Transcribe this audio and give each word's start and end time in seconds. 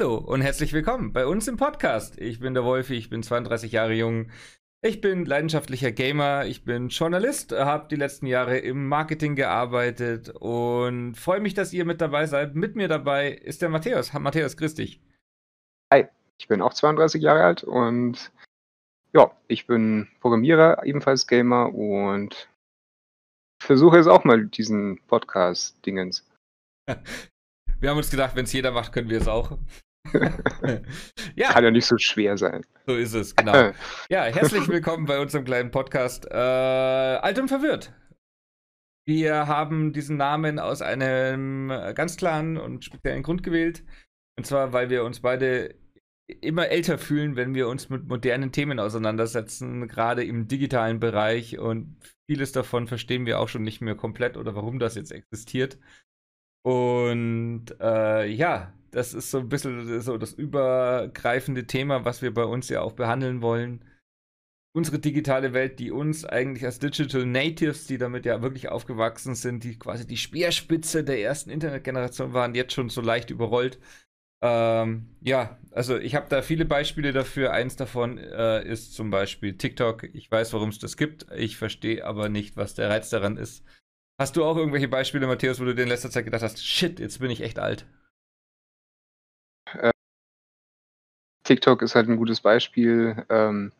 Hallo 0.00 0.16
und 0.16 0.40
herzlich 0.40 0.72
willkommen 0.72 1.12
bei 1.12 1.26
uns 1.26 1.46
im 1.46 1.58
Podcast. 1.58 2.18
Ich 2.18 2.40
bin 2.40 2.54
der 2.54 2.64
Wolfi, 2.64 2.94
ich 2.94 3.10
bin 3.10 3.22
32 3.22 3.70
Jahre 3.70 3.92
jung. 3.92 4.30
Ich 4.80 5.02
bin 5.02 5.26
leidenschaftlicher 5.26 5.92
Gamer, 5.92 6.46
ich 6.46 6.64
bin 6.64 6.88
Journalist, 6.88 7.52
habe 7.52 7.86
die 7.88 7.96
letzten 7.96 8.24
Jahre 8.24 8.56
im 8.56 8.88
Marketing 8.88 9.36
gearbeitet 9.36 10.30
und 10.30 11.16
freue 11.16 11.40
mich, 11.40 11.52
dass 11.52 11.74
ihr 11.74 11.84
mit 11.84 12.00
dabei 12.00 12.24
seid. 12.24 12.54
Mit 12.54 12.76
mir 12.76 12.88
dabei 12.88 13.30
ist 13.30 13.60
der 13.60 13.68
Matthäus. 13.68 14.14
Matthäus, 14.14 14.56
grüß 14.56 14.74
dich. 14.74 15.02
Hi, 15.92 16.06
ich 16.38 16.48
bin 16.48 16.62
auch 16.62 16.72
32 16.72 17.20
Jahre 17.20 17.44
alt 17.44 17.62
und 17.62 18.32
ja, 19.12 19.30
ich 19.48 19.66
bin 19.66 20.08
Programmierer, 20.20 20.82
ebenfalls 20.86 21.26
Gamer 21.26 21.74
und 21.74 22.48
versuche 23.62 23.98
es 23.98 24.06
auch 24.06 24.24
mal 24.24 24.46
diesen 24.46 24.98
Podcast-Dingens. 25.08 26.26
Wir 27.80 27.90
haben 27.90 27.98
uns 27.98 28.10
gedacht, 28.10 28.34
wenn 28.34 28.44
es 28.44 28.52
jeder 28.54 28.72
macht, 28.72 28.94
können 28.94 29.08
wir 29.08 29.18
es 29.18 29.28
auch. 29.28 29.56
ja. 31.36 31.52
Kann 31.52 31.64
ja 31.64 31.70
nicht 31.70 31.86
so 31.86 31.98
schwer 31.98 32.36
sein. 32.36 32.64
So 32.86 32.96
ist 32.96 33.14
es, 33.14 33.36
genau. 33.36 33.72
ja, 34.10 34.24
herzlich 34.24 34.66
willkommen 34.68 35.06
bei 35.06 35.20
unserem 35.20 35.44
kleinen 35.44 35.70
Podcast. 35.70 36.26
Äh, 36.30 36.34
Alt 36.34 37.38
und 37.38 37.48
verwirrt. 37.48 37.92
Wir 39.06 39.46
haben 39.46 39.92
diesen 39.92 40.16
Namen 40.16 40.58
aus 40.58 40.82
einem 40.82 41.68
ganz 41.94 42.16
klaren 42.16 42.56
und 42.56 42.84
speziellen 42.84 43.22
Grund 43.22 43.42
gewählt. 43.42 43.84
Und 44.38 44.44
zwar, 44.46 44.72
weil 44.72 44.90
wir 44.90 45.04
uns 45.04 45.20
beide 45.20 45.74
immer 46.40 46.68
älter 46.68 46.96
fühlen, 46.98 47.36
wenn 47.36 47.54
wir 47.54 47.68
uns 47.68 47.88
mit 47.88 48.06
modernen 48.06 48.52
Themen 48.52 48.78
auseinandersetzen, 48.78 49.88
gerade 49.88 50.24
im 50.24 50.48
digitalen 50.48 51.00
Bereich. 51.00 51.58
Und 51.58 51.96
vieles 52.28 52.52
davon 52.52 52.86
verstehen 52.86 53.26
wir 53.26 53.40
auch 53.40 53.48
schon 53.48 53.62
nicht 53.62 53.80
mehr 53.80 53.96
komplett 53.96 54.36
oder 54.36 54.54
warum 54.54 54.78
das 54.78 54.94
jetzt 54.94 55.12
existiert. 55.12 55.78
Und 56.62 57.66
äh, 57.80 58.26
ja, 58.26 58.72
das 58.90 59.14
ist 59.14 59.30
so 59.30 59.38
ein 59.38 59.48
bisschen 59.48 60.00
so 60.00 60.18
das 60.18 60.32
übergreifende 60.32 61.66
Thema, 61.66 62.04
was 62.04 62.22
wir 62.22 62.32
bei 62.34 62.44
uns 62.44 62.68
ja 62.68 62.80
auch 62.80 62.92
behandeln 62.92 63.42
wollen. 63.42 63.84
Unsere 64.72 65.00
digitale 65.00 65.52
Welt, 65.52 65.80
die 65.80 65.90
uns 65.90 66.24
eigentlich 66.24 66.64
als 66.64 66.78
Digital 66.78 67.26
Natives, 67.26 67.86
die 67.86 67.98
damit 67.98 68.24
ja 68.24 68.40
wirklich 68.40 68.68
aufgewachsen 68.68 69.34
sind, 69.34 69.64
die 69.64 69.78
quasi 69.78 70.06
die 70.06 70.16
Speerspitze 70.16 71.02
der 71.02 71.20
ersten 71.20 71.50
Internetgeneration 71.50 72.32
waren, 72.32 72.54
jetzt 72.54 72.74
schon 72.74 72.88
so 72.88 73.00
leicht 73.00 73.30
überrollt. 73.30 73.78
Ähm, 74.42 75.16
ja, 75.20 75.58
also 75.72 75.98
ich 75.98 76.14
habe 76.14 76.26
da 76.28 76.42
viele 76.42 76.64
Beispiele 76.64 77.12
dafür. 77.12 77.52
Eins 77.52 77.76
davon 77.76 78.18
äh, 78.18 78.64
ist 78.64 78.94
zum 78.94 79.10
Beispiel 79.10 79.56
TikTok. 79.56 80.04
Ich 80.14 80.30
weiß, 80.30 80.52
warum 80.52 80.70
es 80.70 80.78
das 80.78 80.96
gibt. 80.96 81.26
Ich 81.36 81.56
verstehe 81.56 82.04
aber 82.04 82.28
nicht, 82.28 82.56
was 82.56 82.74
der 82.74 82.90
Reiz 82.90 83.10
daran 83.10 83.36
ist. 83.36 83.64
Hast 84.18 84.36
du 84.36 84.44
auch 84.44 84.56
irgendwelche 84.56 84.88
Beispiele, 84.88 85.26
Matthäus, 85.26 85.60
wo 85.60 85.64
du 85.64 85.74
dir 85.74 85.82
in 85.82 85.88
letzter 85.88 86.10
Zeit 86.10 86.24
gedacht 86.24 86.42
hast, 86.42 86.64
shit, 86.64 87.00
jetzt 87.00 87.20
bin 87.20 87.30
ich 87.30 87.40
echt 87.40 87.58
alt? 87.58 87.86
TikTok 91.50 91.82
ist 91.82 91.96
halt 91.96 92.08
ein 92.08 92.16
gutes 92.16 92.40
Beispiel. 92.40 93.26
Ähm, 93.28 93.72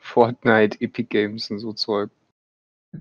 Fortnite, 0.00 0.80
Epic 0.80 1.04
Games 1.08 1.48
und 1.52 1.60
so 1.60 1.72
Zeug. 1.72 2.10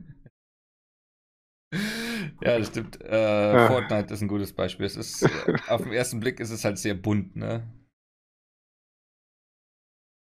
ja, 1.73 2.59
das 2.59 2.67
stimmt. 2.67 3.01
Äh, 3.01 3.53
ja. 3.53 3.67
Fortnite 3.67 4.13
ist 4.13 4.21
ein 4.21 4.27
gutes 4.27 4.53
Beispiel. 4.53 4.85
Es 4.85 4.95
ist, 4.95 5.27
auf 5.67 5.81
den 5.81 5.91
ersten 5.91 6.19
Blick 6.19 6.39
ist 6.39 6.51
es 6.51 6.63
halt 6.63 6.77
sehr 6.77 6.93
bunt, 6.93 7.35
ne? 7.35 7.67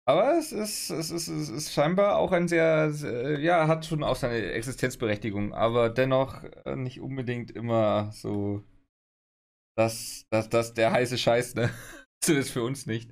Aber 0.07 0.39
es 0.39 0.53
ist, 0.53 0.91
es 0.91 1.11
ist, 1.11 1.27
es 1.27 1.49
ist 1.49 1.73
scheinbar 1.73 2.19
auch 2.19 2.31
ein 2.31 2.47
sehr, 2.47 2.93
sehr, 2.93 3.41
ja, 3.41 3.67
hat 3.67 3.85
schon 3.85 4.05
auch 4.05 4.15
seine 4.15 4.53
Existenzberechtigung, 4.53 5.53
aber 5.53 5.91
dennoch 5.91 6.45
äh, 6.65 6.77
nicht 6.77 7.01
unbedingt 7.01 7.51
immer 7.51 8.13
so, 8.13 8.63
dass 9.77 10.25
das, 10.31 10.49
das 10.49 10.73
der 10.73 10.93
heiße 10.93 11.19
Scheiß, 11.19 11.57
ne? 11.57 11.69
Zumindest 12.23 12.53
für 12.53 12.63
uns 12.63 12.87
nicht. 12.87 13.11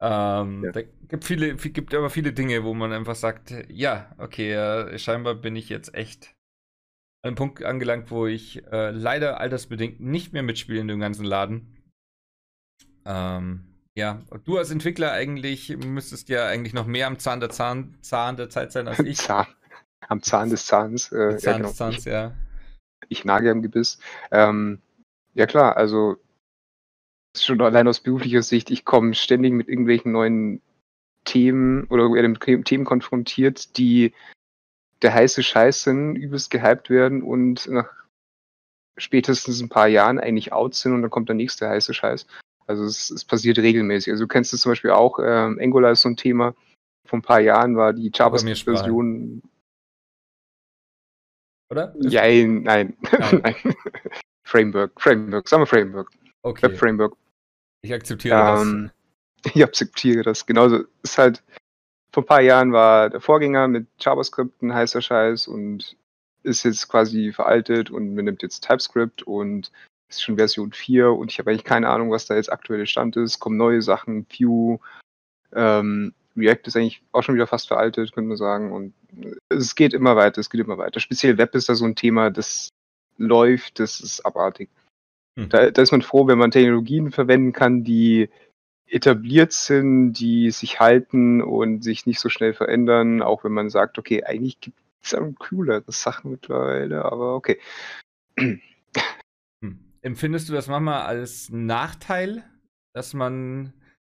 Ähm, 0.00 0.64
ja. 0.64 0.72
Da 0.72 0.82
gibt 0.82 1.24
viele, 1.24 1.56
gibt 1.56 1.94
aber 1.94 2.10
viele 2.10 2.32
Dinge, 2.32 2.64
wo 2.64 2.74
man 2.74 2.92
einfach 2.92 3.16
sagt, 3.16 3.52
ja, 3.68 4.14
okay, 4.18 4.52
äh, 4.52 4.98
scheinbar 4.98 5.34
bin 5.34 5.56
ich 5.56 5.68
jetzt 5.68 5.94
echt 5.94 6.36
an 7.22 7.30
einem 7.30 7.36
Punkt 7.36 7.64
angelangt, 7.64 8.10
wo 8.10 8.26
ich 8.26 8.64
äh, 8.66 8.90
leider 8.90 9.40
altersbedingt 9.40 10.00
nicht 10.00 10.32
mehr 10.32 10.44
mitspiele 10.44 10.80
in 10.80 10.88
dem 10.88 11.00
ganzen 11.00 11.24
Laden. 11.24 11.76
Ähm, 13.04 13.64
ja, 13.96 14.22
du 14.44 14.58
als 14.58 14.70
Entwickler 14.70 15.10
eigentlich 15.10 15.76
müsstest 15.76 16.28
ja 16.28 16.46
eigentlich 16.46 16.74
noch 16.74 16.86
mehr 16.86 17.08
am 17.08 17.18
Zahn 17.18 17.40
der 17.40 17.50
Zahn, 17.50 17.96
Zahn 18.00 18.36
der 18.36 18.48
Zeit 18.48 18.70
sein 18.70 18.86
als 18.86 19.00
ich. 19.00 19.18
Zahn. 19.18 19.46
Am 20.06 20.22
Zahn 20.22 20.50
des 20.50 20.66
Zahns. 20.66 21.10
Äh, 21.10 21.36
Zahn 21.38 21.40
ja, 21.40 21.56
genau. 21.56 21.68
des 21.68 21.76
Zahns, 21.76 22.04
ja. 22.04 22.32
Ich, 23.08 23.18
ich 23.18 23.24
nage 23.24 23.50
am 23.50 23.62
Gebiss. 23.62 23.98
Ähm, 24.30 24.80
ja 25.34 25.46
klar, 25.46 25.76
also 25.76 26.16
schon 27.44 27.60
allein 27.60 27.88
aus 27.88 28.00
beruflicher 28.00 28.42
Sicht, 28.42 28.70
ich 28.70 28.84
komme 28.84 29.14
ständig 29.14 29.52
mit 29.52 29.68
irgendwelchen 29.68 30.12
neuen 30.12 30.60
Themen 31.24 31.84
oder 31.84 32.08
mit 32.08 32.40
Themen 32.64 32.84
konfrontiert, 32.84 33.76
die 33.76 34.12
der 35.02 35.14
heiße 35.14 35.42
Scheiß 35.42 35.84
sind, 35.84 36.16
übelst 36.16 36.50
gehypt 36.50 36.90
werden 36.90 37.22
und 37.22 37.68
nach 37.68 37.88
spätestens 38.96 39.60
ein 39.60 39.68
paar 39.68 39.86
Jahren 39.86 40.18
eigentlich 40.18 40.52
out 40.52 40.74
sind 40.74 40.94
und 40.94 41.02
dann 41.02 41.10
kommt 41.10 41.28
der 41.28 41.36
nächste 41.36 41.68
heiße 41.68 41.94
Scheiß. 41.94 42.26
Also 42.66 42.84
es, 42.84 43.10
es 43.10 43.24
passiert 43.24 43.58
regelmäßig. 43.58 44.12
Also 44.12 44.24
du 44.24 44.28
kennst 44.28 44.52
es 44.52 44.60
zum 44.60 44.72
Beispiel 44.72 44.90
auch, 44.90 45.18
ähm, 45.22 45.58
Angular 45.60 45.92
ist 45.92 46.02
so 46.02 46.08
ein 46.08 46.16
Thema. 46.16 46.54
Vor 47.06 47.18
ein 47.18 47.22
paar 47.22 47.40
Jahren 47.40 47.76
war 47.76 47.92
die 47.92 48.10
JavaScript-Version. 48.12 49.42
Oder? 51.70 51.94
Ja, 52.00 52.22
nein. 52.22 52.62
Nein. 52.62 52.96
nein. 53.42 53.54
Framework, 54.44 55.00
Framework, 55.00 55.48
sagen 55.48 55.62
wir 55.62 55.66
Framework. 55.66 56.10
Okay. 56.42 56.62
Web 56.62 56.78
Framework. 56.78 57.16
Ich 57.82 57.92
akzeptiere 57.92 58.60
ähm, 58.60 58.90
das. 59.42 59.54
Ich 59.54 59.62
akzeptiere 59.62 60.22
das. 60.22 60.46
Genauso 60.46 60.84
ist 61.02 61.16
halt, 61.16 61.44
vor 62.12 62.24
ein 62.24 62.26
paar 62.26 62.40
Jahren 62.40 62.72
war 62.72 63.08
der 63.08 63.20
Vorgänger 63.20 63.68
mit 63.68 63.86
JavaScript 64.00 64.62
ein 64.62 64.74
heißer 64.74 65.00
Scheiß 65.00 65.46
und 65.46 65.96
ist 66.42 66.64
jetzt 66.64 66.88
quasi 66.88 67.32
veraltet 67.32 67.90
und 67.90 68.14
man 68.14 68.24
nimmt 68.24 68.42
jetzt 68.42 68.66
TypeScript 68.66 69.22
und 69.22 69.70
ist 70.08 70.22
schon 70.22 70.36
Version 70.36 70.72
4 70.72 71.12
und 71.12 71.30
ich 71.30 71.38
habe 71.38 71.50
eigentlich 71.50 71.64
keine 71.64 71.88
Ahnung, 71.88 72.10
was 72.10 72.26
da 72.26 72.34
jetzt 72.34 72.50
aktuelle 72.50 72.86
Stand 72.86 73.16
ist. 73.16 73.38
Kommen 73.38 73.56
neue 73.56 73.82
Sachen, 73.82 74.26
Vue, 74.28 74.80
ähm, 75.52 76.14
React 76.36 76.66
ist 76.66 76.76
eigentlich 76.76 77.02
auch 77.12 77.22
schon 77.22 77.34
wieder 77.34 77.46
fast 77.46 77.68
veraltet, 77.68 78.12
könnte 78.12 78.28
man 78.28 78.36
sagen. 78.36 78.72
Und 78.72 78.94
es 79.48 79.74
geht 79.74 79.92
immer 79.92 80.16
weiter, 80.16 80.40
es 80.40 80.50
geht 80.50 80.60
immer 80.60 80.78
weiter. 80.78 81.00
Speziell 81.00 81.36
Web 81.38 81.54
ist 81.54 81.68
da 81.68 81.74
so 81.74 81.84
ein 81.84 81.96
Thema, 81.96 82.30
das 82.30 82.68
läuft, 83.18 83.80
das 83.80 84.00
ist 84.00 84.24
abartig. 84.24 84.70
Hm. 85.38 85.48
Da, 85.50 85.70
da 85.70 85.82
ist 85.82 85.92
man 85.92 86.02
froh, 86.02 86.26
wenn 86.26 86.38
man 86.38 86.50
Technologien 86.50 87.12
verwenden 87.12 87.52
kann, 87.52 87.84
die 87.84 88.28
etabliert 88.86 89.52
sind, 89.52 90.14
die 90.14 90.50
sich 90.50 90.80
halten 90.80 91.42
und 91.42 91.84
sich 91.84 92.06
nicht 92.06 92.18
so 92.18 92.28
schnell 92.28 92.54
verändern, 92.54 93.22
auch 93.22 93.44
wenn 93.44 93.52
man 93.52 93.70
sagt, 93.70 93.98
okay, 93.98 94.24
eigentlich 94.24 94.60
gibt 94.60 94.78
es 95.02 95.16
coolere 95.38 95.84
Sachen 95.92 96.32
mittlerweile, 96.32 97.04
aber 97.04 97.36
okay. 97.36 97.60
Empfindest 100.02 100.48
du 100.48 100.54
das 100.54 100.66
manchmal 100.66 101.02
als 101.02 101.50
Nachteil, 101.50 102.42
dass 102.94 103.14
man 103.14 103.72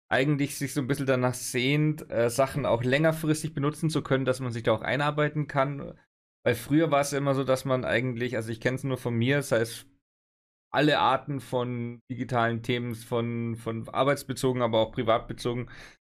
eigentlich 0.08 0.58
sich 0.58 0.74
so 0.74 0.82
ein 0.82 0.88
bisschen 0.88 1.06
danach 1.06 1.34
sehnt, 1.34 2.10
äh, 2.10 2.30
Sachen 2.30 2.66
auch 2.66 2.84
längerfristig 2.84 3.54
benutzen 3.54 3.90
zu 3.90 4.02
können, 4.04 4.26
dass 4.26 4.40
man 4.40 4.52
sich 4.52 4.64
da 4.64 4.72
auch 4.72 4.82
einarbeiten 4.82 5.48
kann? 5.48 5.98
Weil 6.44 6.56
früher 6.56 6.92
war 6.92 7.02
es 7.02 7.12
ja 7.12 7.18
immer 7.18 7.36
so, 7.36 7.44
dass 7.44 7.66
man 7.66 7.86
eigentlich, 7.86 8.36
also 8.36 8.52
ich 8.52 8.62
kenne 8.62 8.76
es 8.76 8.84
nur 8.84 8.98
von 8.98 9.16
mir, 9.16 9.38
das 9.38 9.52
heißt, 9.52 9.89
alle 10.72 11.00
Arten 11.00 11.40
von 11.40 12.00
digitalen 12.12 12.62
Themen, 12.64 12.96
von, 12.96 13.56
von 13.56 13.88
arbeitsbezogen, 13.90 14.62
aber 14.62 14.80
auch 14.80 14.92
privatbezogen, 14.92 15.70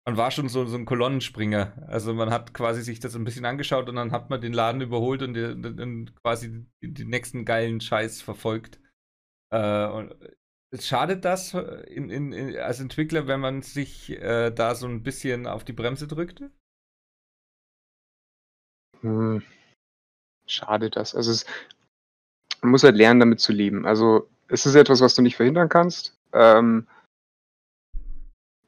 man 0.09 0.17
war 0.17 0.31
schon 0.31 0.49
so, 0.49 0.65
so 0.65 0.77
ein 0.77 0.87
Kolonnenspringer. 0.87 1.87
Also 1.87 2.15
man 2.15 2.31
hat 2.31 2.55
quasi 2.55 2.83
sich 2.83 2.99
das 2.99 3.15
ein 3.15 3.25
bisschen 3.25 3.45
angeschaut 3.45 3.91
und 3.91 3.97
dann 3.97 4.11
hat 4.11 4.31
man 4.31 4.41
den 4.41 4.55
Laden 4.55 4.81
überholt 4.81 5.23
und, 5.23 5.35
die, 5.35 5.45
und 5.45 6.15
quasi 6.23 6.67
den 6.83 7.09
nächsten 7.11 7.45
geilen 7.45 7.83
Scheiß 7.83 8.23
verfolgt. 8.23 8.81
Äh, 9.53 9.87
und 9.87 10.17
schadet 10.81 11.27
das 11.27 11.53
in, 11.53 12.09
in, 12.09 12.33
in, 12.33 12.57
als 12.57 12.81
Entwickler, 12.81 13.27
wenn 13.27 13.41
man 13.41 13.61
sich 13.61 14.11
äh, 14.11 14.51
da 14.51 14.75
so 14.75 14.87
ein 14.87 15.03
bisschen 15.03 15.47
auf 15.47 15.65
die 15.65 15.75
Bremse 15.75 16.07
drückt? 16.09 16.43
Hm. 19.03 19.43
Schadet 20.47 20.97
das. 20.97 21.15
Also 21.15 21.33
es, 21.33 21.45
man 22.63 22.71
muss 22.71 22.83
halt 22.83 22.97
lernen, 22.97 23.21
damit 23.21 23.41
zu 23.41 23.53
leben. 23.53 23.85
Also 23.85 24.27
es 24.49 24.67
ist 24.67 24.75
etwas, 24.75 25.01
was 25.01 25.15
du 25.15 25.23
nicht 25.23 25.37
verhindern 25.37 25.69
kannst. 25.69 26.17
Ähm, 26.33 26.87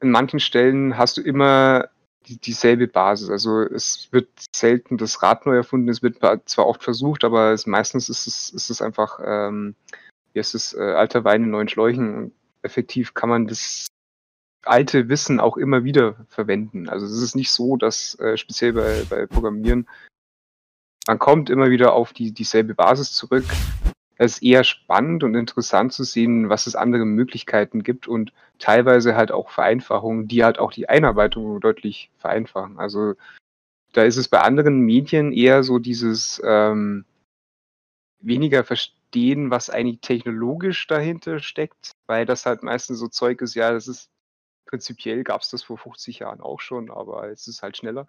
in 0.00 0.10
manchen 0.10 0.40
Stellen 0.40 0.96
hast 0.96 1.16
du 1.16 1.22
immer 1.22 1.88
die, 2.26 2.38
dieselbe 2.38 2.86
Basis. 2.86 3.30
Also 3.30 3.60
es 3.60 4.08
wird 4.12 4.28
selten 4.54 4.98
das 4.98 5.22
Rad 5.22 5.46
neu 5.46 5.56
erfunden. 5.56 5.88
Es 5.88 6.02
wird 6.02 6.18
zwar 6.46 6.66
oft 6.66 6.82
versucht, 6.82 7.24
aber 7.24 7.52
es, 7.52 7.66
meistens 7.66 8.08
ist 8.08 8.26
es, 8.26 8.50
ist 8.50 8.70
es 8.70 8.82
einfach 8.82 9.20
ähm, 9.24 9.74
wie 10.32 10.38
heißt 10.38 10.54
es, 10.54 10.74
äh, 10.74 10.80
alter 10.80 11.24
Wein 11.24 11.44
in 11.44 11.50
neuen 11.50 11.68
Schläuchen. 11.68 12.32
Effektiv 12.62 13.14
kann 13.14 13.28
man 13.28 13.46
das 13.46 13.86
alte 14.64 15.08
Wissen 15.08 15.40
auch 15.40 15.56
immer 15.56 15.84
wieder 15.84 16.26
verwenden. 16.28 16.88
Also 16.88 17.06
es 17.06 17.22
ist 17.22 17.34
nicht 17.34 17.50
so, 17.50 17.76
dass 17.76 18.18
äh, 18.20 18.36
speziell 18.36 18.74
bei, 18.74 19.04
bei 19.08 19.26
Programmieren, 19.26 19.88
man 21.06 21.18
kommt 21.18 21.50
immer 21.50 21.70
wieder 21.70 21.94
auf 21.94 22.12
die, 22.12 22.32
dieselbe 22.32 22.74
Basis 22.74 23.12
zurück. 23.12 23.44
Es 24.20 24.34
ist 24.34 24.42
eher 24.42 24.64
spannend 24.64 25.24
und 25.24 25.34
interessant 25.34 25.94
zu 25.94 26.04
sehen, 26.04 26.50
was 26.50 26.66
es 26.66 26.76
andere 26.76 27.06
Möglichkeiten 27.06 27.82
gibt 27.82 28.06
und 28.06 28.34
teilweise 28.58 29.16
halt 29.16 29.32
auch 29.32 29.48
Vereinfachungen, 29.48 30.28
die 30.28 30.44
halt 30.44 30.58
auch 30.58 30.72
die 30.72 30.90
Einarbeitung 30.90 31.58
deutlich 31.58 32.10
vereinfachen. 32.18 32.78
Also 32.78 33.14
da 33.94 34.02
ist 34.02 34.18
es 34.18 34.28
bei 34.28 34.42
anderen 34.42 34.80
Medien 34.80 35.32
eher 35.32 35.62
so 35.62 35.78
dieses 35.78 36.38
ähm, 36.44 37.06
weniger 38.20 38.62
verstehen, 38.62 39.50
was 39.50 39.70
eigentlich 39.70 40.02
technologisch 40.02 40.86
dahinter 40.86 41.40
steckt, 41.40 41.92
weil 42.06 42.26
das 42.26 42.44
halt 42.44 42.62
meistens 42.62 42.98
so 42.98 43.08
Zeug 43.08 43.40
ist, 43.40 43.54
ja, 43.54 43.72
das 43.72 43.88
ist 43.88 44.10
prinzipiell 44.66 45.24
gab 45.24 45.40
es 45.40 45.48
das 45.48 45.62
vor 45.62 45.78
50 45.78 46.18
Jahren 46.18 46.42
auch 46.42 46.60
schon, 46.60 46.90
aber 46.90 47.30
jetzt 47.30 47.48
ist 47.48 47.56
es 47.56 47.62
halt 47.62 47.78
schneller. 47.78 48.06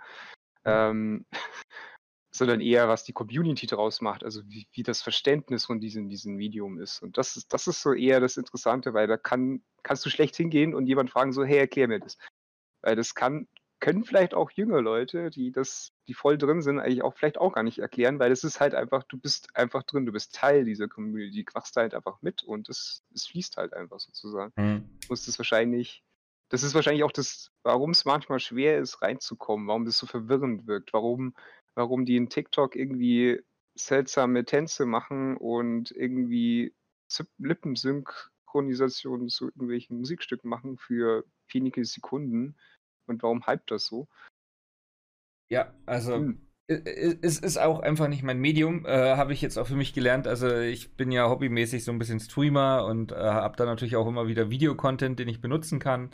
Ähm, 0.66 1.26
sondern 2.32 2.62
eher, 2.62 2.88
was 2.88 3.04
die 3.04 3.14
Community 3.14 3.68
daraus 3.68 4.00
macht, 4.00 4.24
also 4.24 4.42
wie, 4.48 4.68
wie 4.72 4.84
das 4.84 5.02
Verständnis 5.02 5.66
von 5.66 5.80
diesem, 5.82 6.10
diesem 6.10 6.36
Medium 6.36 6.80
ist. 6.80 7.04
Und 7.04 7.18
das 7.18 7.36
ist, 7.36 7.54
das 7.54 7.68
ist 7.68 7.82
so 7.82 7.94
eher 7.94 8.22
das 8.22 8.38
Interessante, 8.38 8.94
weil 8.94 9.08
da 9.08 9.18
kann, 9.18 9.62
kannst 9.84 10.06
du 10.06 10.10
schlecht 10.10 10.36
hingehen 10.38 10.74
und 10.74 10.88
jemand 10.88 11.10
fragen 11.10 11.34
so, 11.34 11.44
hey, 11.44 11.58
erklär 11.58 11.90
mir 11.90 12.00
das. 12.00 12.18
Weil 12.82 12.96
das 12.96 13.16
kann, 13.16 13.48
können 13.82 14.06
vielleicht 14.06 14.34
auch 14.34 14.50
junge 14.52 14.80
Leute, 14.80 15.30
die 15.30 15.52
das, 15.52 15.92
die 16.08 16.14
voll 16.14 16.38
drin 16.38 16.62
sind, 16.62 16.80
eigentlich 16.80 17.04
auch 17.04 17.16
vielleicht 17.16 17.38
auch 17.38 17.52
gar 17.52 17.64
nicht 17.64 17.80
erklären, 17.80 18.20
weil 18.20 18.32
es 18.32 18.46
ist 18.46 18.62
halt 18.62 18.76
einfach, 18.76 19.04
du 19.04 19.18
bist 19.18 19.54
einfach 19.56 19.84
drin, 19.84 20.06
du 20.06 20.14
bist 20.14 20.34
Teil 20.34 20.64
dieser 20.64 20.88
Community, 20.88 21.44
du 21.44 21.52
machst 21.54 21.76
halt 21.76 21.94
einfach 21.94 22.22
mit 22.22 22.44
und 22.44 22.70
es, 22.70 23.04
es 23.14 23.28
fließt 23.28 23.58
halt 23.58 23.74
einfach 23.74 24.00
sozusagen. 24.00 24.54
Mhm. 24.56 24.90
Du 25.02 25.08
musst 25.10 25.28
es 25.28 25.38
wahrscheinlich, 25.38 26.04
das 26.48 26.64
ist 26.64 26.76
wahrscheinlich 26.76 27.04
auch 27.04 27.12
das, 27.12 27.52
warum 27.64 27.92
es 27.92 28.06
manchmal 28.06 28.40
schwer 28.40 28.78
ist, 28.78 29.02
reinzukommen, 29.02 29.68
warum 29.68 29.84
das 29.84 29.98
so 29.98 30.06
verwirrend 30.06 30.68
wirkt, 30.68 30.94
warum 30.94 31.34
warum 31.76 32.06
die 32.06 32.16
in 32.16 32.30
TikTok 32.30 32.76
irgendwie 32.76 33.42
seltsame 33.76 34.46
Tänze 34.46 34.86
machen 34.86 35.38
und 35.38 35.92
irgendwie 35.92 36.74
Lippensynchronisation 37.38 39.30
zu 39.30 39.46
irgendwelchen 39.48 39.98
Musikstücken 39.98 40.50
machen 40.50 40.78
für 40.78 41.26
wenige 41.52 41.84
Sekunden. 41.86 42.56
Und 43.08 43.24
warum 43.24 43.46
hypt 43.48 43.72
das 43.72 43.86
so? 43.86 44.08
Ja, 45.50 45.74
also 45.86 46.16
hm. 46.16 46.48
es 46.68 47.40
ist 47.40 47.58
auch 47.58 47.82
einfach 47.82 48.08
nicht 48.08 48.24
mein 48.24 48.40
Medium, 48.40 48.86
äh, 48.86 49.18
habe 49.18 49.34
ich 49.34 49.42
jetzt 49.42 49.58
auch 49.58 49.68
für 49.68 49.76
mich 49.76 49.94
gelernt. 49.94 50.28
Also 50.28 50.56
ich 50.58 50.96
bin 50.96 51.12
ja 51.12 51.30
hobbymäßig 51.30 51.84
so 51.84 51.92
ein 51.92 52.00
bisschen 52.00 52.22
Streamer 52.22 52.86
und 52.86 53.12
äh, 53.12 53.16
habe 53.16 53.58
da 53.58 53.66
natürlich 53.66 53.98
auch 53.98 54.08
immer 54.08 54.28
wieder 54.28 54.50
Videocontent, 54.50 55.20
den 55.20 55.28
ich 55.28 55.42
benutzen 55.42 55.80
kann. 55.80 56.12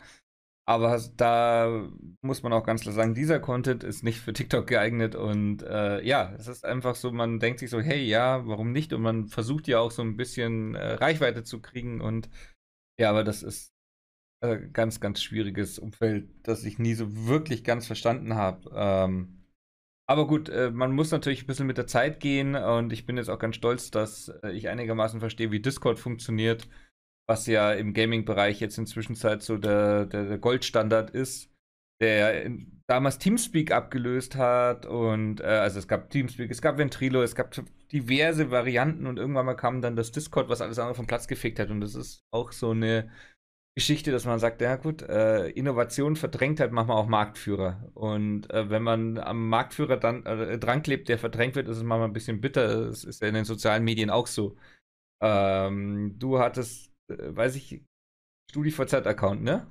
Aber 0.68 1.00
da 1.16 1.88
muss 2.20 2.42
man 2.42 2.52
auch 2.52 2.62
ganz 2.62 2.82
klar 2.82 2.92
sagen, 2.92 3.14
dieser 3.14 3.40
Content 3.40 3.84
ist 3.84 4.02
nicht 4.02 4.20
für 4.20 4.34
TikTok 4.34 4.66
geeignet. 4.66 5.14
Und 5.14 5.62
äh, 5.62 6.04
ja, 6.04 6.34
es 6.36 6.46
ist 6.46 6.66
einfach 6.66 6.94
so, 6.94 7.10
man 7.10 7.40
denkt 7.40 7.60
sich 7.60 7.70
so, 7.70 7.80
hey, 7.80 8.04
ja, 8.04 8.46
warum 8.46 8.70
nicht? 8.72 8.92
Und 8.92 9.00
man 9.00 9.28
versucht 9.28 9.66
ja 9.66 9.78
auch 9.78 9.90
so 9.90 10.02
ein 10.02 10.18
bisschen 10.18 10.74
äh, 10.74 10.92
Reichweite 10.92 11.42
zu 11.42 11.62
kriegen. 11.62 12.02
Und 12.02 12.28
ja, 13.00 13.08
aber 13.08 13.24
das 13.24 13.42
ist 13.42 13.72
äh, 14.42 14.58
ganz, 14.70 15.00
ganz 15.00 15.22
schwieriges 15.22 15.78
Umfeld, 15.78 16.28
das 16.42 16.64
ich 16.64 16.78
nie 16.78 16.92
so 16.92 17.26
wirklich 17.26 17.64
ganz 17.64 17.86
verstanden 17.86 18.34
habe. 18.34 18.70
Ähm, 18.74 19.46
aber 20.06 20.26
gut, 20.26 20.50
äh, 20.50 20.70
man 20.70 20.92
muss 20.92 21.10
natürlich 21.10 21.44
ein 21.44 21.46
bisschen 21.46 21.66
mit 21.66 21.78
der 21.78 21.86
Zeit 21.86 22.20
gehen. 22.20 22.54
Und 22.54 22.92
ich 22.92 23.06
bin 23.06 23.16
jetzt 23.16 23.30
auch 23.30 23.38
ganz 23.38 23.56
stolz, 23.56 23.90
dass 23.90 24.28
äh, 24.42 24.52
ich 24.52 24.68
einigermaßen 24.68 25.20
verstehe, 25.20 25.50
wie 25.50 25.60
Discord 25.60 25.98
funktioniert 25.98 26.68
was 27.28 27.46
ja 27.46 27.72
im 27.72 27.92
Gaming-Bereich 27.92 28.60
jetzt 28.60 28.78
inzwischen 28.78 29.14
so 29.14 29.58
der, 29.58 30.06
der, 30.06 30.24
der 30.24 30.38
Goldstandard 30.38 31.10
ist, 31.10 31.50
der 32.00 32.50
damals 32.86 33.18
Teamspeak 33.18 33.70
abgelöst 33.70 34.36
hat 34.36 34.86
und 34.86 35.40
äh, 35.40 35.44
also 35.44 35.78
es 35.78 35.86
gab 35.86 36.10
Teamspeak, 36.10 36.50
es 36.50 36.62
gab 36.62 36.78
Ventrilo, 36.78 37.22
es 37.22 37.34
gab 37.34 37.54
diverse 37.92 38.50
Varianten 38.50 39.06
und 39.06 39.18
irgendwann 39.18 39.46
mal 39.46 39.54
kam 39.54 39.82
dann 39.82 39.94
das 39.94 40.10
Discord, 40.10 40.48
was 40.48 40.62
alles 40.62 40.78
andere 40.78 40.94
vom 40.94 41.06
Platz 41.06 41.28
gefickt 41.28 41.58
hat 41.58 41.70
und 41.70 41.82
das 41.82 41.94
ist 41.94 42.24
auch 42.30 42.52
so 42.52 42.70
eine 42.70 43.10
Geschichte, 43.76 44.10
dass 44.10 44.24
man 44.24 44.38
sagt, 44.38 44.60
ja 44.62 44.76
gut, 44.76 45.02
äh, 45.02 45.50
Innovation 45.50 46.16
verdrängt 46.16 46.60
halt 46.60 46.72
manchmal 46.72 46.96
auch 46.96 47.08
Marktführer 47.08 47.90
und 47.94 48.50
äh, 48.50 48.70
wenn 48.70 48.82
man 48.82 49.18
am 49.18 49.48
Marktführer 49.50 49.98
dann 49.98 50.24
äh, 50.24 50.58
dran 50.58 50.82
klebt, 50.82 51.08
der 51.10 51.18
verdrängt 51.18 51.56
wird, 51.56 51.68
ist 51.68 51.76
es 51.76 51.82
manchmal 51.82 52.08
ein 52.08 52.14
bisschen 52.14 52.40
bitter. 52.40 52.86
Das 52.86 53.04
ist 53.04 53.20
ja 53.20 53.28
in 53.28 53.34
den 53.34 53.44
sozialen 53.44 53.84
Medien 53.84 54.10
auch 54.10 54.26
so. 54.26 54.56
Ähm, 55.20 56.18
du 56.18 56.38
hattest 56.38 56.87
weiß 57.08 57.56
ich, 57.56 57.82
StudiVZ-Account, 58.50 59.42
ne? 59.42 59.66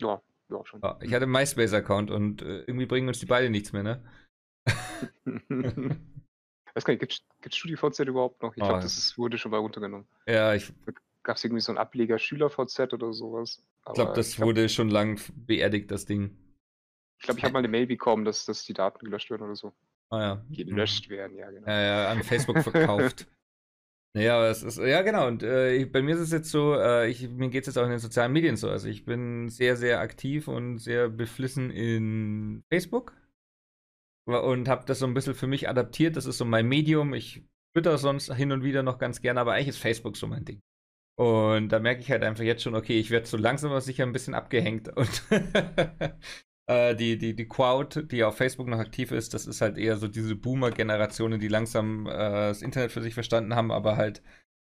Ja, 0.00 0.20
ja, 0.50 0.64
schon. 0.64 0.80
Ich 1.00 1.12
hatte 1.12 1.26
MySpace-Account 1.26 2.10
und 2.10 2.42
äh, 2.42 2.60
irgendwie 2.60 2.86
bringen 2.86 3.08
uns 3.08 3.18
die 3.18 3.26
beide 3.26 3.50
nichts 3.50 3.72
mehr, 3.72 3.82
ne? 3.82 4.04
weiß 6.76 6.84
gar 6.84 6.92
nicht, 6.92 7.00
gibt 7.00 7.12
es 7.44 7.56
StudiVZ 7.56 8.00
überhaupt 8.00 8.42
noch? 8.42 8.54
Ich 8.54 8.62
oh. 8.62 8.66
glaube, 8.66 8.82
das 8.82 8.96
ist, 8.96 9.18
wurde 9.18 9.38
schon 9.38 9.50
mal 9.50 9.58
runtergenommen. 9.58 10.06
Ja, 10.26 10.54
ich. 10.54 10.72
Gab 11.22 11.36
es 11.36 11.44
irgendwie 11.44 11.60
so 11.60 11.72
einen 11.72 11.78
Ableger 11.78 12.18
SchülerVZ 12.18 12.92
oder 12.92 13.12
sowas? 13.12 13.62
ich 13.88 13.94
glaube, 13.94 14.12
das 14.14 14.30
ich 14.30 14.36
glaub, 14.36 14.48
wurde 14.48 14.68
schon 14.68 14.90
lang 14.90 15.20
beerdigt, 15.34 15.90
das 15.90 16.04
Ding. 16.04 16.36
Ich 17.18 17.24
glaube, 17.24 17.38
ich 17.38 17.44
habe 17.44 17.54
mal 17.54 17.60
eine 17.60 17.68
Mail 17.68 17.86
bekommen, 17.86 18.24
dass, 18.24 18.44
dass 18.44 18.64
die 18.64 18.74
Daten 18.74 19.04
gelöscht 19.04 19.30
werden 19.30 19.42
oder 19.42 19.56
so. 19.56 19.72
Ah 20.10 20.20
ja. 20.20 20.44
Gelöscht 20.50 21.08
werden, 21.08 21.36
ja, 21.36 21.50
genau. 21.50 21.66
Ja, 21.66 21.80
ja, 21.82 22.08
an 22.10 22.22
Facebook 22.22 22.58
verkauft. 22.58 23.26
Ja, 24.14 24.46
es 24.48 24.62
ist, 24.62 24.78
ja 24.78 25.02
genau, 25.02 25.26
und 25.26 25.42
äh, 25.42 25.84
bei 25.84 26.00
mir 26.00 26.14
ist 26.14 26.22
es 26.22 26.32
jetzt 26.32 26.50
so, 26.50 26.74
äh, 26.74 27.06
ich, 27.10 27.28
mir 27.28 27.50
geht 27.50 27.62
es 27.62 27.66
jetzt 27.66 27.76
auch 27.76 27.84
in 27.84 27.90
den 27.90 27.98
sozialen 27.98 28.32
Medien 28.32 28.56
so. 28.56 28.70
Also 28.70 28.88
ich 28.88 29.04
bin 29.04 29.50
sehr, 29.50 29.76
sehr 29.76 30.00
aktiv 30.00 30.48
und 30.48 30.78
sehr 30.78 31.10
beflissen 31.10 31.70
in 31.70 32.62
Facebook 32.72 33.12
und 34.26 34.68
habe 34.68 34.84
das 34.86 34.98
so 34.98 35.06
ein 35.06 35.14
bisschen 35.14 35.34
für 35.34 35.46
mich 35.46 35.68
adaptiert. 35.68 36.16
Das 36.16 36.26
ist 36.26 36.38
so 36.38 36.44
mein 36.44 36.66
Medium. 36.66 37.14
Ich 37.14 37.44
twitter 37.74 37.98
sonst 37.98 38.32
hin 38.34 38.52
und 38.52 38.62
wieder 38.62 38.82
noch 38.82 38.98
ganz 38.98 39.20
gerne, 39.20 39.40
aber 39.40 39.52
eigentlich 39.52 39.68
ist 39.68 39.78
Facebook 39.78 40.16
so 40.16 40.26
mein 40.26 40.44
Ding. 40.44 40.60
Und 41.18 41.70
da 41.70 41.78
merke 41.78 42.00
ich 42.00 42.10
halt 42.10 42.22
einfach 42.22 42.44
jetzt 42.44 42.62
schon, 42.62 42.74
okay, 42.74 42.98
ich 42.98 43.10
werde 43.10 43.26
so 43.26 43.36
langsam 43.36 43.70
aber 43.70 43.80
sicher 43.80 44.04
ein 44.04 44.12
bisschen 44.12 44.34
abgehängt. 44.34 44.88
Und 44.96 45.22
die, 46.68 47.16
die, 47.16 47.34
die 47.36 47.48
Crowd, 47.48 48.02
die 48.02 48.24
auf 48.24 48.36
Facebook 48.36 48.66
noch 48.66 48.78
aktiv 48.78 49.12
ist, 49.12 49.34
das 49.34 49.46
ist 49.46 49.60
halt 49.60 49.78
eher 49.78 49.96
so 49.96 50.08
diese 50.08 50.34
Boomer-Generationen, 50.34 51.38
die 51.38 51.48
langsam 51.48 52.06
äh, 52.06 52.10
das 52.10 52.62
Internet 52.62 52.90
für 52.90 53.02
sich 53.02 53.14
verstanden 53.14 53.54
haben, 53.54 53.70
aber 53.70 53.96
halt 53.96 54.22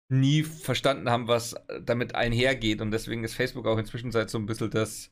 nie 0.09 0.43
verstanden 0.43 1.09
haben, 1.09 1.27
was 1.27 1.55
damit 1.81 2.15
einhergeht. 2.15 2.81
Und 2.81 2.91
deswegen 2.91 3.23
ist 3.23 3.35
Facebook 3.35 3.67
auch 3.67 3.77
inzwischen 3.77 4.11
seit 4.11 4.29
so 4.29 4.37
ein 4.37 4.45
bisschen 4.45 4.69
das, 4.69 5.11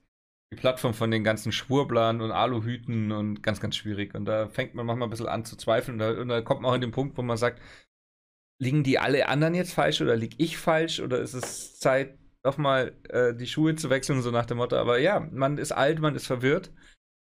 die 0.51 0.57
Plattform 0.57 0.93
von 0.93 1.11
den 1.11 1.23
ganzen 1.23 1.51
Schwurblern 1.51 2.21
und 2.21 2.31
Aluhüten 2.31 3.11
und 3.11 3.41
ganz, 3.41 3.59
ganz 3.61 3.75
schwierig. 3.75 4.15
Und 4.15 4.25
da 4.25 4.47
fängt 4.47 4.75
man 4.75 4.85
manchmal 4.85 5.07
ein 5.07 5.11
bisschen 5.11 5.27
an 5.27 5.45
zu 5.45 5.57
zweifeln. 5.57 5.95
Und 5.95 5.99
da, 5.99 6.21
und 6.21 6.27
da 6.29 6.41
kommt 6.41 6.61
man 6.61 6.71
auch 6.71 6.75
in 6.75 6.81
den 6.81 6.91
Punkt, 6.91 7.17
wo 7.17 7.21
man 7.21 7.37
sagt, 7.37 7.61
liegen 8.61 8.83
die 8.83 8.99
alle 8.99 9.27
anderen 9.27 9.53
jetzt 9.53 9.73
falsch 9.73 10.01
oder 10.01 10.15
liege 10.15 10.35
ich 10.39 10.57
falsch 10.57 10.99
oder 10.99 11.19
ist 11.19 11.33
es 11.33 11.79
Zeit, 11.79 12.17
doch 12.45 12.57
mal 12.57 12.93
äh, 13.09 13.33
die 13.33 13.47
Schuhe 13.47 13.75
zu 13.75 13.89
wechseln, 13.89 14.21
so 14.21 14.31
nach 14.31 14.45
dem 14.45 14.57
Motto. 14.57 14.75
Aber 14.77 14.99
ja, 14.99 15.19
man 15.31 15.57
ist 15.57 15.71
alt, 15.71 15.99
man 15.99 16.15
ist 16.15 16.27
verwirrt 16.27 16.71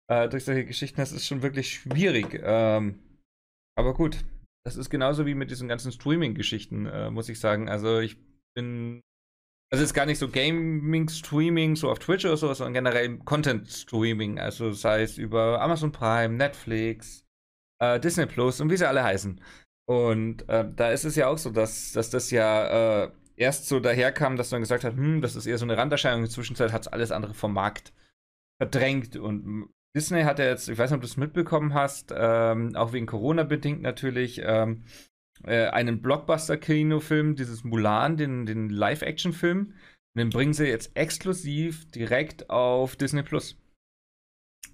äh, 0.07 0.29
durch 0.29 0.45
solche 0.45 0.65
Geschichten. 0.65 0.97
Das 0.97 1.11
ist 1.11 1.25
schon 1.25 1.41
wirklich 1.41 1.73
schwierig. 1.73 2.39
Ähm, 2.43 2.99
aber 3.75 3.93
gut, 3.93 4.17
das 4.65 4.75
ist 4.75 4.89
genauso 4.89 5.25
wie 5.25 5.35
mit 5.35 5.51
diesen 5.51 5.67
ganzen 5.67 5.91
Streaming-Geschichten, 5.91 6.85
äh, 6.85 7.09
muss 7.09 7.29
ich 7.29 7.39
sagen. 7.39 7.69
Also 7.69 7.99
ich 7.99 8.17
bin. 8.55 9.01
Also 9.71 9.83
es 9.83 9.91
ist 9.91 9.93
gar 9.93 10.07
nicht 10.07 10.17
so 10.17 10.29
Gaming-Streaming, 10.29 11.75
so 11.75 11.91
auf 11.91 11.99
Twitch 11.99 12.25
oder 12.25 12.37
sowas, 12.37 12.57
sondern 12.57 12.73
generell 12.73 13.19
Content-Streaming. 13.19 14.39
Also 14.39 14.71
sei 14.71 15.03
es 15.03 15.19
über 15.19 15.61
Amazon 15.61 15.91
Prime, 15.91 16.35
Netflix, 16.35 17.23
äh, 17.79 17.99
Disney 17.99 18.25
Plus 18.25 18.61
und 18.61 18.71
wie 18.71 18.77
sie 18.77 18.87
alle 18.87 19.03
heißen. 19.03 19.39
Und 19.87 20.47
äh, 20.49 20.65
da 20.75 20.91
ist 20.91 21.03
es 21.03 21.15
ja 21.15 21.27
auch 21.27 21.37
so, 21.37 21.51
dass, 21.51 21.91
dass 21.93 22.09
das 22.09 22.31
ja 22.31 23.03
äh, 23.05 23.11
erst 23.39 23.67
so 23.67 23.79
daherkam, 23.79 24.35
dass 24.35 24.51
man 24.51 24.61
gesagt 24.61 24.83
hat, 24.83 24.95
hm, 24.95 25.21
das 25.21 25.35
ist 25.35 25.45
eher 25.45 25.57
so 25.57 25.65
eine 25.65 25.77
Randerscheinung. 25.77 26.19
In 26.19 26.25
der 26.25 26.31
Zwischenzeit 26.31 26.71
hat 26.71 26.81
es 26.81 26.87
alles 26.87 27.11
andere 27.11 27.33
vom 27.33 27.53
Markt 27.53 27.93
verdrängt. 28.61 29.15
Und 29.15 29.69
Disney 29.95 30.23
hat 30.23 30.39
ja 30.39 30.45
jetzt, 30.45 30.69
ich 30.69 30.77
weiß 30.77 30.91
nicht, 30.91 30.97
ob 30.97 31.01
du 31.01 31.07
es 31.07 31.17
mitbekommen 31.17 31.73
hast, 31.73 32.13
ähm, 32.15 32.75
auch 32.75 32.93
wegen 32.93 33.05
Corona 33.05 33.43
bedingt 33.43 33.81
natürlich, 33.81 34.41
ähm, 34.43 34.83
äh, 35.45 35.67
einen 35.67 36.01
Blockbuster-Kinofilm, 36.01 37.35
dieses 37.35 37.63
Mulan, 37.63 38.17
den, 38.17 38.45
den 38.45 38.69
Live-Action-Film. 38.69 39.73
Den 40.17 40.29
bringen 40.31 40.53
sie 40.53 40.67
jetzt 40.67 40.97
exklusiv 40.97 41.89
direkt 41.91 42.49
auf 42.49 42.97
Disney 42.97 43.23
Plus. 43.23 43.57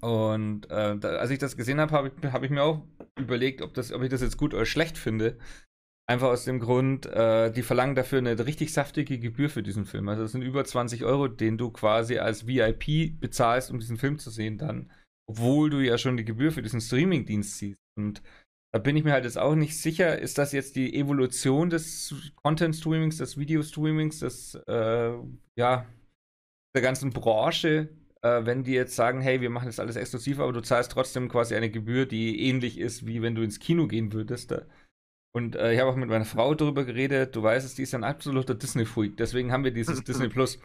Und 0.01 0.69
äh, 0.71 0.97
da, 0.97 1.09
als 1.17 1.29
ich 1.29 1.39
das 1.39 1.55
gesehen 1.55 1.79
habe, 1.79 1.91
habe 1.93 2.11
ich, 2.11 2.31
hab 2.31 2.43
ich, 2.43 2.49
mir 2.49 2.63
auch 2.63 2.83
überlegt, 3.17 3.61
ob, 3.61 3.73
das, 3.75 3.91
ob 3.91 4.01
ich 4.01 4.09
das 4.09 4.21
jetzt 4.21 4.37
gut 4.37 4.53
oder 4.53 4.65
schlecht 4.65 4.97
finde. 4.97 5.37
Einfach 6.07 6.27
aus 6.27 6.45
dem 6.45 6.59
Grund, 6.59 7.07
äh, 7.07 7.51
die 7.51 7.63
verlangen 7.63 7.95
dafür 7.95 8.19
eine 8.19 8.45
richtig 8.45 8.71
saftige 8.71 9.17
Gebühr 9.17 9.49
für 9.49 9.63
diesen 9.63 9.85
Film. 9.85 10.07
Also 10.07 10.21
das 10.21 10.33
sind 10.33 10.43
über 10.43 10.63
20 10.63 11.03
Euro, 11.03 11.27
den 11.27 11.57
du 11.57 11.71
quasi 11.71 12.19
als 12.19 12.45
VIP 12.45 13.19
bezahlst, 13.19 13.71
um 13.71 13.79
diesen 13.79 13.97
Film 13.97 14.19
zu 14.19 14.29
sehen 14.29 14.59
dann. 14.59 14.91
Obwohl 15.27 15.71
du 15.71 15.79
ja 15.79 15.97
schon 15.97 16.17
die 16.17 16.25
Gebühr 16.25 16.51
für 16.51 16.61
diesen 16.61 16.79
Streaming-Dienst 16.79 17.57
siehst. 17.57 17.79
Und 17.97 18.21
da 18.71 18.79
bin 18.79 18.95
ich 18.95 19.03
mir 19.03 19.13
halt 19.13 19.23
jetzt 19.23 19.39
auch 19.39 19.55
nicht 19.55 19.79
sicher, 19.79 20.19
ist 20.19 20.37
das 20.37 20.51
jetzt 20.51 20.75
die 20.75 20.95
Evolution 20.95 21.71
des 21.71 22.13
Content-Streamings, 22.35 23.17
des 23.17 23.37
Video-Streamings, 23.37 24.19
des, 24.19 24.55
äh, 24.67 25.13
ja, 25.57 25.87
der 26.75 26.81
ganzen 26.83 27.11
Branche, 27.11 27.89
äh, 28.21 28.45
wenn 28.45 28.63
die 28.63 28.73
jetzt 28.73 28.95
sagen, 28.95 29.21
hey, 29.21 29.41
wir 29.41 29.49
machen 29.49 29.67
das 29.67 29.79
alles 29.79 29.95
exklusiv, 29.95 30.39
aber 30.39 30.51
du 30.51 30.61
zahlst 30.61 30.91
trotzdem 30.91 31.29
quasi 31.29 31.55
eine 31.55 31.71
Gebühr, 31.71 32.05
die 32.05 32.47
ähnlich 32.47 32.77
ist, 32.77 33.07
wie 33.07 33.21
wenn 33.21 33.33
du 33.33 33.41
ins 33.41 33.59
Kino 33.59 33.87
gehen 33.87 34.13
würdest. 34.13 34.51
Da 34.51 34.63
Und 35.35 35.57
äh, 35.57 35.73
ich 35.73 35.81
habe 35.81 35.91
auch 35.91 35.97
mit 35.97 36.07
meiner 36.07 36.23
Frau 36.23 36.55
darüber 36.55 36.85
geredet. 36.85 37.35
Du 37.35 37.43
weißt 37.43 37.65
es, 37.65 37.75
die 37.75 37.83
ist 37.83 37.93
ein 37.93 38.05
absoluter 38.05 38.55
Disney-Freak. 38.55 39.17
Deswegen 39.17 39.51
haben 39.51 39.65
wir 39.65 39.71
dieses 39.71 40.01
Disney 40.03 40.29
Plus. 40.29 40.55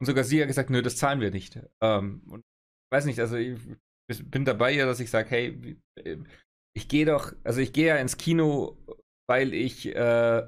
Und 0.00 0.06
sogar 0.06 0.24
sie 0.24 0.40
hat 0.40 0.48
gesagt, 0.48 0.70
nö, 0.70 0.80
das 0.80 0.96
zahlen 0.96 1.20
wir 1.20 1.30
nicht. 1.30 1.60
Ähm, 1.82 2.22
und 2.30 2.42
weiß 2.90 3.04
nicht, 3.04 3.20
also 3.20 3.36
ich 3.36 3.58
bin 4.24 4.46
dabei 4.46 4.72
ja, 4.72 4.86
dass 4.86 5.00
ich 5.00 5.10
sage, 5.10 5.28
hey, 5.28 5.76
äh, 5.96 6.16
ich 6.74 6.88
gehe 6.88 7.04
doch, 7.04 7.32
also 7.44 7.60
ich 7.60 7.74
gehe 7.74 7.88
ja 7.88 7.96
ins 7.96 8.16
Kino, 8.16 8.78
weil 9.28 9.52
ich, 9.52 9.94
äh, 9.94 10.42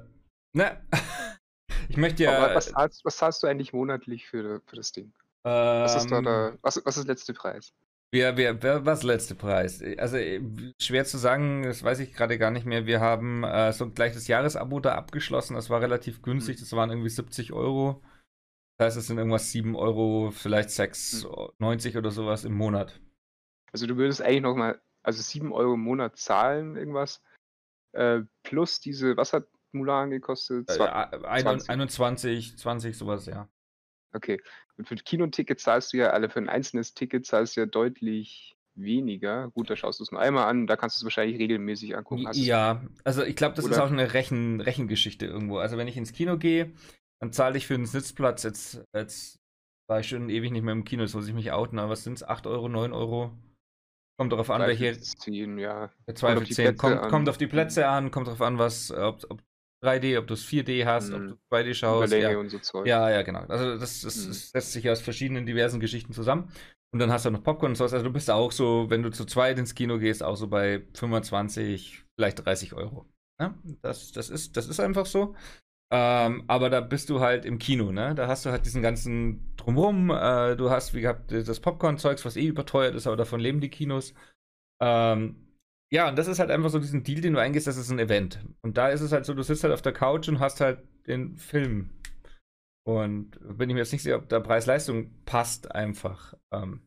ne, 0.55 0.87
ich 1.89 1.97
möchte 1.97 2.23
ja. 2.23 2.55
Was 2.55 2.71
zahlst, 2.71 3.05
was 3.05 3.17
zahlst 3.17 3.43
du 3.43 3.47
eigentlich 3.47 3.73
monatlich 3.73 4.25
für, 4.25 4.59
für 4.65 4.75
das 4.75 4.91
Ding? 4.91 5.13
Ähm, 5.45 5.83
Was 5.83 5.95
ist 5.95 6.09
da 6.09 6.21
der, 6.21 6.57
was, 6.63 6.81
was 6.83 6.97
ist 6.97 7.07
der 7.07 7.13
letzte 7.13 7.35
Preis? 7.35 7.73
Wir, 8.13 8.37
wir, 8.37 8.63
wer- 8.63 8.85
was 8.85 9.03
letzte 9.03 9.35
Preis? 9.35 9.83
Also 9.97 10.17
äh, 10.17 10.41
schwer 10.81 11.03
zu 11.05 11.17
sagen, 11.17 11.63
das 11.63 11.83
weiß 11.83 11.99
ich 11.99 12.13
gerade 12.13 12.37
gar 12.37 12.51
nicht 12.51 12.65
mehr. 12.65 12.85
Wir 12.85 13.01
haben 13.01 13.43
äh, 13.43 13.73
so 13.73 13.89
gleich 13.89 14.13
das 14.13 14.27
Jahresabo 14.27 14.79
da 14.79 14.95
abgeschlossen. 14.95 15.55
Das 15.55 15.69
war 15.69 15.81
relativ 15.81 16.21
günstig. 16.21 16.59
Das 16.59 16.71
waren 16.71 16.89
irgendwie 16.89 17.09
70 17.09 17.51
Euro. 17.51 18.01
Das 18.79 18.87
heißt, 18.87 18.97
es 18.97 19.07
sind 19.07 19.17
irgendwas 19.17 19.51
7 19.51 19.75
Euro, 19.75 20.31
vielleicht 20.31 20.69
6,90 20.69 21.97
oder 21.97 22.11
sowas 22.11 22.45
im 22.45 22.53
Monat. 22.53 23.01
Also 23.73 23.87
du 23.87 23.97
würdest 23.97 24.21
eigentlich 24.21 24.41
nochmal, 24.43 24.79
also 25.03 25.21
7 25.21 25.51
Euro 25.51 25.73
im 25.73 25.81
Monat 25.81 26.15
zahlen, 26.17 26.77
irgendwas. 26.77 27.21
Äh, 27.93 28.21
plus 28.43 28.79
diese, 28.79 29.17
was 29.17 29.33
hat 29.33 29.47
Mulan 29.73 30.11
gekostet? 30.11 30.69
Äh, 30.69 30.73
Zwei- 30.73 30.91
ein- 30.91 31.41
20. 31.41 31.69
21, 31.69 32.57
20, 32.57 32.97
sowas, 32.97 33.25
ja. 33.25 33.49
Okay. 34.13 34.41
Und 34.77 34.87
für 34.87 34.95
ein 34.95 35.03
Kinoticket 35.03 35.59
zahlst 35.59 35.93
du 35.93 35.97
ja, 35.97 36.11
alle 36.11 36.29
für 36.29 36.39
ein 36.39 36.49
einzelnes 36.49 36.93
Ticket 36.93 37.25
zahlst 37.25 37.55
du 37.55 37.61
ja 37.61 37.65
deutlich 37.65 38.55
weniger. 38.75 39.49
Gut, 39.51 39.69
da 39.69 39.75
schaust 39.75 39.99
du 39.99 40.03
es 40.03 40.11
nur 40.11 40.21
einmal 40.21 40.47
an, 40.47 40.67
da 40.67 40.75
kannst 40.75 40.97
du 40.97 40.99
es 40.99 41.03
wahrscheinlich 41.03 41.39
regelmäßig 41.39 41.97
angucken. 41.97 42.27
Hast 42.27 42.37
Ja, 42.37 42.83
also 43.03 43.23
ich 43.23 43.35
glaube, 43.35 43.55
das 43.55 43.65
ist 43.65 43.71
Oder- 43.71 43.83
auch 43.83 43.91
eine 43.91 44.13
Rechen, 44.13 44.61
Rechengeschichte 44.61 45.25
irgendwo. 45.25 45.57
Also 45.57 45.77
wenn 45.77 45.87
ich 45.87 45.97
ins 45.97 46.13
Kino 46.13 46.37
gehe, 46.37 46.73
dann 47.19 47.33
zahle 47.33 47.57
ich 47.57 47.67
für 47.67 47.73
einen 47.73 47.87
Sitzplatz 47.87 48.43
jetzt, 48.43 48.83
jetzt 48.93 49.39
war 49.89 49.99
ich 49.99 50.09
schon 50.09 50.29
ewig 50.29 50.51
nicht 50.51 50.63
mehr 50.63 50.73
im 50.73 50.83
Kino, 50.83 51.03
jetzt 51.03 51.15
muss 51.15 51.27
ich 51.27 51.33
mich 51.33 51.51
outen, 51.51 51.79
aber 51.79 51.91
was 51.91 52.03
sind 52.03 52.13
es? 52.13 52.23
8 52.23 52.45
Euro, 52.45 52.69
9 52.69 52.93
Euro? 52.93 53.31
Kommt 54.19 54.33
darauf 54.33 54.49
an, 54.49 54.61
welche 54.61 54.95
fünf, 54.95 55.15
zehn, 55.15 55.57
ja. 55.59 55.91
zwei 56.15 56.33
auf 56.33 56.39
für 56.39 56.45
die 56.45 56.53
10. 56.53 56.65
Plätze 56.65 56.77
Kommt, 56.77 56.99
an. 56.99 57.09
kommt 57.09 57.29
auf 57.29 57.37
die 57.37 57.47
Plätze 57.47 57.87
an, 57.87 58.09
kommt 58.09 58.27
darauf 58.27 58.41
an, 58.41 58.57
was, 58.57 58.91
ob, 58.91 59.23
ob 59.29 59.41
3D, 59.83 60.17
ob 60.17 60.27
du 60.27 60.33
es 60.33 60.43
4D 60.43 60.85
hast, 60.85 61.11
ob 61.13 61.21
Mhm. 61.21 61.27
du 61.29 61.37
2D 61.55 61.73
schaust. 61.75 62.07
Überlänge 62.07 62.31
Ja. 62.33 62.37
und 62.39 62.49
so 62.49 62.59
Zeug. 62.59 62.87
ja, 62.87 63.09
ja, 63.09 63.21
genau. 63.21 63.41
Also 63.47 63.77
das, 63.77 64.01
das, 64.01 64.17
Mhm. 64.25 64.27
das 64.29 64.49
setzt 64.51 64.71
sich 64.73 64.89
aus 64.89 65.01
verschiedenen 65.01 65.45
diversen 65.45 65.79
Geschichten 65.79 66.13
zusammen. 66.13 66.51
Und 66.93 66.99
dann 66.99 67.11
hast 67.11 67.25
du 67.25 67.29
noch 67.31 67.43
Popcorn 67.43 67.73
und 67.73 67.75
sowas. 67.75 67.93
Also 67.93 68.05
du 68.05 68.13
bist 68.13 68.31
auch 68.31 68.51
so, 68.51 68.89
wenn 68.89 69.03
du 69.03 69.09
zu 69.11 69.25
zweit 69.25 69.59
ins 69.59 69.75
Kino 69.75 69.99
gehst, 69.99 70.23
auch 70.23 70.35
so 70.37 70.47
bei 70.47 70.83
25, 70.95 72.03
vielleicht 72.17 72.45
30 72.45 72.73
Euro. 72.73 73.05
Ja, 73.39 73.53
das, 73.81 74.11
das, 74.13 74.29
ist, 74.29 74.57
das 74.57 74.67
ist 74.67 74.79
einfach 74.79 75.05
so. 75.05 75.35
Ähm, 75.93 76.43
aber 76.47 76.69
da 76.69 76.81
bist 76.81 77.09
du 77.09 77.19
halt 77.19 77.45
im 77.45 77.59
Kino, 77.59 77.91
ne? 77.91 78.13
Da 78.15 78.27
hast 78.27 78.45
du 78.45 78.49
halt 78.51 78.65
diesen 78.65 78.81
ganzen 78.81 79.53
Drumherum. 79.57 80.09
Äh, 80.09 80.55
du 80.55 80.69
hast, 80.69 80.93
wie 80.93 81.01
gehabt, 81.01 81.31
das 81.31 81.59
Popcorn-Zeugs, 81.59 82.25
was 82.25 82.35
eh 82.35 82.47
überteuert 82.47 82.95
ist, 82.95 83.05
aber 83.07 83.15
davon 83.15 83.39
leben 83.39 83.61
die 83.61 83.69
Kinos. 83.69 84.13
Ähm, 84.81 85.46
ja, 85.91 86.09
und 86.09 86.17
das 86.17 86.27
ist 86.27 86.39
halt 86.39 86.51
einfach 86.51 86.69
so 86.69 86.79
diesen 86.79 87.03
Deal, 87.03 87.21
den 87.21 87.33
du 87.33 87.39
eingehst, 87.39 87.67
das 87.67 87.77
ist 87.77 87.89
ein 87.89 87.99
Event. 87.99 88.39
Und 88.61 88.77
da 88.77 88.89
ist 88.89 89.01
es 89.01 89.11
halt 89.11 89.25
so, 89.25 89.33
du 89.33 89.43
sitzt 89.43 89.63
halt 89.63 89.73
auf 89.73 89.81
der 89.81 89.93
Couch 89.93 90.27
und 90.27 90.39
hast 90.39 90.59
halt 90.59 90.83
den 91.07 91.37
Film. 91.37 91.91
Und 92.85 93.39
bin 93.57 93.69
ich 93.69 93.73
mir 93.73 93.81
jetzt 93.81 93.91
nicht 93.91 94.03
sicher, 94.03 94.17
ob 94.17 94.29
da 94.29 94.39
Preis-Leistung 94.39 95.11
passt 95.25 95.73
einfach. 95.73 96.33
Ähm, 96.53 96.85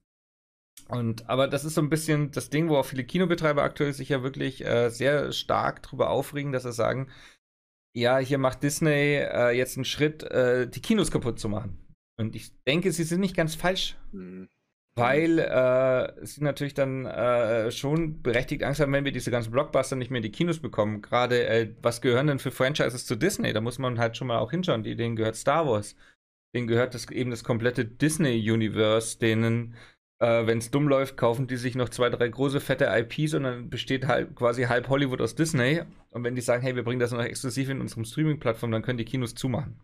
und, 0.88 1.28
aber 1.28 1.46
das 1.46 1.64
ist 1.64 1.74
so 1.74 1.80
ein 1.80 1.90
bisschen 1.90 2.30
das 2.30 2.50
Ding, 2.50 2.68
wo 2.68 2.76
auch 2.76 2.86
viele 2.86 3.04
Kinobetreiber 3.04 3.62
aktuell 3.62 3.92
sich 3.92 4.08
ja 4.08 4.22
wirklich 4.22 4.64
äh, 4.64 4.88
sehr 4.90 5.32
stark 5.32 5.82
drüber 5.82 6.10
aufregen, 6.10 6.52
dass 6.52 6.64
sie 6.64 6.72
sagen, 6.72 7.08
ja, 7.94 8.18
hier 8.18 8.38
macht 8.38 8.62
Disney 8.62 9.16
äh, 9.16 9.50
jetzt 9.50 9.76
einen 9.76 9.84
Schritt, 9.84 10.22
äh, 10.24 10.68
die 10.68 10.80
Kinos 10.80 11.10
kaputt 11.10 11.38
zu 11.38 11.48
machen. 11.48 11.78
Und 12.18 12.36
ich 12.36 12.52
denke, 12.64 12.92
sie 12.92 13.04
sind 13.04 13.20
nicht 13.20 13.36
ganz 13.36 13.54
falsch, 13.54 13.96
Hm. 14.12 14.48
Weil 14.96 15.38
äh, 15.38 16.26
sie 16.26 16.42
natürlich 16.42 16.74
dann 16.74 17.06
äh, 17.06 17.70
schon 17.70 18.22
berechtigt 18.22 18.62
Angst 18.64 18.80
haben, 18.80 18.92
wenn 18.92 19.04
wir 19.04 19.12
diese 19.12 19.30
ganzen 19.30 19.52
Blockbuster 19.52 19.96
nicht 19.96 20.10
mehr 20.10 20.18
in 20.18 20.24
die 20.24 20.32
Kinos 20.32 20.58
bekommen. 20.58 21.00
Gerade, 21.00 21.46
äh, 21.46 21.74
was 21.80 22.00
gehören 22.00 22.26
denn 22.26 22.38
für 22.38 22.50
Franchises 22.50 23.06
zu 23.06 23.16
Disney? 23.16 23.52
Da 23.52 23.60
muss 23.60 23.78
man 23.78 23.98
halt 23.98 24.16
schon 24.16 24.26
mal 24.26 24.38
auch 24.38 24.50
hinschauen. 24.50 24.82
Denen 24.82 25.16
gehört 25.16 25.36
Star 25.36 25.66
Wars. 25.66 25.96
Denen 26.54 26.66
gehört 26.66 26.94
das, 26.94 27.08
eben 27.10 27.30
das 27.30 27.44
komplette 27.44 27.84
Disney-Universe, 27.84 29.18
denen, 29.18 29.76
äh, 30.18 30.46
wenn 30.46 30.58
es 30.58 30.72
dumm 30.72 30.88
läuft, 30.88 31.16
kaufen 31.16 31.46
die 31.46 31.56
sich 31.56 31.76
noch 31.76 31.88
zwei, 31.88 32.10
drei 32.10 32.28
große, 32.28 32.60
fette 32.60 32.86
IPs 32.90 33.34
und 33.34 33.44
dann 33.44 33.70
besteht 33.70 34.08
halt 34.08 34.34
quasi 34.34 34.64
halb 34.64 34.88
Hollywood 34.88 35.20
aus 35.20 35.36
Disney. 35.36 35.82
Und 36.10 36.24
wenn 36.24 36.34
die 36.34 36.40
sagen, 36.40 36.62
hey, 36.62 36.74
wir 36.74 36.82
bringen 36.82 36.98
das 36.98 37.12
noch 37.12 37.22
exklusiv 37.22 37.68
in 37.68 37.80
unserem 37.80 38.04
Streaming-Plattform, 38.04 38.72
dann 38.72 38.82
können 38.82 38.98
die 38.98 39.04
Kinos 39.04 39.36
zumachen. 39.36 39.80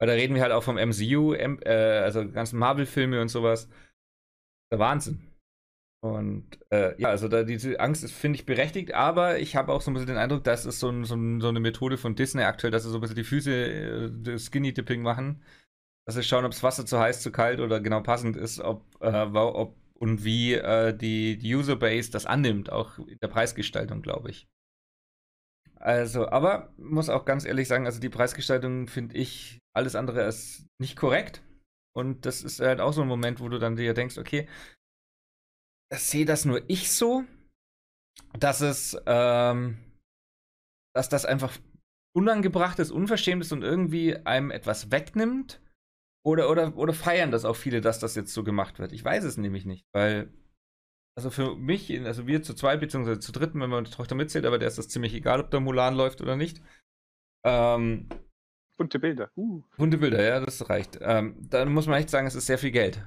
Weil 0.00 0.08
da 0.08 0.14
reden 0.14 0.34
wir 0.34 0.42
halt 0.42 0.52
auch 0.52 0.62
vom 0.64 0.76
MCU, 0.76 1.32
M 1.32 1.60
äh, 1.64 1.70
also 1.70 2.28
ganzen 2.28 2.58
Marvel-Filme 2.58 3.20
und 3.20 3.28
sowas. 3.28 3.68
Der 4.70 4.78
Wahnsinn. 4.78 5.22
Und 6.00 6.46
äh, 6.70 7.00
ja, 7.00 7.08
also 7.08 7.26
da 7.26 7.42
diese 7.42 7.80
Angst 7.80 8.04
ist, 8.04 8.12
finde 8.12 8.38
ich, 8.38 8.46
berechtigt, 8.46 8.94
aber 8.94 9.40
ich 9.40 9.56
habe 9.56 9.72
auch 9.72 9.80
so 9.80 9.90
ein 9.90 9.94
bisschen 9.94 10.08
den 10.08 10.16
Eindruck, 10.16 10.44
das 10.44 10.64
ist 10.64 10.78
so, 10.78 10.90
ein, 10.90 11.04
so, 11.04 11.16
ein, 11.16 11.40
so 11.40 11.48
eine 11.48 11.58
Methode 11.58 11.98
von 11.98 12.14
Disney 12.14 12.44
aktuell, 12.44 12.70
dass 12.70 12.84
sie 12.84 12.90
so 12.90 12.98
ein 12.98 13.00
bisschen 13.00 13.16
die 13.16 13.24
Füße 13.24 13.52
äh, 13.52 14.38
Skinny-Dipping 14.38 15.02
machen. 15.02 15.42
Dass 16.06 16.14
sie 16.14 16.22
schauen, 16.22 16.44
ob 16.44 16.52
das 16.52 16.62
Wasser 16.62 16.86
zu 16.86 16.98
heiß, 16.98 17.20
zu 17.20 17.32
kalt 17.32 17.60
oder 17.60 17.80
genau 17.80 18.00
passend 18.00 18.36
ist, 18.36 18.60
ob, 18.60 18.84
äh, 19.00 19.26
ob 19.26 19.76
und 19.94 20.24
wie 20.24 20.54
äh, 20.54 20.96
die, 20.96 21.36
die 21.36 21.54
Userbase 21.54 22.10
das 22.10 22.26
annimmt, 22.26 22.70
auch 22.70 22.98
in 22.98 23.18
der 23.20 23.28
Preisgestaltung, 23.28 24.00
glaube 24.00 24.30
ich. 24.30 24.48
Also, 25.80 26.28
aber 26.28 26.72
muss 26.76 27.08
auch 27.08 27.24
ganz 27.24 27.44
ehrlich 27.44 27.68
sagen, 27.68 27.86
also 27.86 28.00
die 28.00 28.08
Preisgestaltung 28.08 28.88
finde 28.88 29.16
ich 29.16 29.60
alles 29.72 29.94
andere 29.96 30.24
als 30.24 30.66
nicht 30.80 30.96
korrekt. 30.96 31.42
Und 31.98 32.26
das 32.26 32.42
ist 32.42 32.60
halt 32.60 32.80
auch 32.80 32.92
so 32.92 33.02
ein 33.02 33.08
Moment, 33.08 33.40
wo 33.40 33.48
du 33.48 33.58
dann 33.58 33.74
dir 33.74 33.92
denkst, 33.92 34.18
okay, 34.18 34.48
sehe 35.92 36.24
das 36.24 36.44
nur 36.44 36.62
ich 36.70 36.92
so, 36.92 37.24
dass 38.38 38.60
es, 38.60 38.96
ähm, 39.06 39.78
dass 40.94 41.08
das 41.08 41.24
einfach 41.24 41.58
unangebracht 42.16 42.78
ist, 42.78 42.92
unverschämt 42.92 43.42
ist 43.42 43.50
und 43.50 43.62
irgendwie 43.62 44.14
einem 44.16 44.52
etwas 44.52 44.92
wegnimmt? 44.92 45.60
Oder, 46.24 46.50
oder, 46.50 46.76
oder 46.76 46.92
feiern 46.92 47.32
das 47.32 47.44
auch 47.44 47.56
viele, 47.56 47.80
dass 47.80 47.98
das 47.98 48.14
jetzt 48.14 48.32
so 48.32 48.44
gemacht 48.44 48.78
wird? 48.78 48.92
Ich 48.92 49.04
weiß 49.04 49.24
es 49.24 49.36
nämlich 49.36 49.64
nicht, 49.64 49.84
weil, 49.92 50.32
also 51.16 51.30
für 51.30 51.56
mich, 51.56 51.90
also 52.04 52.28
wir 52.28 52.44
zu 52.44 52.54
zweit 52.54 52.78
beziehungsweise 52.78 53.18
zu 53.18 53.32
dritten, 53.32 53.60
wenn 53.60 53.70
man 53.70 53.84
die 53.84 53.90
Tochter 53.90 54.14
mitzählt, 54.14 54.44
aber 54.44 54.58
der 54.58 54.68
ist 54.68 54.78
das 54.78 54.88
ziemlich 54.88 55.14
egal, 55.14 55.40
ob 55.40 55.50
der 55.50 55.60
Mulan 55.60 55.96
läuft 55.96 56.20
oder 56.20 56.36
nicht. 56.36 56.62
Ähm, 57.44 58.08
Bunte 58.78 58.98
Bilder. 58.98 59.30
Uh. 59.36 59.62
Bunte 59.76 59.98
Bilder, 59.98 60.22
ja, 60.22 60.40
das 60.40 60.70
reicht. 60.70 60.98
Ähm, 61.02 61.36
dann 61.50 61.72
muss 61.72 61.86
man 61.86 61.98
echt 61.98 62.10
sagen, 62.10 62.26
es 62.26 62.34
ist 62.34 62.46
sehr 62.46 62.58
viel 62.58 62.70
Geld. 62.70 63.04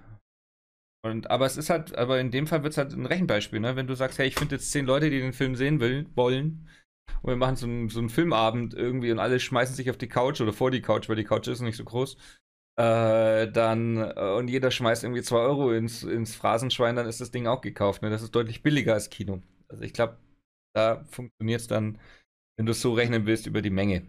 Und, 1.03 1.31
aber 1.31 1.47
es 1.47 1.57
ist 1.57 1.71
halt, 1.71 1.95
aber 1.97 2.19
in 2.19 2.29
dem 2.29 2.45
Fall 2.45 2.61
wird 2.61 2.73
es 2.73 2.77
halt 2.77 2.93
ein 2.93 3.07
Rechenbeispiel, 3.07 3.59
ne? 3.59 3.75
Wenn 3.75 3.87
du 3.87 3.95
sagst, 3.95 4.19
hey, 4.19 4.27
ich 4.27 4.35
finde 4.35 4.55
jetzt 4.55 4.71
zehn 4.71 4.85
Leute, 4.85 5.09
die 5.09 5.19
den 5.19 5.33
Film 5.33 5.55
sehen 5.55 5.79
will, 5.79 6.05
wollen, 6.13 6.67
und 7.21 7.29
wir 7.29 7.37
machen 7.37 7.55
so 7.55 7.65
einen, 7.65 7.89
so 7.89 7.99
einen 7.99 8.09
Filmabend 8.09 8.73
irgendwie 8.73 9.11
und 9.11 9.19
alle 9.19 9.39
schmeißen 9.39 9.75
sich 9.75 9.89
auf 9.89 9.97
die 9.97 10.07
Couch 10.07 10.41
oder 10.41 10.53
vor 10.53 10.71
die 10.71 10.81
Couch, 10.81 11.09
weil 11.09 11.15
die 11.15 11.23
Couch 11.23 11.47
ist 11.47 11.61
nicht 11.61 11.77
so 11.77 11.83
groß. 11.83 12.17
Äh, 12.79 13.51
dann, 13.51 13.97
äh, 13.97 14.35
und 14.37 14.49
jeder 14.49 14.71
schmeißt 14.71 15.03
irgendwie 15.03 15.21
zwei 15.21 15.39
Euro 15.39 15.71
ins, 15.71 16.03
ins 16.03 16.35
Phrasenschwein, 16.35 16.95
dann 16.95 17.07
ist 17.07 17.21
das 17.21 17.31
Ding 17.31 17.47
auch 17.47 17.61
gekauft. 17.61 18.01
Ne? 18.01 18.09
Das 18.09 18.21
ist 18.21 18.33
deutlich 18.33 18.63
billiger 18.63 18.93
als 18.93 19.09
Kino. 19.09 19.41
Also 19.67 19.83
ich 19.83 19.93
glaube, 19.93 20.17
da 20.73 21.03
funktioniert 21.05 21.61
es 21.61 21.67
dann, 21.67 21.99
wenn 22.57 22.65
du 22.65 22.71
es 22.71 22.81
so 22.81 22.93
rechnen 22.93 23.25
willst, 23.25 23.45
über 23.45 23.61
die 23.61 23.69
Menge. 23.69 24.03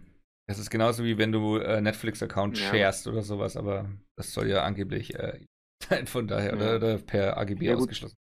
Das 0.47 0.59
ist 0.59 0.71
genauso 0.71 1.05
wie 1.05 1.19
wenn 1.19 1.33
du 1.33 1.57
äh, 1.57 1.81
Netflix-Account 1.81 2.59
Ja. 2.59 2.65
sharest 2.71 3.07
oder 3.07 3.23
sowas, 3.23 3.57
aber 3.57 3.91
das 4.17 4.33
soll 4.33 4.49
ja 4.49 4.63
angeblich 4.65 5.15
äh, 5.15 5.47
sein, 5.83 6.07
von 6.07 6.27
daher, 6.27 6.51
Ja. 6.51 6.57
oder, 6.57 6.77
oder 6.77 6.99
per 6.99 7.37
AGB 7.37 7.65
Ja, 7.67 7.75
gut. 7.75 7.83
ausgeschlossen. 7.85 8.17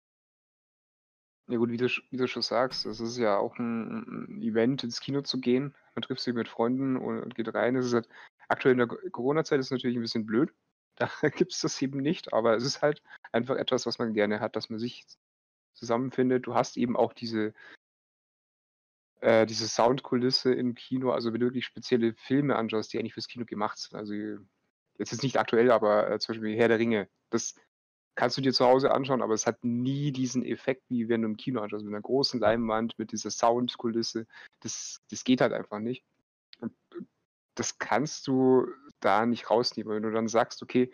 Ja 1.50 1.58
gut, 1.58 1.72
wie 1.72 1.78
du, 1.78 1.88
wie 2.12 2.18
du 2.18 2.28
schon 2.28 2.44
sagst, 2.44 2.86
es 2.86 3.00
ist 3.00 3.18
ja 3.18 3.38
auch 3.38 3.58
ein, 3.58 4.28
ein 4.38 4.42
Event, 4.44 4.84
ins 4.84 5.00
Kino 5.00 5.22
zu 5.22 5.40
gehen. 5.40 5.74
Man 5.96 6.04
trifft 6.04 6.22
sich 6.22 6.36
mit 6.36 6.48
Freunden 6.48 6.96
und, 6.96 7.20
und 7.24 7.34
geht 7.34 7.52
rein. 7.56 7.76
Es 7.76 7.88
ist 7.88 7.94
halt, 7.94 8.08
aktuell 8.50 8.74
in 8.74 8.78
der 8.78 8.88
Corona-Zeit 8.88 9.60
ist 9.60 9.68
es 9.68 9.72
natürlich 9.72 9.98
ein 9.98 10.02
bisschen 10.04 10.26
blöd. 10.26 10.54
Da 11.22 11.30
gibt 11.30 11.54
es 11.54 11.62
das 11.62 11.82
eben 11.82 12.02
nicht, 12.02 12.34
aber 12.34 12.58
es 12.58 12.66
ist 12.66 12.82
halt 12.82 13.02
einfach 13.32 13.56
etwas, 13.56 13.86
was 13.86 14.00
man 14.00 14.14
gerne 14.14 14.42
hat, 14.42 14.58
dass 14.58 14.70
man 14.70 14.80
sich 14.80 15.06
zusammenfindet. 15.74 16.46
Du 16.46 16.56
hast 16.56 16.76
eben 16.76 16.98
auch 16.98 17.14
diese, 17.14 17.54
äh, 19.20 19.46
diese 19.46 19.68
Soundkulisse 19.68 20.54
im 20.54 20.76
Kino, 20.76 21.12
also 21.12 21.34
wenn 21.34 21.40
du 21.40 21.48
wirklich 21.48 21.66
spezielle 21.66 22.14
Filme 22.16 22.56
anschaust, 22.56 22.94
die 22.94 23.00
eigentlich 23.00 23.14
fürs 23.14 23.28
Kino 23.28 23.46
gemacht 23.46 23.78
sind. 23.78 23.98
Also 23.98 24.14
jetzt 24.14 25.14
ist 25.14 25.24
nicht 25.24 25.38
aktuell, 25.38 25.72
aber 25.72 26.10
äh, 26.10 26.20
zum 26.20 26.34
Beispiel 26.34 26.58
Herr 26.58 26.68
der 26.68 26.80
Ringe. 26.80 27.10
Das 27.30 27.56
kannst 28.16 28.38
du 28.38 28.42
dir 28.42 28.54
zu 28.54 28.66
Hause 28.66 28.92
anschauen, 28.92 29.22
aber 29.22 29.34
es 29.34 29.46
hat 29.46 29.64
nie 29.64 30.12
diesen 30.12 30.44
Effekt, 30.44 30.84
wie 30.90 31.08
wenn 31.08 31.22
du 31.22 31.28
im 31.30 31.38
Kino 31.38 31.62
anschaust, 31.62 31.86
mit 31.86 31.94
einer 31.94 32.02
großen 32.02 32.40
Leinwand, 32.40 32.98
mit 32.98 33.12
dieser 33.12 33.32
Soundkulisse. 33.32 34.26
Das, 34.62 35.00
das 35.10 35.24
geht 35.24 35.42
halt 35.42 35.54
einfach 35.54 35.80
nicht. 35.80 36.04
Und 36.60 36.74
das 37.56 37.78
kannst 37.78 38.28
du 38.28 38.68
da 39.00 39.26
nicht 39.26 39.50
rausnehmen. 39.50 39.94
Wenn 39.94 40.04
du 40.04 40.12
dann 40.12 40.28
sagst, 40.28 40.62
okay, 40.62 40.92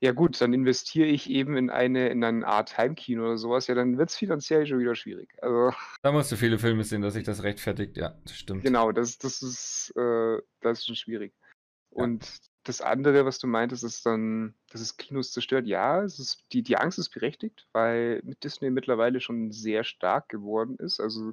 Ja 0.00 0.12
gut, 0.12 0.40
dann 0.40 0.52
investiere 0.52 1.06
ich 1.06 1.28
eben 1.28 1.56
in 1.56 1.70
eine 1.70 2.08
in 2.08 2.22
eine 2.22 2.46
Art 2.46 2.78
Heimkino 2.78 3.24
oder 3.24 3.38
sowas. 3.38 3.66
Ja, 3.66 3.74
dann 3.74 3.98
wird 3.98 4.10
es 4.10 4.16
finanziell 4.16 4.66
schon 4.66 4.78
wieder 4.78 4.94
schwierig. 4.94 5.30
Also 5.42 5.72
Da 6.02 6.12
musst 6.12 6.30
du 6.30 6.36
viele 6.36 6.58
Filme 6.58 6.84
sehen, 6.84 7.02
dass 7.02 7.14
sich 7.14 7.24
das 7.24 7.42
rechtfertigt. 7.42 7.96
Ja, 7.96 8.16
das 8.24 8.36
stimmt. 8.36 8.62
genau, 8.62 8.92
das 8.92 9.18
das 9.18 9.42
ist 9.42 9.92
äh, 9.96 10.38
das 10.60 10.78
ist 10.78 10.86
schon 10.86 10.96
schwierig. 10.96 11.34
Und 11.90 12.28
das 12.64 12.80
andere, 12.80 13.24
was 13.24 13.38
du 13.38 13.46
meintest, 13.46 13.82
ist 13.82 14.04
dann, 14.04 14.54
dass 14.70 14.80
es 14.80 14.96
Kinos 14.96 15.32
zerstört. 15.32 15.66
Ja, 15.66 16.02
es 16.02 16.18
ist 16.18 16.44
die 16.52 16.62
die 16.62 16.76
Angst 16.76 16.98
ist 16.98 17.08
berechtigt, 17.10 17.66
weil 17.72 18.20
mit 18.24 18.44
Disney 18.44 18.70
mittlerweile 18.70 19.20
schon 19.20 19.50
sehr 19.50 19.84
stark 19.84 20.28
geworden 20.28 20.76
ist. 20.76 21.00
Also, 21.00 21.32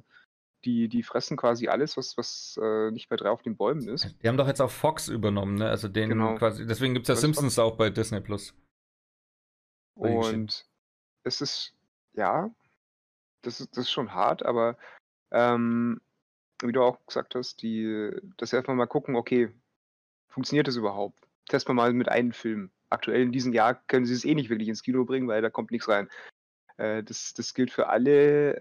die 0.66 0.88
die 0.88 1.02
fressen 1.02 1.36
quasi 1.36 1.68
alles, 1.68 1.96
was 1.96 2.18
was, 2.18 2.58
äh, 2.60 2.90
nicht 2.90 3.08
bei 3.08 3.16
drei 3.16 3.30
auf 3.30 3.42
den 3.42 3.56
Bäumen 3.56 3.88
ist. 3.88 4.14
Die 4.22 4.28
haben 4.28 4.36
doch 4.36 4.48
jetzt 4.48 4.60
auch 4.60 4.70
Fox 4.70 5.08
übernommen, 5.08 5.54
ne? 5.54 5.68
Also 5.68 5.88
den 5.88 6.10
Genau. 6.10 6.34
quasi, 6.34 6.66
deswegen 6.66 6.92
gibt 6.92 7.04
es 7.04 7.08
ja 7.08 7.14
Das 7.14 7.22
Simpsons 7.22 7.58
auch 7.58 7.76
bei 7.76 7.88
Disney 7.88 8.20
Plus. 8.20 8.54
Und 9.94 10.66
es 11.22 11.40
ist 11.40 11.74
ja, 12.14 12.50
das 13.42 13.60
ist 13.60 13.76
das 13.76 13.84
ist 13.84 13.90
schon 13.90 14.12
hart, 14.12 14.44
aber, 14.44 14.76
ähm, 15.30 16.00
wie 16.62 16.72
du 16.72 16.82
auch 16.82 16.98
gesagt 17.06 17.34
hast, 17.34 17.62
die 17.62 18.10
dass 18.36 18.50
sie 18.50 18.56
einfach 18.58 18.74
mal 18.74 18.86
gucken, 18.86 19.16
okay, 19.16 19.50
funktioniert 20.28 20.68
das 20.68 20.76
überhaupt? 20.76 21.18
Testen 21.48 21.70
wir 21.70 21.82
mal 21.82 21.92
mit 21.92 22.08
einem 22.08 22.32
Film. 22.32 22.70
Aktuell 22.90 23.22
in 23.22 23.32
diesem 23.32 23.52
Jahr 23.52 23.74
können 23.86 24.06
sie 24.06 24.14
es 24.14 24.24
eh 24.24 24.34
nicht 24.34 24.50
wirklich 24.50 24.68
ins 24.68 24.82
Kino 24.82 25.04
bringen, 25.04 25.28
weil 25.28 25.42
da 25.42 25.50
kommt 25.50 25.70
nichts 25.70 25.88
rein. 25.88 26.08
Äh, 26.76 27.02
das 27.02 27.34
das 27.34 27.54
gilt 27.54 27.70
für 27.70 27.88
alle, 27.88 28.56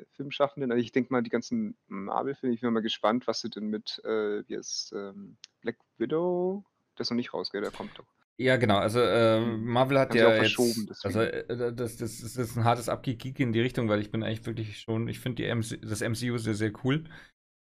äh, 0.00 0.04
Filmschaffenden. 0.16 0.70
Also, 0.70 0.82
ich 0.82 0.92
denke 0.92 1.12
mal, 1.12 1.22
die 1.22 1.30
ganzen 1.30 1.76
Marvel-Filme 1.86 2.54
ich 2.54 2.60
bin 2.60 2.72
mal 2.72 2.80
gespannt, 2.80 3.26
was 3.26 3.40
sie 3.40 3.50
denn 3.50 3.68
mit, 3.68 4.00
äh, 4.04 4.46
wie 4.48 4.56
heißt 4.56 4.92
ähm, 4.92 5.36
Black 5.60 5.76
Widow? 5.98 6.64
Ist 6.98 7.10
noch 7.10 7.16
nicht 7.16 7.34
raus, 7.34 7.50
gell? 7.50 7.62
Der 7.62 7.70
kommt 7.72 7.98
doch. 7.98 8.06
Ja, 8.36 8.56
genau. 8.56 8.78
Also 8.78 9.00
äh. 9.00 9.40
Marvel 9.40 9.98
hat 9.98 10.10
Haben 10.10 10.18
ja 10.18 10.26
auch 10.26 10.30
jetzt, 10.32 10.54
verschoben, 10.54 10.88
also 11.02 11.20
äh, 11.20 11.72
das, 11.72 11.96
das, 11.96 12.20
das 12.20 12.36
ist 12.36 12.56
ein 12.56 12.64
hartes 12.64 12.88
Abgeek 12.88 13.38
in 13.38 13.52
die 13.52 13.60
Richtung, 13.60 13.88
weil 13.88 14.00
ich 14.00 14.10
bin 14.10 14.22
eigentlich 14.22 14.44
wirklich 14.44 14.80
schon, 14.80 15.06
ich 15.08 15.20
finde 15.20 15.42
die 15.42 15.54
MC, 15.54 15.80
das 15.82 16.00
MCU 16.00 16.38
sehr, 16.38 16.54
sehr 16.54 16.72
cool. 16.84 17.04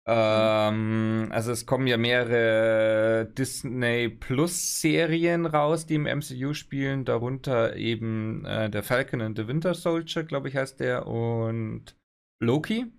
Ähm, 0.07 1.29
also 1.31 1.53
es 1.53 1.65
kommen 1.67 1.87
ja 1.87 1.97
mehrere 1.97 3.27
Disney 3.27 4.09
Plus 4.09 4.81
Serien 4.81 5.47
raus, 5.47 5.87
die 5.87 5.95
im 5.95 6.07
MCU 6.07 6.55
spielen, 6.55 7.05
darunter 7.05 7.77
eben 7.77 8.45
äh, 8.45 8.69
der 8.69 8.83
Falcon 8.83 9.21
and 9.21 9.39
the 9.39 9.47
Winter 9.47 9.75
Soldier, 9.75 10.25
glaube 10.25 10.49
ich, 10.49 10.57
heißt 10.57 10.81
der, 10.81 11.07
und 11.07 11.97
Loki. 12.41 12.93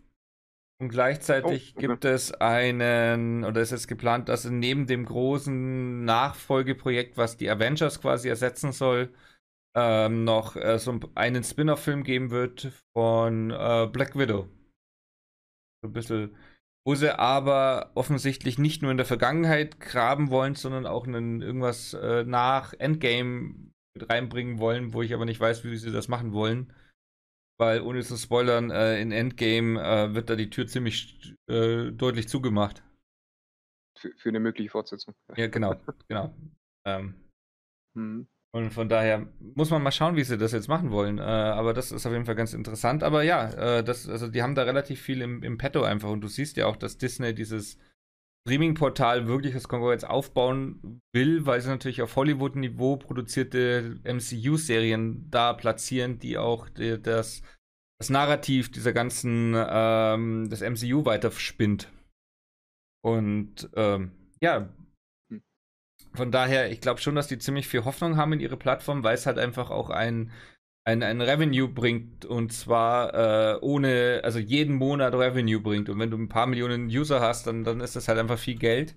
Und 0.81 0.89
gleichzeitig 0.89 1.75
Oh, 1.75 1.79
okay. 1.79 1.87
gibt 1.87 2.05
es 2.05 2.33
einen, 2.33 3.43
oder 3.45 3.61
es 3.61 3.71
ist 3.71 3.87
geplant, 3.87 4.29
dass 4.29 4.45
neben 4.45 4.87
dem 4.87 5.05
großen 5.05 6.03
Nachfolgeprojekt, 6.05 7.17
was 7.17 7.37
die 7.37 7.49
Avengers 7.49 8.01
quasi 8.01 8.29
ersetzen 8.29 8.71
soll, 8.71 9.13
ähm, 9.75 10.23
noch 10.25 10.55
äh, 10.55 10.79
so 10.79 10.99
einen 11.15 11.43
Spin-off-Film 11.43 12.03
geben 12.03 12.31
wird 12.31 12.71
von 12.93 13.51
äh, 13.51 13.87
Black 13.91 14.17
Widow. 14.17 14.49
So 15.81 15.89
ein 15.89 15.93
bisschen, 15.93 16.35
wo 16.85 16.95
sie 16.95 17.17
aber 17.17 17.91
offensichtlich 17.95 18.57
nicht 18.57 18.81
nur 18.81 18.91
in 18.91 18.97
der 18.97 19.05
Vergangenheit 19.05 19.79
graben 19.79 20.29
wollen, 20.31 20.55
sondern 20.55 20.85
auch 20.85 21.07
einen, 21.07 21.41
irgendwas 21.41 21.93
äh, 21.93 22.23
nach 22.25 22.73
Endgame 22.73 23.55
mit 23.95 24.09
reinbringen 24.09 24.59
wollen, 24.59 24.93
wo 24.93 25.01
ich 25.01 25.13
aber 25.13 25.25
nicht 25.25 25.39
weiß, 25.39 25.63
wie 25.63 25.77
sie 25.77 25.91
das 25.91 26.07
machen 26.07 26.33
wollen. 26.33 26.73
Weil, 27.59 27.81
ohne 27.81 28.01
zu 28.03 28.17
spoilern, 28.17 28.71
äh, 28.71 28.99
in 29.01 29.11
Endgame 29.11 29.81
äh, 29.81 30.15
wird 30.15 30.29
da 30.29 30.35
die 30.35 30.49
Tür 30.49 30.67
ziemlich 30.67 31.35
äh, 31.49 31.91
deutlich 31.91 32.27
zugemacht. 32.27 32.83
Für 33.95 34.11
für 34.17 34.31
'ne 34.31 34.39
mögliche 34.39 34.69
Fortsetzung. 34.69 35.15
Ja, 35.35 35.47
genau, 35.47 35.75
genau. 36.07 36.33
Ähm, 36.85 37.15
Mhm. 37.95 38.25
Und 38.55 38.71
von 38.71 38.87
daher 38.87 39.25
muss 39.55 39.71
man 39.71 39.81
mal 39.81 39.91
schauen, 39.91 40.15
wie 40.15 40.23
sie 40.23 40.37
das 40.37 40.51
jetzt 40.51 40.67
machen 40.67 40.91
wollen. 40.91 41.17
Äh, 41.17 41.21
aber 41.21 41.73
das 41.73 41.91
ist 41.91 42.05
auf 42.05 42.11
jeden 42.11 42.25
Fall 42.25 42.35
ganz 42.35 42.53
interessant. 42.53 43.01
Aber 43.01 43.23
ja, 43.23 43.49
äh, 43.49 43.83
das, 43.83 44.07
also 44.07 44.27
die 44.27 44.43
haben 44.43 44.53
da 44.53 44.61
relativ 44.61 45.01
viel 45.01 45.21
im, 45.21 45.41
im 45.41 45.57
Petto 45.57 45.81
einfach. 45.81 46.09
Und 46.09 46.21
du 46.21 46.27
siehst 46.27 46.55
ja 46.57 46.67
auch, 46.67 46.75
dass 46.75 46.99
Disney 46.99 47.33
dieses 47.33 47.79
Streaming-Portal 48.45 49.27
wirklich 49.27 49.55
als 49.55 49.67
Konkurrenz 49.67 50.03
aufbauen 50.03 51.01
will, 51.13 51.47
weil 51.47 51.61
sie 51.61 51.69
natürlich 51.69 52.03
auf 52.03 52.15
Hollywood-Niveau 52.15 52.97
produzierte 52.97 53.99
MCU-Serien 54.03 55.31
da 55.31 55.53
platzieren, 55.53 56.19
die 56.19 56.37
auch 56.37 56.69
die, 56.69 57.01
das, 57.01 57.41
das 57.99 58.11
Narrativ 58.11 58.71
dieser 58.71 58.93
ganzen, 58.93 59.55
ähm, 59.57 60.47
des 60.51 60.61
MCU 60.61 61.05
weiter 61.05 61.31
spinnt. 61.31 61.91
Und 63.01 63.67
ähm, 63.75 64.11
ja. 64.41 64.69
Von 66.13 66.31
daher, 66.31 66.71
ich 66.71 66.81
glaube 66.81 67.01
schon, 67.01 67.15
dass 67.15 67.27
die 67.27 67.39
ziemlich 67.39 67.67
viel 67.67 67.85
Hoffnung 67.85 68.17
haben 68.17 68.33
in 68.33 68.39
ihre 68.39 68.57
Plattform, 68.57 69.03
weil 69.03 69.15
es 69.15 69.25
halt 69.25 69.37
einfach 69.39 69.69
auch 69.69 69.89
ein, 69.89 70.31
ein, 70.85 71.03
ein 71.03 71.21
Revenue 71.21 71.67
bringt 71.67 72.25
und 72.25 72.53
zwar 72.53 73.55
äh, 73.55 73.59
ohne, 73.61 74.21
also 74.23 74.39
jeden 74.39 74.75
Monat 74.75 75.13
Revenue 75.13 75.59
bringt. 75.59 75.89
Und 75.89 75.99
wenn 75.99 76.11
du 76.11 76.17
ein 76.17 76.29
paar 76.29 76.47
Millionen 76.47 76.87
User 76.87 77.21
hast, 77.21 77.47
dann, 77.47 77.63
dann 77.63 77.81
ist 77.81 77.95
das 77.95 78.07
halt 78.07 78.19
einfach 78.19 78.39
viel 78.39 78.57
Geld, 78.57 78.95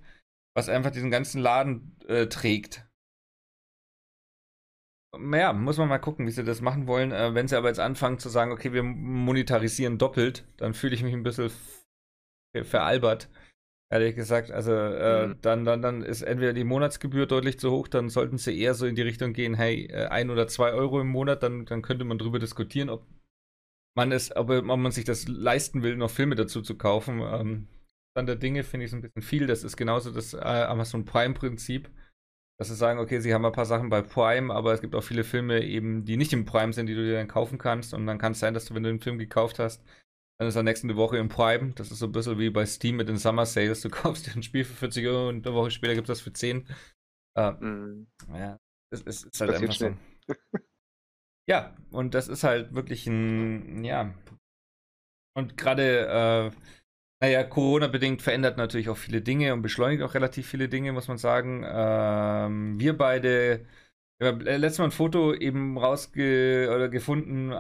was 0.55 0.68
einfach 0.68 0.90
diesen 0.90 1.11
ganzen 1.11 1.40
Laden 1.40 1.96
äh, 2.09 2.26
trägt. 2.26 2.87
Ja, 5.33 5.52
muss 5.52 5.79
man 5.79 5.88
mal 5.88 5.98
gucken, 5.98 6.26
wie 6.26 6.31
sie 6.31 6.44
das 6.44 6.61
machen 6.61 6.87
wollen. 6.87 7.12
Äh, 7.12 7.35
wenn 7.35 7.48
sie 7.48 7.57
aber 7.57 7.68
jetzt 7.68 7.81
anfangen 7.81 8.18
zu 8.18 8.29
sagen, 8.29 8.52
okay, 8.52 8.72
wir 8.72 8.83
monetarisieren 8.83 9.98
doppelt, 9.98 10.44
dann 10.59 10.74
fühle 10.74 10.94
ich 10.94 11.02
mich 11.02 11.14
ein 11.14 11.22
bisschen 11.22 11.50
ver 12.55 12.64
veralbert. 12.64 13.29
Ehrlich 13.88 14.16
gesagt, 14.16 14.51
also 14.51 14.72
äh, 14.72 15.29
Mhm. 15.29 15.38
dann, 15.42 15.64
dann, 15.64 15.81
dann 15.81 16.03
ist 16.03 16.22
entweder 16.22 16.53
die 16.53 16.64
Monatsgebühr 16.64 17.27
deutlich 17.27 17.59
zu 17.59 17.70
hoch, 17.70 17.87
dann 17.87 18.09
sollten 18.09 18.37
sie 18.37 18.59
eher 18.59 18.75
so 18.75 18.85
in 18.87 18.96
die 18.96 19.03
Richtung 19.03 19.33
gehen, 19.33 19.55
hey, 19.55 19.87
äh, 19.87 20.07
ein 20.07 20.31
oder 20.31 20.49
zwei 20.49 20.72
Euro 20.72 21.01
im 21.01 21.09
Monat, 21.09 21.42
dann, 21.44 21.66
dann 21.66 21.83
könnte 21.83 22.05
man 22.05 22.18
drüber 22.18 22.40
diskutieren, 22.40 22.90
ob 22.90 23.07
man 23.96 24.12
es, 24.12 24.35
ob, 24.35 24.51
ob 24.51 24.64
man 24.64 24.92
sich 24.92 25.05
das 25.05 25.29
leisten 25.29 25.83
will, 25.83 25.96
noch 25.96 26.11
Filme 26.11 26.35
dazu 26.35 26.62
zu 26.62 26.77
kaufen. 26.77 27.20
Ähm, 27.20 27.68
dann 28.14 28.27
der 28.27 28.37
Dinge 28.37 28.64
finde 28.64 28.85
ich 28.85 28.90
es 28.90 28.94
ein 28.94 29.03
bisschen 29.03 29.22
viel. 29.22 29.46
Das 29.46 29.62
ist 29.64 29.77
genauso 29.77 30.11
das 30.11 30.35
äh, 30.35 30.38
Amazon 30.38 31.05
Prime-Prinzip. 31.05 31.90
Dass 32.59 32.68
sie 32.68 32.75
sagen, 32.75 32.99
okay, 32.99 33.20
sie 33.20 33.35
haben 33.35 33.44
ein 33.44 33.53
paar 33.53 33.66
Sachen 33.66 33.90
bei 33.90 34.01
Prime, 34.01 34.53
aber 34.53 34.72
es 34.72 34.81
gibt 34.81 34.94
auch 34.94 35.03
viele 35.03 35.25
Filme 35.25 35.62
eben, 35.62 36.07
die 36.07 36.16
nicht 36.16 36.33
im 36.33 36.46
Prime 36.46 36.72
sind, 36.72 36.87
die 36.87 36.94
du 36.94 37.05
dir 37.05 37.14
dann 37.14 37.29
kaufen 37.29 37.59
kannst. 37.59 37.92
Und 37.92 38.07
dann 38.07 38.18
kann 38.18 38.33
es 38.33 38.40
sein, 38.40 38.55
dass 38.55 38.64
du, 38.64 38.75
wenn 38.75 38.83
du 38.83 38.88
den 38.90 39.01
Film 39.01 39.18
gekauft 39.18 39.59
hast, 39.59 39.85
dann 40.38 40.49
ist 40.49 40.57
er 40.57 40.62
nächste 40.62 40.94
Woche 40.96 41.16
im 41.18 41.29
Prime. 41.29 41.72
Das 41.75 41.90
ist 41.90 41.99
so 41.99 42.07
ein 42.07 42.12
bisschen 42.12 42.38
wie 42.38 42.51
bei 42.51 42.66
Steam 42.66 42.96
mit 42.96 43.09
den 43.09 43.18
Summer 43.18 43.46
Sales. 43.46 43.81
Du 43.81 43.88
kaufst 43.90 44.27
dir 44.27 44.35
ein 44.35 44.42
Spiel 44.42 44.64
für 44.64 44.75
40 44.75 45.07
Euro 45.07 45.29
und 45.29 45.46
eine 45.46 45.55
Woche 45.57 45.70
später 45.70 45.94
gibt 45.94 46.09
es 46.09 46.18
das 46.18 46.20
für 46.22 46.33
10. 46.33 46.66
Äh, 47.37 47.53
Mhm. 47.53 48.07
ja, 48.33 48.59
es, 48.92 49.03
es 49.07 49.25
ist 49.25 49.40
halt 49.40 49.55
einfach 49.55 49.75
so. 49.75 49.96
ja, 51.49 51.75
und 51.90 52.14
das 52.14 52.29
ist 52.29 52.44
halt 52.44 52.75
wirklich 52.75 53.07
ein, 53.07 53.85
ja. 53.85 54.14
Und 55.37 55.57
gerade, 55.57 56.53
äh, 56.53 56.57
naja, 57.22 57.44
Corona-bedingt 57.44 58.22
verändert 58.22 58.57
natürlich 58.57 58.88
auch 58.88 58.96
viele 58.96 59.22
Dinge 59.22 59.53
und 59.55 59.62
beschleunigt 59.62 60.03
auch 60.03 60.14
relativ 60.14 60.46
viele 60.49 60.68
Dinge, 60.68 60.92
muss 60.92 61.09
man 61.09 61.18
sagen. 61.18 61.64
Ähm, 61.66 62.81
wir 62.81 62.96
beide, 62.96 63.66
wir 64.18 64.29
haben 64.29 64.46
äh, 64.46 64.57
letztes 64.57 64.79
Mal 64.79 64.87
ein 64.87 64.90
Foto 64.92 65.35
eben 65.35 65.76
rausge 65.76 66.70
oder 66.74 66.88
gefunden, 66.88 67.52
äh, 67.52 67.55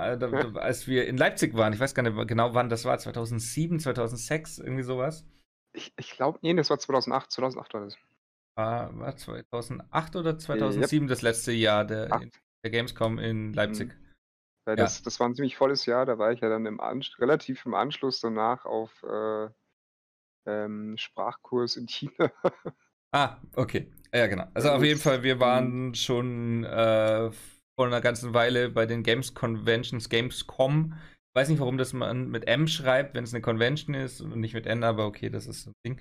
als 0.58 0.86
wir 0.86 1.06
in 1.06 1.16
Leipzig 1.18 1.54
waren. 1.54 1.72
Ich 1.72 1.80
weiß 1.80 1.94
gar 1.94 2.02
nicht 2.02 2.28
genau, 2.28 2.54
wann 2.54 2.68
das 2.68 2.84
war, 2.84 2.98
2007, 2.98 3.78
2006, 3.78 4.58
irgendwie 4.58 4.82
sowas. 4.82 5.26
Ich 5.74 5.92
ich 5.98 6.10
glaube 6.12 6.38
ne, 6.42 6.54
das 6.56 6.70
war 6.70 6.78
2008. 6.78 7.30
2008 7.30 7.74
war 7.74 7.80
das. 7.82 7.96
War, 8.56 8.98
war 8.98 9.16
2008 9.16 10.16
oder 10.16 10.38
2007 10.38 11.08
das 11.08 11.20
letzte 11.20 11.52
Jahr 11.52 11.84
der, 11.84 12.08
der 12.64 12.70
Gamescom 12.70 13.18
in 13.18 13.52
Leipzig? 13.52 13.94
Weil 14.64 14.76
Ja. 14.76 14.84
das 14.84 15.02
das 15.02 15.20
war 15.20 15.28
'n 15.28 15.34
ziemlich 15.34 15.56
volles 15.56 15.86
Jahr, 15.86 16.06
da 16.06 16.18
war 16.18 16.32
ich 16.32 16.40
ja 16.40 16.48
dann 16.48 16.66
im 16.66 16.80
relativ 16.80 17.66
im 17.66 17.74
Anschluss 17.74 18.20
danach 18.20 18.64
auf, 18.64 19.02
äh, 19.04 19.48
ähm, 20.46 20.96
Sprachkurs 20.98 21.76
in 21.76 21.86
China. 21.86 22.32
Ah, 23.12 23.40
okay. 23.56 23.90
Ja, 24.16 24.26
genau. 24.28 24.44
Also 24.54 24.70
auf 24.70 24.82
jeden 24.82 24.98
Fall, 25.00 25.22
wir 25.22 25.40
waren 25.40 25.94
schon 25.94 26.64
äh, 26.64 27.30
vor 27.78 27.86
einer 27.86 28.00
ganzen 28.00 28.32
Weile 28.32 28.70
bei 28.70 28.86
den 28.86 29.02
Games 29.02 29.34
Conventions, 29.34 30.08
Gamescom. 30.08 30.94
Weiß 31.34 31.50
nicht, 31.50 31.60
warum 31.60 31.76
das 31.76 31.92
man 31.92 32.30
mit 32.30 32.48
M 32.48 32.66
schreibt, 32.66 33.14
wenn 33.14 33.24
es 33.24 33.34
eine 33.34 33.42
Convention 33.42 33.94
ist 33.94 34.22
und 34.22 34.34
nicht 34.40 34.54
mit 34.54 34.66
N, 34.66 34.84
aber 34.84 35.06
okay, 35.06 35.28
das 35.28 35.46
ist 35.46 35.64
so 35.64 35.70
ein 35.70 35.74
Ding. 35.84 36.00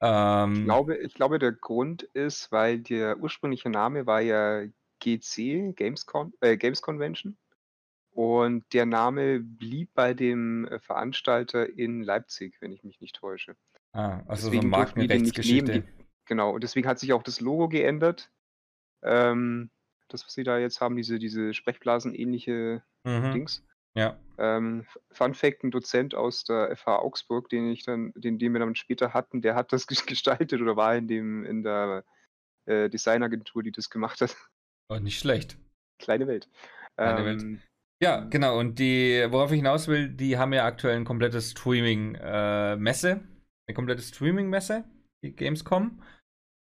Ähm, 0.00 0.54
Ich 0.54 0.64
glaube 0.64 0.96
ich 0.96 1.14
glaube, 1.14 1.38
der 1.38 1.52
Grund 1.52 2.02
ist, 2.02 2.50
weil 2.50 2.78
der 2.80 3.18
ursprüngliche 3.18 3.68
Name 3.68 4.06
war 4.06 4.22
ja 4.22 4.64
GC, 5.00 5.74
Gamescon 5.76 6.32
äh, 6.40 6.56
Games 6.56 6.80
Convention. 6.80 7.36
Und 8.12 8.64
der 8.72 8.86
Name 8.86 9.40
blieb 9.40 9.90
bei 9.94 10.14
dem, 10.14 10.66
äh, 10.66 10.80
Veranstalter 10.80 11.68
in 11.78 12.02
Leipzig, 12.02 12.56
wenn 12.60 12.72
ich 12.72 12.82
mich 12.84 13.00
nicht 13.00 13.16
täusche. 13.16 13.54
ah, 13.92 14.22
also 14.26 14.50
so 14.50 14.50
Deswegen 14.50 14.72
nicht 14.74 14.96
nehmen. 14.96 15.10
Markenrechtsgeschichte. 15.10 15.84
Genau, 16.30 16.52
und 16.52 16.62
deswegen 16.62 16.86
hat 16.86 17.00
sich 17.00 17.12
auch 17.12 17.24
das 17.24 17.40
Logo 17.40 17.68
geändert. 17.68 18.30
Ähm, 19.02 19.68
das, 20.08 20.24
was 20.24 20.32
sie 20.32 20.44
da 20.44 20.58
jetzt 20.58 20.80
haben, 20.80 20.94
diese 20.94 21.18
diese 21.18 21.52
Sprechblasen-ähnliche 21.54 22.84
Mhm. 23.04 23.32
Dings. 23.32 23.64
Ja. 23.96 24.16
Ähm, 24.38 24.86
Fun 25.10 25.34
Fact: 25.34 25.64
'n 25.64 25.72
Dozent 25.72 26.14
aus 26.14 26.44
der 26.44 26.70
FH 26.70 27.00
Augsburg, 27.00 27.48
den 27.48 27.68
ich 27.72 27.82
dann 27.82 28.12
den 28.14 28.38
den 28.38 28.52
wir 28.52 28.60
dann 28.60 28.76
später 28.76 29.12
hatten, 29.12 29.42
der 29.42 29.56
hat 29.56 29.72
das 29.72 29.88
ges 29.88 30.06
gestaltet 30.06 30.60
oder 30.60 30.76
war 30.76 30.94
in 30.94 31.08
dem 31.08 31.44
in 31.44 31.64
der, 31.64 32.04
äh, 32.66 32.88
Designagentur, 32.88 33.64
die 33.64 33.72
das 33.72 33.90
gemacht 33.90 34.20
hat. 34.20 34.36
Oh, 34.88 35.00
nicht 35.00 35.18
schlecht. 35.18 35.58
Kleine 35.98 36.28
Welt. 36.28 36.48
Kleine 36.96 37.24
Welt. 37.24 37.42
Ähm, 37.42 37.60
ja, 38.00 38.20
genau. 38.20 38.56
Und 38.60 38.78
die, 38.78 39.26
worauf 39.30 39.50
ich 39.50 39.56
hinaus 39.56 39.88
will, 39.88 40.08
die 40.08 40.38
haben 40.38 40.52
ja 40.52 40.64
aktuell 40.64 40.94
ein 40.94 41.04
komplettes 41.04 41.50
Streaming-Messe. 41.50 43.10
Äh, 43.10 43.20
eine 43.68 43.74
komplette 43.74 44.02
Streaming-Messe, 44.02 44.84
die 45.24 45.34
Gamescom. 45.34 46.00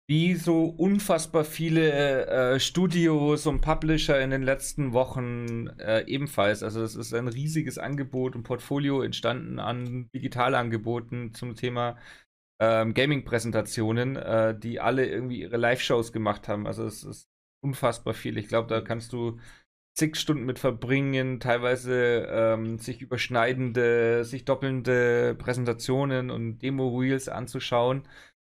Wie 0.08 0.36
so 0.36 0.66
unfassbar 0.66 1.44
viele 1.44 2.28
äh, 2.28 2.60
Studios 2.60 3.48
und 3.48 3.62
Publisher 3.62 4.22
in 4.22 4.30
den 4.30 4.44
letzten 4.44 4.94
Wochen 4.94 5.68
äh, 5.80 6.06
ebenfalls. 6.06 6.62
Also 6.62 6.84
es 6.84 6.96
ist 6.96 7.12
ein 7.16 7.28
riesiges 7.28 7.80
Angebot 7.80 8.36
und 8.36 8.44
Portfolio 8.44 9.02
entstanden 9.02 9.58
an 9.58 10.08
Digitalangeboten 10.14 11.34
zum 11.34 11.56
Thema 11.56 11.98
ähm, 12.62 12.94
Gaming-Präsentationen, 12.94 14.16
äh, 14.16 14.58
die 14.58 14.80
alle 14.80 15.08
irgendwie 15.08 15.42
ihre 15.42 15.58
Live-Shows 15.58 16.14
gemacht 16.14 16.48
haben. 16.48 16.68
Also 16.68 16.86
es 16.86 17.04
ist 17.04 17.28
unfassbar 17.64 18.14
viel. 18.14 18.38
Ich 18.38 18.48
glaube, 18.48 18.68
da 18.68 18.82
kannst 18.82 19.12
du 19.12 19.40
zig 19.98 20.18
Stunden 20.18 20.46
mit 20.46 20.60
verbringen, 20.60 21.40
teilweise 21.40 22.28
ähm, 22.30 22.78
sich 22.78 23.02
überschneidende, 23.02 24.24
sich 24.24 24.46
doppelnde 24.46 25.34
Präsentationen 25.34 26.30
und 26.30 26.60
Demo-Reels 26.60 27.28
anzuschauen 27.28 28.04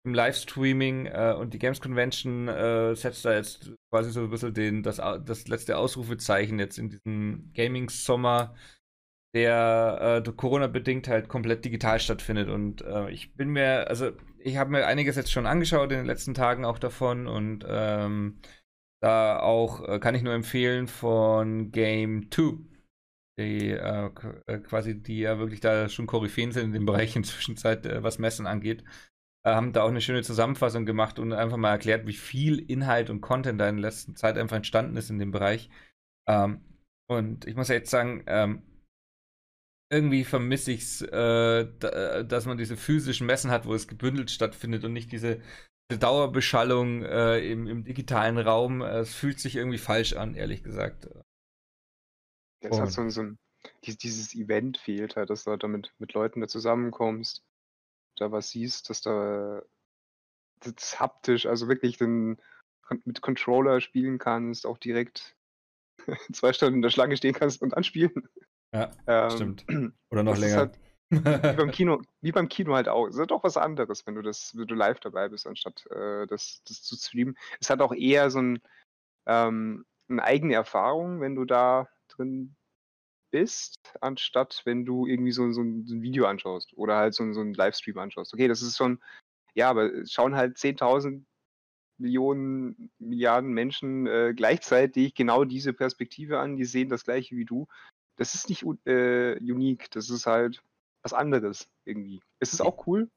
im 0.05 0.13
Livestreaming 0.13 1.07
äh, 1.07 1.35
und 1.37 1.53
die 1.53 1.59
Games 1.59 1.81
Convention 1.81 2.47
äh, 2.47 2.95
setzt 2.95 3.25
da 3.25 3.33
jetzt 3.33 3.71
quasi 3.91 4.11
so 4.11 4.21
ein 4.21 4.29
bisschen 4.29 4.53
den, 4.53 4.83
das, 4.83 4.97
das 4.97 5.47
letzte 5.47 5.77
Ausrufezeichen 5.77 6.59
jetzt 6.59 6.77
in 6.77 6.89
diesem 6.89 7.51
Gaming-Sommer, 7.53 8.55
der 9.35 10.23
äh, 10.25 10.31
Corona-bedingt 10.31 11.07
halt 11.07 11.27
komplett 11.27 11.65
digital 11.65 11.99
stattfindet. 11.99 12.49
Und 12.49 12.81
äh, 12.81 13.09
ich 13.11 13.35
bin 13.35 13.49
mir, 13.49 13.87
also 13.87 14.11
ich 14.39 14.57
habe 14.57 14.71
mir 14.71 14.87
einiges 14.87 15.15
jetzt 15.15 15.31
schon 15.31 15.45
angeschaut 15.45 15.91
in 15.91 15.97
den 15.99 16.05
letzten 16.05 16.33
Tagen 16.33 16.65
auch 16.65 16.79
davon 16.79 17.27
und 17.27 17.65
ähm, 17.67 18.39
da 19.01 19.39
auch 19.39 19.87
äh, 19.87 19.99
kann 19.99 20.15
ich 20.15 20.23
nur 20.23 20.33
empfehlen 20.33 20.87
von 20.87 21.71
Game 21.71 22.31
2. 22.31 22.65
Die 23.37 23.71
äh, 23.71 24.09
quasi, 24.63 25.01
die 25.01 25.19
ja 25.19 25.39
wirklich 25.39 25.61
da 25.61 25.87
schon 25.87 26.07
Koryphäen 26.07 26.51
sind 26.51 26.65
in 26.65 26.73
dem 26.73 26.85
Bereich 26.85 27.15
inzwischen 27.15 27.55
was 27.55 28.19
Messen 28.19 28.47
angeht. 28.47 28.83
Äh, 29.45 29.53
haben 29.53 29.73
da 29.73 29.83
auch 29.83 29.89
eine 29.89 30.01
schöne 30.01 30.21
Zusammenfassung 30.21 30.85
gemacht 30.85 31.19
und 31.19 31.31
einfach 31.31 31.57
mal 31.57 31.71
erklärt, 31.71 32.07
wie 32.07 32.13
viel 32.13 32.59
Inhalt 32.59 33.09
und 33.09 33.21
Content 33.21 33.59
da 33.59 33.69
in 33.69 33.77
der 33.77 33.89
letzten 33.89 34.15
Zeit 34.15 34.37
einfach 34.37 34.57
entstanden 34.57 34.97
ist 34.97 35.09
in 35.09 35.19
dem 35.19 35.31
Bereich. 35.31 35.69
Ähm, 36.27 36.61
und 37.07 37.45
ich 37.45 37.55
muss 37.55 37.69
ja 37.69 37.75
jetzt 37.75 37.89
sagen, 37.89 38.23
ähm, 38.27 38.63
irgendwie 39.91 40.23
vermisse 40.23 40.71
ich 40.71 40.81
es, 40.81 41.01
äh, 41.01 41.65
dass 42.25 42.45
man 42.45 42.57
diese 42.57 42.77
physischen 42.77 43.25
Messen 43.25 43.49
hat, 43.49 43.65
wo 43.65 43.73
es 43.73 43.87
gebündelt 43.87 44.29
stattfindet 44.29 44.83
und 44.83 44.93
nicht 44.93 45.11
diese 45.11 45.41
Dauerbeschallung 45.91 47.03
äh, 47.03 47.39
im, 47.39 47.65
im, 47.65 47.83
digitalen 47.83 48.37
Raum. 48.37 48.81
Äh, 48.81 48.99
es 48.99 49.15
fühlt 49.15 49.39
sich 49.39 49.55
irgendwie 49.55 49.79
falsch 49.79 50.13
an, 50.13 50.35
ehrlich 50.35 50.63
gesagt. 50.63 51.09
Es 52.61 52.79
hat 52.79 52.91
so, 52.91 53.09
so 53.09 53.21
ein, 53.21 53.39
dieses 53.85 54.35
Event 54.35 54.77
fehlt 54.77 55.15
halt, 55.15 55.29
dass 55.31 55.45
du 55.45 55.51
halt 55.51 55.63
damit 55.63 55.91
mit 55.97 56.13
Leuten 56.13 56.41
da 56.41 56.47
zusammenkommst, 56.47 57.43
da 58.21 58.31
was 58.31 58.49
siehst, 58.49 58.89
dass 58.89 59.01
da 59.01 59.61
das 60.59 60.99
haptisch, 60.99 61.45
also 61.45 61.67
wirklich 61.67 61.97
den, 61.97 62.37
mit 63.05 63.21
Controller 63.21 63.81
spielen 63.81 64.17
kannst, 64.17 64.65
auch 64.65 64.77
direkt 64.77 65.35
zwei 66.33 66.53
Stunden 66.53 66.75
in 66.75 66.81
der 66.81 66.89
Schlange 66.89 67.17
stehen 67.17 67.33
kannst 67.33 67.61
und 67.61 67.75
anspielen. 67.75 68.27
Ja, 68.73 68.91
ähm, 69.07 69.29
stimmt. 69.31 69.65
Oder 70.11 70.23
noch 70.23 70.37
länger. 70.37 70.57
Halt, 70.57 70.79
wie 71.09 71.55
beim 71.55 71.71
Kino, 71.71 72.01
wie 72.21 72.31
beim 72.31 72.49
Kino 72.49 72.75
halt 72.75 72.87
auch. 72.87 73.07
Es 73.07 73.17
ist 73.17 73.31
doch 73.31 73.43
was 73.43 73.57
anderes, 73.57 74.05
wenn 74.05 74.15
du 74.15 74.21
das, 74.21 74.55
wenn 74.55 74.67
du 74.67 74.75
live 74.75 74.99
dabei 74.99 75.29
bist, 75.29 75.47
anstatt 75.47 75.85
äh, 75.87 76.27
das, 76.27 76.61
das 76.67 76.83
zu 76.83 76.95
streamen. 76.95 77.35
Es 77.59 77.69
hat 77.69 77.81
auch 77.81 77.93
eher 77.93 78.29
so 78.29 78.39
ein, 78.39 78.59
ähm, 79.25 79.85
eine 80.07 80.23
eigene 80.23 80.53
Erfahrung, 80.53 81.19
wenn 81.19 81.35
du 81.35 81.45
da 81.45 81.89
drin 82.09 82.55
bist, 83.31 83.79
anstatt 84.01 84.61
wenn 84.65 84.85
du 84.85 85.05
irgendwie 85.05 85.31
so, 85.31 85.51
so, 85.51 85.61
ein, 85.61 85.85
so 85.85 85.95
ein 85.95 86.01
Video 86.01 86.25
anschaust 86.25 86.73
oder 86.75 86.97
halt 86.97 87.13
so, 87.13 87.31
so 87.33 87.41
einen 87.41 87.53
Livestream 87.53 87.97
anschaust. 87.97 88.33
Okay, 88.33 88.47
das 88.47 88.61
ist 88.61 88.77
schon, 88.77 88.99
ja, 89.53 89.69
aber 89.69 89.89
schauen 90.05 90.35
halt 90.35 90.57
10.000 90.57 91.23
Millionen, 91.97 92.91
Milliarden 92.97 93.51
Menschen 93.51 94.07
äh, 94.07 94.33
gleichzeitig 94.35 95.13
genau 95.15 95.43
diese 95.43 95.73
Perspektive 95.73 96.39
an, 96.39 96.55
die 96.55 96.65
sehen 96.65 96.89
das 96.89 97.03
gleiche 97.03 97.35
wie 97.35 97.45
du. 97.45 97.67
Das 98.15 98.35
ist 98.35 98.49
nicht 98.49 98.63
äh, 98.85 99.37
unique, 99.39 99.91
das 99.91 100.09
ist 100.09 100.25
halt 100.25 100.61
was 101.01 101.13
anderes 101.13 101.69
irgendwie. 101.85 102.21
Es 102.39 102.53
ist 102.53 102.61
auch 102.61 102.87
cool, 102.87 103.09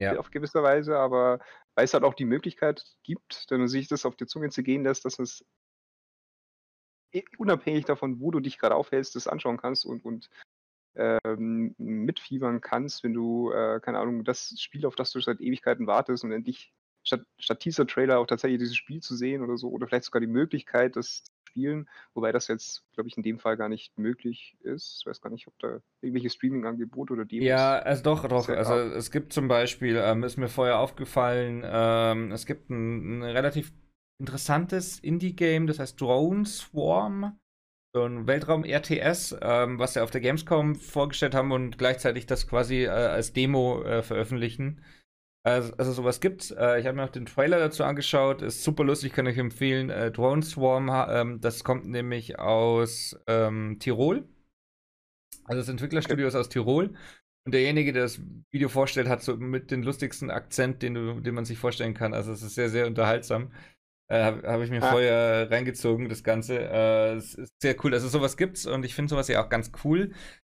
ja. 0.00 0.18
auf 0.18 0.30
gewisse 0.30 0.62
Weise, 0.62 0.98
aber 0.98 1.40
weil 1.74 1.84
es 1.84 1.94
halt 1.94 2.04
auch 2.04 2.14
die 2.14 2.24
Möglichkeit 2.24 2.84
gibt, 3.02 3.46
wenn 3.48 3.60
man 3.60 3.68
sich 3.68 3.88
das 3.88 4.06
auf 4.06 4.16
die 4.16 4.26
Zunge 4.26 4.50
zu 4.50 4.62
gehen 4.62 4.82
lässt, 4.82 5.04
dass 5.04 5.18
es 5.18 5.44
unabhängig 7.38 7.84
davon, 7.84 8.20
wo 8.20 8.30
du 8.30 8.40
dich 8.40 8.58
gerade 8.58 8.74
aufhältst, 8.74 9.16
das 9.16 9.28
anschauen 9.28 9.56
kannst 9.56 9.84
und, 9.84 10.04
und 10.04 10.30
ähm, 10.96 11.74
mitfiebern 11.78 12.60
kannst, 12.60 13.04
wenn 13.04 13.14
du, 13.14 13.52
äh, 13.52 13.80
keine 13.80 13.98
Ahnung, 13.98 14.24
das 14.24 14.54
Spiel, 14.58 14.86
auf 14.86 14.96
das 14.96 15.12
du 15.12 15.20
seit 15.20 15.40
Ewigkeiten 15.40 15.86
wartest 15.86 16.24
und 16.24 16.32
endlich 16.32 16.72
statt, 17.02 17.22
statt 17.38 17.60
Teaser-Trailer 17.60 18.18
auch 18.18 18.26
tatsächlich 18.26 18.60
dieses 18.60 18.76
Spiel 18.76 19.00
zu 19.00 19.14
sehen 19.14 19.42
oder 19.42 19.56
so, 19.56 19.70
oder 19.70 19.86
vielleicht 19.86 20.04
sogar 20.04 20.20
die 20.20 20.26
Möglichkeit, 20.26 20.96
das 20.96 21.24
spielen, 21.50 21.88
wobei 22.14 22.32
das 22.32 22.48
jetzt, 22.48 22.84
glaube 22.92 23.08
ich, 23.08 23.16
in 23.16 23.22
dem 23.22 23.38
Fall 23.38 23.56
gar 23.56 23.68
nicht 23.68 23.98
möglich 23.98 24.56
ist. 24.62 24.98
Ich 25.00 25.06
weiß 25.06 25.20
gar 25.20 25.30
nicht, 25.30 25.48
ob 25.48 25.58
da 25.58 25.80
irgendwelche 26.00 26.30
Streaming-Angebote 26.30 27.12
oder 27.12 27.24
Demos. 27.24 27.46
Ja, 27.46 27.78
also 27.78 28.02
doch, 28.02 28.26
doch. 28.28 28.48
Also 28.48 28.74
es 28.74 29.10
gibt 29.10 29.32
zum 29.32 29.48
Beispiel, 29.48 29.96
ähm, 29.96 30.22
ist 30.22 30.36
mir 30.36 30.48
vorher 30.48 30.78
aufgefallen, 30.78 31.62
ähm, 31.66 32.30
es 32.32 32.46
gibt 32.46 32.70
ein, 32.70 33.18
ein 33.18 33.22
relativ 33.22 33.72
interessantes 34.20 34.98
Indie-Game, 35.00 35.66
das 35.66 35.78
heißt 35.78 36.00
Drone 36.00 36.44
Swarm. 36.44 37.38
So 37.92 38.04
ein 38.04 38.28
Weltraum-RTS, 38.28 39.36
ähm, 39.42 39.80
was 39.80 39.94
sie 39.94 40.02
auf 40.02 40.12
der 40.12 40.20
Gamescom 40.20 40.76
vorgestellt 40.76 41.34
haben 41.34 41.50
und 41.50 41.76
gleichzeitig 41.76 42.26
das 42.26 42.46
quasi 42.46 42.84
äh, 42.84 42.88
als 42.88 43.32
Demo 43.32 43.82
äh, 43.82 44.02
veröffentlichen. 44.02 44.80
Also, 45.42 45.74
also 45.76 45.92
sowas 45.92 46.20
gibt's. 46.20 46.52
Äh, 46.52 46.78
ich 46.78 46.86
habe 46.86 46.96
mir 46.96 47.04
auch 47.04 47.10
den 47.10 47.26
Trailer 47.26 47.58
dazu 47.58 47.82
angeschaut. 47.82 48.42
Ist 48.42 48.62
super 48.62 48.84
lustig, 48.84 49.12
kann 49.12 49.26
ich 49.26 49.38
empfehlen. 49.38 49.90
Äh, 49.90 50.12
Drone 50.12 50.42
Swarm, 50.42 50.88
ähm, 51.10 51.40
das 51.40 51.64
kommt 51.64 51.86
nämlich 51.86 52.38
aus 52.38 53.18
ähm, 53.26 53.78
Tirol. 53.80 54.28
Also 55.44 55.62
das 55.62 55.68
Entwicklerstudio 55.68 56.28
ist 56.28 56.36
aus 56.36 56.48
Tirol. 56.48 56.94
Und 57.46 57.54
derjenige, 57.54 57.92
der 57.92 58.02
das 58.02 58.20
Video 58.52 58.68
vorstellt, 58.68 59.08
hat 59.08 59.22
so 59.22 59.36
mit 59.36 59.70
den 59.70 59.82
lustigsten 59.82 60.30
Akzent, 60.30 60.82
den, 60.82 60.94
du, 60.94 61.20
den 61.20 61.34
man 61.34 61.46
sich 61.46 61.58
vorstellen 61.58 61.94
kann. 61.94 62.14
Also 62.14 62.32
es 62.32 62.42
ist 62.42 62.54
sehr, 62.54 62.68
sehr 62.68 62.86
unterhaltsam. 62.86 63.50
Äh, 64.10 64.24
Habe 64.24 64.42
hab 64.46 64.60
ich 64.60 64.70
mir 64.70 64.82
ah. 64.82 64.90
vorher 64.90 65.50
reingezogen, 65.50 66.08
das 66.08 66.24
Ganze. 66.24 66.58
Äh, 66.58 67.14
es 67.14 67.34
ist 67.34 67.54
sehr 67.62 67.76
cool. 67.84 67.94
Also 67.94 68.08
sowas 68.08 68.36
gibt's 68.36 68.66
und 68.66 68.84
ich 68.84 68.94
finde 68.94 69.10
sowas 69.10 69.28
ja 69.28 69.42
auch 69.42 69.48
ganz 69.48 69.70
cool, 69.84 70.12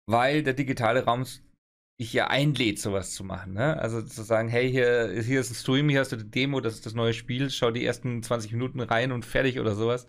weil 0.07 0.41
der 0.43 0.53
digitale 0.53 1.05
Raum 1.05 1.23
dich 1.99 2.13
ja 2.13 2.27
einlädt, 2.27 2.79
sowas 2.79 3.13
zu 3.13 3.23
machen. 3.23 3.53
Ne? 3.53 3.79
Also 3.79 4.01
zu 4.01 4.23
sagen, 4.23 4.49
hey, 4.49 4.71
hier, 4.71 5.21
hier 5.21 5.39
ist 5.39 5.51
ein 5.51 5.55
Stream, 5.55 5.89
hier 5.89 5.99
hast 5.99 6.11
du 6.11 6.15
die 6.17 6.29
Demo, 6.29 6.59
das 6.61 6.73
ist 6.73 6.85
das 6.87 6.95
neue 6.95 7.13
Spiel, 7.13 7.51
schau 7.51 7.69
die 7.69 7.85
ersten 7.85 8.23
20 8.23 8.51
Minuten 8.53 8.79
rein 8.79 9.11
und 9.11 9.23
fertig 9.23 9.59
oder 9.59 9.75
sowas. 9.75 10.07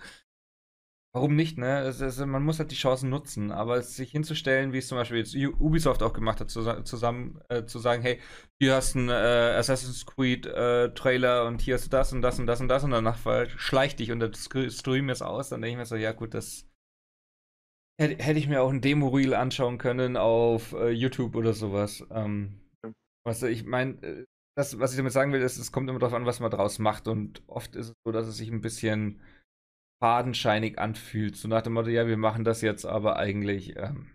Warum 1.14 1.36
nicht, 1.36 1.58
ne? 1.58 1.76
Also, 1.76 2.26
man 2.26 2.42
muss 2.42 2.58
halt 2.58 2.72
die 2.72 2.76
Chancen 2.76 3.08
nutzen, 3.08 3.52
aber 3.52 3.80
sich 3.82 4.10
hinzustellen, 4.10 4.72
wie 4.72 4.78
es 4.78 4.88
zum 4.88 4.98
Beispiel 4.98 5.18
jetzt 5.18 5.36
Ubisoft 5.36 6.02
auch 6.02 6.12
gemacht 6.12 6.40
hat, 6.40 6.50
zusammen 6.50 7.40
äh, 7.48 7.64
zu 7.66 7.78
sagen, 7.78 8.02
hey, 8.02 8.20
hier 8.60 8.74
hast 8.74 8.94
du 8.94 8.98
einen 8.98 9.10
äh, 9.10 9.56
Assassin's 9.56 10.06
Creed 10.06 10.46
äh, 10.46 10.92
Trailer 10.92 11.46
und 11.46 11.60
hier 11.60 11.74
hast 11.74 11.84
du 11.84 11.90
das 11.90 12.12
und 12.12 12.20
das 12.20 12.40
und 12.40 12.46
das 12.46 12.60
und 12.60 12.68
das 12.68 12.82
und 12.82 12.90
danach 12.90 13.18
schleicht 13.56 14.00
dich 14.00 14.10
und 14.10 14.18
das 14.18 14.48
Stream 14.70 15.08
ist 15.08 15.22
aus, 15.22 15.50
dann 15.50 15.62
denke 15.62 15.74
ich 15.74 15.78
mir 15.78 15.86
so, 15.86 15.94
ja 15.96 16.10
gut, 16.10 16.34
das 16.34 16.66
Hätte, 18.00 18.22
hätte 18.22 18.38
ich 18.38 18.48
mir 18.48 18.60
auch 18.60 18.70
ein 18.70 18.80
Demo-Reel 18.80 19.34
anschauen 19.34 19.78
können 19.78 20.16
auf 20.16 20.72
äh, 20.72 20.90
YouTube 20.90 21.36
oder 21.36 21.52
sowas. 21.52 22.04
Ähm, 22.10 22.60
was 23.24 23.42
ich 23.44 23.64
meine, 23.64 24.02
äh, 24.02 24.24
das, 24.56 24.78
was 24.80 24.92
ich 24.92 24.96
damit 24.96 25.12
sagen 25.12 25.32
will, 25.32 25.42
ist, 25.42 25.58
es 25.58 25.70
kommt 25.70 25.88
immer 25.88 26.00
darauf 26.00 26.14
an, 26.14 26.26
was 26.26 26.40
man 26.40 26.50
draus 26.50 26.78
macht. 26.80 27.06
Und 27.06 27.42
oft 27.46 27.76
ist 27.76 27.88
es 27.90 27.94
so, 28.04 28.12
dass 28.12 28.26
es 28.26 28.36
sich 28.36 28.50
ein 28.50 28.60
bisschen 28.60 29.20
fadenscheinig 30.04 30.78
anfühlt. 30.78 31.34
So 31.34 31.48
nach 31.48 31.62
dem 31.62 31.72
Motto, 31.72 31.88
ja, 31.88 32.06
wir 32.06 32.18
machen 32.18 32.44
das 32.44 32.60
jetzt, 32.60 32.84
aber 32.84 33.16
eigentlich. 33.16 33.74
Ähm, 33.76 34.10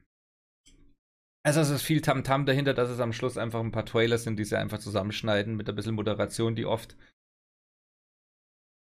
also 1.43 1.61
es 1.61 1.71
ist 1.71 1.81
viel 1.81 2.01
Tamtam 2.01 2.41
-Tam 2.41 2.45
dahinter, 2.45 2.75
dass 2.75 2.89
es 2.89 2.99
am 2.99 3.11
Schluss 3.11 3.39
einfach 3.39 3.59
ein 3.59 3.71
paar 3.71 3.87
Trailers 3.87 4.23
sind, 4.23 4.37
die 4.37 4.43
sie 4.43 4.55
einfach 4.57 4.77
zusammenschneiden 4.77 5.55
mit 5.55 5.67
ein 5.67 5.75
bisschen 5.75 5.95
Moderation, 5.95 6.55
die 6.55 6.65
oft 6.65 6.95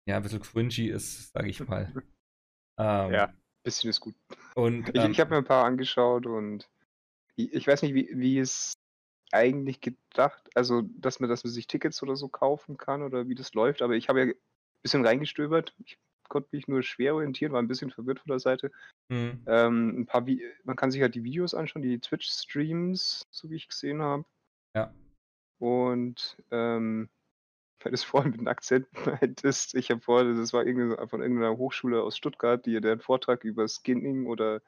ja 0.08 0.16
ein 0.16 0.22
bisschen 0.22 0.40
cringy 0.40 0.88
ist, 0.88 1.32
sage 1.32 1.48
ich 1.48 1.60
mal. 1.60 1.92
ähm, 2.78 3.12
ja 3.12 3.32
bisschen 3.62 3.90
ist 3.90 4.00
gut. 4.00 4.14
Und, 4.54 4.88
ich, 4.88 4.94
ähm, 4.96 5.12
ich 5.12 5.20
habe 5.20 5.30
mir 5.30 5.36
ein 5.36 5.44
paar 5.44 5.64
angeschaut 5.64 6.26
und 6.26 6.68
ich, 7.36 7.52
ich 7.52 7.66
weiß 7.66 7.82
nicht, 7.82 7.94
wie, 7.94 8.08
wie 8.12 8.38
es 8.38 8.72
eigentlich 9.32 9.80
gedacht, 9.80 10.48
also 10.56 10.82
dass 10.82 11.20
man, 11.20 11.30
dass 11.30 11.44
man 11.44 11.52
sich 11.52 11.68
Tickets 11.68 12.02
oder 12.02 12.16
so 12.16 12.28
kaufen 12.28 12.76
kann 12.76 13.02
oder 13.02 13.28
wie 13.28 13.36
das 13.36 13.54
läuft, 13.54 13.82
aber 13.82 13.94
ich 13.94 14.08
habe 14.08 14.20
ja 14.20 14.26
ein 14.26 14.34
bisschen 14.82 15.06
reingestöbert. 15.06 15.74
Ich 15.84 15.98
konnte 16.30 16.48
mich 16.52 16.66
nur 16.66 16.82
schwer 16.82 17.14
orientieren, 17.14 17.52
war 17.52 17.60
ein 17.60 17.68
bisschen 17.68 17.90
verwirrt 17.90 18.20
von 18.20 18.30
der 18.30 18.40
Seite. 18.40 18.72
Mhm. 19.10 19.42
Ähm, 19.46 20.00
ein 20.00 20.06
paar 20.06 20.24
man 20.64 20.76
kann 20.76 20.90
sich 20.90 21.02
halt 21.02 21.14
die 21.14 21.24
Videos 21.24 21.52
anschauen, 21.52 21.82
die 21.82 21.98
Twitch-Streams, 21.98 23.26
so 23.30 23.50
wie 23.50 23.56
ich 23.56 23.68
gesehen 23.68 24.00
habe. 24.00 24.24
Ja. 24.74 24.94
Und 25.58 26.38
ähm, 26.50 27.10
weil 27.82 27.92
du 27.92 27.94
es 27.94 28.04
vorhin 28.04 28.30
mit 28.30 28.40
einem 28.40 28.48
Akzent 28.48 28.86
meintest. 29.06 29.74
Ich 29.74 29.90
habe 29.90 30.00
vor, 30.00 30.24
das 30.24 30.52
war 30.52 30.64
von 31.08 31.22
irgendeiner 31.22 31.56
Hochschule 31.56 32.02
aus 32.02 32.16
Stuttgart, 32.16 32.64
die 32.64 32.76
einen 32.76 33.00
Vortrag 33.00 33.44
über 33.44 33.68
Skinning 33.68 34.26
oder 34.26 34.62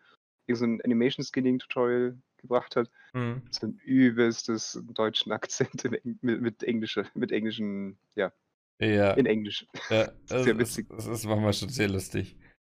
irgendein 0.46 0.78
so 0.78 0.84
Animation 0.84 1.24
Skinning 1.24 1.58
Tutorial 1.58 2.18
gebracht 2.38 2.76
hat. 2.76 2.90
Mhm. 3.12 3.42
So 3.50 3.66
ein 3.66 3.80
übelstes 3.84 4.82
deutschen 4.92 5.32
Akzent 5.32 5.84
in, 5.84 6.18
mit, 6.20 6.40
mit, 6.40 6.62
englische, 6.64 7.06
mit 7.14 7.32
englischen, 7.32 7.98
ja. 8.14 8.32
Ja. 8.82 9.12
In 9.12 9.26
Englisch. 9.26 9.66
Ja, 9.90 10.10
das, 10.28 10.44
sehr 10.44 10.58
witzig. 10.58 10.88
Das, 10.88 11.06
das 11.06 11.20
ist 11.20 11.26
manchmal 11.26 11.52
schon 11.52 11.68
sehr 11.68 11.88
lustig. 11.88 12.36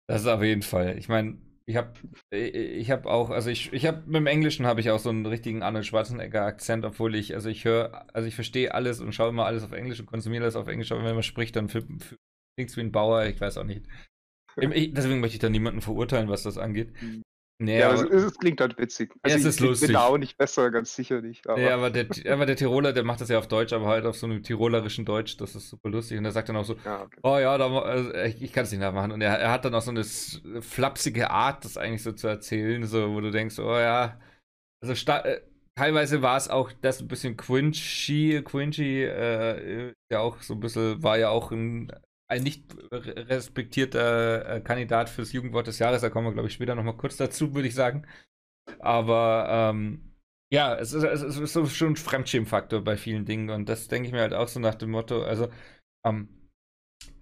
Das 0.08 0.22
ist 0.22 0.28
auf 0.28 0.44
jeden 0.44 0.62
Fall. 0.62 0.98
Ich 0.98 1.08
meine, 1.08 1.38
ich 1.66 1.78
habe 1.78 1.94
ich 2.32 2.92
hab 2.92 3.06
auch, 3.06 3.30
also 3.30 3.50
ich, 3.50 3.72
ich 3.72 3.86
habe 3.86 4.04
mit 4.06 4.16
dem 4.16 4.28
Englischen 4.28 4.66
habe 4.66 4.82
ich 4.82 4.92
auch 4.92 5.00
so 5.00 5.10
einen 5.10 5.26
richtigen 5.26 5.64
Arnold 5.64 5.86
Schwarzenegger 5.86 6.44
Akzent, 6.44 6.84
obwohl 6.84 7.16
ich, 7.16 7.34
also 7.36 7.50
ich 7.50 7.64
höre, 7.64 8.06
also 8.14 8.28
ich 8.28 8.36
verstehe 8.36 8.74
alles 8.74 9.00
und 9.00 9.14
schaue 9.14 9.30
immer 9.30 9.46
alles 9.46 9.64
auf 9.64 9.72
Englisch 9.72 10.00
und 10.02 10.08
konsumiere 10.08 10.44
alles 10.44 10.58
auf 10.58 10.68
Englisch, 10.68 10.92
aber 10.92 11.06
wenn 11.06 11.14
man 11.14 11.24
spricht, 11.24 11.56
dann 11.56 11.68
klingt 11.68 12.02
es 12.58 12.76
wie 12.76 12.82
ein 12.82 12.92
Bauer, 12.92 13.26
ich 13.26 13.40
weiß 13.40 13.58
auch 13.58 13.64
nicht. 13.64 13.86
Deswegen 14.58 15.22
möchte 15.22 15.36
ich 15.36 15.40
da 15.42 15.50
niemanden 15.50 15.82
verurteilen, 15.82 16.28
was 16.28 16.44
das 16.44 16.58
angeht. 16.58 16.94
Nee, 17.60 17.80
ja, 17.80 17.92
aber, 17.92 18.12
es, 18.12 18.24
es, 18.24 18.38
klingt 18.38 18.60
halt 18.60 18.78
witzig. 18.78 19.14
Also 19.22 19.38
ja, 19.38 19.40
es 19.40 19.46
ist 19.46 19.60
lustig. 19.60 19.90
Ich 19.90 19.96
bin 19.96 20.02
auch 20.02 20.18
nicht 20.18 20.38
besser, 20.38 20.72
ganz 20.72 20.96
sicher 20.96 21.22
nicht. 21.22 21.48
Aber. 21.48 21.62
Ja, 21.62 21.76
aber 21.76 21.92
der, 21.92 22.08
aber 22.32 22.46
der 22.46 22.56
Tiroler, 22.56 22.94
der 22.94 23.04
macht 23.04 23.22
das 23.22 23.30
ja 23.30 23.38
auf 23.38 23.48
Deutsch, 23.48 23.74
aber 23.74 23.88
halt 23.88 24.06
auf 24.06 24.18
so 24.18 24.26
einem 24.26 24.44
tirolerischen 24.44 25.06
Deutsch, 25.06 25.38
das 25.38 25.56
ist 25.56 25.70
super 25.70 25.90
lustig. 25.90 26.18
Und 26.18 26.26
er 26.26 26.32
sagt 26.32 26.50
dann 26.50 26.58
auch 26.58 26.66
so, 26.66 26.76
ja, 26.84 27.04
okay. 27.04 27.20
oh 27.22 27.38
ja, 27.38 27.58
da, 27.58 27.72
also, 27.80 28.14
ich, 28.14 28.42
ich 28.42 28.54
kann 28.54 28.64
es 28.64 28.72
nicht 28.72 28.82
nachmachen. 28.82 29.12
Und 29.12 29.22
er, 29.22 29.38
er 29.38 29.52
hat 29.52 29.66
dann 29.66 29.76
auch 29.76 29.82
so 29.82 29.92
eine 29.92 30.04
flapsige 30.04 31.30
Art, 31.30 31.64
das 31.64 31.78
eigentlich 31.78 32.04
so 32.04 32.12
zu 32.12 32.28
erzählen, 32.28 32.86
so, 32.86 33.14
wo 33.14 33.22
du 33.22 33.32
denkst, 33.32 33.60
oh 33.60 33.78
ja, 33.78 34.20
also 34.82 35.12
äh, 35.12 35.42
teilweise 35.76 36.22
war 36.22 36.38
es 36.38 36.50
auch 36.50 36.72
das 36.82 37.02
ein 37.02 37.08
bisschen 37.08 37.38
Quinchy, 37.38 38.42
Quinchy, 38.44 39.04
äh, 39.04 39.94
ja 40.12 40.20
auch 40.20 40.42
so 40.42 40.56
ein 40.56 40.60
bisschen, 40.60 41.02
war 41.04 41.18
ja 41.18 41.30
auch 41.30 41.52
ein 41.52 41.92
ein 42.30 42.44
nicht 42.44 42.76
respektierter 42.92 44.58
äh, 44.58 44.62
Kandidat 44.62 45.10
fürs 45.10 45.34
Jugendwort 45.34 45.68
des 45.68 45.80
Jahres. 45.80 46.02
Da 46.02 46.10
kommen 46.10 46.28
wir, 46.28 46.34
glaube 46.34 46.48
ich, 46.48 46.54
später 46.54 46.76
nochmal 46.76 46.98
kurz 46.98 47.18
dazu, 47.18 47.54
würde 47.54 47.68
ich 47.68 47.76
sagen. 47.76 48.08
Aber 48.80 49.48
ähm, 49.50 50.14
ja, 50.52 50.76
es 50.76 50.94
ist, 50.94 51.04
es 51.04 51.24
ist 51.38 51.54
so 51.54 51.66
schon 51.68 51.94
ein 51.94 51.96
Fremdschirmfaktor 51.96 52.82
bei 52.84 52.98
vielen 52.98 53.26
Dingen. 53.26 53.50
Und 53.50 53.70
das 53.70 53.88
denke 53.88 54.08
ich 54.08 54.14
mir 54.14 54.22
halt 54.22 54.34
auch 54.34 54.48
so 54.48 54.60
nach 54.60 54.76
dem 54.76 54.92
Motto, 54.92 55.24
also, 55.24 55.50
ähm, 56.06 56.50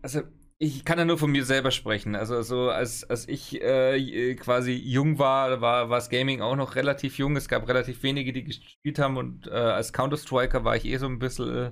also 0.02 0.22
ich 0.60 0.86
kann 0.86 1.00
ja 1.00 1.06
nur 1.06 1.18
von 1.18 1.32
mir 1.32 1.44
selber 1.44 1.72
sprechen. 1.72 2.16
Also 2.16 2.44
so 2.44 2.70
als, 2.70 3.04
als 3.10 3.28
ich 3.28 3.60
äh, 3.62 4.36
quasi 4.36 4.74
jung 4.74 5.18
war, 5.18 5.60
war 5.60 5.90
war 5.90 5.98
das 5.98 6.10
Gaming 6.10 6.42
auch 6.42 6.56
noch 6.56 6.76
relativ 6.76 7.18
jung. 7.18 7.36
Es 7.36 7.48
gab 7.48 7.68
relativ 7.68 8.04
wenige, 8.04 8.32
die 8.32 8.44
gespielt 8.44 9.00
haben 9.00 9.18
und 9.18 9.48
äh, 9.48 9.52
als 9.52 9.92
Counter-Striker 9.92 10.64
war 10.64 10.76
ich 10.76 10.86
eh 10.86 10.98
so 10.98 11.08
ein 11.08 11.18
bisschen 11.18 11.56
äh, 11.56 11.72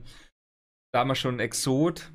damals 0.91 1.19
schon 1.19 1.35
ein 1.35 1.39
Exot. 1.39 2.11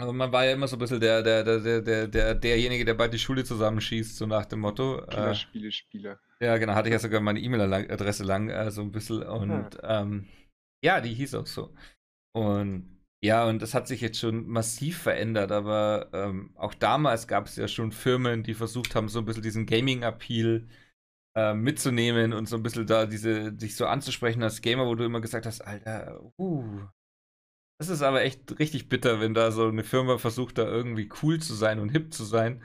Also 0.00 0.12
man 0.12 0.32
war 0.32 0.44
ja 0.44 0.52
immer 0.52 0.66
so 0.66 0.76
ein 0.76 0.78
bisschen 0.78 1.00
der, 1.00 1.22
der, 1.22 1.44
der, 1.44 1.80
der, 1.82 2.08
der, 2.08 2.34
derjenige, 2.34 2.84
der 2.84 2.94
bald 2.94 3.12
die 3.12 3.18
Schule 3.18 3.44
zusammenschießt, 3.44 4.16
so 4.16 4.26
nach 4.26 4.46
dem 4.46 4.60
Motto. 4.60 5.04
Äh, 5.04 5.34
Spiele, 5.34 5.70
Spieler. 5.70 6.18
Ja, 6.40 6.56
genau, 6.56 6.74
hatte 6.74 6.88
ich 6.88 6.94
ja 6.94 6.98
sogar 6.98 7.20
meine 7.20 7.40
E-Mail-Adresse 7.40 8.24
lang, 8.24 8.48
äh, 8.48 8.70
so 8.70 8.80
ein 8.80 8.92
bisschen. 8.92 9.22
Und 9.22 9.74
ja. 9.74 10.00
Ähm, 10.00 10.26
ja, 10.82 11.00
die 11.00 11.12
hieß 11.12 11.34
auch 11.34 11.46
so. 11.46 11.74
Und 12.32 13.00
ja, 13.22 13.46
und 13.46 13.60
das 13.60 13.74
hat 13.74 13.86
sich 13.86 14.00
jetzt 14.00 14.18
schon 14.18 14.46
massiv 14.48 15.02
verändert, 15.02 15.52
aber 15.52 16.08
ähm, 16.14 16.54
auch 16.56 16.72
damals 16.72 17.28
gab 17.28 17.46
es 17.46 17.56
ja 17.56 17.68
schon 17.68 17.92
Firmen, 17.92 18.42
die 18.42 18.54
versucht 18.54 18.94
haben, 18.94 19.08
so 19.08 19.18
ein 19.18 19.26
bisschen 19.26 19.42
diesen 19.42 19.66
Gaming-Appeal 19.66 20.66
äh, 21.36 21.52
mitzunehmen 21.52 22.32
und 22.32 22.48
so 22.48 22.56
ein 22.56 22.62
bisschen 22.62 22.86
da 22.86 23.04
diese, 23.04 23.52
dich 23.52 23.76
so 23.76 23.86
anzusprechen 23.86 24.42
als 24.42 24.62
Gamer, 24.62 24.86
wo 24.86 24.94
du 24.94 25.04
immer 25.04 25.20
gesagt 25.20 25.44
hast, 25.44 25.60
Alter, 25.60 26.22
uh, 26.38 26.80
es 27.80 27.88
ist 27.88 28.02
aber 28.02 28.22
echt 28.22 28.58
richtig 28.58 28.90
bitter, 28.90 29.20
wenn 29.20 29.32
da 29.32 29.50
so 29.50 29.66
eine 29.66 29.84
Firma 29.84 30.18
versucht, 30.18 30.58
da 30.58 30.66
irgendwie 30.66 31.08
cool 31.22 31.40
zu 31.40 31.54
sein 31.54 31.78
und 31.80 31.88
hip 31.88 32.12
zu 32.12 32.24
sein 32.24 32.62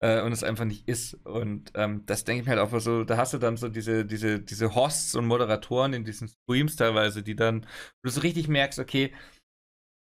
äh, 0.00 0.20
und 0.20 0.30
es 0.30 0.44
einfach 0.44 0.66
nicht 0.66 0.86
ist. 0.86 1.14
Und 1.24 1.72
ähm, 1.74 2.04
das 2.04 2.24
denke 2.24 2.42
ich 2.42 2.46
mir 2.46 2.58
halt 2.58 2.60
auch 2.60 2.78
so, 2.78 3.02
da 3.02 3.16
hast 3.16 3.32
du 3.32 3.38
dann 3.38 3.56
so 3.56 3.70
diese, 3.70 4.04
diese, 4.04 4.40
diese 4.40 4.74
Hosts 4.74 5.14
und 5.14 5.26
Moderatoren 5.26 5.94
in 5.94 6.04
diesen 6.04 6.28
Streams 6.28 6.76
teilweise, 6.76 7.22
die 7.22 7.34
dann, 7.34 7.62
wo 7.62 8.08
du 8.08 8.10
so 8.10 8.20
richtig 8.20 8.48
merkst, 8.48 8.78
okay, 8.78 9.14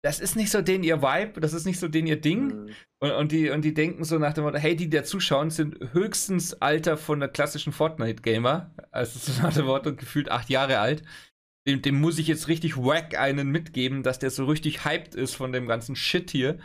das 0.03 0.19
ist 0.19 0.35
nicht 0.35 0.49
so 0.49 0.63
den 0.63 0.81
ihr 0.81 1.03
Vibe, 1.03 1.41
das 1.41 1.53
ist 1.53 1.65
nicht 1.65 1.77
so 1.77 1.87
den 1.87 2.07
ihr 2.07 2.19
Ding. 2.19 2.47
Mhm. 2.47 2.75
Und, 3.03 3.11
und, 3.11 3.31
die, 3.31 3.51
und 3.51 3.61
die 3.61 3.75
denken 3.75 4.03
so 4.03 4.17
nach 4.17 4.33
dem 4.33 4.45
Motto, 4.45 4.57
hey, 4.57 4.75
die, 4.75 4.89
die 4.89 4.97
da 4.97 5.03
zuschauen, 5.03 5.51
sind 5.51 5.93
höchstens 5.93 6.55
Alter 6.55 6.97
von 6.97 7.19
der 7.19 7.29
klassischen 7.29 7.71
Fortnite-Gamer. 7.71 8.73
Also 8.89 9.19
so 9.19 9.43
nach 9.43 9.53
dem 9.53 9.67
Motto, 9.67 9.95
gefühlt 9.95 10.31
acht 10.31 10.49
Jahre 10.49 10.79
alt 10.79 11.03
dem, 11.67 11.81
dem 11.81 11.99
muss 11.99 12.19
ich 12.19 12.27
jetzt 12.27 12.47
richtig 12.47 12.77
wack 12.77 13.17
einen 13.17 13.49
mitgeben, 13.49 14.03
dass 14.03 14.19
der 14.19 14.31
so 14.31 14.45
richtig 14.45 14.85
hyped 14.85 15.15
ist 15.15 15.35
von 15.35 15.51
dem 15.51 15.67
ganzen 15.67 15.95
Shit 15.95 16.31
hier. 16.31 16.59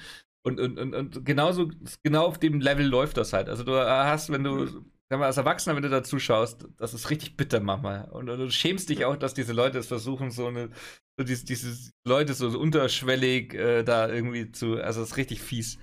Und, 0.46 0.60
und, 0.60 0.78
und, 0.78 0.94
und 0.94 1.24
genauso, 1.24 1.70
genau 2.02 2.26
auf 2.26 2.38
dem 2.38 2.60
Level 2.60 2.86
läuft 2.86 3.16
das 3.16 3.32
halt. 3.32 3.48
Also 3.48 3.64
du 3.64 3.72
hast, 3.72 4.30
wenn 4.30 4.44
du, 4.44 4.66
sag 5.08 5.18
mal, 5.18 5.26
als 5.26 5.38
Erwachsener, 5.38 5.74
wenn 5.74 5.82
du 5.82 5.88
da 5.88 6.02
zuschaust, 6.02 6.68
das 6.76 6.92
ist 6.92 7.10
richtig 7.10 7.36
bitter 7.36 7.60
manchmal. 7.60 8.10
Und, 8.10 8.28
und 8.28 8.38
du 8.38 8.50
schämst 8.50 8.90
dich 8.90 9.04
auch, 9.04 9.16
dass 9.16 9.34
diese 9.34 9.52
Leute 9.52 9.78
es 9.78 9.86
versuchen, 9.86 10.30
so 10.30 10.46
eine, 10.46 10.70
so 11.18 11.24
diese, 11.24 11.46
diese 11.46 11.92
Leute 12.06 12.34
so 12.34 12.48
unterschwellig 12.58 13.54
äh, 13.54 13.84
da 13.84 14.08
irgendwie 14.08 14.52
zu, 14.52 14.74
also 14.76 15.00
das 15.00 15.10
ist 15.10 15.16
richtig 15.16 15.40
fies. 15.40 15.78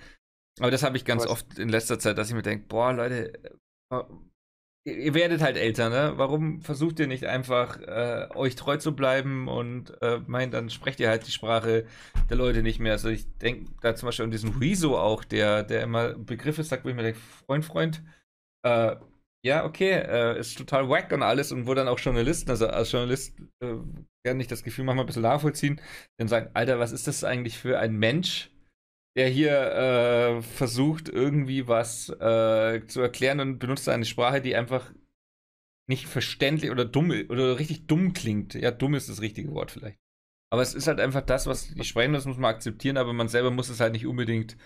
Aber 0.59 0.69
das 0.69 0.83
habe 0.83 0.97
ich 0.97 1.05
ganz 1.05 1.23
Was? 1.23 1.31
oft 1.31 1.59
in 1.59 1.69
letzter 1.69 1.97
Zeit, 1.97 2.17
dass 2.17 2.29
ich 2.29 2.35
mir 2.35 2.43
denke, 2.43 2.67
boah, 2.67 2.93
Leute, 2.93 3.33
ihr 4.83 5.13
werdet 5.13 5.41
halt 5.41 5.57
älter, 5.57 5.89
ne? 5.89 6.13
Warum 6.15 6.61
versucht 6.61 6.99
ihr 6.99 7.07
nicht 7.07 7.25
einfach 7.25 7.79
äh, 7.81 8.27
euch 8.35 8.55
treu 8.55 8.77
zu 8.77 8.95
bleiben 8.95 9.47
und 9.47 10.01
äh, 10.01 10.19
meint, 10.25 10.53
dann 10.53 10.69
sprecht 10.69 10.99
ihr 10.99 11.09
halt 11.09 11.27
die 11.27 11.31
Sprache 11.31 11.85
der 12.29 12.37
Leute 12.37 12.63
nicht 12.63 12.79
mehr. 12.79 12.93
Also 12.93 13.09
ich 13.09 13.25
denke 13.37 13.71
da 13.81 13.95
zum 13.95 14.07
Beispiel 14.07 14.25
an 14.25 14.31
diesen 14.31 14.57
Rezo 14.57 14.97
auch, 14.97 15.23
der, 15.23 15.63
der 15.63 15.83
immer 15.83 16.15
Begriffe 16.15 16.63
sagt, 16.63 16.83
wo 16.85 16.89
ich 16.89 16.95
mir 16.95 17.03
denke, 17.03 17.19
Freund, 17.45 17.65
Freund, 17.65 18.03
äh, 18.65 18.95
ja, 19.43 19.65
okay, 19.65 19.91
äh, 19.91 20.39
ist 20.39 20.57
total 20.57 20.87
wack 20.89 21.11
und 21.11 21.23
alles 21.23 21.51
und 21.51 21.67
wo 21.67 21.73
dann 21.73 21.87
auch 21.87 21.99
Journalisten, 21.99 22.51
also 22.51 22.67
als 22.67 22.91
Journalist 22.91 23.35
äh, 23.61 23.75
gerne 24.23 24.37
nicht 24.37 24.51
das 24.51 24.63
Gefühl 24.63 24.85
manchmal 24.85 25.05
ein 25.05 25.07
bisschen 25.07 25.23
nachvollziehen, 25.23 25.81
dann 26.17 26.27
sagen, 26.27 26.51
Alter, 26.53 26.79
was 26.79 26.91
ist 26.91 27.07
das 27.07 27.23
eigentlich 27.23 27.57
für 27.57 27.79
ein 27.79 27.95
Mensch, 27.97 28.50
der 29.15 29.27
hier 29.27 29.51
äh, 29.51 30.41
versucht, 30.41 31.09
irgendwie 31.09 31.67
was 31.67 32.09
äh, 32.09 32.85
zu 32.87 33.01
erklären 33.01 33.39
und 33.39 33.59
benutzt 33.59 33.89
eine 33.89 34.05
Sprache, 34.05 34.41
die 34.41 34.55
einfach 34.55 34.93
nicht 35.87 36.07
verständlich 36.07 36.71
oder 36.71 36.85
dumm 36.85 37.11
oder 37.29 37.59
richtig 37.59 37.87
dumm 37.87 38.13
klingt. 38.13 38.53
Ja, 38.53 38.71
dumm 38.71 38.95
ist 38.95 39.09
das 39.09 39.21
richtige 39.21 39.51
Wort 39.51 39.71
vielleicht. 39.71 39.99
Aber 40.49 40.61
es 40.61 40.73
ist 40.73 40.87
halt 40.87 40.99
einfach 40.99 41.21
das, 41.21 41.47
was 41.47 41.73
die 41.73 41.83
sprechen, 41.83 42.13
das 42.13 42.25
muss 42.25 42.37
man 42.37 42.53
akzeptieren, 42.53 42.97
aber 42.97 43.13
man 43.13 43.27
selber 43.27 43.51
muss 43.51 43.69
es 43.69 43.79
halt 43.79 43.93
nicht 43.93 44.05
unbedingt 44.05 44.57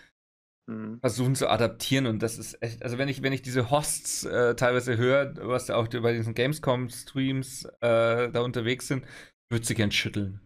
mhm. 0.68 1.00
versuchen 1.00 1.36
zu 1.36 1.50
adaptieren. 1.50 2.06
Und 2.06 2.20
das 2.20 2.38
ist 2.38 2.62
echt, 2.62 2.84
also 2.84 2.98
wenn 2.98 3.10
ich, 3.10 3.22
wenn 3.24 3.34
ich 3.34 3.42
diese 3.42 3.72
Hosts 3.72 4.26
äh, 4.26 4.56
teilweise 4.56 4.98
höre, 4.98 5.36
was 5.48 5.70
auch 5.70 5.88
bei 5.88 6.14
diesen 6.14 6.34
Gamescom-Streams 6.34 7.66
äh, 7.82 8.32
da 8.32 8.42
unterwegs 8.42 8.88
sind, 8.88 9.06
würde 9.50 9.66
sie 9.66 9.76
gern 9.76 9.92
schütteln. 9.92 10.40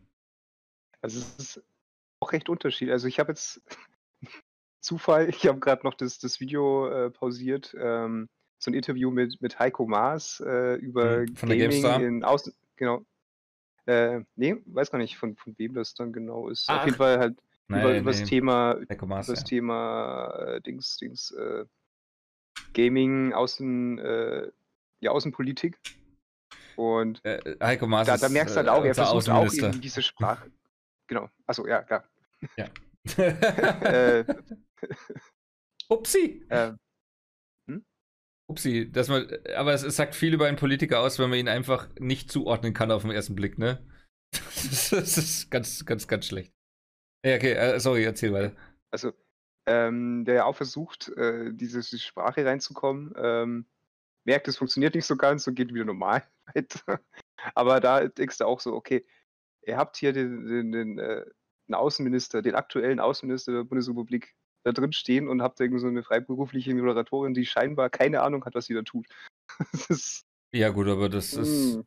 Also 1.02 1.20
es 1.20 1.36
ist 1.38 1.64
auch 2.22 2.32
recht 2.34 2.50
unterschiedlich. 2.50 2.92
Also 2.92 3.08
ich 3.08 3.20
habe 3.20 3.32
jetzt 3.32 3.62
Zufall, 4.82 5.30
ich 5.30 5.46
habe 5.48 5.60
gerade 5.60 5.86
noch 5.86 5.94
das, 5.94 6.20
das 6.20 6.40
Video 6.40 6.88
äh, 6.88 7.10
pausiert, 7.10 7.76
ähm, 7.80 8.30
so 8.58 8.72
ein 8.72 8.74
Interview 8.74 9.12
mit, 9.12 9.42
mit 9.42 9.60
Heiko 9.60 9.86
Maas 9.88 10.42
äh, 10.46 10.76
über 10.76 11.22
hm, 11.22 11.36
von 11.36 11.50
Gaming 11.50 11.86
in 12.02 12.24
Außen, 12.24 12.54
genau. 12.76 13.06
Äh, 13.86 14.22
nee, 14.36 14.58
weiß 14.66 14.92
gar 14.92 15.00
nicht, 15.00 15.18
von, 15.18 15.36
von 15.36 15.58
wem 15.58 15.74
das 15.74 15.96
dann 15.96 16.14
genau 16.14 16.50
ist. 16.50 16.66
Ach. 16.68 16.80
Auf 16.80 16.86
jeden 16.86 16.98
Fall 16.98 17.20
halt 17.20 17.40
Nein, 17.68 17.82
über, 17.82 17.92
nee. 17.92 18.00
über 18.00 18.12
das 18.12 18.24
Thema, 18.24 18.76
Maas, 18.76 19.28
über 19.28 19.36
das 19.36 19.42
ja. 19.42 19.44
Thema 19.46 20.34
äh, 20.40 20.62
Dings, 20.62 20.98
Dings, 20.98 21.32
äh, 21.32 21.66
Gaming, 22.74 23.34
Außen, 23.34 24.00
äh, 24.00 24.52
ja, 25.00 25.12
Außenpolitik. 25.12 25.80
Und 26.76 27.24
äh, 27.26 27.58
Heiko 27.62 27.88
Maas 27.88 28.08
da, 28.08 28.18
da 28.18 28.30
merkst 28.30 28.56
du 28.56 28.58
halt 28.60 28.70
auch, 28.70 28.86
er 28.86 28.96
versucht 28.96 29.30
auch 29.30 29.52
eben 29.52 29.82
diese 29.82 30.02
Sprache, 30.02 30.52
Genau. 31.10 31.28
Achso, 31.48 31.68
ja, 31.68 31.82
klar. 31.82 32.04
Ja. 32.56 32.68
Äh, 33.18 34.24
Upsi. 35.90 36.46
Äh, 36.50 36.74
hm? 37.68 37.86
Upsi, 38.48 38.92
dass 38.92 39.08
man, 39.08 39.28
aber 39.56 39.74
es, 39.74 39.84
es, 39.84 39.96
sagt 39.96 40.16
viel 40.16 40.34
über 40.34 40.48
einen 40.48 40.58
Politiker 40.58 41.00
aus, 41.00 41.20
wenn 41.20 41.30
man 41.30 41.40
ihn 41.40 41.48
einfach 41.48 41.90
nicht 42.00 42.32
zuordnen 42.32 42.74
kann 42.74 42.92
auf 42.92 43.02
den 43.02 43.12
ersten 43.12 43.36
Blick, 43.36 43.58
ne? 43.58 43.86
das, 44.32 44.92
ist 44.92 45.50
ganz, 45.50 45.86
ganz, 45.86 46.08
ganz 46.08 46.28
schlecht. 46.28 46.54
Ja, 47.26 47.36
okay, 47.36 47.54
äh, 47.54 47.80
sorry, 47.80 48.04
erzähl 48.04 48.32
weiter. 48.34 48.56
Also, 48.92 49.14
ähm, 49.66 50.26
der 50.26 50.36
ja 50.36 50.46
auch 50.46 50.56
versucht, 50.56 51.10
äh, 51.10 51.52
diese, 51.54 51.80
diese 51.80 52.00
Sprache 52.00 52.46
reinzukommen, 52.46 53.14
ähm, 53.18 53.66
merkt, 54.26 54.48
es 54.48 54.58
funktioniert 54.58 54.96
nicht 54.96 55.06
so 55.06 55.16
ganz 55.16 55.48
und 55.48 55.56
geht 55.56 55.74
wieder 55.74 55.86
normal 55.86 56.24
weiter. 56.54 57.02
Aber 57.56 57.80
da 57.80 58.08
denkst 58.08 58.38
du 58.38 58.46
auch 58.46 58.60
so, 58.60 58.74
okay, 58.74 59.06
ihr 59.66 59.78
habt 59.78 59.98
hier 59.98 60.14
den, 60.14 60.46
den, 60.46 60.72
den, 60.72 61.00
äh, 61.70 61.74
den 61.74 61.76
Außenminister, 61.76 62.42
den 62.42 62.56
aktuellen 62.56 63.00
Außenminister 63.00 63.52
der 63.52 63.64
Bundesrepublik 63.64 64.36
da 64.64 64.72
drin 64.72 64.92
stehen 64.92 65.28
und 65.28 65.42
habt 65.42 65.60
irgendwie 65.60 65.80
so 65.80 65.88
eine 65.88 66.04
freiberufliche 66.04 66.74
Moderatorin, 66.74 67.34
die 67.34 67.46
scheinbar 67.46 67.90
keine 67.90 68.22
Ahnung 68.22 68.44
hat, 68.46 68.56
was 68.56 68.66
sie 68.66 68.74
da 68.74 68.82
tut. 68.82 69.08
ja, 70.54 70.70
gut, 70.70 70.88
aber 70.88 71.10
das 71.10 71.34
ist. 71.34 71.76
Hm. 71.76 71.84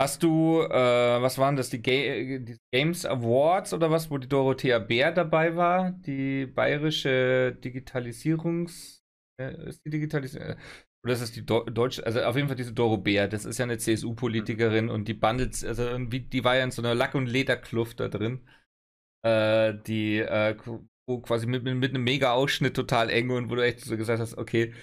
Hast 0.00 0.24
du, 0.24 0.60
äh, 0.60 1.22
was 1.22 1.38
waren 1.38 1.54
das, 1.54 1.70
die, 1.70 1.80
Ga 1.80 1.92
die, 1.92 2.58
Games 2.72 3.06
Awards 3.06 3.72
oder 3.72 3.92
was, 3.92 4.10
wo 4.10 4.18
die 4.18 4.28
Dorothea 4.28 4.80
Bär 4.80 5.12
dabei 5.12 5.54
war? 5.54 5.92
Die 5.92 6.46
bayerische 6.46 7.56
Digitalisierungs... 7.62 9.04
Äh, 9.40 9.68
ist 9.68 9.84
die 9.84 9.90
Digitalisierung... 9.90 10.56
Oder 11.04 11.12
ist 11.12 11.22
das 11.22 11.32
die 11.32 11.46
Do 11.46 11.62
deutsche, 11.64 12.04
also 12.04 12.22
auf 12.22 12.34
jeden 12.34 12.48
Fall 12.48 12.56
diese 12.56 12.72
Doro 12.72 12.96
Bär, 12.96 13.28
das 13.28 13.44
ist 13.44 13.58
ja 13.58 13.64
eine 13.64 13.76
CSU-Politikerin 13.76 14.88
und 14.88 15.06
die 15.06 15.14
bandelt, 15.14 15.62
also 15.62 15.98
die 15.98 16.44
war 16.44 16.56
ja 16.56 16.64
in 16.64 16.70
so 16.70 16.80
einer 16.80 16.94
Lack- 16.94 17.14
und 17.14 17.26
Lederkluft 17.26 18.00
da 18.00 18.08
drin. 18.08 18.40
Äh, 19.24 19.74
die, 19.86 20.18
äh, 20.18 20.54
quasi 21.22 21.46
mit, 21.46 21.64
mit 21.64 21.90
einem 21.90 22.04
Mega-Ausschnitt 22.04 22.74
total 22.76 23.10
eng 23.10 23.30
und 23.30 23.50
wo 23.50 23.54
du 23.54 23.64
echt 23.64 23.80
so 23.80 23.96
gesagt 23.96 24.20
hast, 24.20 24.36
okay, 24.36 24.74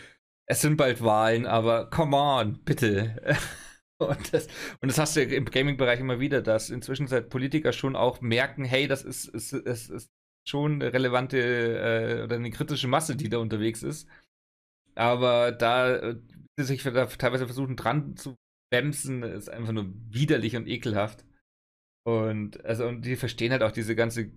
es 0.47 0.61
sind 0.61 0.77
bald 0.77 1.03
Wahlen, 1.03 1.45
aber 1.45 1.89
come 1.89 2.17
on, 2.17 2.63
bitte. 2.63 3.15
Und 4.01 4.33
das, 4.33 4.47
und 4.81 4.89
das 4.89 4.97
hast 4.97 5.15
du 5.15 5.21
im 5.21 5.45
Gaming-Bereich 5.45 5.99
immer 5.99 6.19
wieder, 6.19 6.41
dass 6.41 6.71
inzwischen 6.71 7.05
seit 7.05 7.29
Politiker 7.29 7.71
schon 7.71 7.95
auch 7.95 8.19
merken, 8.19 8.65
hey, 8.65 8.87
das 8.87 9.03
ist, 9.03 9.27
ist, 9.27 9.53
ist, 9.53 9.91
ist 9.91 10.11
schon 10.49 10.81
eine 10.81 10.91
relevante 10.91 11.37
äh, 11.37 12.23
oder 12.23 12.37
eine 12.37 12.49
kritische 12.49 12.87
Masse, 12.87 13.15
die 13.15 13.29
da 13.29 13.37
unterwegs 13.37 13.83
ist. 13.83 14.09
Aber 14.95 15.51
da 15.51 15.95
äh, 15.97 16.15
sich 16.59 16.83
da 16.83 17.05
teilweise 17.05 17.45
versuchen 17.45 17.75
dran 17.75 18.17
zu 18.17 18.35
bremsen, 18.71 19.23
ist 19.23 19.49
einfach 19.49 19.71
nur 19.71 19.93
widerlich 20.09 20.55
und 20.55 20.67
ekelhaft. 20.67 21.23
Und 22.03 22.63
also 22.65 22.87
und 22.87 23.05
die 23.05 23.15
verstehen 23.15 23.51
halt 23.51 23.63
auch 23.63 23.71
diese 23.71 23.95
ganze 23.95 24.31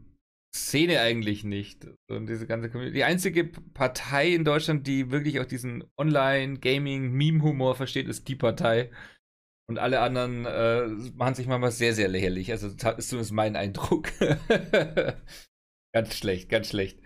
Szene 0.55 1.01
eigentlich 1.01 1.45
nicht. 1.45 1.87
Und 2.09 2.27
diese 2.27 2.47
ganze 2.47 2.71
Community. 2.71 2.95
Die 2.95 3.05
einzige 3.05 3.45
Partei 3.45 4.29
in 4.29 4.45
Deutschland, 4.45 4.87
die 4.87 5.11
wirklich 5.11 5.41
auch 5.41 5.47
diesen 5.47 5.85
Online-Gaming-Meme-Humor 5.99 7.75
versteht, 7.75 8.07
ist 8.07 8.29
die 8.29 8.37
Partei. 8.37 8.91
Und 9.69 9.79
alle 9.79 10.01
anderen 10.01 10.45
äh, 10.45 10.87
machen 11.15 11.35
sich 11.35 11.47
manchmal 11.47 11.73
sehr, 11.73 11.95
sehr 11.95 12.09
lächerlich. 12.09 12.53
Also 12.53 12.69
das 12.69 12.99
ist 12.99 13.09
zumindest 13.09 13.33
mein 13.33 13.57
Eindruck. 13.57 14.09
ganz 15.93 16.15
schlecht, 16.15 16.51
ganz 16.51 16.69
schlecht. 16.69 17.01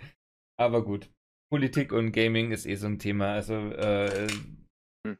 Aber 0.58 0.84
gut. 0.84 1.08
Politik 1.50 1.92
und 1.92 2.12
Gaming 2.12 2.50
ist 2.50 2.66
eh 2.66 2.74
so 2.74 2.88
ein 2.88 2.98
Thema. 2.98 3.32
Also 3.32 3.54
äh, 3.54 4.28
hm. 5.06 5.16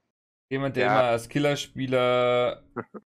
jemand, 0.53 0.77
der 0.77 0.87
ja. 0.87 1.01
immer 1.01 1.09
als 1.11 1.29
Killerspieler 1.29 2.65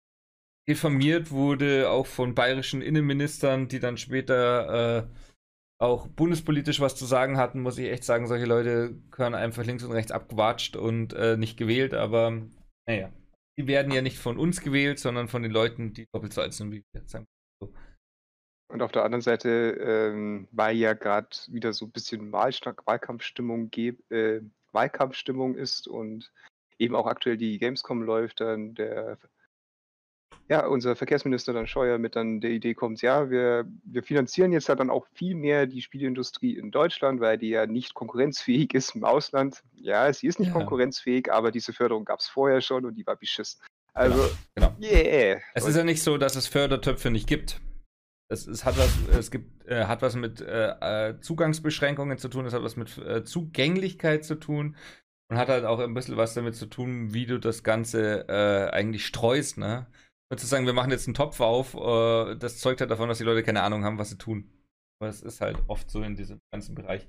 diffamiert 0.67 1.31
wurde, 1.31 1.89
auch 1.89 2.07
von 2.07 2.35
bayerischen 2.35 2.81
Innenministern, 2.81 3.67
die 3.67 3.79
dann 3.79 3.97
später 3.97 5.07
äh, 5.07 5.07
auch 5.79 6.07
bundespolitisch 6.07 6.79
was 6.79 6.95
zu 6.95 7.05
sagen 7.05 7.37
hatten, 7.37 7.61
muss 7.61 7.77
ich 7.77 7.89
echt 7.89 8.03
sagen, 8.03 8.27
solche 8.27 8.45
Leute 8.45 8.95
können 9.11 9.35
einfach 9.35 9.63
links 9.63 9.83
und 9.83 9.91
rechts 9.91 10.11
abgewatscht 10.11 10.75
und 10.75 11.13
äh, 11.13 11.37
nicht 11.37 11.57
gewählt, 11.57 11.93
aber 11.93 12.41
naja 12.87 13.11
die 13.57 13.67
werden 13.67 13.91
ja 13.91 14.01
nicht 14.01 14.19
von 14.19 14.37
uns 14.37 14.61
gewählt, 14.61 14.99
sondern 14.99 15.27
von 15.27 15.41
den 15.41 15.51
Leuten, 15.51 15.93
die 15.93 16.05
doppelt 16.13 16.33
so 16.33 16.41
alt 16.41 16.53
sind 16.53 16.71
wie 16.71 16.83
wir. 16.91 17.01
Sagen. 17.07 17.27
Und 18.69 18.81
auf 18.81 18.91
der 18.91 19.03
anderen 19.03 19.21
Seite, 19.21 19.49
ähm, 19.49 20.47
weil 20.51 20.75
ja 20.75 20.93
gerade 20.93 21.29
wieder 21.47 21.73
so 21.73 21.85
ein 21.85 21.91
bisschen 21.91 22.31
Wahlkampfstimmung, 22.31 23.71
äh, 23.73 24.41
Wahlkampfstimmung 24.71 25.55
ist 25.55 25.87
und 25.87 26.31
eben 26.77 26.95
auch 26.95 27.07
aktuell 27.07 27.37
die 27.37 27.57
Gamescom 27.57 28.03
läuft, 28.03 28.41
dann 28.41 28.75
der 28.75 29.17
ja, 30.49 30.65
unser 30.65 30.95
Verkehrsminister 30.95 31.51
dann 31.51 31.67
Scheuer 31.67 31.97
mit 31.97 32.15
dann 32.15 32.39
der 32.39 32.51
Idee 32.51 32.73
kommt, 32.73 33.01
ja, 33.01 33.29
wir, 33.29 33.65
wir 33.83 34.01
finanzieren 34.01 34.53
jetzt 34.53 34.69
halt 34.69 34.79
dann 34.79 34.89
auch 34.89 35.05
viel 35.13 35.35
mehr 35.35 35.65
die 35.65 35.81
Spieleindustrie 35.81 36.57
in 36.57 36.71
Deutschland, 36.71 37.19
weil 37.19 37.37
die 37.37 37.49
ja 37.49 37.65
nicht 37.65 37.93
konkurrenzfähig 37.93 38.73
ist 38.73 38.95
im 38.95 39.03
Ausland. 39.03 39.61
Ja, 39.75 40.11
sie 40.13 40.27
ist 40.27 40.39
nicht 40.39 40.49
ja. 40.49 40.53
konkurrenzfähig, 40.53 41.31
aber 41.31 41.51
diese 41.51 41.73
Förderung 41.73 42.05
gab 42.05 42.19
es 42.19 42.27
vorher 42.27 42.61
schon 42.61 42.85
und 42.85 42.95
die 42.95 43.05
war 43.05 43.17
beschissen. 43.17 43.61
Also, 43.93 44.29
genau. 44.55 44.73
genau. 44.77 44.93
Yeah. 44.93 45.41
Es 45.53 45.65
ist 45.65 45.75
ja 45.75 45.83
nicht 45.83 46.03
so, 46.03 46.17
dass 46.17 46.35
es 46.35 46.47
Fördertöpfe 46.47 47.09
nicht 47.09 47.27
gibt. 47.27 47.59
Es, 48.29 48.45
es 48.45 48.63
hat 48.63 48.77
was, 48.77 48.95
es 49.17 49.31
gibt, 49.31 49.65
äh, 49.67 49.85
hat 49.85 50.01
was 50.01 50.15
mit 50.15 50.41
äh, 50.41 51.09
äh 51.09 51.19
Zugangsbeschränkungen 51.19 52.17
zu 52.17 52.27
tun, 52.27 52.45
es 52.45 52.53
hat 52.53 52.63
was 52.63 52.75
mit 52.75 52.97
äh, 52.97 53.23
Zugänglichkeit 53.23 54.23
zu 54.23 54.35
tun 54.35 54.75
und 55.29 55.37
hat 55.37 55.49
halt 55.49 55.65
auch 55.65 55.79
ein 55.79 55.93
bisschen 55.93 56.17
was 56.17 56.33
damit 56.33 56.55
zu 56.55 56.67
tun, 56.67 57.13
wie 57.13 57.25
du 57.25 57.39
das 57.39 57.63
Ganze 57.63 58.27
äh, 58.29 58.69
eigentlich 58.73 59.05
streust, 59.05 59.57
ne? 59.57 59.87
Und 60.29 60.39
zu 60.39 60.45
sagen, 60.45 60.65
wir 60.65 60.73
machen 60.73 60.91
jetzt 60.91 61.07
einen 61.07 61.13
Topf 61.13 61.39
auf, 61.39 61.73
äh, 61.73 62.35
das 62.35 62.59
zeugt 62.59 62.81
halt 62.81 62.91
davon, 62.91 63.07
dass 63.07 63.17
die 63.17 63.23
Leute 63.23 63.43
keine 63.43 63.61
Ahnung 63.61 63.85
haben, 63.85 63.97
was 63.97 64.09
sie 64.09 64.17
tun. 64.17 64.51
Aber 64.99 65.09
es 65.09 65.21
ist 65.21 65.41
halt 65.41 65.57
oft 65.67 65.89
so 65.89 66.01
in 66.01 66.15
diesem 66.15 66.41
ganzen 66.51 66.75
Bereich. 66.75 67.07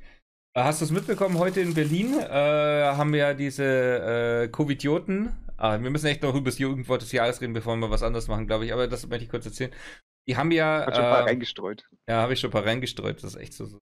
Äh, 0.55 0.63
hast 0.63 0.81
du 0.81 0.85
es 0.85 0.91
mitbekommen? 0.91 1.39
Heute 1.39 1.61
in 1.61 1.75
Berlin 1.75 2.19
äh, 2.19 2.29
haben 2.29 3.13
wir 3.13 3.19
ja 3.19 3.35
diese 3.35 3.65
äh, 4.45 4.49
Covidioten. 4.49 5.37
Ah, 5.57 5.81
wir 5.81 5.91
müssen 5.91 6.07
echt 6.07 6.23
noch 6.23 6.35
über 6.35 6.51
das 6.51 6.59
Jugendwort 6.59 7.03
des 7.03 7.11
Jahres 7.13 7.41
reden, 7.41 7.53
bevor 7.53 7.77
wir 7.77 7.91
was 7.91 8.05
anderes 8.05 8.29
machen, 8.29 8.47
glaube 8.47 8.65
ich. 8.65 8.73
Aber 8.73 8.87
das 8.87 9.07
möchte 9.09 9.25
ich 9.25 9.31
kurz 9.31 9.47
erzählen. 9.47 9.73
Die 10.29 10.37
haben 10.37 10.53
ja. 10.53 10.87
Hat 10.87 10.95
schon 10.95 11.05
ein 11.05 11.11
paar 11.11 11.23
äh, 11.23 11.31
reingestreut. 11.31 11.89
Ja, 12.09 12.23
habe 12.23 12.35
ich 12.35 12.41
schon 12.41 12.51
ein 12.51 12.53
paar 12.53 12.67
reingestreut. 12.67 13.17
Das 13.17 13.35
ist 13.35 13.41
echt 13.41 13.55
so. 13.55 13.67
so. 13.67 13.81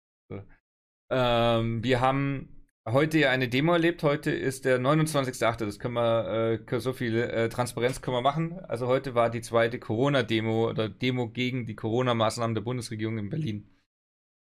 Ähm, 1.10 1.84
wir 1.84 2.02
haben 2.02 2.61
heute 2.88 3.20
ja 3.20 3.30
eine 3.30 3.48
Demo 3.50 3.74
erlebt. 3.74 4.04
Heute 4.04 4.32
ist 4.32 4.66
der 4.66 4.80
29.8. 4.80 5.66
Das 5.66 5.80
können 5.80 5.96
wir, 5.96 6.62
äh, 6.70 6.80
so 6.80 6.94
viel 6.94 7.18
äh, 7.18 7.50
Transparenz 7.50 8.02
können 8.02 8.18
wir 8.18 8.22
machen. 8.22 8.60
Also 8.60 8.88
heute 8.88 9.16
war 9.16 9.30
die 9.30 9.42
zweite 9.42 9.80
Corona-Demo 9.80 10.70
oder 10.70 10.90
Demo 10.90 11.30
gegen 11.30 11.66
die 11.66 11.76
Corona-Maßnahmen 11.76 12.56
der 12.56 12.62
Bundesregierung 12.62 13.18
in 13.18 13.30
Berlin. 13.30 13.70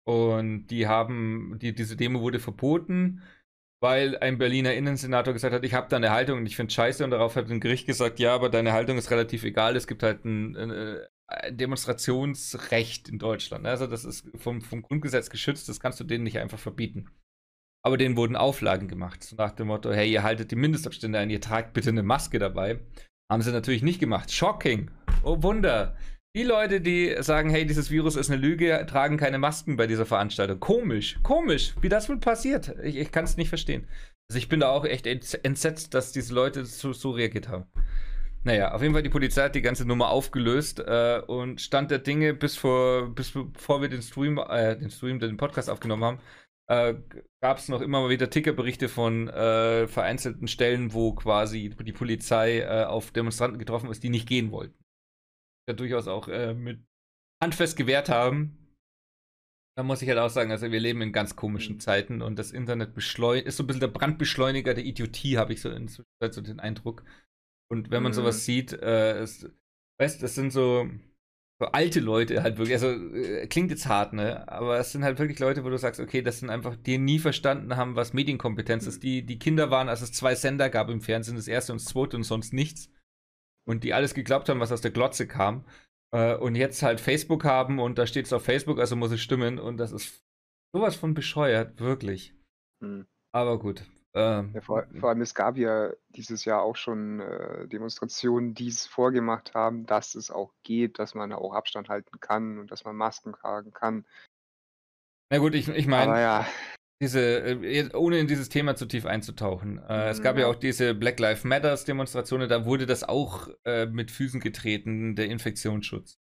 Und 0.04 0.66
die 0.68 0.86
haben, 0.88 1.58
die, 1.60 1.74
diese 1.74 1.96
Demo 1.96 2.20
wurde 2.20 2.40
verboten, 2.40 3.22
weil 3.80 4.16
ein 4.18 4.38
Berliner 4.38 4.74
Innensenator 4.74 5.32
gesagt 5.32 5.54
hat, 5.54 5.64
ich 5.64 5.74
habe 5.74 5.88
da 5.88 5.96
eine 5.96 6.10
Haltung 6.10 6.38
und 6.38 6.46
ich 6.46 6.56
finde 6.56 6.72
scheiße. 6.72 7.04
Und 7.04 7.10
darauf 7.10 7.36
hat 7.36 7.50
ein 7.50 7.60
Gericht 7.60 7.86
gesagt, 7.86 8.18
ja, 8.18 8.34
aber 8.34 8.48
deine 8.48 8.72
Haltung 8.72 8.98
ist 8.98 9.10
relativ 9.10 9.44
egal. 9.44 9.76
Es 9.76 9.86
gibt 9.86 10.02
halt 10.02 10.24
ein, 10.24 10.56
ein, 10.56 10.70
ein 11.26 11.56
Demonstrationsrecht 11.56 13.08
in 13.08 13.18
Deutschland. 13.18 13.66
Also 13.66 13.86
das 13.86 14.04
ist 14.04 14.28
vom, 14.36 14.62
vom 14.62 14.82
Grundgesetz 14.82 15.30
geschützt, 15.30 15.68
das 15.68 15.80
kannst 15.80 16.00
du 16.00 16.04
denen 16.04 16.24
nicht 16.24 16.38
einfach 16.38 16.58
verbieten. 16.58 17.10
Aber 17.84 17.96
denen 17.96 18.16
wurden 18.16 18.36
Auflagen 18.36 18.88
gemacht. 18.88 19.24
So 19.24 19.36
nach 19.36 19.52
dem 19.52 19.66
Motto, 19.66 19.92
hey, 19.92 20.10
ihr 20.10 20.22
haltet 20.22 20.50
die 20.50 20.56
Mindestabstände 20.56 21.18
ein, 21.18 21.30
ihr 21.30 21.40
tragt 21.40 21.72
bitte 21.72 21.90
eine 21.90 22.02
Maske 22.02 22.38
dabei. 22.38 22.78
Haben 23.30 23.42
sie 23.42 23.50
natürlich 23.50 23.82
nicht 23.82 23.98
gemacht. 23.98 24.30
Shocking. 24.32 24.90
Oh 25.24 25.42
Wunder. 25.42 25.96
Die 26.34 26.44
Leute, 26.44 26.80
die 26.80 27.14
sagen, 27.20 27.50
hey, 27.50 27.66
dieses 27.66 27.90
Virus 27.90 28.16
ist 28.16 28.30
eine 28.30 28.40
Lüge, 28.40 28.86
tragen 28.88 29.18
keine 29.18 29.38
Masken 29.38 29.76
bei 29.76 29.86
dieser 29.86 30.06
Veranstaltung. 30.06 30.60
Komisch, 30.60 31.18
komisch, 31.22 31.74
wie 31.82 31.90
das 31.90 32.08
wohl 32.08 32.18
passiert. 32.18 32.74
Ich, 32.82 32.96
ich 32.96 33.12
kann 33.12 33.24
es 33.24 33.36
nicht 33.36 33.50
verstehen. 33.50 33.86
Also 34.30 34.38
ich 34.38 34.48
bin 34.48 34.60
da 34.60 34.70
auch 34.70 34.86
echt 34.86 35.06
entsetzt, 35.06 35.92
dass 35.92 36.12
diese 36.12 36.32
Leute 36.32 36.64
so, 36.64 36.94
so 36.94 37.10
reagiert 37.10 37.48
haben. 37.48 37.66
Naja, 38.44 38.72
auf 38.72 38.82
jeden 38.82 38.94
Fall 38.94 39.02
die 39.02 39.08
Polizei 39.08 39.44
hat 39.44 39.54
die 39.54 39.62
ganze 39.62 39.86
Nummer 39.86 40.08
aufgelöst 40.08 40.80
äh, 40.80 41.20
und 41.26 41.60
Stand 41.60 41.90
der 41.90 41.98
Dinge 41.98 42.34
bis 42.34 42.56
vor, 42.56 43.14
bis 43.14 43.32
bevor 43.32 43.82
wir 43.82 43.88
den 43.88 44.02
Stream, 44.02 44.38
äh, 44.38 44.76
den 44.76 44.90
Stream, 44.90 45.20
den 45.20 45.36
Podcast 45.36 45.70
aufgenommen 45.70 46.02
haben, 46.02 46.18
äh, 46.68 46.94
gab 47.40 47.58
es 47.58 47.68
noch 47.68 47.80
immer 47.80 48.00
mal 48.02 48.10
wieder 48.10 48.30
Tickerberichte 48.30 48.88
von 48.88 49.28
äh, 49.28 49.86
vereinzelten 49.88 50.48
Stellen, 50.48 50.92
wo 50.92 51.14
quasi 51.14 51.70
die 51.70 51.92
Polizei 51.92 52.60
äh, 52.60 52.84
auf 52.84 53.10
Demonstranten 53.10 53.58
getroffen 53.58 53.90
ist, 53.90 54.02
die 54.02 54.10
nicht 54.10 54.28
gehen 54.28 54.52
wollten. 54.52 54.82
Ja, 55.68 55.74
durchaus 55.74 56.08
auch 56.08 56.28
äh, 56.28 56.54
mit 56.54 56.84
handfest 57.42 57.76
gewehrt 57.76 58.08
haben. 58.08 58.58
Da 59.76 59.82
muss 59.82 60.02
ich 60.02 60.08
halt 60.08 60.18
auch 60.18 60.28
sagen, 60.28 60.50
also 60.50 60.70
wir 60.70 60.80
leben 60.80 61.00
in 61.00 61.12
ganz 61.12 61.34
komischen 61.34 61.76
mhm. 61.76 61.80
Zeiten 61.80 62.22
und 62.22 62.38
das 62.38 62.50
Internet 62.50 62.96
ist 62.96 63.12
so 63.16 63.62
ein 63.62 63.66
bisschen 63.66 63.80
der 63.80 63.88
Brandbeschleuniger 63.88 64.74
der 64.74 64.84
Idiotie, 64.84 65.38
habe 65.38 65.54
ich 65.54 65.62
so 65.62 65.70
inzwischen 65.70 66.06
so 66.30 66.40
den 66.42 66.60
Eindruck. 66.60 67.04
Und 67.70 67.90
wenn 67.90 68.02
man 68.02 68.12
mhm. 68.12 68.16
sowas 68.16 68.44
sieht, 68.44 68.74
äh, 68.74 69.18
es, 69.18 69.50
weißt, 69.98 70.22
das 70.22 70.34
sind 70.34 70.52
so, 70.52 70.86
so 70.86 71.11
alte 71.64 72.00
Leute 72.00 72.42
halt 72.42 72.58
wirklich, 72.58 72.74
also 72.74 72.88
äh, 72.90 73.46
klingt 73.46 73.70
jetzt 73.70 73.86
hart, 73.86 74.12
ne? 74.12 74.46
Aber 74.48 74.78
es 74.78 74.92
sind 74.92 75.04
halt 75.04 75.18
wirklich 75.18 75.38
Leute, 75.38 75.64
wo 75.64 75.70
du 75.70 75.78
sagst, 75.78 76.00
okay, 76.00 76.22
das 76.22 76.40
sind 76.40 76.50
einfach, 76.50 76.76
die 76.76 76.98
nie 76.98 77.18
verstanden 77.18 77.76
haben, 77.76 77.96
was 77.96 78.12
Medienkompetenz 78.12 78.86
ist. 78.86 79.02
Die, 79.02 79.24
die 79.24 79.38
Kinder 79.38 79.70
waren, 79.70 79.88
als 79.88 80.02
es 80.02 80.12
zwei 80.12 80.34
Sender 80.34 80.70
gab 80.70 80.88
im 80.90 81.00
Fernsehen, 81.00 81.36
das 81.36 81.48
erste 81.48 81.72
und 81.72 81.80
das 81.80 81.88
zweite 81.88 82.16
und 82.16 82.24
sonst 82.24 82.52
nichts. 82.52 82.90
Und 83.66 83.84
die 83.84 83.94
alles 83.94 84.14
geglaubt 84.14 84.48
haben, 84.48 84.60
was 84.60 84.72
aus 84.72 84.80
der 84.80 84.90
Glotze 84.90 85.26
kam. 85.26 85.64
Äh, 86.12 86.34
und 86.36 86.54
jetzt 86.54 86.82
halt 86.82 87.00
Facebook 87.00 87.44
haben 87.44 87.78
und 87.78 87.98
da 87.98 88.06
steht 88.06 88.26
es 88.26 88.32
auf 88.32 88.44
Facebook, 88.44 88.78
also 88.78 88.96
muss 88.96 89.12
es 89.12 89.20
stimmen. 89.20 89.58
Und 89.58 89.78
das 89.78 89.92
ist 89.92 90.22
sowas 90.74 90.96
von 90.96 91.14
bescheuert, 91.14 91.80
wirklich. 91.80 92.34
Hm. 92.82 93.06
Aber 93.32 93.58
gut, 93.58 93.84
ähm, 94.14 94.50
ja, 94.54 94.60
vor, 94.60 94.86
vor, 95.00 95.08
allem, 95.08 95.22
es 95.22 95.34
gab 95.34 95.56
ja 95.56 95.90
dieses 96.10 96.44
Jahr 96.44 96.62
auch 96.62 96.76
schon 96.76 97.20
äh, 97.20 97.66
Demonstrationen, 97.68 98.52
die 98.52 98.68
es 98.68 98.86
vorgemacht 98.86 99.54
haben, 99.54 99.86
dass 99.86 100.14
es 100.14 100.30
auch 100.30 100.52
geht, 100.62 100.98
dass 100.98 101.14
man 101.14 101.32
auch 101.32 101.54
Abstand 101.54 101.88
halten 101.88 102.20
kann 102.20 102.58
und 102.58 102.70
dass 102.70 102.84
man 102.84 102.94
Masken 102.94 103.32
tragen 103.32 103.72
kann. 103.72 104.04
Na 105.30 105.38
gut, 105.38 105.54
ich, 105.54 105.68
ich 105.68 105.86
meine, 105.86 106.20
ja. 106.20 106.46
diese, 107.00 107.20
äh, 107.20 107.88
ohne 107.94 108.18
in 108.18 108.26
dieses 108.26 108.50
Thema 108.50 108.76
zu 108.76 108.84
tief 108.84 109.06
einzutauchen, 109.06 109.78
äh, 109.78 110.10
es 110.10 110.20
gab 110.20 110.36
ja. 110.36 110.42
ja 110.42 110.48
auch 110.48 110.56
diese 110.56 110.94
Black 110.94 111.18
Lives 111.18 111.44
Matters 111.44 111.86
Demonstrationen, 111.86 112.50
da 112.50 112.66
wurde 112.66 112.84
das 112.84 113.04
auch 113.04 113.48
äh, 113.64 113.86
mit 113.86 114.10
Füßen 114.10 114.40
getreten, 114.40 115.16
der 115.16 115.26
Infektionsschutz. 115.26 116.18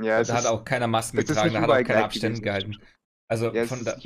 Ja, 0.00 0.22
da 0.22 0.34
hat 0.34 0.46
auch 0.46 0.64
keiner 0.64 0.86
Masken 0.86 1.18
getragen, 1.18 1.52
da 1.52 1.60
hat 1.60 1.70
auch 1.70 1.84
keiner 1.84 2.04
Abstände 2.04 2.40
gehalten. 2.40 2.76
Also 3.28 3.52
Ja, 3.52 3.64
von 3.64 3.84
da, 3.84 3.96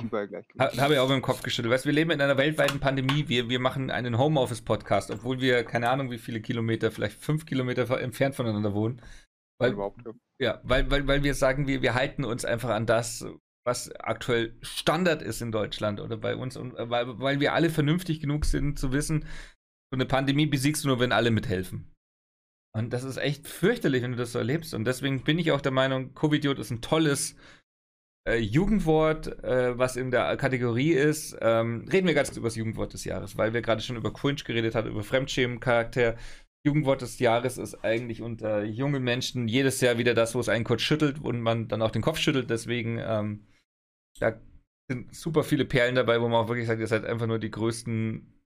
habe 0.78 0.94
ich 0.94 0.98
auch 0.98 1.08
dem 1.08 1.20
Kopf 1.20 1.42
geschüttelt. 1.42 1.72
Weißt, 1.72 1.84
wir 1.84 1.92
leben 1.92 2.10
in 2.10 2.20
einer 2.20 2.38
weltweiten 2.38 2.80
Pandemie. 2.80 3.28
Wir, 3.28 3.50
wir 3.50 3.60
machen 3.60 3.90
einen 3.90 4.16
Homeoffice-Podcast, 4.16 5.10
obwohl 5.10 5.40
wir 5.40 5.62
keine 5.64 5.90
Ahnung, 5.90 6.10
wie 6.10 6.18
viele 6.18 6.40
Kilometer, 6.40 6.90
vielleicht 6.90 7.18
fünf 7.18 7.44
Kilometer 7.44 8.00
entfernt 8.00 8.34
voneinander 8.34 8.72
wohnen. 8.72 9.02
Weil, 9.58 9.72
überhaupt. 9.72 10.00
ja. 10.06 10.12
ja, 10.38 10.60
weil, 10.64 10.90
weil, 10.90 11.06
weil 11.06 11.22
wir 11.22 11.34
sagen, 11.34 11.66
wir, 11.66 11.82
wir 11.82 11.94
halten 11.94 12.24
uns 12.24 12.46
einfach 12.46 12.70
an 12.70 12.86
das, 12.86 13.26
was 13.66 13.94
aktuell 13.96 14.56
Standard 14.62 15.20
ist 15.20 15.42
in 15.42 15.52
Deutschland 15.52 16.00
oder 16.00 16.16
bei 16.16 16.34
uns. 16.34 16.56
Und 16.56 16.74
äh, 16.78 16.88
weil, 16.88 17.18
weil 17.18 17.40
wir 17.40 17.52
alle 17.52 17.68
vernünftig 17.68 18.20
genug 18.20 18.46
sind, 18.46 18.78
zu 18.78 18.92
wissen, 18.92 19.26
so 19.92 19.96
eine 19.96 20.06
Pandemie 20.06 20.46
besiegst 20.46 20.84
du 20.84 20.88
nur, 20.88 20.98
wenn 20.98 21.12
alle 21.12 21.30
mithelfen. 21.30 21.92
Und 22.72 22.92
das 22.92 23.04
ist 23.04 23.16
echt 23.16 23.48
fürchterlich, 23.48 24.02
wenn 24.02 24.12
du 24.12 24.16
das 24.16 24.32
so 24.32 24.38
erlebst. 24.38 24.72
Und 24.72 24.84
deswegen 24.84 25.24
bin 25.24 25.38
ich 25.38 25.52
auch 25.52 25.60
der 25.60 25.72
Meinung, 25.72 26.14
Covidiot 26.14 26.58
ist 26.58 26.70
ein 26.70 26.80
tolles 26.80 27.36
äh, 28.26 28.36
Jugendwort, 28.36 29.42
äh, 29.44 29.76
was 29.78 29.96
in 29.96 30.10
der 30.10 30.36
Kategorie 30.36 30.92
ist. 30.92 31.36
Ähm, 31.40 31.88
reden 31.90 32.06
wir 32.06 32.14
ganz 32.14 32.28
kurz 32.28 32.38
über 32.38 32.48
das 32.48 32.56
Jugendwort 32.56 32.92
des 32.92 33.04
Jahres, 33.04 33.36
weil 33.36 33.52
wir 33.52 33.62
gerade 33.62 33.82
schon 33.82 33.96
über 33.96 34.12
Cringe 34.12 34.42
geredet 34.44 34.74
haben, 34.74 34.90
über 34.90 35.02
Fremdschämen-Charakter. 35.02 36.16
Jugendwort 36.66 37.00
des 37.00 37.18
Jahres 37.18 37.56
ist 37.56 37.84
eigentlich 37.84 38.20
unter 38.20 38.62
jungen 38.64 39.02
Menschen 39.02 39.48
jedes 39.48 39.80
Jahr 39.80 39.96
wieder 39.96 40.12
das, 40.12 40.34
wo 40.34 40.40
es 40.40 40.50
einen 40.50 40.64
kurz 40.64 40.82
schüttelt 40.82 41.18
und 41.18 41.40
man 41.40 41.68
dann 41.68 41.80
auch 41.80 41.90
den 41.90 42.02
Kopf 42.02 42.18
schüttelt. 42.18 42.50
Deswegen, 42.50 42.98
ähm, 42.98 43.46
da 44.18 44.38
sind 44.90 45.14
super 45.14 45.42
viele 45.42 45.64
Perlen 45.64 45.94
dabei, 45.94 46.20
wo 46.20 46.28
man 46.28 46.44
auch 46.44 46.48
wirklich 46.48 46.66
sagt, 46.66 46.80
ihr 46.80 46.86
seid 46.86 47.06
einfach 47.06 47.26
nur 47.26 47.38
die 47.38 47.50
größten 47.50 48.40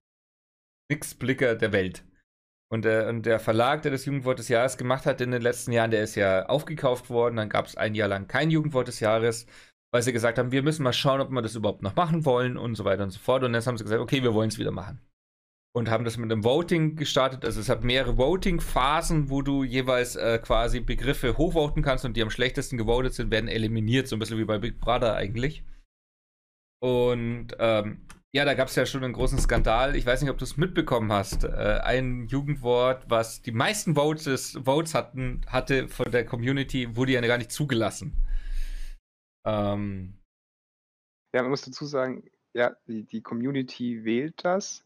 Nixblicker 0.90 1.56
der 1.56 1.72
Welt. 1.72 2.04
Und, 2.72 2.86
äh, 2.86 3.06
und 3.08 3.26
der 3.26 3.38
Verlag, 3.38 3.82
der 3.82 3.92
das 3.92 4.04
Jugendwort 4.04 4.38
des 4.38 4.48
Jahres 4.48 4.76
gemacht 4.76 5.06
hat 5.06 5.20
in 5.20 5.30
den 5.30 5.42
letzten 5.42 5.72
Jahren, 5.72 5.90
der 5.90 6.02
ist 6.02 6.14
ja 6.14 6.46
aufgekauft 6.46 7.10
worden. 7.10 7.36
Dann 7.36 7.48
gab 7.48 7.66
es 7.66 7.76
ein 7.76 7.94
Jahr 7.94 8.08
lang 8.08 8.26
kein 8.26 8.50
Jugendwort 8.50 8.88
des 8.88 9.00
Jahres, 9.00 9.46
weil 9.92 10.02
sie 10.02 10.12
gesagt 10.12 10.38
haben, 10.38 10.50
wir 10.50 10.62
müssen 10.62 10.82
mal 10.82 10.92
schauen, 10.92 11.20
ob 11.20 11.30
wir 11.30 11.42
das 11.42 11.54
überhaupt 11.54 11.82
noch 11.82 11.94
machen 11.94 12.24
wollen 12.24 12.56
und 12.56 12.74
so 12.74 12.84
weiter 12.84 13.04
und 13.04 13.10
so 13.10 13.20
fort. 13.20 13.44
Und 13.44 13.54
jetzt 13.54 13.66
haben 13.66 13.76
sie 13.76 13.84
gesagt, 13.84 14.00
okay, 14.00 14.22
wir 14.22 14.34
wollen 14.34 14.48
es 14.48 14.58
wieder 14.58 14.72
machen. 14.72 15.00
Und 15.76 15.90
haben 15.90 16.04
das 16.04 16.16
mit 16.16 16.30
einem 16.30 16.44
Voting 16.44 16.96
gestartet. 16.96 17.44
Also 17.44 17.60
es 17.60 17.68
hat 17.68 17.84
mehrere 17.84 18.16
Voting-Phasen, 18.16 19.28
wo 19.28 19.42
du 19.42 19.64
jeweils 19.64 20.14
äh, 20.16 20.38
quasi 20.38 20.80
Begriffe 20.80 21.36
hochvoten 21.36 21.82
kannst 21.82 22.04
und 22.04 22.16
die 22.16 22.22
am 22.22 22.30
schlechtesten 22.30 22.78
gewotet 22.78 23.14
sind, 23.14 23.30
werden 23.30 23.48
eliminiert. 23.48 24.08
So 24.08 24.16
ein 24.16 24.20
bisschen 24.20 24.38
wie 24.38 24.44
bei 24.44 24.58
Big 24.58 24.80
Brother 24.80 25.14
eigentlich. 25.14 25.64
Und 26.80 27.48
ähm, 27.58 28.06
ja, 28.34 28.44
da 28.44 28.54
gab 28.54 28.66
es 28.66 28.74
ja 28.74 28.84
schon 28.84 29.04
einen 29.04 29.12
großen 29.12 29.38
Skandal. 29.38 29.94
Ich 29.94 30.04
weiß 30.04 30.20
nicht, 30.20 30.30
ob 30.30 30.38
du 30.38 30.44
es 30.44 30.56
mitbekommen 30.56 31.12
hast. 31.12 31.44
Äh, 31.44 31.80
ein 31.84 32.26
Jugendwort, 32.26 33.08
was 33.08 33.42
die 33.42 33.52
meisten 33.52 33.94
Votes, 33.94 34.58
Votes 34.64 34.92
hatten, 34.92 35.42
hatte 35.46 35.86
von 35.86 36.10
der 36.10 36.26
Community, 36.26 36.96
wurde 36.96 37.12
ja 37.12 37.20
gar 37.20 37.38
nicht 37.38 37.52
zugelassen. 37.52 38.12
Ähm, 39.46 40.18
Ja, 41.32 41.42
man 41.42 41.50
muss 41.50 41.62
dazu 41.62 41.86
sagen, 41.86 42.28
ja, 42.54 42.74
die, 42.88 43.04
die 43.04 43.22
Community 43.22 44.04
wählt 44.04 44.44
das. 44.44 44.84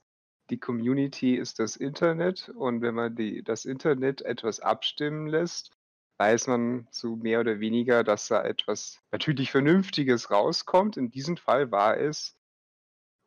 Die 0.50 0.60
Community 0.60 1.34
ist 1.34 1.58
das 1.58 1.76
Internet 1.76 2.50
und 2.50 2.82
wenn 2.82 2.94
man 2.94 3.16
die, 3.16 3.42
das 3.42 3.64
Internet 3.64 4.20
etwas 4.22 4.60
abstimmen 4.60 5.26
lässt, 5.26 5.72
weiß 6.18 6.48
man 6.48 6.86
so 6.90 7.16
mehr 7.16 7.40
oder 7.40 7.60
weniger, 7.60 8.04
dass 8.04 8.28
da 8.28 8.44
etwas 8.44 9.00
natürlich 9.10 9.50
Vernünftiges 9.50 10.30
rauskommt. 10.30 10.98
In 10.98 11.10
diesem 11.10 11.38
Fall 11.38 11.70
war 11.70 11.96
es 11.96 12.37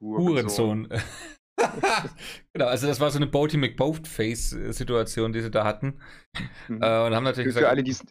Hurensohn. 0.01 0.89
genau, 2.53 2.65
also 2.65 2.87
das 2.87 2.99
war 2.99 3.11
so 3.11 3.17
eine 3.17 3.27
Boaty 3.27 3.57
McBoatface-Situation, 3.57 5.31
die 5.31 5.41
sie 5.41 5.51
da 5.51 5.63
hatten. 5.63 5.99
Mhm. 6.67 6.81
Äh, 6.81 7.05
und 7.05 7.15
haben 7.15 7.23
natürlich 7.23 7.53
Für, 7.53 7.59
gesagt, 7.59 7.65
für 7.65 7.69
alle, 7.69 7.83
die 7.83 7.91
es 7.91 8.03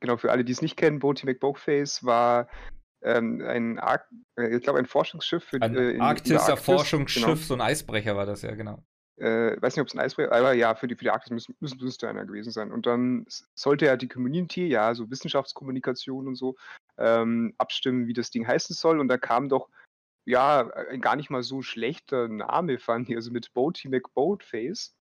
genau, 0.00 0.16
für 0.16 0.30
alle, 0.30 0.44
die 0.44 0.52
es 0.52 0.62
nicht 0.62 0.76
kennen, 0.76 0.98
Boaty 0.98 1.26
McBoatface 1.26 2.04
war 2.04 2.48
ähm, 3.02 3.42
ein, 3.46 3.78
Ar 3.78 4.02
äh, 4.36 4.56
ich 4.56 4.62
glaube, 4.62 4.78
ein 4.78 4.86
Forschungsschiff 4.86 5.44
für 5.44 5.62
ein 5.62 5.76
äh, 5.76 5.98
Arktiser 5.98 6.40
Arktis. 6.40 6.64
Forschungsschiff, 6.64 7.24
Genau. 7.24 7.36
so 7.36 7.54
ein 7.54 7.60
Eisbrecher 7.60 8.16
war 8.16 8.26
das 8.26 8.42
ja, 8.42 8.54
genau. 8.54 8.82
äh, 9.18 9.60
weiß 9.60 9.76
nicht, 9.76 9.82
ob 9.82 9.88
es 9.88 9.94
ein 9.94 10.00
Eisbrecher, 10.00 10.32
aber 10.32 10.52
ja, 10.52 10.74
für 10.74 10.88
die, 10.88 10.96
für 10.96 11.04
die 11.04 11.10
Arktis 11.10 11.30
müssen, 11.30 11.54
müssen, 11.60 11.78
müsste 11.80 12.08
einer 12.08 12.24
gewesen 12.24 12.50
sein. 12.50 12.72
Und 12.72 12.86
dann 12.86 13.26
sollte 13.54 13.86
ja 13.86 13.96
die 13.96 14.08
Community, 14.08 14.66
ja, 14.66 14.94
so 14.94 15.10
Wissenschaftskommunikation 15.10 16.26
und 16.26 16.34
so, 16.34 16.56
ähm, 16.98 17.54
abstimmen, 17.58 18.06
wie 18.08 18.12
das 18.12 18.30
Ding 18.30 18.46
heißen 18.46 18.74
soll. 18.74 18.98
Und 18.98 19.08
da 19.08 19.16
kam 19.16 19.48
doch, 19.48 19.68
ja, 20.28 20.68
ein 20.90 21.00
gar 21.00 21.16
nicht 21.16 21.30
mal 21.30 21.42
so 21.42 21.62
schlechter 21.62 22.28
Name, 22.28 22.78
fand 22.78 23.08
ich, 23.08 23.16
also 23.16 23.30
mit 23.30 23.52
Boaty 23.54 23.88
McBoatface. 23.88 24.94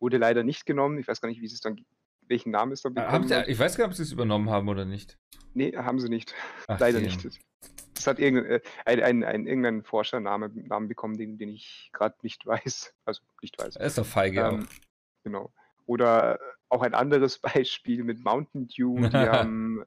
Wurde 0.00 0.18
leider 0.18 0.42
nicht 0.42 0.66
genommen. 0.66 0.98
Ich 0.98 1.06
weiß 1.06 1.20
gar 1.20 1.28
nicht, 1.28 1.40
wie 1.40 1.46
es 1.46 1.60
dann, 1.60 1.84
welchen 2.26 2.50
Namen 2.50 2.72
es 2.72 2.82
dann 2.82 2.92
Äh, 2.96 3.02
bekommen 3.02 3.28
sie, 3.28 3.34
hat. 3.36 3.48
ich 3.48 3.58
weiß 3.58 3.76
gar 3.76 3.84
nicht, 3.86 3.92
ob 3.92 3.96
sie 3.96 4.02
es 4.02 4.12
übernommen 4.12 4.50
haben 4.50 4.68
oder 4.68 4.84
nicht. 4.84 5.16
Nee, 5.54 5.76
haben 5.76 6.00
sie 6.00 6.08
nicht. 6.08 6.34
Ach, 6.66 6.80
Leider 6.80 6.98
die- 6.98 7.04
nicht. 7.06 7.38
Das 7.94 8.06
hat 8.08 8.18
irgendein, 8.18 8.50
äh, 8.54 8.60
ein, 8.84 9.00
ein, 9.02 9.22
ein, 9.24 9.46
irgendein 9.46 9.82
Forschernamen 9.84 10.66
Namen 10.66 10.88
bekommen, 10.88 11.16
den, 11.16 11.38
den 11.38 11.50
ich 11.50 11.90
gerade 11.92 12.16
nicht 12.22 12.44
weiß. 12.44 12.92
Also 13.04 13.22
nicht 13.42 13.56
weiß. 13.62 13.76
Er 13.76 13.86
ist 13.86 13.98
doch 13.98 14.06
feige 14.06 14.40
Ähm. 14.40 14.66
Genau. 15.22 15.52
Oder 15.86 16.40
auch 16.68 16.82
ein 16.82 16.94
anderes 16.94 17.38
Beispiel 17.38 18.02
mit 18.02 18.24
Mountain 18.24 18.66
Dew. 18.66 18.96
Die 19.08 19.16
haben 19.16 19.84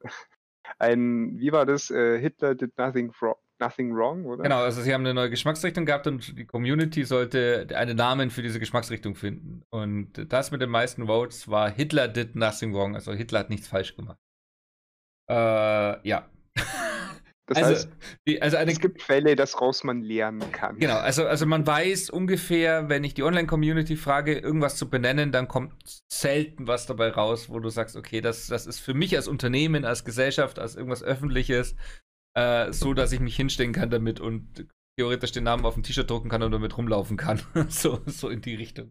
ein, 0.80 1.38
wie 1.40 1.52
war 1.52 1.66
das? 1.66 1.92
Äh, 1.92 2.20
Hitler 2.20 2.56
did 2.56 2.78
nothing, 2.78 3.12
nothing 3.60 3.96
wrong, 3.96 4.26
oder? 4.26 4.44
Genau, 4.44 4.60
also 4.60 4.82
sie 4.82 4.94
haben 4.94 5.02
eine 5.02 5.14
neue 5.14 5.30
Geschmacksrichtung 5.30 5.86
gehabt 5.86 6.08
und 6.08 6.38
die 6.38 6.46
Community 6.46 7.04
sollte 7.04 7.68
einen 7.76 7.98
Namen 7.98 8.30
für 8.30 8.42
diese 8.42 8.60
Geschmacksrichtung 8.60 9.16
finden. 9.16 9.64
Und 9.70 10.32
das 10.32 10.52
mit 10.52 10.62
den 10.62 10.70
meisten 10.70 11.08
Votes 11.08 11.48
war 11.48 11.70
Hitler 11.70 12.08
did 12.08 12.36
nothing 12.36 12.74
wrong. 12.74 12.96
Also 12.96 13.14
Hitler 13.14 13.40
hat 13.40 13.50
nichts 13.50 13.68
falsch 13.68 13.96
gemacht. 13.96 14.18
Äh, 15.30 16.08
ja. 16.08 16.30
Das 17.48 17.60
also, 17.60 17.70
heißt, 17.70 17.90
die, 18.28 18.42
also 18.42 18.58
eine 18.58 18.72
es 18.72 18.80
gibt 18.80 19.04
Fälle, 19.04 19.36
dass 19.36 19.62
raus 19.62 19.84
man 19.84 20.02
lernen 20.02 20.52
kann. 20.52 20.80
Genau, 20.80 20.98
also, 20.98 21.28
also 21.28 21.46
man 21.46 21.68
weiß 21.68 22.10
ungefähr, 22.10 22.90
wenn 22.90 23.04
ich 23.04 23.14
die 23.14 23.22
Online-Community 23.22 23.98
frage, 23.98 24.40
irgendwas 24.40 24.78
zu 24.78 24.90
benennen, 24.90 25.32
dann 25.32 25.48
kommt 25.48 25.74
selten 26.12 26.66
was 26.66 26.88
dabei 26.88 27.10
raus, 27.10 27.48
wo 27.48 27.60
du 27.60 27.70
sagst, 27.70 27.96
okay, 27.98 28.20
das, 28.20 28.48
das 28.48 28.66
ist 28.66 28.80
für 28.80 28.96
mich 28.96 29.16
als 29.16 29.28
Unternehmen, 29.28 29.86
als 29.86 30.04
Gesellschaft, 30.04 30.58
als 30.58 30.76
irgendwas 30.76 31.04
Öffentliches, 31.04 31.76
äh, 32.36 32.72
so, 32.72 32.94
dass 32.94 33.12
ich 33.12 33.20
mich 33.20 33.36
hinstellen 33.36 33.74
kann 33.74 33.90
damit 33.90 34.20
und 34.20 34.68
theoretisch 34.98 35.32
den 35.32 35.44
Namen 35.44 35.66
auf 35.66 35.76
ein 35.76 35.84
T-Shirt 35.84 36.10
drucken 36.10 36.30
kann 36.30 36.44
und 36.44 36.52
damit 36.52 36.78
rumlaufen 36.78 37.18
kann. 37.18 37.42
so, 37.70 38.02
so 38.06 38.30
in 38.30 38.42
die 38.42 38.56
Richtung. 38.56 38.90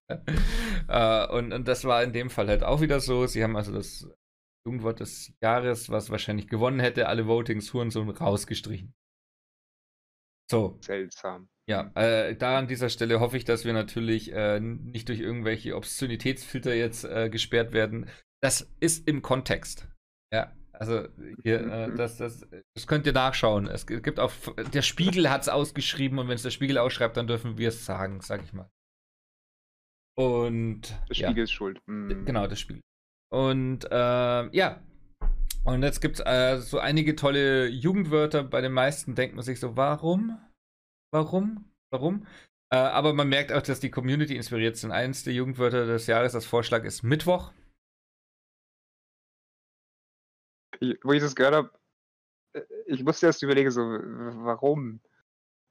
äh, 0.89 1.27
und, 1.29 1.53
und 1.53 1.69
das 1.69 1.85
war 1.85 2.03
in 2.03 2.13
dem 2.13 2.31
Fall 2.31 2.49
halt 2.49 2.63
auch 2.63 2.81
wieder 2.81 3.01
so. 3.01 3.27
Sie 3.27 3.43
haben 3.43 3.57
also 3.57 3.73
das 3.73 4.09
Jugendwort 4.67 5.01
des 5.01 5.33
Jahres, 5.43 5.91
was 5.91 6.11
wahrscheinlich 6.11 6.49
gewonnen 6.49 6.81
hätte, 6.81 7.09
alle 7.09 7.27
Votings 7.27 7.73
Hurensohn 7.73 8.09
rausgestrichen. 8.09 8.95
So, 10.51 10.79
Seltsam. 10.83 11.49
ja, 11.69 11.91
äh, 11.95 12.37
da 12.37 12.59
an 12.59 12.69
dieser 12.69 12.91
Stelle 12.91 13.21
hoffe 13.21 13.39
ich, 13.39 13.45
dass 13.45 13.65
wir 13.65 13.73
natürlich 13.73 14.31
äh, 14.33 14.61
nicht 14.61 15.09
durch 15.09 15.21
irgendwelche 15.21 15.75
Obszönitätsfilter 15.75 16.75
jetzt 16.75 17.05
äh, 17.05 17.31
gesperrt 17.31 17.73
werden. 17.73 18.11
Das 18.43 18.75
ist 18.81 19.09
im 19.09 19.23
Kontext. 19.23 19.89
Ja, 20.33 20.55
also 20.79 21.09
hier, 21.43 21.61
äh, 21.73 21.95
das, 21.95 22.19
das, 22.19 22.47
das 22.75 22.87
könnt 22.87 23.07
ihr 23.07 23.13
nachschauen. 23.13 23.67
Es 23.67 23.87
gibt 23.87 24.21
auch, 24.21 24.33
der 24.73 24.83
Spiegel 24.83 25.31
hat 25.31 25.43
es 25.43 25.49
ausgeschrieben 25.49 26.19
und 26.19 26.29
wenn 26.29 26.35
es 26.35 26.43
der 26.43 26.51
Spiegel 26.51 26.79
ausschreibt, 26.79 27.17
dann 27.17 27.27
dürfen 27.27 27.59
wir 27.59 27.69
es 27.69 27.85
sagen, 27.85 28.21
sag 28.21 28.43
ich 28.43 28.53
mal. 28.53 28.69
Und 30.17 30.83
Der 31.09 31.17
ja. 31.17 31.29
Spiegel 31.29 31.45
ist 31.45 31.53
schuld. 31.53 31.81
Mm. 31.87 32.25
Genau, 32.25 32.47
das 32.47 32.61
Spiel. 32.61 32.81
Und 33.33 33.85
äh, 33.91 34.57
ja. 34.57 34.81
Und 35.65 35.83
jetzt 35.83 36.01
gibt 36.01 36.21
es 36.21 36.27
äh, 36.27 36.61
so 36.61 36.79
einige 36.79 37.17
tolle 37.17 37.67
Jugendwörter. 37.69 38.45
Bei 38.45 38.61
den 38.61 38.73
meisten 38.73 39.15
denkt 39.15 39.35
man 39.35 39.45
sich 39.45 39.59
so, 39.59 39.77
warum? 39.77 40.39
Warum? 41.13 41.65
Warum? 41.91 42.27
Äh, 42.73 42.77
aber 42.77 43.13
man 43.13 43.29
merkt 43.29 43.53
auch, 43.53 43.63
dass 43.63 43.81
die 43.81 43.91
Community 43.91 44.37
inspiriert 44.37 44.77
sind. 44.77 44.93
Eins 44.93 45.25
der 45.25 45.33
Jugendwörter 45.33 45.87
des 45.87 46.07
Jahres 46.07 46.35
als 46.35 46.45
Vorschlag 46.45 46.85
ist 46.85 47.03
Mittwoch. 47.03 47.53
Ich, 50.81 50.99
wo 51.03 51.13
ich 51.13 51.21
das 51.21 51.35
gehört 51.35 51.55
habe, 51.55 51.71
ich 52.87 53.03
musste 53.03 53.27
erst 53.27 53.43
überlegen, 53.43 53.71
so, 53.71 53.81
warum? 53.83 55.01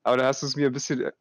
Aber 0.04 0.18
da 0.18 0.26
hast 0.26 0.42
du 0.42 0.48
es 0.48 0.56
mir 0.56 0.68
ein 0.68 0.74
bisschen 0.74 1.02
äh, 1.02 1.12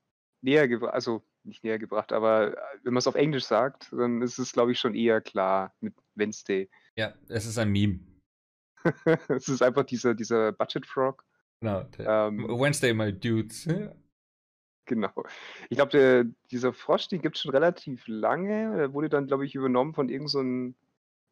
näher 0.42 0.68
gebracht, 0.68 0.94
also 0.94 1.22
nicht 1.44 1.62
näher 1.64 1.78
gebracht, 1.78 2.12
aber 2.12 2.56
äh, 2.56 2.78
wenn 2.82 2.94
man 2.94 2.98
es 2.98 3.06
auf 3.06 3.14
Englisch 3.14 3.44
sagt, 3.44 3.92
dann 3.92 4.22
ist 4.22 4.38
es, 4.38 4.52
glaube 4.52 4.72
ich, 4.72 4.80
schon 4.80 4.94
eher 4.94 5.20
klar 5.20 5.74
mit 5.80 5.94
Wednesday. 6.14 6.68
Ja, 6.96 7.14
es 7.28 7.46
ist 7.46 7.58
ein 7.58 7.70
Meme. 7.70 8.00
es 9.28 9.48
ist 9.48 9.62
einfach 9.62 9.84
dieser, 9.84 10.14
dieser 10.14 10.52
Budget 10.52 10.86
Frog. 10.86 11.24
Genau. 11.60 11.86
Ähm, 11.98 12.48
Wednesday, 12.48 12.92
my 12.92 13.12
dudes. 13.12 13.68
Genau. 14.86 15.24
Ich 15.70 15.76
glaube, 15.76 16.26
dieser 16.50 16.72
Frosch, 16.72 17.06
den 17.06 17.22
gibt 17.22 17.36
es 17.36 17.42
schon 17.42 17.52
relativ 17.52 18.02
lange. 18.08 18.76
Der 18.76 18.92
wurde 18.92 19.08
dann, 19.08 19.28
glaube 19.28 19.46
ich, 19.46 19.54
übernommen 19.54 19.94
von 19.94 20.08
irgendeinem, 20.08 20.74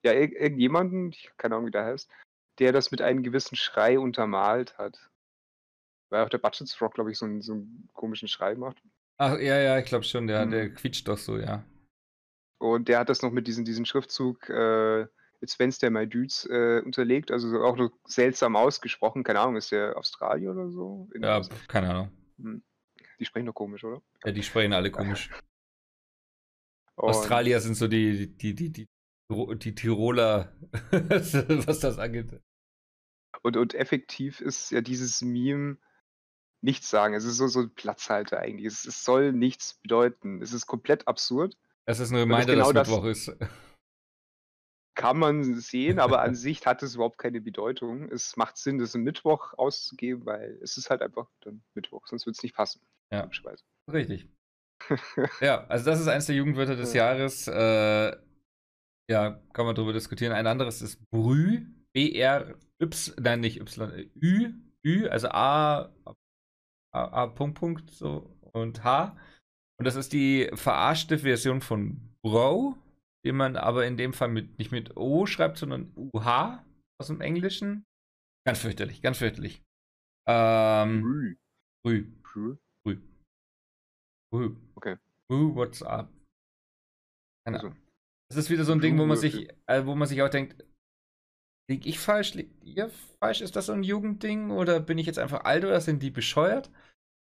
so 0.04 0.08
ja, 0.08 0.14
ir 0.14 0.40
irgendjemanden, 0.40 1.08
ich 1.08 1.32
keine 1.36 1.56
Ahnung, 1.56 1.66
wie 1.66 1.72
der 1.72 1.84
heißt, 1.84 2.08
der 2.60 2.72
das 2.72 2.90
mit 2.90 3.02
einem 3.02 3.22
gewissen 3.22 3.56
Schrei 3.56 3.98
untermalt 3.98 4.78
hat. 4.78 5.10
Weil 6.10 6.24
auch 6.24 6.28
der 6.28 6.38
Budget 6.38 6.70
Frog, 6.70 6.94
glaube 6.94 7.10
ich, 7.10 7.18
so 7.18 7.24
einen, 7.24 7.40
so 7.40 7.52
einen 7.54 7.88
komischen 7.94 8.28
Schrei 8.28 8.54
macht. 8.54 8.82
Ach, 9.16 9.38
ja, 9.38 9.58
ja, 9.58 9.78
ich 9.78 9.86
glaube 9.86 10.04
schon, 10.04 10.26
der, 10.26 10.46
Mhm. 10.46 10.50
der 10.50 10.74
quietscht 10.74 11.08
doch 11.08 11.18
so, 11.18 11.38
ja. 11.38 11.64
Und 12.58 12.88
der 12.88 12.98
hat 13.00 13.08
das 13.08 13.22
noch 13.22 13.30
mit 13.32 13.46
diesem 13.46 13.64
diesen 13.64 13.86
Schriftzug, 13.86 14.48
äh, 14.50 15.06
mit 15.40 15.48
Svenster 15.48 15.88
My 15.90 16.06
Dudes 16.06 16.46
äh, 16.50 16.82
unterlegt, 16.84 17.30
also 17.30 17.62
auch 17.62 17.76
nur 17.76 17.92
seltsam 18.04 18.56
ausgesprochen. 18.56 19.24
Keine 19.24 19.40
Ahnung, 19.40 19.56
ist 19.56 19.72
der 19.72 19.96
Australier 19.96 20.50
oder 20.50 20.70
so? 20.70 21.08
Ja, 21.18 21.40
keine 21.68 21.90
Ahnung. 21.90 22.10
Hm. 22.38 22.62
Die 23.18 23.24
sprechen 23.24 23.46
doch 23.46 23.54
komisch, 23.54 23.84
oder? 23.84 24.02
Ja, 24.24 24.32
die 24.32 24.42
sprechen 24.42 24.72
alle 24.74 24.90
komisch. 24.90 25.30
Australier 26.96 27.60
sind 27.60 27.76
so 27.76 27.88
die, 27.88 28.36
die, 28.36 28.54
die, 28.54 28.70
die, 28.70 28.88
die 29.30 29.74
Tiroler, 29.74 30.52
was 30.90 31.80
das 31.80 31.98
angeht. 31.98 32.42
Und, 33.42 33.56
und 33.56 33.74
effektiv 33.74 34.40
ist 34.40 34.70
ja 34.70 34.80
dieses 34.80 35.22
Meme 35.22 35.78
nichts 36.62 36.90
sagen. 36.90 37.14
Es 37.14 37.24
ist 37.24 37.36
so, 37.36 37.46
so 37.46 37.60
ein 37.60 37.74
Platzhalter 37.74 38.38
eigentlich. 38.38 38.66
Es, 38.66 38.84
es 38.84 39.04
soll 39.04 39.32
nichts 39.32 39.74
bedeuten. 39.74 40.42
Es 40.42 40.52
ist 40.52 40.66
komplett 40.66 41.08
absurd. 41.08 41.56
Es 41.86 42.00
ist 42.00 42.10
eine 42.10 42.20
Reminder, 42.20 42.54
genau 42.54 42.72
dass 42.72 42.88
Mittwoch 42.88 43.04
ist. 43.04 43.32
Kann 44.94 45.18
man 45.18 45.58
sehen, 45.60 45.98
aber 45.98 46.20
an 46.20 46.34
sich 46.34 46.66
hat 46.66 46.82
es 46.82 46.94
überhaupt 46.94 47.18
keine 47.18 47.40
Bedeutung. 47.40 48.10
Es 48.10 48.36
macht 48.36 48.58
Sinn, 48.58 48.78
das 48.78 48.94
im 48.94 49.02
Mittwoch 49.02 49.54
auszugeben, 49.54 50.26
weil 50.26 50.58
es 50.62 50.76
ist 50.76 50.90
halt 50.90 51.02
einfach 51.02 51.28
dann 51.40 51.62
Mittwoch, 51.74 52.06
sonst 52.06 52.26
wird 52.26 52.36
es 52.36 52.42
nicht 52.42 52.54
passen. 52.54 52.82
Ja. 53.12 53.28
Richtig. 53.90 54.28
ja, 55.40 55.66
also 55.66 55.84
das 55.84 56.00
ist 56.00 56.08
eins 56.08 56.26
der 56.26 56.36
Jugendwörter 56.36 56.76
des 56.76 56.92
ja. 56.92 57.12
Jahres. 57.12 57.48
Äh, 57.48 58.16
ja, 59.10 59.42
kann 59.52 59.66
man 59.66 59.74
darüber 59.74 59.92
diskutieren. 59.92 60.32
Ein 60.32 60.46
anderes 60.46 60.82
ist 60.82 61.00
Brü. 61.10 61.66
B-R-Y, 62.80 63.14
nein, 63.20 63.40
nicht 63.40 63.60
Y, 63.60 64.10
Ü, 64.20 64.52
Ü, 64.84 65.08
also 65.08 65.28
A, 65.28 65.92
A, 66.92 67.04
A, 67.04 67.26
Punkt, 67.26 67.58
Punkt, 67.58 67.90
so, 67.90 68.36
und 68.52 68.82
H. 68.82 69.16
Und 69.78 69.84
das 69.84 69.96
ist 69.96 70.12
die 70.12 70.50
verarschte 70.54 71.18
Version 71.18 71.60
von 71.60 72.16
Bro, 72.22 72.76
den 73.24 73.36
man 73.36 73.56
aber 73.56 73.86
in 73.86 73.96
dem 73.96 74.12
Fall 74.12 74.28
mit, 74.28 74.58
nicht 74.58 74.72
mit 74.72 74.96
O 74.96 75.26
schreibt, 75.26 75.58
sondern 75.58 75.92
UH 75.94 76.64
aus 76.98 77.06
dem 77.06 77.20
Englischen. 77.20 77.84
Ganz 78.46 78.58
fürchterlich, 78.60 79.02
ganz 79.02 79.18
fürchterlich. 79.18 79.62
Ähm, 80.26 81.02
Rü. 81.02 81.36
Rü. 81.86 82.16
Rü. 82.34 82.56
Rü. 82.86 83.00
Rü. 84.34 84.56
Okay. 84.74 84.96
Rü, 85.30 85.54
what's 85.54 85.82
up? 85.82 86.10
Keine 87.44 87.58
also. 87.58 87.68
Ahnung. 87.68 87.78
Das 88.28 88.36
ist 88.36 88.50
wieder 88.50 88.64
so 88.64 88.72
ein 88.72 88.80
Ding, 88.80 88.96
wo 88.96 89.06
man 89.06 89.16
sich, 89.16 89.48
äh, 89.66 89.84
wo 89.86 89.94
man 89.94 90.06
sich 90.06 90.22
auch 90.22 90.28
denkt, 90.28 90.64
lieg 91.70 91.86
ich 91.86 91.98
falsch, 91.98 92.34
liegt 92.34 92.62
ihr 92.64 92.90
falsch? 93.20 93.40
Ist 93.40 93.56
das 93.56 93.66
so 93.66 93.72
ein 93.72 93.84
Jugendding 93.84 94.50
oder 94.50 94.80
bin 94.80 94.98
ich 94.98 95.06
jetzt 95.06 95.18
einfach 95.18 95.44
alt 95.44 95.64
oder 95.64 95.80
sind 95.80 96.02
die 96.02 96.10
bescheuert? 96.10 96.70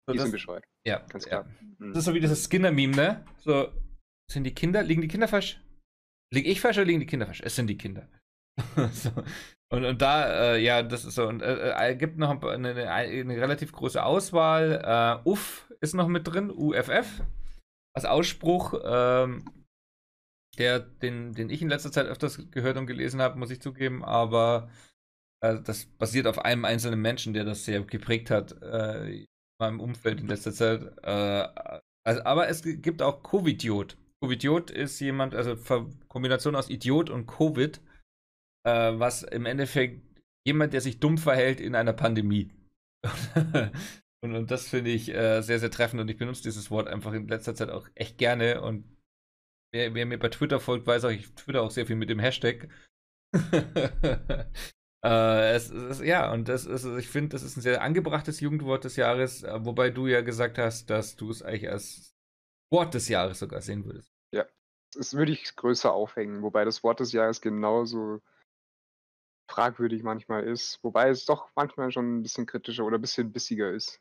So, 0.07 0.13
die 0.13 0.19
das, 0.19 0.27
sind 0.27 0.33
bescheuert. 0.33 0.65
Ja, 0.87 0.99
ganz 1.09 1.25
klar. 1.25 1.47
Ja. 1.49 1.67
Mhm. 1.79 1.93
Das 1.93 2.01
ist 2.01 2.05
so 2.05 2.15
wie 2.15 2.21
dieses 2.21 2.45
Skinner-Meme, 2.45 2.95
ne? 2.95 3.25
So, 3.39 3.69
sind 4.31 4.45
die 4.45 4.55
Kinder, 4.55 4.83
liegen 4.83 5.03
die 5.03 5.09
Kinder 5.09 5.27
falsch? 5.27 5.61
Liege 6.33 6.51
ich 6.51 6.61
falsch 6.61 6.77
oder 6.77 6.87
liegen 6.87 7.01
die 7.01 7.07
Kinder 7.07 7.27
falsch? 7.27 7.43
Es 7.45 7.57
sind 7.57 7.67
die 7.67 7.79
Kinder. 7.79 8.09
so. 8.93 9.11
und, 9.71 9.85
und 9.85 10.03
da, 10.03 10.55
äh, 10.55 10.63
ja, 10.63 10.83
das 10.83 11.05
ist 11.05 11.15
so. 11.15 11.27
Und 11.27 11.43
äh, 11.43 11.91
äh, 11.91 11.97
gibt 11.97 12.19
noch 12.19 12.31
eine, 12.43 12.69
eine, 12.71 12.91
eine, 12.91 13.37
relativ 13.37 13.73
große 13.73 14.03
Auswahl. 14.03 15.23
Äh, 15.25 15.29
Uff 15.29 15.73
ist 15.81 15.95
noch 15.95 16.09
mit 16.09 16.27
drin, 16.27 16.51
UFF. 16.51 17.23
Als 17.95 18.05
Ausspruch, 18.05 18.75
ähm, 18.85 19.45
der, 20.59 20.81
den, 20.81 21.33
den 21.33 21.51
ich 21.51 21.63
in 21.63 21.69
letzter 21.69 21.93
Zeit 21.93 22.07
öfters 22.07 22.51
gehört 22.51 22.77
und 22.77 22.87
gelesen 22.87 23.21
habe, 23.21 23.39
muss 23.39 23.51
ich 23.51 23.61
zugeben, 23.61 24.05
aber 24.05 24.71
äh, 25.43 25.61
das 25.63 25.87
basiert 25.87 26.27
auf 26.27 26.39
einem 26.39 26.65
einzelnen 26.65 27.01
Menschen, 27.01 27.35
der 27.35 27.45
das 27.45 27.65
sehr 27.65 27.83
geprägt 27.83 28.31
hat. 28.31 28.61
Äh, 28.63 29.27
meinem 29.59 29.81
Umfeld 29.81 30.21
in 30.21 30.29
letzter 30.29 30.53
Zeit. 30.53 30.83
Äh, 31.03 31.49
also, 32.05 32.23
aber 32.25 32.49
es 32.49 32.63
gibt 32.63 33.03
auch 33.03 33.23
Covidiot. 33.23 33.97
Covidiot 34.23 34.71
ist 34.71 35.01
jemand, 35.01 35.35
also 35.35 35.57
Kombination 36.09 36.57
aus 36.57 36.71
Idiot 36.71 37.11
und 37.11 37.27
Covid, 37.27 37.81
äh, 38.65 38.93
was 38.99 39.23
im 39.23 39.47
Endeffekt 39.47 40.03
jemand, 40.47 40.73
der 40.73 40.81
sich 40.81 41.01
dumm 41.01 41.19
verhält 41.19 41.61
in 41.61 41.75
einer 41.75 41.93
Pandemie. 41.93 42.51
und, 44.23 44.35
und, 44.35 44.51
das 44.51 44.69
finde 44.69 44.91
ich 44.91 45.13
äh, 45.15 45.43
sehr, 45.43 45.59
sehr 45.59 45.71
treffend 45.71 46.01
und 46.01 46.11
ich 46.11 46.17
benutze 46.17 46.43
dieses 46.43 46.71
Wort 46.71 46.89
einfach 46.89 47.13
in 47.13 47.29
letzter 47.29 47.55
Zeit 47.55 47.71
auch 47.71 47.89
echt 47.95 48.19
gerne 48.19 48.63
und 48.63 48.85
wer, 49.73 49.95
wer 49.95 50.07
mir 50.07 50.19
bei 50.19 50.29
Twitter 50.29 50.61
folgt, 50.61 50.87
weiß 50.87 51.05
auch, 51.05 51.11
ich 51.11 51.35
twitter 51.35 51.63
auch 51.63 51.71
sehr 51.71 51.87
viel 51.87 51.97
mit 51.97 52.11
dem 52.11 52.19
Hashtag. 52.19 52.69
Äh, 55.05 55.55
es, 55.55 55.71
es, 55.71 56.01
ja, 56.01 56.33
und 56.33 56.49
das 56.49 56.67
ist, 56.67 56.85
ich 56.85 57.09
finde, 57.09 57.29
das 57.29 57.45
ist 57.45 57.57
ein 57.57 57.61
sehr 57.61 57.81
angebrachtes 57.81 58.41
Jugendwort 58.41 58.83
des 58.83 58.97
Jahres, 58.97 59.45
äh, 59.45 59.65
wobei 59.65 59.91
du 59.91 60.09
ja 60.09 60.21
gesagt 60.21 60.59
hast, 60.59 60.91
dass 60.91 61.15
du 61.15 61.31
es 61.31 61.43
eigentlich 61.43 61.71
als 61.71 62.17
Wort 62.73 62.95
des 62.95 63.09
Jahres 63.09 63.39
sogar 63.39 63.61
sehen 63.61 63.85
würdest. 63.85 64.11
Ja, 64.33 64.47
das 64.95 65.15
würde 65.15 65.31
ich 65.31 65.55
größer 65.55 65.93
aufhängen, 65.93 66.43
wobei 66.43 66.65
das 66.65 66.83
Wort 66.83 66.99
des 66.99 67.13
Jahres 67.13 67.41
genauso 67.41 68.21
fragwürdig 69.49 70.03
manchmal 70.03 70.43
ist, 70.43 70.83
wobei 70.83 71.11
es 71.11 71.25
doch 71.25 71.51
manchmal 71.55 71.93
schon 71.93 72.19
ein 72.19 72.23
bisschen 72.23 72.47
kritischer 72.47 72.85
oder 72.85 72.99
ein 72.99 73.03
bisschen 73.03 73.33
bissiger 73.33 73.71
ist. 73.71 74.01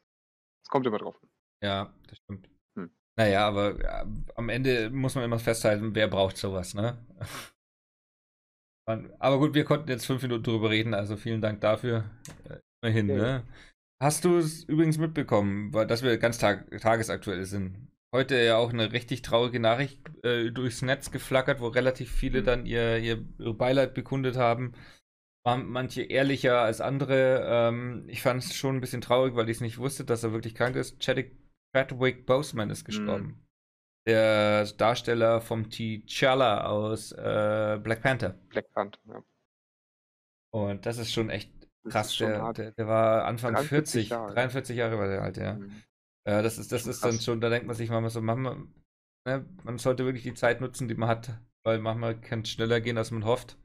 Es 0.63 0.69
kommt 0.69 0.87
immer 0.87 0.97
drauf. 0.97 1.15
Ja, 1.61 1.93
das 2.07 2.17
stimmt. 2.17 2.49
Naja, 3.17 3.47
aber 3.47 3.79
äh, 3.79 4.05
am 4.35 4.49
Ende 4.49 4.89
muss 4.89 5.15
man 5.15 5.23
immer 5.23 5.39
festhalten, 5.39 5.95
wer 5.95 6.07
braucht 6.07 6.37
sowas, 6.37 6.73
ne? 6.73 6.97
Aber 9.17 9.39
gut, 9.39 9.55
wir 9.55 9.63
konnten 9.63 9.89
jetzt 9.89 10.05
fünf 10.05 10.21
Minuten 10.21 10.43
drüber 10.43 10.69
reden, 10.69 10.93
also 10.93 11.17
vielen 11.17 11.41
Dank 11.41 11.59
dafür. 11.59 12.03
Äh, 12.47 12.59
immerhin, 12.83 13.09
ja. 13.09 13.15
ne? 13.15 13.43
Hast 13.99 14.25
du 14.25 14.37
es 14.37 14.63
übrigens 14.65 14.97
mitbekommen, 14.97 15.71
dass 15.71 16.03
wir 16.03 16.17
ganz 16.17 16.37
tag 16.37 16.69
tagesaktuell 16.79 17.45
sind? 17.45 17.87
Heute 18.13 18.35
ja 18.35 18.57
auch 18.57 18.71
eine 18.71 18.91
richtig 18.91 19.21
traurige 19.23 19.59
Nachricht 19.59 19.99
äh, 20.23 20.51
durchs 20.51 20.81
Netz 20.81 21.11
geflackert, 21.11 21.59
wo 21.61 21.67
relativ 21.67 22.11
viele 22.11 22.41
mhm. 22.41 22.45
dann 22.45 22.65
ihr, 22.65 22.97
ihr 22.97 23.25
Beileid 23.53 23.93
bekundet 23.93 24.37
haben. 24.37 24.73
Waren 25.43 25.67
manche 25.67 26.03
ehrlicher 26.03 26.61
als 26.61 26.81
andere. 26.81 27.43
Ähm, 27.45 28.03
ich 28.07 28.21
fand 28.21 28.43
es 28.43 28.55
schon 28.55 28.75
ein 28.77 28.81
bisschen 28.81 29.01
traurig, 29.01 29.35
weil 29.35 29.49
ich 29.49 29.57
es 29.57 29.61
nicht 29.61 29.77
wusste, 29.77 30.05
dass 30.05 30.23
er 30.23 30.33
wirklich 30.33 30.55
krank 30.55 30.75
ist. 30.75 30.99
Chadwick, 30.99 31.35
Chadwick 31.75 32.25
Boseman 32.25 32.69
ist 32.69 32.85
gestorben. 32.85 33.25
Mhm 33.25 33.45
der 34.05 34.65
Darsteller 34.65 35.41
vom 35.41 35.63
T'Challa 35.63 36.65
aus 36.65 37.11
äh, 37.11 37.79
Black 37.81 38.01
Panther. 38.01 38.37
Black 38.49 38.71
Panther, 38.71 38.99
ja. 39.07 39.23
Und 40.53 40.85
das 40.85 40.97
ist 40.97 41.11
schon 41.11 41.29
echt 41.29 41.51
krass. 41.89 42.15
Schon 42.15 42.29
der, 42.29 42.53
der, 42.53 42.71
der, 42.71 42.87
war 42.87 43.25
Anfang 43.25 43.57
40, 43.57 44.09
Jahre. 44.09 44.33
43 44.33 44.77
Jahre 44.77 44.97
war 44.97 45.07
der 45.07 45.21
alt, 45.21 45.37
ja. 45.37 45.53
Mhm. 45.55 45.83
Äh, 46.23 46.43
das 46.43 46.57
ist, 46.57 46.71
das 46.71 46.87
ist 46.87 47.03
dann 47.03 47.19
schon, 47.19 47.41
da 47.41 47.49
denkt 47.49 47.67
man 47.67 47.75
sich 47.75 47.89
manchmal 47.89 48.11
so, 48.11 48.21
manchmal, 48.21 48.63
ne, 49.27 49.45
man 49.63 49.77
sollte 49.79 50.05
wirklich 50.05 50.23
die 50.23 50.33
Zeit 50.33 50.61
nutzen, 50.61 50.87
die 50.87 50.95
man 50.95 51.09
hat, 51.09 51.41
weil 51.63 51.79
manchmal 51.79 52.19
kann 52.19 52.41
es 52.41 52.49
schneller 52.49 52.81
gehen, 52.81 52.97
als 52.97 53.11
man 53.11 53.25
hofft. 53.25 53.57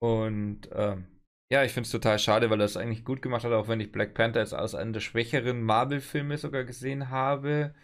Und 0.00 0.68
ähm, 0.72 1.06
ja, 1.52 1.64
ich 1.64 1.72
finde 1.72 1.86
es 1.86 1.92
total 1.92 2.18
schade, 2.18 2.50
weil 2.50 2.60
er 2.60 2.64
es 2.64 2.76
eigentlich 2.76 3.04
gut 3.04 3.22
gemacht 3.22 3.44
hat, 3.44 3.52
auch 3.52 3.68
wenn 3.68 3.80
ich 3.80 3.92
Black 3.92 4.14
Panther 4.14 4.40
jetzt 4.40 4.54
aus 4.54 4.74
einem 4.74 4.92
der 4.92 5.00
schwächeren 5.00 5.62
Marvel-Filme 5.62 6.38
sogar 6.38 6.64
gesehen 6.64 7.10
habe 7.10 7.74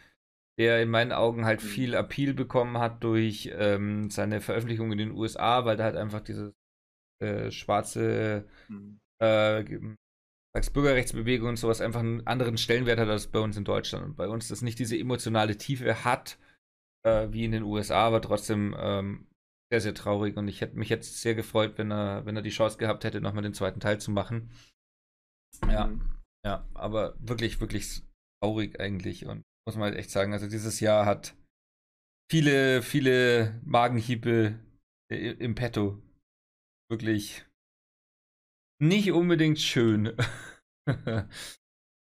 der 0.59 0.83
in 0.83 0.91
meinen 0.91 1.13
Augen 1.13 1.45
halt 1.45 1.63
mhm. 1.63 1.69
viel 1.69 1.95
Appeal 1.95 2.35
bekommen 2.35 2.79
hat 2.79 3.03
durch 3.05 3.51
ähm, 3.55 4.11
seine 4.11 4.41
Veröffentlichung 4.41 4.91
in 4.93 4.99
den 4.99 5.13
USA, 5.13 5.65
weil 5.65 5.77
da 5.77 5.85
halt 5.85 5.97
einfach 5.97 6.21
diese 6.21 6.53
äh, 7.23 7.51
schwarze 7.51 8.45
mhm. 8.69 8.99
äh, 9.23 9.65
Bürgerrechtsbewegung 10.73 11.51
und 11.51 11.57
sowas 11.57 11.81
einfach 11.81 12.01
einen 12.01 12.27
anderen 12.27 12.59
Stellenwert 12.59 12.99
hat 12.99 13.09
als 13.09 13.29
bei 13.29 13.39
uns 13.39 13.57
in 13.57 13.63
Deutschland. 13.63 14.05
Und 14.05 14.17
bei 14.17 14.27
uns 14.27 14.49
das 14.49 14.61
nicht 14.61 14.81
diese 14.81 14.99
emotionale 14.99 15.57
Tiefe 15.57 16.05
hat, 16.05 16.39
äh, 17.07 17.29
wie 17.31 17.45
in 17.45 17.53
den 17.53 17.63
USA, 17.63 18.07
aber 18.07 18.21
trotzdem 18.21 18.75
ähm, 18.77 19.29
sehr, 19.71 19.81
sehr 19.81 19.95
traurig. 19.95 20.37
Und 20.37 20.49
ich 20.49 20.61
hätte 20.61 20.77
mich 20.77 20.89
jetzt 20.89 21.21
sehr 21.21 21.35
gefreut, 21.35 21.77
wenn 21.77 21.91
er, 21.91 22.25
wenn 22.27 22.37
er 22.37 22.43
die 22.43 22.51
Chance 22.51 22.79
gehabt 22.79 23.05
hätte, 23.05 23.21
nochmal 23.21 23.43
den 23.43 23.55
zweiten 23.55 23.81
Teil 23.81 24.01
zu 24.01 24.11
machen. 24.11 24.51
Ja, 25.69 25.89
mhm. 25.89 26.03
ja, 26.45 26.67
aber 26.75 27.15
wirklich, 27.19 27.61
wirklich 27.61 28.03
traurig 28.43 28.81
eigentlich. 28.81 29.27
Und 29.27 29.43
muss 29.67 29.77
man 29.77 29.91
halt 29.91 29.97
echt 29.97 30.11
sagen. 30.11 30.33
Also 30.33 30.49
dieses 30.49 30.81
Jahr 30.81 31.07
hat 31.07 31.37
viele, 32.31 32.83
viele 32.83 33.61
Magenhiebe 33.65 34.59
im 35.11 35.55
Petto. 35.55 36.03
Wirklich 36.91 37.45
nicht 38.81 39.13
unbedingt 39.13 39.59
schön. 39.59 40.17
naja. 40.87 41.29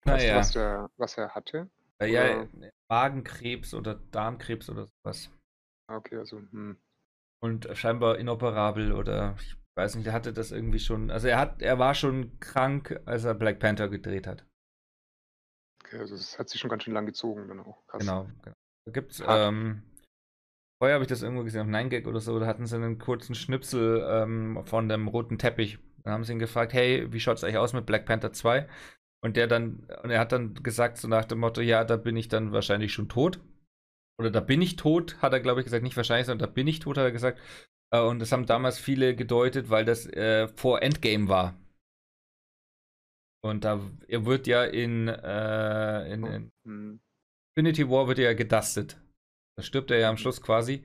Weißt 0.05 0.26
du, 0.26 0.36
was, 0.36 0.51
der, 0.51 0.89
was 0.97 1.18
er 1.18 1.36
hatte? 1.36 1.70
Ja, 2.01 2.47
Magenkrebs 2.89 3.74
oder 3.74 3.95
Darmkrebs 4.12 4.70
oder 4.70 4.88
sowas. 4.88 5.30
Ah, 5.89 5.97
okay, 5.97 6.18
also. 6.18 6.38
Hm. 6.38 6.78
Und 7.42 7.70
scheinbar 7.74 8.18
inoperabel 8.18 8.92
oder 8.92 9.36
ich 9.40 9.56
weiß 9.76 9.96
nicht, 9.96 10.08
er 10.08 10.14
hatte 10.14 10.34
das 10.34 10.52
irgendwie 10.52 10.80
schon. 10.80 11.10
Also 11.10 11.28
er 11.28 11.40
hat, 11.40 11.62
er 11.62 11.80
war 11.80 11.96
schon 11.96 12.40
krank, 12.40 13.00
als 13.06 13.24
er 13.24 13.34
Black 13.34 13.60
Panther 13.60 13.88
gedreht 13.88 14.28
hat. 14.28 14.46
Okay, 15.84 16.00
also 16.00 16.16
es 16.16 16.38
hat 16.38 16.50
sich 16.50 16.60
schon 16.60 16.70
ganz 16.70 16.84
schön 16.84 16.94
lang 16.94 17.06
gezogen 17.06 17.48
dann 17.48 17.62
auch. 17.62 17.86
Krass. 17.88 18.02
Genau, 18.02 18.28
genau. 18.44 18.56
Da 18.86 18.92
gibt's, 18.92 19.24
ähm, 19.26 19.84
vorher 20.80 20.96
habe 20.96 21.04
ich 21.04 21.10
das 21.10 21.22
irgendwo 21.22 21.44
gesehen 21.44 21.62
auf 21.62 21.68
9gag 21.68 22.08
oder 22.08 22.20
so, 22.20 22.40
da 22.40 22.46
hatten 22.46 22.66
sie 22.66 22.76
einen 22.76 23.00
kurzen 23.00 23.36
Schnipsel 23.36 24.06
ähm, 24.10 24.62
von 24.66 24.90
dem 24.90 25.08
roten 25.08 25.38
Teppich. 25.38 25.80
Dann 26.04 26.14
haben 26.14 26.24
sie 26.24 26.34
ihn 26.34 26.40
gefragt, 26.40 26.74
hey, 26.74 27.12
wie 27.12 27.20
schaut's 27.20 27.44
eigentlich 27.44 27.58
aus 27.58 27.74
mit 27.74 27.86
Black 27.86 28.06
Panther 28.06 28.34
2? 28.34 28.68
Und 29.22 29.36
der 29.36 29.48
dann, 29.48 29.88
und 30.04 30.12
er 30.12 30.20
hat 30.20 30.32
dann 30.32 30.54
gesagt, 30.56 30.98
so 30.98 31.08
nach 31.08 31.26
dem 31.26 31.40
Motto, 31.40 31.62
ja, 31.62 31.84
da 31.84 31.98
bin 31.98 32.16
ich 32.16 32.30
dann 32.30 32.52
wahrscheinlich 32.52 32.94
schon 32.94 33.10
tot. 33.10 33.42
Oder 34.20 34.32
da 34.32 34.41
bin 34.41 34.61
ich 34.61 34.76
tot, 34.76 35.17
hat 35.22 35.32
er, 35.32 35.39
glaube 35.39 35.61
ich, 35.61 35.65
gesagt, 35.65 35.84
nicht 35.84 35.95
wahrscheinlich, 35.95 36.26
sondern 36.28 36.47
da 36.47 36.53
bin 36.53 36.67
ich 36.67 36.80
tot, 36.80 36.97
hat 36.97 37.05
er 37.05 37.11
gesagt. 37.11 37.39
Äh, 37.91 38.01
und 38.01 38.20
das 38.20 38.32
haben 38.32 38.45
damals 38.45 38.78
viele 38.78 39.15
gedeutet, 39.15 39.70
weil 39.70 39.86
das 39.86 40.05
äh, 40.07 40.47
vor 40.49 40.82
Endgame 40.82 41.30
war. 41.30 41.57
Und 43.41 43.63
da 43.63 43.80
er 44.07 44.26
wird 44.26 44.47
ja 44.47 44.65
in, 44.65 45.07
äh, 45.07 46.13
in, 46.13 46.26
in 46.26 46.51
hm. 46.65 46.99
Infinity 47.55 47.89
War 47.89 48.07
wird 48.07 48.20
er 48.20 48.26
ja 48.26 48.34
gedustet. 48.34 49.01
Da 49.57 49.63
stirbt 49.63 49.91
er 49.91 49.99
ja 49.99 50.09
am 50.09 50.15
mhm. 50.15 50.20
Schluss 50.20 50.41
quasi. 50.41 50.84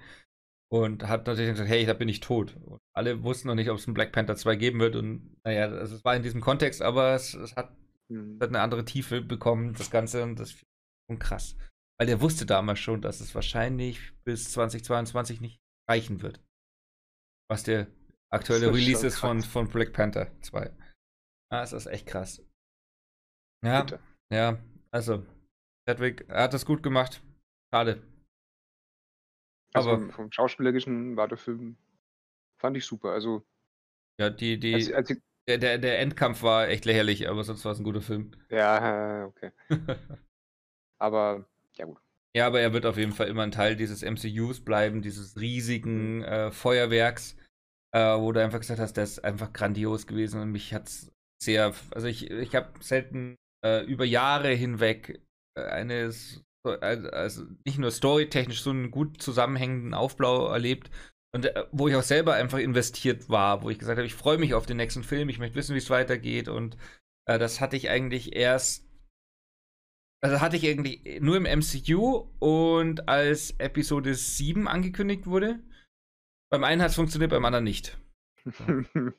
Und 0.72 1.07
hat 1.07 1.26
natürlich 1.26 1.53
gesagt, 1.53 1.68
hey, 1.68 1.87
da 1.87 1.95
bin 1.95 2.09
ich 2.09 2.20
tot. 2.20 2.57
Und 2.64 2.80
alle 2.93 3.22
wussten 3.22 3.49
noch 3.49 3.55
nicht, 3.55 3.70
ob 3.70 3.78
es 3.78 3.87
einen 3.87 3.95
Black 3.95 4.12
Panther 4.12 4.35
2 4.35 4.57
geben 4.57 4.80
wird. 4.80 4.97
Und 4.97 5.37
naja, 5.45 5.66
also 5.66 5.95
es 5.95 6.05
war 6.05 6.16
in 6.16 6.22
diesem 6.22 6.41
Kontext, 6.41 6.82
aber 6.82 7.14
es, 7.14 7.35
es 7.35 7.55
hat, 7.55 7.76
mhm. 8.09 8.39
hat, 8.41 8.49
eine 8.49 8.61
andere 8.61 8.85
Tiefe 8.85 9.20
bekommen, 9.20 9.74
das 9.74 9.91
Ganze. 9.91 10.22
Und 10.22 10.41
das 10.41 10.51
ist 10.51 10.64
schon 11.09 11.18
krass. 11.18 11.57
Weil 11.99 12.07
der 12.07 12.21
wusste 12.21 12.45
damals 12.47 12.81
schon, 12.81 13.01
dass 13.03 13.21
es 13.21 13.35
wahrscheinlich 13.35 14.13
bis 14.25 14.51
2022 14.53 15.41
nicht 15.41 15.61
reichen 15.89 16.23
wird. 16.23 16.43
Was 17.49 17.63
der 17.63 17.87
aktuelle 18.31 18.69
Release 18.69 19.07
ist 19.07 19.19
von, 19.19 19.43
von 19.43 19.69
Black 19.69 19.93
Panther 19.93 20.31
2. 20.41 20.75
Ah, 21.51 21.63
es 21.63 21.73
ist 21.73 21.87
echt 21.87 22.07
krass. 22.07 22.45
Ja, 23.65 23.83
Bitte. 23.83 24.01
ja, 24.31 24.59
also, 24.91 25.25
Chadwick, 25.89 26.29
er 26.29 26.45
hat 26.45 26.55
das 26.55 26.67
gut 26.67 26.83
gemacht. 26.83 27.23
Schade. 27.73 28.03
Also 29.73 29.91
Aber 29.91 30.11
vom, 30.11 30.33
Schauspielerischen 30.33 31.17
war 31.17 31.29
der 31.29 31.39
Film, 31.39 31.77
fand 32.61 32.77
ich 32.77 32.85
super. 32.85 33.11
Also, 33.11 33.45
ja, 34.21 34.31
die, 34.31 34.59
die, 34.59 34.75
als, 34.75 34.93
als 34.93 35.21
der, 35.49 35.59
der, 35.59 35.79
der 35.79 35.99
Endkampf 36.01 36.43
war 36.43 36.69
echt 36.69 36.85
lächerlich, 36.85 37.29
aber 37.29 37.45
sonst 37.45 37.65
war 37.65 37.73
es 37.73 37.79
ein 37.79 37.85
guter 37.85 38.01
Film. 38.01 38.33
Ja, 38.51 39.27
okay. 39.27 39.53
aber, 40.99 41.49
ja 41.77 41.85
gut. 41.87 41.99
Ja, 42.37 42.47
aber 42.47 42.61
er 42.61 42.72
wird 42.72 42.87
auf 42.87 42.97
jeden 42.97 43.12
Fall 43.12 43.29
immer 43.29 43.43
ein 43.43 43.53
Teil 43.53 43.77
dieses 43.77 44.03
MCUs 44.03 44.64
bleiben, 44.64 45.03
dieses 45.03 45.39
riesigen 45.39 46.25
äh, 46.25 46.51
Feuerwerks, 46.51 47.37
äh, 47.93 48.18
wo 48.18 48.33
du 48.33 48.43
einfach 48.43 48.61
gesagt 48.61 48.81
hast, 48.81 48.97
der 48.97 49.05
ist 49.05 49.25
einfach 49.25 49.53
grandios 49.53 50.07
gewesen 50.07 50.41
und 50.41 50.51
mich 50.51 50.75
hat 50.75 50.89
es 50.89 51.12
sehr, 51.41 51.72
also 51.93 52.09
ich, 52.09 52.31
ich 52.31 52.55
habe 52.57 52.72
selten 52.81 53.37
äh, 53.64 53.85
über 53.85 54.05
Jahre 54.05 54.49
hinweg 54.49 55.22
äh, 55.57 55.62
eine, 55.62 56.12
also 56.64 57.45
nicht 57.64 57.79
nur 57.79 57.91
storytechnisch 57.93 58.62
so 58.62 58.70
einen 58.70 58.91
gut 58.91 59.22
zusammenhängenden 59.22 59.95
Aufbau 59.95 60.49
erlebt, 60.49 60.91
und 61.35 61.47
äh, 61.47 61.64
wo 61.72 61.89
ich 61.89 61.97
auch 61.97 62.03
selber 62.03 62.35
einfach 62.35 62.59
investiert 62.59 63.29
war, 63.29 63.62
wo 63.64 63.70
ich 63.70 63.81
gesagt 63.81 63.99
habe, 63.99 64.07
ich 64.07 64.14
freue 64.14 64.39
mich 64.39 64.55
auf 64.55 64.66
den 64.66 64.77
nächsten 64.77 65.03
Film, 65.03 65.29
ich 65.29 65.41
möchte 65.41 65.57
wissen, 65.57 65.75
wie 65.75 65.79
es 65.79 65.91
weitergeht. 65.91 66.49
Und 66.49 66.77
äh, 67.29 67.41
das 67.41 67.61
hatte 67.61 67.77
ich 67.77 67.91
eigentlich 67.91 68.37
erst, 68.37 68.87
also 70.25 70.41
hatte 70.41 70.57
ich 70.57 70.66
eigentlich 70.66 71.20
nur 71.20 71.37
im 71.37 71.45
MCU 71.45 72.29
und 72.39 73.09
als 73.09 73.53
Episode 73.59 74.14
7 74.14 74.66
angekündigt 74.66 75.27
wurde. 75.27 75.61
Beim 76.51 76.64
einen 76.64 76.83
hat 76.83 76.91
es 76.91 76.97
funktioniert, 76.97 77.31
beim 77.31 77.45
anderen 77.45 77.64
nicht. 77.64 77.99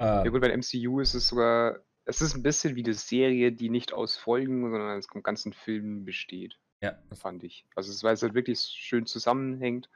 Ja 0.00 0.28
gut, 0.28 0.40
bei 0.40 0.54
MCU 0.54 1.00
ist 1.00 1.14
es 1.14 1.28
sogar 1.28 1.80
es 2.04 2.20
ist 2.20 2.34
ein 2.34 2.42
bisschen 2.42 2.76
wie 2.76 2.84
eine 2.84 2.94
Serie, 2.94 3.52
die 3.52 3.70
nicht 3.70 3.92
aus 3.92 4.16
Folgen, 4.16 4.70
sondern 4.70 4.98
aus 4.98 5.08
ganzen 5.08 5.52
Filmen 5.52 6.04
besteht. 6.04 6.58
Ja. 6.82 6.98
Fand 7.14 7.44
ich. 7.44 7.64
Also 7.74 7.90
es, 7.90 8.02
weil 8.02 8.14
es 8.14 8.22
halt 8.22 8.34
wirklich 8.34 8.60
schön 8.60 9.06
zusammenhängt 9.06 9.88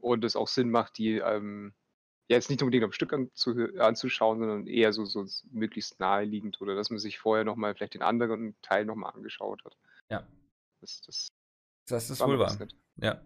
und 0.00 0.24
es 0.24 0.36
auch 0.36 0.48
Sinn 0.48 0.70
macht, 0.70 0.98
die 0.98 1.18
ähm, 1.18 1.72
ja 2.28 2.36
jetzt 2.36 2.50
nicht 2.50 2.62
unbedingt 2.62 2.84
am 2.84 2.92
Stück 2.92 3.12
anzu 3.12 3.54
anzuschauen, 3.78 4.40
sondern 4.40 4.66
eher 4.66 4.92
so, 4.92 5.04
so 5.04 5.24
möglichst 5.50 6.00
naheliegend 6.00 6.60
oder 6.60 6.74
dass 6.74 6.90
man 6.90 6.98
sich 6.98 7.18
vorher 7.18 7.44
nochmal 7.44 7.74
vielleicht 7.74 7.94
den 7.94 8.02
anderen 8.02 8.56
Teil 8.62 8.84
nochmal 8.84 9.12
angeschaut 9.14 9.64
hat. 9.64 9.76
Ja. 10.10 10.26
Das, 10.80 11.00
das, 11.02 11.28
das 11.88 12.10
ist 12.10 12.20
wohl 12.20 12.38
wahr. 12.38 12.56
Ja. 12.96 13.20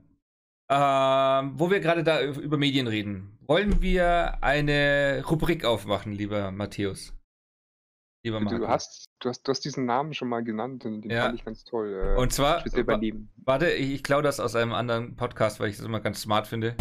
Ähm, 0.72 1.58
wo 1.58 1.70
wir 1.70 1.80
gerade 1.80 2.04
da 2.04 2.22
über 2.22 2.56
Medien 2.56 2.86
reden, 2.86 3.36
wollen 3.46 3.82
wir 3.82 4.42
eine 4.42 5.24
Rubrik 5.28 5.64
aufmachen, 5.64 6.12
lieber 6.12 6.52
Matthäus? 6.52 7.12
Lieber 8.22 8.38
du, 8.40 8.68
hast, 8.68 9.06
du, 9.20 9.30
hast, 9.30 9.48
du 9.48 9.50
hast 9.50 9.64
diesen 9.64 9.86
Namen 9.86 10.12
schon 10.12 10.28
mal 10.28 10.44
genannt 10.44 10.84
und 10.84 11.00
den 11.00 11.10
ja. 11.10 11.22
fand 11.22 11.38
ich 11.38 11.44
ganz 11.44 11.64
toll. 11.64 12.14
Äh, 12.16 12.20
und 12.20 12.32
zwar, 12.32 12.64
wa 12.66 13.00
warte, 13.38 13.70
ich, 13.70 13.94
ich 13.94 14.02
klaue 14.02 14.22
das 14.22 14.38
aus 14.40 14.54
einem 14.54 14.74
anderen 14.74 15.16
Podcast, 15.16 15.58
weil 15.58 15.70
ich 15.70 15.78
das 15.78 15.86
immer 15.86 16.00
ganz 16.00 16.20
smart 16.20 16.46
finde. 16.46 16.76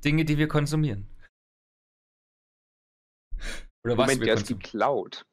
Dinge, 0.00 0.24
die 0.24 0.38
wir 0.38 0.48
konsumieren. 0.48 1.06
Oder 3.84 3.96
Moment, 3.96 4.10
was 4.10 4.20
wir 4.20 4.26
der 4.26 4.34
ist 4.34 4.48
geklaut. 4.48 5.24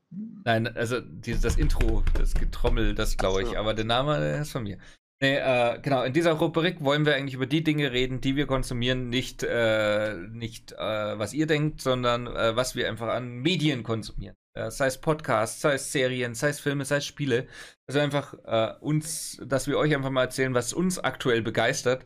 Nein, 0.45 0.67
also 0.67 1.01
dieses, 1.01 1.41
das 1.41 1.57
Intro, 1.57 2.03
das 2.13 2.33
Getrommel, 2.33 2.95
das 2.95 3.17
glaube 3.17 3.43
ich, 3.43 3.49
so. 3.49 3.57
aber 3.57 3.73
der 3.73 3.85
Name 3.85 4.19
der 4.19 4.41
ist 4.41 4.51
von 4.51 4.63
mir. 4.63 4.77
Nee, 5.19 5.37
äh, 5.37 5.79
genau, 5.81 6.03
in 6.03 6.13
dieser 6.13 6.33
Rubrik 6.33 6.83
wollen 6.83 7.05
wir 7.05 7.15
eigentlich 7.15 7.33
über 7.33 7.47
die 7.47 7.63
Dinge 7.63 7.91
reden, 7.91 8.21
die 8.21 8.35
wir 8.35 8.45
konsumieren, 8.45 9.09
nicht, 9.09 9.41
äh, 9.43 10.13
nicht 10.13 10.73
äh, 10.73 11.17
was 11.17 11.33
ihr 11.33 11.47
denkt, 11.47 11.81
sondern 11.81 12.27
äh, 12.27 12.55
was 12.55 12.75
wir 12.75 12.87
einfach 12.87 13.07
an 13.07 13.39
Medien 13.39 13.81
konsumieren. 13.81 14.35
Äh, 14.53 14.69
sei 14.69 14.85
es 14.85 14.99
Podcasts, 14.99 15.61
sei 15.61 15.73
es 15.73 15.91
Serien, 15.91 16.35
sei 16.35 16.49
es 16.49 16.59
Filme, 16.59 16.85
sei 16.85 16.97
es 16.97 17.05
Spiele. 17.05 17.47
Also 17.87 17.99
einfach 17.99 18.35
äh, 18.45 18.73
uns, 18.79 19.41
dass 19.43 19.67
wir 19.67 19.79
euch 19.79 19.95
einfach 19.95 20.11
mal 20.11 20.23
erzählen, 20.23 20.53
was 20.53 20.71
uns 20.71 20.99
aktuell 20.99 21.41
begeistert. 21.41 22.05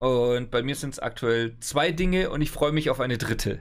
Und 0.00 0.50
bei 0.50 0.62
mir 0.62 0.74
sind 0.76 0.94
es 0.94 0.98
aktuell 0.98 1.58
zwei 1.60 1.92
Dinge 1.92 2.30
und 2.30 2.40
ich 2.40 2.50
freue 2.50 2.72
mich 2.72 2.88
auf 2.88 3.00
eine 3.00 3.18
dritte. 3.18 3.60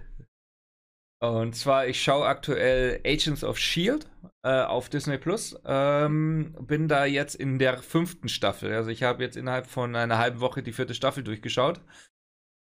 Und 1.22 1.54
zwar, 1.54 1.86
ich 1.88 2.02
schaue 2.02 2.26
aktuell 2.26 3.02
Agents 3.06 3.44
of 3.44 3.58
Shield 3.58 4.10
äh, 4.44 4.62
auf 4.62 4.88
Disney 4.88 5.18
Plus. 5.18 5.60
Ähm, 5.66 6.56
bin 6.62 6.88
da 6.88 7.04
jetzt 7.04 7.36
in 7.36 7.60
der 7.60 7.80
fünften 7.80 8.30
Staffel. 8.30 8.74
Also 8.74 8.90
ich 8.90 9.04
habe 9.04 9.22
jetzt 9.22 9.36
innerhalb 9.36 9.68
von 9.68 9.94
einer 9.98 10.18
halben 10.18 10.40
Woche 10.40 10.64
die 10.64 10.72
vierte 10.72 10.94
Staffel 10.94 11.24
durchgeschaut. 11.24 11.82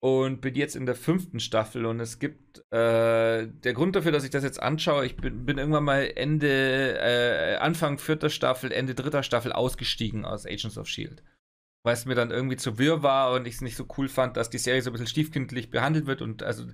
Und 0.01 0.41
bin 0.41 0.55
jetzt 0.55 0.75
in 0.75 0.86
der 0.86 0.95
fünften 0.95 1.39
Staffel. 1.39 1.86
Und 1.86 2.01
es 2.01 2.19
gibt 2.19 2.59
äh, 2.73 3.47
der 3.47 3.73
Grund 3.73 3.95
dafür, 3.95 4.11
dass 4.11 4.25
ich 4.25 4.30
das 4.30 4.43
jetzt 4.43 4.61
anschaue, 4.61 5.05
ich 5.05 5.15
bin, 5.15 5.45
bin 5.45 5.57
irgendwann 5.57 5.86
mal 5.86 6.11
Ende, 6.15 6.99
äh, 6.99 7.55
Anfang 7.57 7.97
vierter 7.97 8.30
Staffel, 8.30 8.73
Ende 8.73 8.93
dritter 8.93 9.23
Staffel 9.23 9.53
ausgestiegen 9.53 10.25
aus 10.25 10.45
Agents 10.45 10.77
of 10.77 10.88
Shield 10.88 11.23
weil 11.84 11.93
es 11.93 12.05
mir 12.05 12.15
dann 12.15 12.32
irgendwie 12.32 12.57
zu 12.57 12.77
wirr 12.77 13.03
war 13.03 13.34
und 13.34 13.47
ich 13.47 13.55
es 13.55 13.61
nicht 13.61 13.77
so 13.77 13.86
cool 13.97 14.09
fand, 14.09 14.38
dass 14.38 14.49
die 14.49 14.57
Serie 14.57 14.82
so 14.82 14.89
ein 14.89 14.93
bisschen 14.93 15.07
stiefkindlich 15.07 15.69
behandelt 15.69 16.05
wird 16.05 16.21
und 16.21 16.43
also 16.43 16.65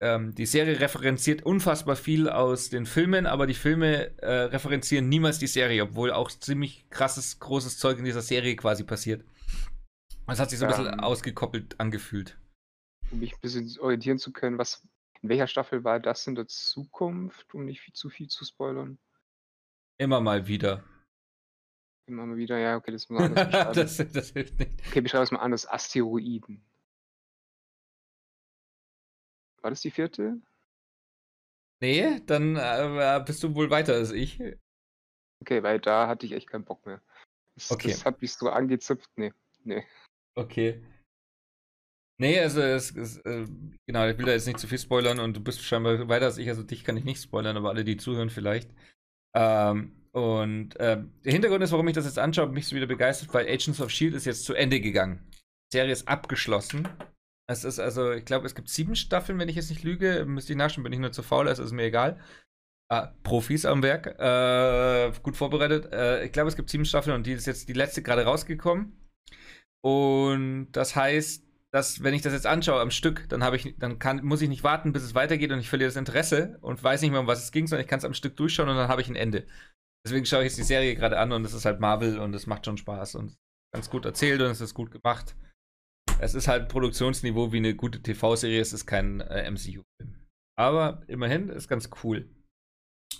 ähm, 0.00 0.34
die 0.34 0.46
Serie 0.46 0.80
referenziert 0.80 1.44
unfassbar 1.44 1.94
viel 1.94 2.28
aus 2.28 2.70
den 2.70 2.86
Filmen, 2.86 3.24
aber 3.24 3.46
die 3.46 3.54
Filme 3.54 4.18
äh, 4.18 4.42
referenzieren 4.46 5.08
niemals 5.08 5.38
die 5.38 5.46
Serie, 5.46 5.84
obwohl 5.84 6.10
auch 6.10 6.28
ziemlich 6.28 6.90
krasses, 6.90 7.38
großes 7.38 7.78
Zeug 7.78 7.98
in 7.98 8.04
dieser 8.04 8.20
Serie 8.20 8.56
quasi 8.56 8.82
passiert. 8.82 9.24
Es 10.26 10.40
hat 10.40 10.50
sich 10.50 10.58
so 10.58 10.64
ein 10.64 10.70
bisschen 10.70 10.92
ähm, 10.92 11.00
ausgekoppelt 11.00 11.78
angefühlt. 11.78 12.36
Um 13.12 13.20
mich 13.20 13.34
ein 13.34 13.40
bisschen 13.40 13.78
orientieren 13.78 14.18
zu 14.18 14.32
können, 14.32 14.58
was, 14.58 14.86
in 15.20 15.28
welcher 15.28 15.46
Staffel 15.46 15.84
war 15.84 16.00
das 16.00 16.26
in 16.26 16.34
der 16.34 16.48
Zukunft, 16.48 17.54
um 17.54 17.64
nicht 17.64 17.80
viel, 17.80 17.94
zu 17.94 18.10
viel 18.10 18.26
zu 18.26 18.44
spoilern? 18.44 18.98
Immer 19.98 20.20
mal 20.20 20.48
wieder. 20.48 20.82
Immer 22.06 22.26
mal 22.26 22.36
wieder, 22.36 22.58
ja, 22.58 22.76
okay, 22.76 22.90
das 22.90 23.08
muss 23.08 23.20
man 23.20 23.36
anders 23.36 23.96
das, 23.96 24.12
das 24.12 24.30
hilft 24.30 24.58
nicht. 24.58 24.86
Okay, 24.88 25.00
beschreibe 25.00 25.24
es 25.24 25.30
mal 25.30 25.40
anders. 25.40 25.68
Asteroiden. 25.68 26.64
War 29.60 29.70
das 29.70 29.80
die 29.80 29.90
vierte? 29.90 30.40
Nee, 31.80 32.20
dann 32.26 32.56
äh, 32.56 33.22
bist 33.24 33.42
du 33.42 33.54
wohl 33.54 33.70
weiter 33.70 33.94
als 33.94 34.10
ich. 34.10 34.40
Okay, 35.40 35.62
weil 35.62 35.80
da 35.80 36.08
hatte 36.08 36.26
ich 36.26 36.32
echt 36.32 36.48
keinen 36.48 36.64
Bock 36.64 36.84
mehr. 36.86 37.00
Das, 37.54 37.70
okay. 37.70 37.90
das 37.90 38.04
hat 38.04 38.20
mich 38.20 38.32
so 38.32 38.50
angezipft. 38.50 39.10
Nee, 39.16 39.32
nee. 39.64 39.84
Okay. 40.34 40.82
Nee, 42.18 42.38
also 42.38 42.60
es, 42.60 42.94
es 42.94 43.18
äh, 43.18 43.46
genau, 43.86 44.06
ich 44.06 44.16
will 44.18 44.26
da 44.26 44.32
jetzt 44.32 44.46
nicht 44.46 44.58
zu 44.58 44.68
viel 44.68 44.78
spoilern 44.78 45.18
und 45.18 45.36
du 45.36 45.40
bist 45.42 45.60
scheinbar 45.62 46.08
weiter 46.08 46.26
als 46.26 46.38
ich, 46.38 46.48
also 46.48 46.62
dich 46.62 46.84
kann 46.84 46.96
ich 46.96 47.04
nicht 47.04 47.22
spoilern, 47.22 47.56
aber 47.56 47.70
alle, 47.70 47.84
die 47.84 47.96
zuhören, 47.96 48.30
vielleicht. 48.30 48.70
Ähm, 49.34 50.01
und 50.12 50.76
äh, 50.76 51.02
der 51.24 51.32
Hintergrund 51.32 51.64
ist, 51.64 51.72
warum 51.72 51.88
ich 51.88 51.94
das 51.94 52.04
jetzt 52.04 52.18
anschaue, 52.18 52.48
mich 52.48 52.68
so 52.68 52.76
wieder 52.76 52.86
begeistert, 52.86 53.32
weil 53.32 53.46
Agents 53.46 53.80
of 53.80 53.90
Shield 53.90 54.14
ist 54.14 54.26
jetzt 54.26 54.44
zu 54.44 54.54
Ende 54.54 54.80
gegangen. 54.80 55.26
Die 55.72 55.78
Serie 55.78 55.92
ist 55.92 56.06
abgeschlossen. 56.06 56.86
Es 57.50 57.64
ist 57.64 57.78
also, 57.78 58.12
ich 58.12 58.24
glaube, 58.24 58.46
es 58.46 58.54
gibt 58.54 58.68
sieben 58.68 58.94
Staffeln, 58.94 59.38
wenn 59.38 59.48
ich 59.48 59.56
jetzt 59.56 59.70
nicht 59.70 59.84
lüge. 59.84 60.24
Müsste 60.26 60.52
ich 60.52 60.58
nachschauen, 60.58 60.84
bin 60.84 60.92
ich 60.92 60.98
nur 60.98 61.12
zu 61.12 61.22
faul, 61.22 61.48
es 61.48 61.58
ist 61.58 61.72
mir 61.72 61.84
egal. 61.84 62.20
Ah, 62.90 63.14
Profis 63.22 63.64
am 63.64 63.82
Werk, 63.82 64.18
äh, 64.18 65.12
gut 65.22 65.36
vorbereitet. 65.36 65.90
Äh, 65.92 66.26
ich 66.26 66.32
glaube, 66.32 66.48
es 66.48 66.56
gibt 66.56 66.68
sieben 66.68 66.84
Staffeln 66.84 67.16
und 67.16 67.26
die 67.26 67.32
ist 67.32 67.46
jetzt 67.46 67.68
die 67.68 67.72
letzte 67.72 68.02
gerade 68.02 68.24
rausgekommen. 68.24 68.92
Und 69.82 70.72
das 70.72 70.94
heißt, 70.94 71.42
dass 71.72 72.02
wenn 72.02 72.12
ich 72.12 72.20
das 72.20 72.34
jetzt 72.34 72.46
anschaue 72.46 72.82
am 72.82 72.90
Stück, 72.90 73.28
dann 73.30 73.42
habe 73.42 73.56
ich, 73.56 73.74
dann 73.78 73.98
kann, 73.98 74.22
muss 74.22 74.42
ich 74.42 74.50
nicht 74.50 74.62
warten, 74.62 74.92
bis 74.92 75.02
es 75.02 75.14
weitergeht 75.14 75.50
und 75.52 75.58
ich 75.58 75.70
verliere 75.70 75.88
das 75.88 75.96
Interesse 75.96 76.58
und 76.60 76.84
weiß 76.84 77.00
nicht 77.00 77.12
mehr, 77.12 77.20
um 77.20 77.26
was 77.26 77.42
es 77.42 77.50
ging, 77.50 77.66
sondern 77.66 77.82
ich 77.82 77.88
kann 77.88 77.98
es 77.98 78.04
am 78.04 78.12
Stück 78.12 78.36
durchschauen 78.36 78.68
und 78.68 78.76
dann 78.76 78.88
habe 78.88 79.00
ich 79.00 79.08
ein 79.08 79.16
Ende. 79.16 79.46
Deswegen 80.04 80.26
schaue 80.26 80.40
ich 80.40 80.46
jetzt 80.46 80.58
die 80.58 80.62
Serie 80.62 80.94
gerade 80.94 81.18
an 81.18 81.32
und 81.32 81.44
es 81.44 81.54
ist 81.54 81.64
halt 81.64 81.80
Marvel 81.80 82.18
und 82.18 82.34
es 82.34 82.46
macht 82.46 82.66
schon 82.66 82.76
Spaß 82.76 83.14
und 83.14 83.36
ganz 83.72 83.88
gut 83.88 84.04
erzählt 84.04 84.40
und 84.40 84.50
es 84.50 84.60
ist 84.60 84.74
gut 84.74 84.90
gemacht 84.90 85.36
es 86.22 86.34
ist 86.34 86.46
halt 86.46 86.68
Produktionsniveau 86.68 87.52
wie 87.52 87.58
eine 87.58 87.74
gute 87.74 88.00
TV-Serie, 88.00 88.60
es 88.60 88.72
ist 88.72 88.86
kein 88.86 89.20
äh, 89.22 89.50
MCU-Film. 89.50 90.14
Aber 90.56 91.02
immerhin 91.08 91.48
ist 91.48 91.66
ganz 91.66 91.90
cool. 92.04 92.30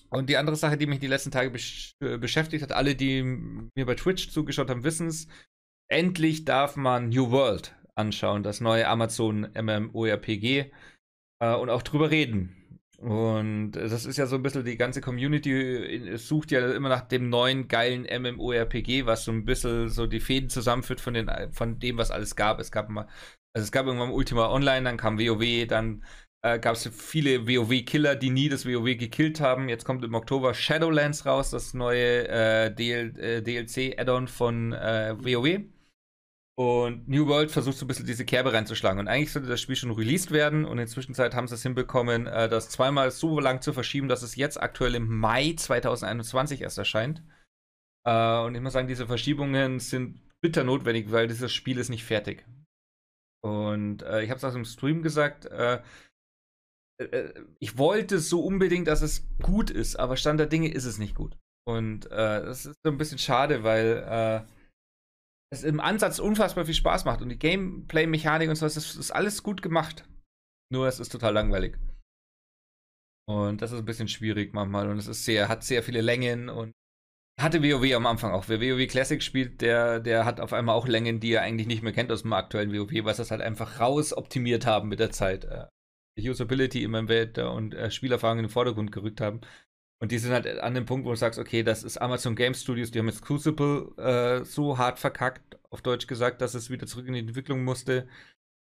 Und 0.09 0.29
die 0.29 0.37
andere 0.37 0.55
Sache, 0.55 0.77
die 0.77 0.87
mich 0.87 1.01
die 1.01 1.09
letzten 1.09 1.33
Tage 1.33 1.51
besch 1.51 1.97
äh, 2.01 2.17
beschäftigt 2.17 2.63
hat, 2.63 2.71
alle, 2.71 2.95
die 2.95 3.23
mir 3.23 3.87
bei 3.87 3.97
Twitch 3.97 4.31
zugeschaut 4.31 4.71
haben, 4.71 4.85
wissen 4.85 5.09
es. 5.09 5.27
Endlich 5.91 6.45
darf 6.45 6.77
man 6.77 7.09
New 7.09 7.33
World 7.33 7.75
anschauen, 7.97 8.45
das 8.45 8.61
neue 8.61 8.87
Amazon 8.87 9.49
MMORPG 9.53 10.71
äh, 11.41 11.55
und 11.55 11.71
auch 11.71 11.83
drüber 11.83 12.11
reden. 12.11 12.57
Und 13.03 13.73
das 13.73 14.07
ist 14.07 14.17
ja 14.17 14.27
so 14.27 14.37
ein 14.37 14.45
bisschen 14.45 14.65
die 14.65 14.77
ganze 14.77 15.01
Community 15.01 16.17
sucht 16.19 16.53
ja 16.53 16.71
immer 16.71 16.89
nach 16.89 17.01
dem 17.01 17.31
neuen 17.31 17.67
geilen 17.67 18.03
MMORPG, 18.05 19.07
was 19.07 19.25
so 19.25 19.33
ein 19.33 19.45
bisschen 19.45 19.89
so 19.89 20.07
die 20.07 20.21
Fäden 20.21 20.49
zusammenführt 20.49 21.01
von, 21.01 21.15
den, 21.15 21.29
von 21.51 21.81
dem, 21.81 21.99
was 21.99 22.13
alles 22.13 22.37
gab. 22.37 22.61
Es 22.61 22.71
gab 22.71 22.89
mal, 22.91 23.09
also 23.55 23.65
es 23.65 23.73
gab 23.73 23.87
irgendwann 23.87 24.13
Ultima 24.13 24.49
Online, 24.51 24.85
dann 24.85 24.97
kam 24.99 25.19
WoW, 25.19 25.67
dann 25.67 26.05
äh, 26.43 26.61
gab 26.61 26.77
es 26.77 26.89
viele 26.97 27.49
WoW-Killer, 27.49 28.15
die 28.15 28.31
nie 28.31 28.49
das 28.49 28.67
WoW 28.67 28.97
gekillt 28.97 29.41
haben. 29.41 29.69
Jetzt 29.69 29.85
kommt 29.85 30.05
im 30.05 30.15
Oktober 30.15 30.55
Shadowlands 30.55 31.27
raus, 31.27 31.51
das 31.51 31.75
neue 31.75 32.29
äh, 32.29 32.73
DL, 32.73 33.19
äh, 33.19 33.43
DLC-Add-on 33.43 34.29
von 34.29 34.73
äh, 34.75 35.17
WoW. 35.19 35.61
Und 36.55 37.09
New 37.09 37.27
World 37.29 37.51
versucht 37.51 37.79
so 37.79 37.87
ein 37.87 37.89
bisschen 37.89 38.07
diese 38.07 38.27
Kerbe 38.27 38.53
reinzuschlagen. 38.53 39.01
Und 39.01 39.09
eigentlich 39.09 39.33
sollte 39.33 39.49
das 39.49 39.61
Spiel 39.61 39.77
schon 39.77 39.91
released 39.91 40.33
werden. 40.33 40.65
Und 40.65 40.73
in 40.73 40.79
der 40.79 40.87
Zwischenzeit 40.87 41.35
haben 41.35 41.49
sie 41.49 41.55
es 41.55 41.63
hinbekommen, 41.63 42.27
äh, 42.27 42.49
das 42.49 42.69
zweimal 42.69 43.11
so 43.11 43.41
lang 43.41 43.63
zu 43.63 43.73
verschieben, 43.73 44.09
dass 44.09 44.23
es 44.23 44.37
jetzt 44.37 44.63
aktuell 44.63 44.95
im 44.95 45.09
Mai 45.09 45.55
2021 45.57 46.61
erst 46.61 46.77
erscheint. 46.77 47.23
Äh, 48.07 48.41
und 48.41 48.55
ich 48.55 48.61
muss 48.61 48.75
sagen, 48.75 48.89
diese 48.89 49.07
Verschiebungen 49.07 49.81
sind 49.81 50.21
bitter 50.43 50.65
notwendig, 50.65 51.11
weil 51.11 51.27
dieses 51.27 51.53
Spiel 51.53 51.79
ist 51.79 51.89
nicht 51.89 52.05
fertig. 52.05 52.45
Und 53.43 54.03
äh, 54.03 54.23
ich 54.23 54.29
habe 54.29 54.37
es 54.37 54.45
auch 54.45 54.55
im 54.55 54.65
Stream 54.65 55.03
gesagt, 55.03 55.49
ich 57.59 57.79
wollte 57.79 58.21
so 58.21 58.45
unbedingt, 58.45 58.87
dass 58.87 59.03
es 59.03 59.27
gut 59.41 59.71
ist, 59.71 59.99
aber 59.99 60.17
Stand 60.17 60.39
der 60.39 60.47
Dinge 60.47 60.71
ist 60.71 60.85
es 60.85 60.99
nicht 60.99 61.17
gut. 61.17 61.37
Und 61.67 62.05
das 62.05 62.67
ist 62.67 62.77
so 62.85 62.93
ein 62.93 62.99
bisschen 62.99 63.19
schade, 63.19 63.65
weil 63.65 64.47
es 65.53 65.65
im 65.65 65.81
Ansatz 65.81 66.19
unfassbar 66.19 66.65
viel 66.65 66.75
Spaß 66.75 67.05
macht 67.05 67.21
und 67.21 67.29
die 67.29 67.39
Gameplay-Mechanik 67.39 68.49
und 68.49 68.57
so, 68.57 68.65
das 68.65 68.79
ist, 68.79 68.97
ist 68.97 69.11
alles 69.11 69.43
gut 69.43 69.61
gemacht. 69.61 70.05
Nur 70.73 70.89
es 70.89 70.99
ist 70.99 71.11
total 71.11 71.35
langweilig. 71.35 71.77
Und 73.29 73.61
das 73.61 73.71
ist 73.71 73.79
ein 73.79 73.85
bisschen 73.85 74.09
schwierig 74.09 74.55
manchmal 74.55 74.89
und 74.89 74.97
es 74.97 75.07
ist 75.07 75.27
sehr, 75.27 75.49
hat 75.49 75.63
sehr 75.63 75.83
viele 75.83 76.01
Längen 76.01 76.49
und 76.49 76.73
hatte 77.39 77.63
WoW 77.63 77.95
am 77.95 78.07
Anfang 78.07 78.33
auch. 78.33 78.49
Wer 78.49 78.61
WoW 78.61 78.87
Classic 78.87 79.23
spielt, 79.23 79.61
der, 79.61 80.01
der 80.01 80.25
hat 80.25 80.41
auf 80.41 80.55
einmal 80.55 80.75
auch 80.75 80.89
Längen, 80.89 81.21
die 81.21 81.33
er 81.33 81.43
eigentlich 81.43 81.67
nicht 81.67 81.83
mehr 81.83 81.93
kennt 81.93 82.11
aus 82.11 82.23
dem 82.23 82.33
aktuellen 82.33 82.73
WoW, 82.73 83.05
weil 83.05 83.15
sie 83.15 83.21
das 83.21 83.31
halt 83.31 83.43
einfach 83.43 83.79
raus 83.79 84.17
optimiert 84.17 84.65
haben 84.65 84.89
mit 84.89 85.01
der 85.01 85.11
Zeit. 85.11 85.45
Äh, 85.45 85.67
Usability 86.19 86.83
immer 86.83 86.99
im 86.99 87.09
Welt 87.09 87.39
und 87.39 87.75
äh, 87.75 87.91
Spielerfahrung 87.91 88.39
in 88.39 88.45
den 88.45 88.51
Vordergrund 88.51 88.91
gerückt 88.91 89.21
haben. 89.21 89.43
Und 90.03 90.11
die 90.11 90.19
sind 90.19 90.33
halt 90.33 90.49
an 90.59 90.75
dem 90.75 90.85
Punkt, 90.85 91.07
wo 91.07 91.11
du 91.11 91.17
sagst, 91.17 91.39
okay, 91.39 91.63
das 91.63 91.85
ist 91.85 91.97
Amazon 91.97 92.35
Game 92.35 92.55
Studios, 92.55 92.91
die 92.91 92.99
haben 92.99 93.07
jetzt 93.07 93.23
Crucible 93.23 93.95
äh, 93.99 94.45
so 94.45 94.77
hart 94.77 94.99
verkackt, 94.99 95.61
auf 95.71 95.81
Deutsch 95.81 96.09
gesagt, 96.09 96.41
dass 96.41 96.55
es 96.55 96.71
wieder 96.71 96.89
zurück 96.89 97.07
in 97.07 97.13
die 97.13 97.21
Entwicklung 97.21 97.63
musste. 97.63 98.09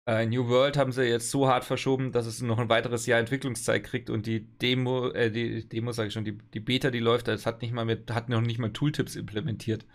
Äh, 0.06 0.26
New 0.26 0.50
World 0.50 0.76
haben 0.76 0.92
sie 0.92 1.04
jetzt 1.06 1.32
so 1.32 1.48
hart 1.48 1.64
verschoben, 1.64 2.12
dass 2.12 2.26
es 2.26 2.42
noch 2.42 2.60
ein 2.60 2.68
weiteres 2.68 3.06
Jahr 3.06 3.22
Entwicklungszeit 3.22 3.86
kriegt 3.86 4.10
und 4.10 4.26
die 4.26 4.42
Demo, 4.58 5.12
äh, 5.12 5.32
die 5.32 5.66
Demo 5.70 5.94
sage 5.94 6.10
ich 6.10 6.14
schon, 6.14 6.26
die, 6.26 6.38
die 6.38 6.60
Beta, 6.60 6.92
die 6.92 7.00
läuft, 7.00 7.30
das 7.30 7.46
hat 7.46 7.62
nicht 7.62 7.72
mal 7.72 7.86
mit, 7.86 8.12
hat 8.12 8.28
noch 8.28 8.42
nicht 8.42 8.60
mal 8.60 8.74
Tooltips 8.74 9.16
implementiert. 9.16 9.86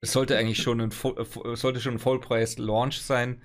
Es 0.00 0.12
sollte 0.12 0.36
eigentlich 0.36 0.60
schon 0.60 0.80
ein, 0.80 0.90
sollte 0.90 1.80
schon 1.80 1.94
ein 1.94 2.00
Vollpreis-Launch 2.00 3.02
sein. 3.02 3.40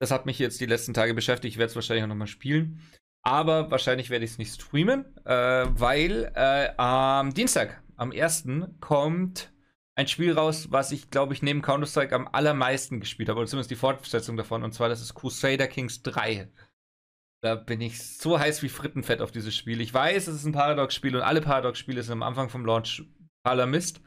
Das 0.00 0.10
hat 0.10 0.26
mich 0.26 0.40
jetzt 0.40 0.60
die 0.60 0.66
letzten 0.66 0.94
Tage 0.94 1.14
beschäftigt. 1.14 1.54
Ich 1.54 1.58
werde 1.58 1.70
es 1.70 1.76
wahrscheinlich 1.76 2.02
auch 2.02 2.08
nochmal 2.08 2.26
spielen. 2.26 2.80
Aber 3.22 3.70
wahrscheinlich 3.70 4.10
werde 4.10 4.24
ich 4.24 4.32
es 4.32 4.38
nicht 4.38 4.54
streamen, 4.54 5.04
äh, 5.24 5.66
weil 5.68 6.32
äh, 6.34 6.70
am 6.76 7.34
Dienstag, 7.34 7.82
am 7.96 8.12
1. 8.12 8.46
kommt 8.80 9.52
ein 9.96 10.06
Spiel 10.06 10.32
raus, 10.32 10.68
was 10.70 10.92
ich, 10.92 11.10
glaube 11.10 11.34
ich, 11.34 11.42
neben 11.42 11.60
Counter-Strike 11.60 12.14
am 12.14 12.28
allermeisten 12.28 13.00
gespielt 13.00 13.28
habe, 13.28 13.40
oder 13.40 13.48
zumindest 13.48 13.70
die 13.70 13.76
Fortsetzung 13.76 14.36
davon, 14.36 14.62
und 14.62 14.72
zwar 14.72 14.88
das 14.88 15.00
ist 15.00 15.14
Crusader 15.14 15.66
Kings 15.66 16.02
3. 16.02 16.48
Da 17.40 17.54
bin 17.54 17.80
ich 17.80 18.02
so 18.02 18.38
heiß 18.38 18.62
wie 18.62 18.68
Frittenfett 18.68 19.20
auf 19.20 19.32
dieses 19.32 19.56
Spiel. 19.56 19.80
Ich 19.80 19.94
weiß, 19.94 20.26
es 20.26 20.36
ist 20.36 20.44
ein 20.44 20.52
Paradox-Spiel 20.52 21.14
und 21.14 21.22
alle 21.22 21.40
Paradox-Spiele 21.40 22.02
sind 22.02 22.12
am 22.12 22.22
Anfang 22.22 22.48
vom 22.48 22.64
Launch 22.64 23.04
totaler 23.42 23.66
Mist. 23.66 24.00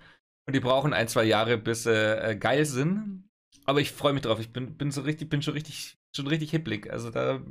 Und 0.47 0.55
die 0.55 0.59
brauchen 0.59 0.93
ein, 0.93 1.07
zwei 1.07 1.23
Jahre, 1.23 1.57
bis 1.57 1.83
sie 1.83 1.91
äh, 1.91 2.35
geil 2.35 2.65
sind. 2.65 3.29
Aber 3.65 3.79
ich 3.79 3.91
freue 3.91 4.13
mich 4.13 4.23
drauf. 4.23 4.39
Ich 4.39 4.51
bin, 4.51 4.77
bin 4.77 4.91
so 4.91 5.01
richtig, 5.01 5.29
bin 5.29 5.41
schon 5.41 5.53
richtig, 5.53 5.97
schon 6.15 6.27
richtig 6.27 6.51
hipplig. 6.51 6.91
Also 6.91 7.09
da, 7.09 7.41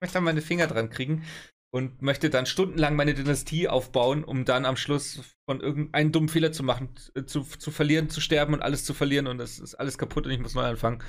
möchte 0.02 0.14
dann 0.14 0.24
meine 0.24 0.42
Finger 0.42 0.66
dran 0.66 0.90
kriegen 0.90 1.24
und 1.72 2.02
möchte 2.02 2.30
dann 2.30 2.46
stundenlang 2.46 2.96
meine 2.96 3.14
Dynastie 3.14 3.68
aufbauen, 3.68 4.24
um 4.24 4.44
dann 4.44 4.64
am 4.64 4.76
Schluss 4.76 5.36
von 5.48 5.60
irgendeinem 5.60 6.10
dummen 6.10 6.28
Fehler 6.28 6.52
zu 6.52 6.62
machen, 6.62 6.94
äh, 7.14 7.24
zu, 7.24 7.42
zu 7.42 7.70
verlieren, 7.70 8.10
zu 8.10 8.20
sterben 8.20 8.54
und 8.54 8.62
alles 8.62 8.84
zu 8.84 8.94
verlieren 8.94 9.26
und 9.26 9.40
es 9.40 9.58
ist 9.58 9.74
alles 9.76 9.98
kaputt 9.98 10.26
und 10.26 10.32
ich 10.32 10.40
muss 10.40 10.54
neu 10.54 10.64
anfangen. 10.64 11.02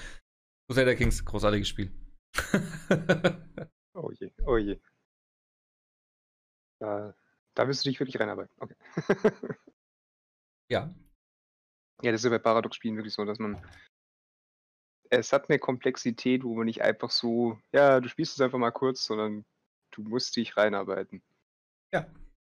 Crusader 0.68 0.96
Kings, 0.96 1.26
großartiges 1.26 1.68
Spiel. 1.68 1.92
oh 3.94 4.12
je, 4.12 4.32
oh 4.46 4.58
je. 4.58 4.80
Da, 6.80 7.16
da 7.56 7.68
wirst 7.68 7.86
du 7.86 7.90
dich 7.90 8.00
wirklich 8.00 8.20
reinarbeiten. 8.20 8.56
Okay. 8.60 8.76
ja. 10.70 10.94
Ja, 12.04 12.12
das 12.12 12.22
ist 12.22 12.26
ja 12.26 12.30
bei 12.32 12.40
Paradox-Spielen 12.40 12.96
wirklich 12.96 13.14
so, 13.14 13.26
dass 13.26 13.38
man 13.38 13.62
es 15.12 15.34
hat 15.34 15.50
eine 15.50 15.60
Komplexität, 15.60 16.44
wo 16.44 16.56
man 16.56 16.66
nicht 16.66 16.82
einfach 16.82 17.12
so, 17.12 17.60
ja, 17.74 18.00
du 18.00 18.08
spielst 18.08 18.34
es 18.34 18.42
einfach 18.42 18.58
mal 18.58 18.72
kurz, 18.72 19.06
sondern 19.06 19.46
du 19.92 20.02
musst 20.04 20.36
dich 20.36 20.58
reinarbeiten. 20.58 21.22
Ja. 21.94 22.08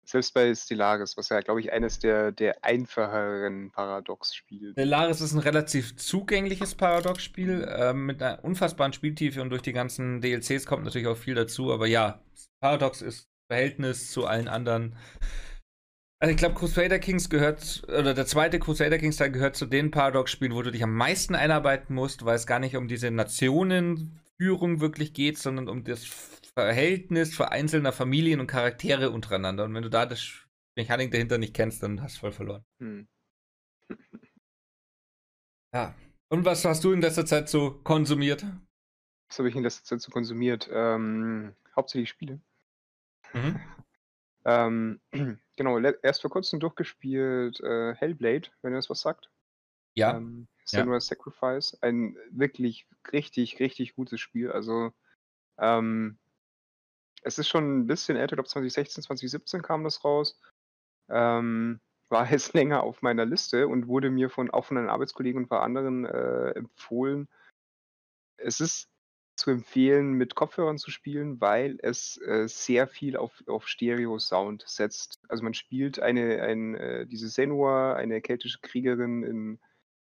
Selbst 0.06 0.34
bei 0.34 0.54
Stellaris, 0.54 1.16
was 1.16 1.30
ja, 1.30 1.40
glaube 1.40 1.60
ich, 1.60 1.72
eines 1.72 1.98
der, 1.98 2.30
der 2.30 2.62
einfacheren 2.62 3.70
Paradox-Spiele. 3.72 4.72
Stellaris 4.72 5.20
ist 5.20 5.32
ein 5.32 5.40
relativ 5.40 5.96
zugängliches 5.96 6.74
Paradox-Spiel 6.74 7.64
äh, 7.64 7.92
mit 7.92 8.22
einer 8.22 8.44
unfassbaren 8.44 8.92
Spieltiefe 8.92 9.42
und 9.42 9.50
durch 9.50 9.62
die 9.62 9.72
ganzen 9.72 10.20
DLCs 10.20 10.66
kommt 10.66 10.84
natürlich 10.84 11.08
auch 11.08 11.16
viel 11.16 11.34
dazu. 11.34 11.72
Aber 11.72 11.86
ja, 11.86 12.20
Paradox 12.60 13.02
ist 13.02 13.28
Verhältnis 13.48 14.10
zu 14.10 14.26
allen 14.26 14.48
anderen 14.48 14.96
also 16.24 16.32
ich 16.32 16.38
glaube, 16.38 16.54
Crusader 16.54 16.98
Kings 16.98 17.28
gehört, 17.28 17.82
oder 17.86 18.14
der 18.14 18.24
zweite 18.24 18.58
Crusader 18.58 18.96
Kings 18.96 19.18
Teil 19.18 19.30
gehört 19.30 19.56
zu 19.56 19.66
den 19.66 19.90
Paradox-Spielen, 19.90 20.54
wo 20.54 20.62
du 20.62 20.72
dich 20.72 20.82
am 20.82 20.94
meisten 20.94 21.34
einarbeiten 21.34 21.94
musst, 21.94 22.24
weil 22.24 22.36
es 22.36 22.46
gar 22.46 22.60
nicht 22.60 22.76
um 22.76 22.88
diese 22.88 23.10
Nationenführung 23.10 24.80
wirklich 24.80 25.12
geht, 25.12 25.36
sondern 25.36 25.68
um 25.68 25.84
das 25.84 26.06
Verhältnis 26.54 27.36
vereinzelter 27.36 27.92
Familien 27.92 28.40
und 28.40 28.46
Charaktere 28.46 29.10
untereinander. 29.10 29.64
Und 29.64 29.74
wenn 29.74 29.82
du 29.82 29.90
da 29.90 30.06
das 30.06 30.46
Mechanik 30.76 31.10
dahinter 31.10 31.36
nicht 31.36 31.52
kennst, 31.52 31.82
dann 31.82 32.00
hast 32.00 32.16
du 32.16 32.20
voll 32.20 32.32
verloren. 32.32 32.64
Hm. 32.78 33.06
ja. 35.74 35.94
Und 36.30 36.46
was 36.46 36.64
hast 36.64 36.84
du 36.84 36.92
in 36.92 37.02
letzter 37.02 37.26
Zeit 37.26 37.50
so 37.50 37.70
konsumiert? 37.70 38.46
Was 39.28 39.38
habe 39.38 39.50
ich 39.50 39.56
in 39.56 39.62
letzter 39.62 39.84
Zeit 39.84 40.00
so 40.00 40.10
konsumiert? 40.10 40.70
Ähm, 40.72 41.54
hauptsächlich 41.76 42.08
Spiele. 42.08 42.40
Mhm. 43.34 43.60
Ähm, 44.46 45.00
genau, 45.56 45.78
erst 45.78 46.22
vor 46.22 46.30
kurzem 46.30 46.60
durchgespielt 46.60 47.60
äh, 47.60 47.94
Hellblade, 47.94 48.50
wenn 48.62 48.72
ihr 48.72 48.76
das 48.76 48.90
was 48.90 49.00
sagt. 49.00 49.30
Ja. 49.94 50.16
Ähm, 50.16 50.48
Senua 50.64 50.94
ja. 50.94 51.00
Sacrifice. 51.00 51.78
Ein 51.82 52.16
wirklich 52.30 52.86
richtig, 53.12 53.60
richtig 53.60 53.94
gutes 53.94 54.20
Spiel. 54.20 54.50
Also, 54.50 54.92
ähm, 55.58 56.18
es 57.22 57.38
ist 57.38 57.48
schon 57.48 57.80
ein 57.80 57.86
bisschen 57.86 58.16
älter, 58.16 58.34
ich 58.34 58.36
glaube 58.36 58.48
2016, 58.48 59.02
2017 59.04 59.62
kam 59.62 59.84
das 59.84 60.04
raus. 60.04 60.40
Ähm, 61.08 61.80
war 62.08 62.26
jetzt 62.30 62.54
länger 62.54 62.82
auf 62.82 63.02
meiner 63.02 63.24
Liste 63.24 63.68
und 63.68 63.88
wurde 63.88 64.10
mir 64.10 64.30
von 64.30 64.50
auch 64.50 64.64
von 64.64 64.78
einem 64.78 64.88
Arbeitskollegen 64.88 65.38
und 65.38 65.44
ein 65.44 65.48
paar 65.48 65.62
anderen 65.62 66.04
äh, 66.04 66.50
empfohlen. 66.50 67.28
Es 68.36 68.60
ist 68.60 68.88
zu 69.36 69.50
empfehlen, 69.50 70.12
mit 70.12 70.34
Kopfhörern 70.34 70.78
zu 70.78 70.90
spielen, 70.90 71.40
weil 71.40 71.78
es 71.82 72.20
äh, 72.22 72.46
sehr 72.46 72.86
viel 72.86 73.16
auf, 73.16 73.42
auf 73.46 73.66
Stereo-Sound 73.68 74.64
setzt. 74.66 75.20
Also 75.28 75.42
man 75.42 75.54
spielt 75.54 75.98
eine, 76.00 76.42
ein, 76.42 76.74
äh, 76.74 77.06
diese 77.06 77.28
Senua, 77.28 77.94
eine 77.94 78.20
keltische 78.20 78.60
Kriegerin 78.60 79.24
in, 79.24 79.60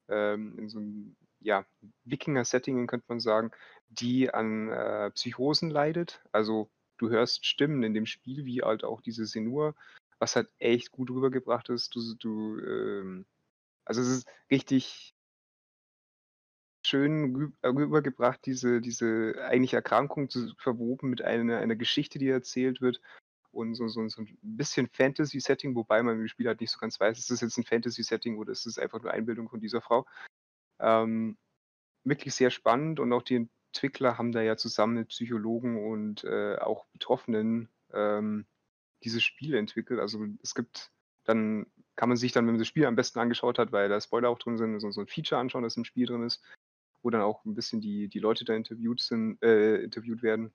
ähm, 0.08 0.58
in 0.58 0.68
so 0.68 0.78
einem 0.78 1.16
ja, 1.40 1.64
Wikinger-Setting, 2.04 2.86
könnte 2.86 3.06
man 3.08 3.20
sagen, 3.20 3.52
die 3.88 4.32
an 4.32 4.68
äh, 4.68 5.10
Psychosen 5.12 5.70
leidet. 5.70 6.22
Also 6.32 6.70
du 6.98 7.08
hörst 7.08 7.46
Stimmen 7.46 7.82
in 7.82 7.94
dem 7.94 8.06
Spiel, 8.06 8.44
wie 8.44 8.62
halt 8.62 8.84
auch 8.84 9.00
diese 9.00 9.24
Senua, 9.24 9.74
was 10.18 10.36
halt 10.36 10.48
echt 10.58 10.90
gut 10.92 11.10
rübergebracht 11.10 11.68
ist. 11.70 11.94
Du, 11.94 12.14
du 12.16 12.58
ähm, 12.60 13.26
also 13.86 14.02
es 14.02 14.08
ist 14.08 14.28
richtig, 14.50 15.14
schön 16.86 17.52
äh, 17.62 17.68
rübergebracht, 17.68 18.40
diese, 18.46 18.80
diese 18.80 19.34
eigentliche 19.44 19.76
Erkrankung 19.76 20.30
zu, 20.30 20.54
verwoben 20.58 21.10
mit 21.10 21.22
einer, 21.22 21.58
einer 21.58 21.76
Geschichte, 21.76 22.18
die 22.18 22.28
erzählt 22.28 22.80
wird. 22.80 23.00
Und 23.50 23.74
so, 23.74 23.88
so, 23.88 24.06
so 24.08 24.22
ein 24.22 24.38
bisschen 24.42 24.86
Fantasy-Setting, 24.88 25.74
wobei 25.74 26.02
man 26.02 26.20
im 26.20 26.28
Spiel 26.28 26.46
halt 26.46 26.60
nicht 26.60 26.70
so 26.70 26.78
ganz 26.78 27.00
weiß, 27.00 27.18
ist 27.18 27.30
das 27.30 27.40
jetzt 27.40 27.56
ein 27.56 27.64
Fantasy-Setting 27.64 28.36
oder 28.36 28.52
ist 28.52 28.66
es 28.66 28.78
einfach 28.78 29.00
nur 29.00 29.12
Einbildung 29.12 29.48
von 29.48 29.60
dieser 29.60 29.80
Frau. 29.80 30.06
Ähm, 30.78 31.38
wirklich 32.04 32.34
sehr 32.34 32.50
spannend 32.50 33.00
und 33.00 33.12
auch 33.12 33.22
die 33.22 33.48
Entwickler 33.72 34.18
haben 34.18 34.32
da 34.32 34.42
ja 34.42 34.56
zusammen 34.56 34.94
mit 34.94 35.08
Psychologen 35.08 35.84
und 35.90 36.24
äh, 36.24 36.56
auch 36.56 36.86
Betroffenen 36.92 37.68
ähm, 37.92 38.46
dieses 39.04 39.22
Spiel 39.22 39.54
entwickelt. 39.54 40.00
Also 40.00 40.26
es 40.42 40.54
gibt 40.54 40.90
dann, 41.24 41.66
kann 41.96 42.08
man 42.08 42.18
sich 42.18 42.32
dann, 42.32 42.46
wenn 42.46 42.54
man 42.54 42.60
das 42.60 42.68
Spiel 42.68 42.86
am 42.86 42.96
besten 42.96 43.18
angeschaut 43.18 43.58
hat, 43.58 43.72
weil 43.72 43.88
da 43.88 44.00
Spoiler 44.00 44.28
auch 44.28 44.38
drin 44.38 44.58
sind, 44.58 44.78
so, 44.80 44.90
so 44.90 45.00
ein 45.00 45.06
Feature 45.06 45.40
anschauen, 45.40 45.62
das 45.62 45.76
im 45.76 45.84
Spiel 45.84 46.06
drin 46.06 46.22
ist, 46.22 46.42
wo 47.06 47.10
dann 47.10 47.22
auch 47.22 47.44
ein 47.44 47.54
bisschen 47.54 47.80
die, 47.80 48.08
die 48.08 48.18
Leute 48.18 48.44
da 48.44 48.52
interviewt 48.52 49.00
sind, 49.00 49.40
äh, 49.40 49.76
interviewt 49.76 50.24
werden. 50.24 50.52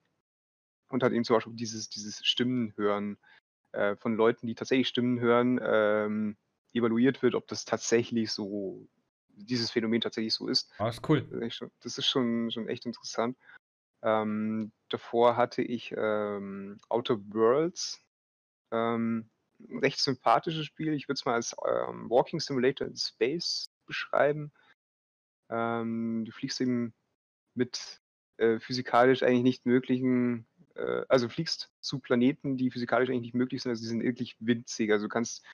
Und 0.90 1.02
hat 1.02 1.12
eben 1.12 1.24
zum 1.24 1.36
Beispiel 1.36 1.54
dieses, 1.54 1.88
dieses 1.88 2.18
Stimmen 2.26 2.74
hören 2.76 3.16
äh, 3.72 3.96
von 3.96 4.14
Leuten, 4.14 4.46
die 4.46 4.54
tatsächlich 4.54 4.88
Stimmen 4.88 5.18
hören, 5.18 5.58
ähm, 5.64 6.36
evaluiert 6.74 7.22
wird, 7.22 7.34
ob 7.34 7.48
das 7.48 7.64
tatsächlich 7.64 8.32
so, 8.32 8.86
dieses 9.28 9.70
Phänomen 9.70 10.02
tatsächlich 10.02 10.34
so 10.34 10.46
ist. 10.46 10.70
Ah, 10.76 10.90
ist 10.90 11.08
cool. 11.08 11.26
Das 11.30 11.40
ist, 11.40 11.54
schon, 11.54 11.70
das 11.80 11.96
ist 11.96 12.06
schon, 12.06 12.50
schon 12.50 12.68
echt 12.68 12.84
interessant. 12.84 13.38
Ähm, 14.02 14.72
davor 14.90 15.38
hatte 15.38 15.62
ich 15.62 15.94
ähm, 15.96 16.78
Outer 16.90 17.18
Worlds. 17.32 18.04
Ähm, 18.72 19.30
ein 19.58 19.78
recht 19.78 20.00
sympathisches 20.00 20.66
Spiel. 20.66 20.92
Ich 20.92 21.08
würde 21.08 21.14
es 21.14 21.24
mal 21.24 21.32
als 21.32 21.56
ähm, 21.66 22.10
Walking 22.10 22.40
Simulator 22.40 22.86
in 22.86 22.96
Space 22.96 23.70
beschreiben. 23.86 24.52
Ähm, 25.52 26.24
du 26.24 26.32
fliegst 26.32 26.60
eben 26.62 26.94
mit 27.54 28.00
äh, 28.38 28.58
physikalisch 28.58 29.22
eigentlich 29.22 29.42
nicht 29.42 29.66
möglichen, 29.66 30.46
äh, 30.74 31.02
also 31.08 31.28
fliegst 31.28 31.70
zu 31.80 31.98
Planeten, 31.98 32.56
die 32.56 32.70
physikalisch 32.70 33.10
eigentlich 33.10 33.22
nicht 33.22 33.34
möglich 33.34 33.62
sind, 33.62 33.70
also 33.70 33.82
die 33.82 33.88
sind 33.88 34.02
wirklich 34.02 34.36
winzig. 34.40 34.90
Also 34.90 35.06
du 35.06 35.08
kannst, 35.10 35.44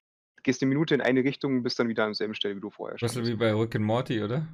gehst 0.44 0.62
eine 0.62 0.68
Minute 0.68 0.94
in 0.94 1.00
eine 1.00 1.24
Richtung 1.24 1.56
und 1.56 1.62
bist 1.64 1.78
dann 1.80 1.88
wieder 1.88 2.04
an 2.04 2.10
derselben 2.10 2.34
Stelle, 2.34 2.54
wie 2.54 2.60
du 2.60 2.70
vorher 2.70 2.96
Das 2.96 3.16
ist 3.16 3.26
wie 3.26 3.34
bei 3.34 3.52
Rick 3.52 3.74
and 3.74 3.84
Morty, 3.84 4.22
oder? 4.22 4.46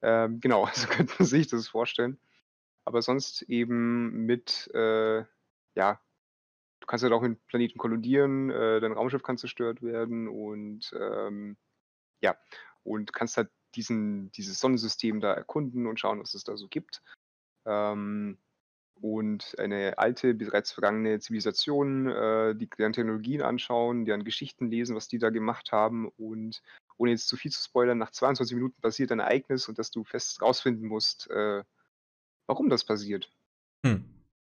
Ähm, 0.00 0.40
genau, 0.40 0.64
also 0.64 0.88
könnte 0.88 1.14
man 1.18 1.26
sich 1.26 1.46
das 1.48 1.68
vorstellen. 1.68 2.18
Aber 2.86 3.02
sonst 3.02 3.42
eben 3.42 4.24
mit, 4.24 4.70
äh, 4.72 5.18
ja, 5.74 6.00
du 6.80 6.86
kannst 6.86 7.02
halt 7.02 7.12
auch 7.12 7.24
in 7.24 7.36
Planeten 7.46 7.78
kollidieren, 7.78 8.48
äh, 8.48 8.80
dein 8.80 8.92
Raumschiff 8.92 9.22
kann 9.22 9.36
zerstört 9.36 9.82
werden 9.82 10.28
und 10.28 10.94
ähm, 10.98 11.56
ja, 12.22 12.38
und 12.84 13.12
kannst 13.12 13.36
halt 13.36 13.50
diesen, 13.76 14.32
dieses 14.32 14.58
Sonnensystem 14.60 15.20
da 15.20 15.32
erkunden 15.32 15.86
und 15.86 16.00
schauen, 16.00 16.20
was 16.20 16.34
es 16.34 16.44
da 16.44 16.56
so 16.56 16.68
gibt. 16.68 17.02
Ähm, 17.66 18.38
und 19.00 19.54
eine 19.58 19.98
alte, 19.98 20.32
bereits 20.34 20.72
vergangene 20.72 21.20
Zivilisation, 21.20 22.08
äh, 22.08 22.54
die 22.56 22.68
deren 22.68 22.94
Technologien 22.94 23.42
anschauen, 23.42 24.06
deren 24.06 24.24
Geschichten 24.24 24.70
lesen, 24.70 24.96
was 24.96 25.06
die 25.06 25.18
da 25.18 25.28
gemacht 25.30 25.70
haben 25.70 26.08
und 26.16 26.62
ohne 26.96 27.10
jetzt 27.10 27.28
zu 27.28 27.36
viel 27.36 27.50
zu 27.52 27.62
spoilern, 27.62 27.98
nach 27.98 28.10
22 28.10 28.54
Minuten 28.54 28.80
passiert 28.80 29.12
ein 29.12 29.20
Ereignis 29.20 29.68
und 29.68 29.78
dass 29.78 29.90
du 29.90 30.02
fest 30.02 30.40
rausfinden 30.40 30.88
musst, 30.88 31.28
äh, 31.30 31.62
warum 32.46 32.70
das 32.70 32.84
passiert. 32.84 33.30
Hm. 33.84 34.04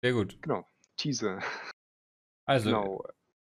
Sehr 0.03 0.13
gut. 0.13 0.37
Genau. 0.43 0.67
Teaser. 0.97 1.39
Also, 2.45 2.69
Genau. 2.69 3.03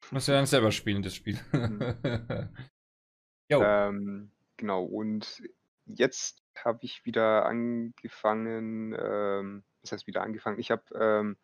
musst 0.10 0.28
du 0.28 0.32
dann 0.32 0.48
selber 0.48 0.72
spielen, 0.72 1.04
das 1.04 1.14
Spiel. 1.14 1.40
Jo. 3.52 3.64
Ähm, 3.64 4.32
genau. 4.58 4.84
Und 4.84 5.42
jetzt 5.96 6.42
habe 6.56 6.80
ich 6.82 7.06
wieder 7.06 7.46
angefangen, 7.46 8.96
ähm, 9.00 9.64
was 9.82 9.92
heißt 9.92 10.08
wieder 10.08 10.22
angefangen? 10.22 10.60
Ich 10.60 10.72
habe, 10.72 10.84
ähm, 10.96 11.38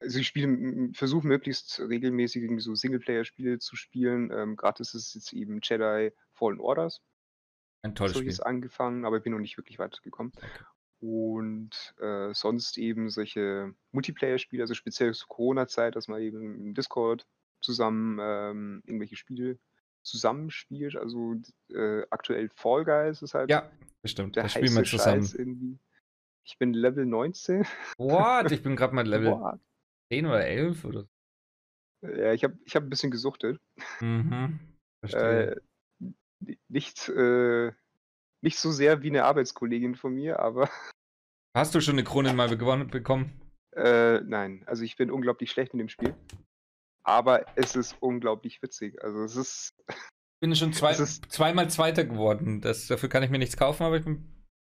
also 0.00 0.18
ich 0.18 0.26
spiele, 0.26 0.92
versuche 0.92 1.26
möglichst 1.26 1.80
regelmäßig 1.80 2.42
irgendwie 2.42 2.62
so 2.62 2.74
Singleplayer-Spiele 2.74 3.58
zu 3.58 3.76
spielen. 3.76 4.30
Ähm, 4.30 4.56
Gerade 4.56 4.82
ist 4.82 4.94
es 4.94 5.14
jetzt 5.14 5.32
eben 5.32 5.60
Jedi 5.62 6.12
Fallen 6.32 6.60
Orders. 6.60 7.00
Ein 7.82 7.94
tolles 7.94 8.14
so 8.14 8.18
Spiel. 8.18 8.30
ist 8.30 8.40
angefangen, 8.40 9.04
aber 9.04 9.18
ich 9.18 9.22
bin 9.22 9.32
noch 9.32 9.38
nicht 9.38 9.56
wirklich 9.56 9.78
weitergekommen. 9.78 10.32
Und 10.98 11.94
äh, 11.98 12.32
sonst 12.34 12.78
eben 12.78 13.10
solche 13.10 13.74
Multiplayer-Spiele, 13.92 14.62
also 14.62 14.74
speziell 14.74 15.14
zur 15.14 15.28
Corona-Zeit, 15.28 15.94
dass 15.94 16.08
man 16.08 16.20
eben 16.20 16.58
im 16.58 16.74
Discord 16.74 17.26
zusammen 17.60 18.18
ähm, 18.20 18.82
irgendwelche 18.86 19.16
Spiele 19.16 19.58
zusammenspielt. 20.06 20.96
Also 20.96 21.36
äh, 21.70 22.02
aktuell 22.10 22.48
Fall 22.54 22.84
Guys 22.84 23.22
ist 23.22 23.34
halt 23.34 23.50
Ja, 23.50 23.70
bestimmt. 24.02 24.36
Das 24.36 24.52
spielen 24.52 24.74
wir 24.74 24.84
zusammen. 24.84 25.22
Scheiß 25.22 25.34
irgendwie. 25.34 25.78
Ich 26.44 26.58
bin 26.58 26.72
Level 26.72 27.04
19. 27.04 27.66
What? 27.98 28.52
Ich 28.52 28.62
bin 28.62 28.76
gerade 28.76 28.94
mal 28.94 29.06
Level 29.06 29.30
Boah. 29.30 29.60
10 30.12 30.26
oder 30.26 30.46
11 30.46 30.84
oder 30.84 31.02
so. 31.02 32.08
Ja, 32.08 32.32
ich 32.32 32.44
habe 32.44 32.58
ich 32.64 32.76
hab 32.76 32.84
ein 32.84 32.90
bisschen 32.90 33.10
gesuchtet. 33.10 33.60
Mhm. 34.00 34.60
Verstehe. 35.00 35.56
Äh, 35.56 35.60
nicht, 36.68 37.08
äh, 37.08 37.72
nicht 38.42 38.58
so 38.58 38.70
sehr 38.70 39.02
wie 39.02 39.08
eine 39.08 39.24
Arbeitskollegin 39.24 39.96
von 39.96 40.14
mir, 40.14 40.38
aber 40.38 40.70
Hast 41.56 41.74
du 41.74 41.80
schon 41.80 41.94
eine 41.94 42.04
Krone 42.04 42.34
mal 42.34 42.54
gewonnen 42.54 42.88
bekommen? 42.88 43.40
Äh, 43.74 44.20
nein, 44.20 44.62
also 44.66 44.84
ich 44.84 44.96
bin 44.96 45.10
unglaublich 45.10 45.50
schlecht 45.50 45.72
in 45.72 45.78
dem 45.78 45.88
Spiel. 45.88 46.14
Aber 47.06 47.46
es 47.56 47.76
ist 47.76 47.96
unglaublich 48.00 48.60
witzig. 48.62 49.02
Also 49.02 49.22
es 49.22 49.36
ist. 49.36 49.74
Ich 49.88 50.40
bin 50.40 50.54
schon 50.56 50.72
zwei, 50.72 50.90
Es 50.90 50.98
ist- 51.00 51.30
zweimal 51.30 51.70
Zweiter 51.70 52.04
geworden. 52.04 52.60
Das, 52.60 52.86
dafür 52.88 53.08
kann 53.08 53.22
ich 53.22 53.30
mir 53.30 53.38
nichts 53.38 53.56
kaufen, 53.56 53.84
aber 53.84 53.96
ich 53.98 54.06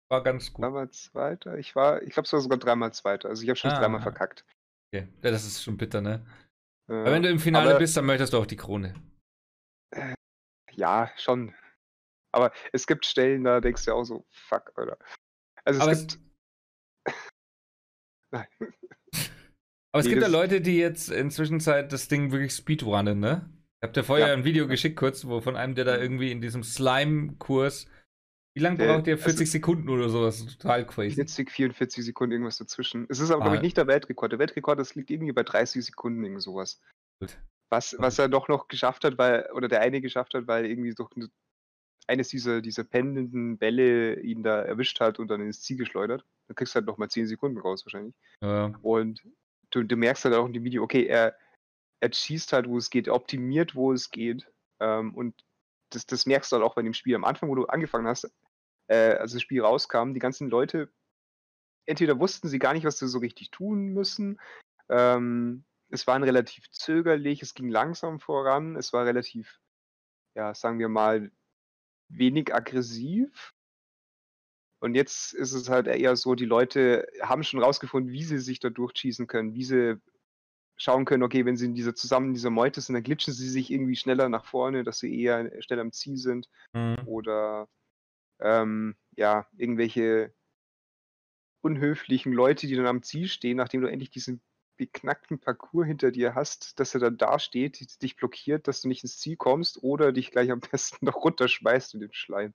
war 0.10 0.24
ganz 0.24 0.54
gut. 0.54 0.64
Dreimal 0.64 0.90
Zweiter. 0.92 1.58
Ich 1.58 1.76
war, 1.76 2.02
ich 2.04 2.12
glaube, 2.14 2.26
es 2.28 2.34
war 2.34 2.40
sogar 2.40 2.60
dreimal 2.60 2.94
Zweiter. 2.94 3.30
Also 3.30 3.44
ich 3.44 3.50
habe 3.50 3.58
schon 3.58 3.72
Ah. 3.72 3.80
dreimal 3.80 4.02
verkackt. 4.02 4.46
Okay. 4.94 5.08
Ja, 5.24 5.32
das 5.32 5.46
ist 5.46 5.64
schon 5.64 5.78
bitter, 5.78 6.00
ne? 6.02 6.26
Äh, 6.90 6.94
Aber 6.94 7.12
wenn 7.12 7.24
du 7.24 7.30
im 7.30 7.40
Finale 7.40 7.72
aber- 7.72 7.80
bist, 7.80 7.98
dann 7.98 8.06
möchtest 8.06 8.32
du 8.34 8.38
auch 8.38 8.46
die 8.46 8.56
Krone. 8.56 8.94
Ja, 10.74 11.12
schon. 11.18 11.54
Aber 12.32 12.54
es 12.72 12.86
gibt 12.86 13.06
Stellen, 13.06 13.44
da 13.44 13.60
denkst 13.62 13.86
du 13.86 13.94
auch 13.94 14.04
so, 14.04 14.26
fuck, 14.30 14.72
Alter. 14.78 14.98
Also 15.66 15.80
es 15.80 15.84
Aber 15.84 15.92
es- 15.92 16.08
gibt. 16.08 16.20
Nein. 18.32 18.48
Aber 19.98 20.06
es 20.06 20.10
gibt 20.10 20.22
ja 20.22 20.28
Leute, 20.28 20.62
die 20.62 20.78
jetzt 20.78 21.10
inzwischen 21.12 21.60
Zeit 21.60 21.92
das 21.92 22.08
Ding 22.08 22.32
wirklich 22.32 22.54
speedrunnen, 22.54 23.20
ne? 23.20 23.50
Ich 23.82 23.88
hab 23.88 23.94
dir 23.94 24.04
vorher 24.04 24.28
Ja. 24.28 24.34
ein 24.34 24.44
Video 24.44 24.68
geschickt, 24.68 24.96
kurz, 24.98 25.26
wo 25.26 25.40
von 25.42 25.56
einem, 25.56 25.76
der 25.76 25.86
da 25.86 25.98
irgendwie 25.98 26.32
in 26.32 26.42
diesem 26.42 26.64
Slime-Kurs. 26.64 27.88
Wie 28.56 28.62
lange 28.62 28.78
Der- 28.78 28.88
braucht 28.96 29.08
ihr? 29.08 29.14
also- 29.14 29.24
40 29.26 29.52
Sekunden 29.52 29.88
oder 29.90 30.10
sowas? 30.10 30.46
Total 30.58 30.86
crazy. 30.86 31.16
40, 31.16 31.52
44 31.52 32.04
Sekunden, 32.04 32.32
irgendwas 32.34 32.58
dazwischen. 32.58 33.06
Es 33.10 33.20
ist 33.20 33.30
aber, 33.30 33.42
glaube 33.42 33.58
Ah. 33.58 33.60
ich, 33.60 33.62
nicht 33.62 33.78
der 33.78 33.86
Weltrekord. 33.88 34.32
Der 34.32 34.40
Weltrekord, 34.40 34.80
das 34.80 34.96
liegt 34.96 35.12
irgendwie 35.12 35.32
bei 35.34 35.44
30 35.44 35.86
Sekunden, 35.86 36.24
irgend 36.24 36.42
sowas. 36.42 36.82
Gut. 37.22 37.38
Was, 37.70 37.96
was 38.00 38.18
er 38.18 38.30
doch 38.30 38.48
noch 38.48 38.68
geschafft 38.68 39.04
hat, 39.04 39.18
weil, 39.18 39.48
oder 39.54 39.68
der 39.68 39.82
eine 39.82 40.02
geschafft 40.02 40.34
hat, 40.34 40.48
weil 40.48 40.66
irgendwie 40.66 40.94
doch 40.96 41.12
n- 41.16 41.30
eines 42.08 42.30
dieser, 42.30 42.62
dieser 42.62 42.84
pendelnden 42.86 43.58
Bälle 43.58 44.20
ihn 44.22 44.42
da 44.42 44.62
erwischt 44.62 45.02
hat 45.02 45.20
und 45.20 45.28
dann 45.28 45.42
ins 45.42 45.62
Ziel 45.62 45.78
geschleudert. 45.78 46.26
Dann 46.48 46.56
kriegst 46.56 46.74
du 46.74 46.78
halt 46.78 46.88
noch 46.88 46.98
mal 46.98 47.10
10 47.10 47.28
Sekunden 47.28 47.58
raus 47.60 47.86
wahrscheinlich. 47.86 48.16
Ja. 48.42 48.74
Und 48.82 49.22
du, 49.72 49.84
du 49.84 49.96
merkst 49.96 50.26
halt 50.26 50.36
auch 50.36 50.46
in 50.46 50.54
dem 50.54 50.64
Video, 50.64 50.84
okay, 50.84 51.06
er, 51.06 51.38
er 52.00 52.14
schießt 52.14 52.54
halt, 52.54 52.68
wo 52.68 52.78
es 52.78 52.90
geht, 52.90 53.08
er 53.08 53.16
optimiert, 53.16 53.76
wo 53.76 53.94
es 53.94 54.12
geht. 54.12 54.52
Ähm, 54.80 55.14
und 55.16 55.36
das, 55.92 56.06
das 56.06 56.26
merkst 56.26 56.52
du 56.52 56.58
halt 56.58 56.66
auch 56.66 56.76
bei 56.76 56.82
dem 56.82 56.94
Spiel. 56.94 57.16
Am 57.16 57.26
Anfang, 57.26 57.50
wo 57.50 57.56
du 57.56 57.66
angefangen 57.66 58.08
hast, 58.08 58.32
äh, 58.88 59.14
als 59.14 59.34
das 59.34 59.42
Spiel 59.42 59.62
rauskam, 59.62 60.14
die 60.14 60.20
ganzen 60.20 60.50
Leute, 60.50 60.92
entweder 61.86 62.20
wussten 62.20 62.48
sie 62.48 62.60
gar 62.60 62.74
nicht, 62.74 62.86
was 62.86 63.00
sie 63.00 63.08
so 63.08 63.20
richtig 63.20 63.52
tun 63.52 63.94
müssen. 63.94 64.40
Ähm, 64.90 65.66
es 65.90 66.06
waren 66.06 66.24
relativ 66.24 66.70
zögerlich, 66.70 67.42
es 67.42 67.54
ging 67.54 67.70
langsam 67.70 68.20
voran, 68.20 68.76
es 68.76 68.92
war 68.94 69.06
relativ, 69.06 69.60
ja, 70.36 70.54
sagen 70.54 70.80
wir 70.80 70.90
mal, 70.90 71.32
wenig 72.10 72.54
aggressiv. 72.54 73.54
Und 74.80 74.96
jetzt 74.96 75.34
ist 75.34 75.54
es 75.54 75.70
halt 75.70 75.88
eher 75.88 76.16
so, 76.16 76.36
die 76.36 76.46
Leute 76.46 77.08
haben 77.22 77.44
schon 77.44 77.62
rausgefunden, 77.62 78.12
wie 78.12 78.24
sie 78.24 78.38
sich 78.40 78.60
da 78.60 78.70
durchschießen 78.70 79.28
können, 79.28 79.54
wie 79.54 79.64
sie 79.64 80.00
schauen 80.76 81.06
können, 81.06 81.24
okay, 81.24 81.46
wenn 81.46 81.58
sie 81.58 81.66
in 81.66 81.76
dieser 81.76 81.96
zusammen 81.96 82.28
in 82.28 82.34
dieser 82.36 82.52
Meute 82.52 82.82
sind, 82.82 82.94
dann 82.94 83.04
glitschen 83.04 83.34
sie 83.34 83.50
sich 83.50 83.72
irgendwie 83.72 83.96
schneller 83.96 84.30
nach 84.30 84.46
vorne, 84.46 84.84
dass 84.84 85.00
sie 85.00 85.20
eher 85.20 85.52
schneller 85.64 85.82
am 85.82 85.92
Ziel 85.92 86.18
sind 86.18 86.50
Mhm. 86.74 86.98
oder 87.08 87.68
ähm, 88.40 88.96
ja, 89.16 89.48
irgendwelche 89.58 90.34
unhöflichen 91.62 92.32
Leute, 92.34 92.68
die 92.68 92.76
dann 92.76 92.88
am 92.88 93.04
Ziel 93.04 93.28
stehen, 93.28 93.58
nachdem 93.58 93.82
du 93.82 93.88
endlich 93.90 94.10
diesen 94.12 94.42
beknackten 94.78 95.40
Parcours 95.40 95.88
hinter 95.88 96.12
dir 96.12 96.36
hast, 96.36 96.80
dass 96.80 96.94
er 96.94 97.00
dann 97.00 97.18
da 97.18 97.40
steht, 97.40 97.80
die- 97.80 97.88
dich 98.00 98.16
blockiert, 98.16 98.68
dass 98.68 98.82
du 98.82 98.88
nicht 98.88 99.04
ins 99.04 99.18
Ziel 99.18 99.36
kommst 99.36 99.82
oder 99.82 100.12
dich 100.12 100.32
gleich 100.32 100.52
am 100.52 100.60
besten 100.60 101.06
noch 101.06 101.16
runterschmeißt 101.16 101.96
in 101.96 102.00
den 102.02 102.14
Schleim. 102.14 102.54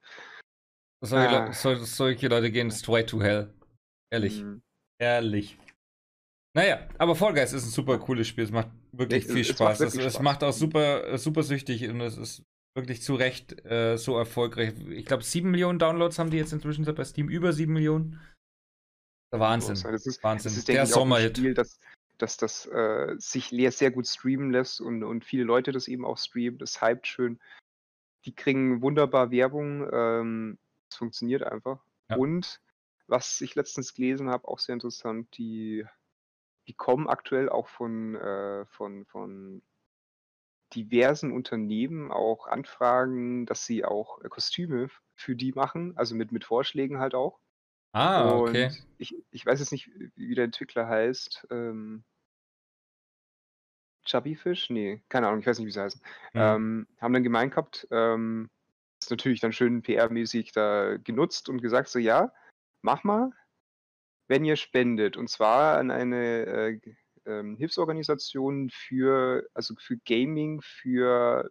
Solche, 1.03 1.29
Ah. 1.29 1.47
Le 1.49 1.53
sol 1.53 1.77
solche 1.85 2.29
Leute 2.29 2.51
gehen 2.51 2.71
straight 2.71 3.09
to 3.09 3.21
hell. 3.21 3.53
Ehrlich. 4.11 4.43
Mhm. 4.43 4.63
Ehrlich. 5.01 5.59
Naja, 6.55 6.87
aber 6.99 7.17
Fall 7.17 7.33
Guys 7.35 7.53
ist 7.53 7.65
ein 7.65 7.71
super 7.71 7.99
cooles 7.99 8.29
Spiel. 8.29 8.45
Es 8.45 8.51
macht 8.51 8.69
wirklich 8.93 9.25
Es- 9.25 9.33
viel 9.33 9.41
es 9.41 9.49
macht 9.49 9.57
Spaß. 9.57 9.81
Es, 9.81 9.93
wirklich 9.95 10.07
es 10.07 10.13
Spaß. 10.15 10.23
macht 10.23 10.45
auch 10.45 10.53
super, 10.53 11.07
äh, 11.09 11.19
super 11.19 11.43
süchtig 11.43 11.89
und 11.89 12.01
es 12.03 12.17
ist 12.19 12.45
wirklich 12.77 13.03
zu 13.03 13.15
Recht 13.15 13.65
äh, 13.65 13.97
so 13.97 14.17
erfolgreich. 14.17 14.75
Ich 14.91 15.07
glaube, 15.07 15.23
sieben 15.25 15.51
Millionen 15.51 15.79
Downloads 15.79 16.19
haben 16.19 16.31
die 16.31 16.37
jetzt 16.37 16.53
inzwischen 16.53 16.85
bei 16.95 17.05
Steam. 17.05 17.29
Über 17.29 17.53
sieben 17.53 17.73
Millionen. 17.73 18.21
Der 19.33 19.41
Wahnsinn. 19.41 19.75
Das 19.83 20.07
ist, 20.07 20.23
Wahnsinn. 20.23 20.51
das 20.51 20.59
ist 20.59 20.69
Der 20.69 20.87
Sommerhit. 20.87 21.39
Spiel, 21.39 21.55
das, 21.55 21.81
dass 22.19 22.37
das 22.37 22.67
äh, 22.67 23.15
sich 23.19 23.51
sehr 23.73 23.91
gut 23.91 24.07
streamen 24.07 24.51
lässt 24.51 24.81
und, 24.81 25.03
und 25.05 25.25
viele 25.25 25.45
Leute 25.45 25.73
das 25.73 25.89
eben 25.89 26.05
auch 26.05 26.19
streamen. 26.19 26.59
Das 26.59 26.81
hypt 26.83 27.07
schön. 27.07 27.41
Die 28.27 28.35
kriegen 28.35 28.83
wunderbar 28.83 29.31
Werbung. 29.31 29.89
Ähm, 29.91 30.59
es 30.93 30.97
funktioniert 30.97 31.43
einfach. 31.43 31.85
Ja. 32.09 32.17
Und 32.17 32.61
was 33.07 33.41
ich 33.41 33.55
letztens 33.55 33.95
gelesen 33.95 34.31
habe, 34.31 34.49
auch 34.49 34.59
sehr 34.59 34.75
interessant, 34.75 35.37
die, 35.37 35.85
die 36.69 36.75
kommen 36.75 37.09
aktuell 37.09 37.49
auch 37.49 37.69
von, 37.69 38.15
äh, 38.15 38.65
von, 38.67 39.05
von 39.07 39.63
diversen 40.75 41.33
Unternehmen 41.33 42.11
auch 42.11 42.47
Anfragen, 42.47 43.47
dass 43.47 43.67
sie 43.67 43.85
auch 43.85 44.23
äh, 44.23 44.29
Kostüme 44.29 44.89
für 45.15 45.37
die 45.37 45.53
machen, 45.53 45.97
also 45.97 46.15
mit, 46.15 46.33
mit 46.33 46.45
Vorschlägen 46.45 46.99
halt 46.99 47.15
auch. 47.15 47.41
Ah, 47.93 48.31
Und 48.31 48.49
okay. 48.49 48.71
ich, 48.97 49.15
ich 49.31 49.45
weiß 49.45 49.61
jetzt 49.61 49.73
nicht, 49.73 49.91
wie 50.17 50.35
der 50.35 50.45
Entwickler 50.45 50.89
heißt. 50.89 51.49
Ähm, 51.51 52.05
Chubbyfish? 54.05 54.71
Nee, 54.71 55.03
keine 55.09 55.29
Ahnung, 55.29 55.41
ich 55.41 55.47
weiß 55.47 55.59
nicht, 55.59 55.67
wie 55.67 55.73
sie 55.73 55.83
heißen. 55.83 56.01
Hm. 56.33 56.41
Ähm, 56.41 56.87
haben 56.99 57.13
dann 57.13 57.23
gemeint 57.23 57.53
gehabt, 57.53 57.87
ähm, 57.91 58.51
ist 59.03 59.11
natürlich 59.11 59.41
dann 59.41 59.53
schön 59.53 59.83
PR-mäßig 59.83 60.53
da 60.53 60.97
genutzt 60.97 61.49
und 61.49 61.63
gesagt, 61.63 61.89
so 61.89 61.99
ja, 61.99 62.33
mach 62.83 63.05
mal, 63.05 63.33
wenn 64.29 64.45
ihr 64.45 64.57
spendet. 64.57 65.17
Und 65.17 65.29
zwar 65.29 65.79
an 65.79 65.91
eine 65.91 66.47
äh, 66.47 66.81
ähm, 67.27 67.57
Hilfsorganisation 67.57 68.71
für, 68.71 69.47
also 69.55 69.75
für 69.79 69.97
Gaming 70.07 70.61
für 70.63 71.51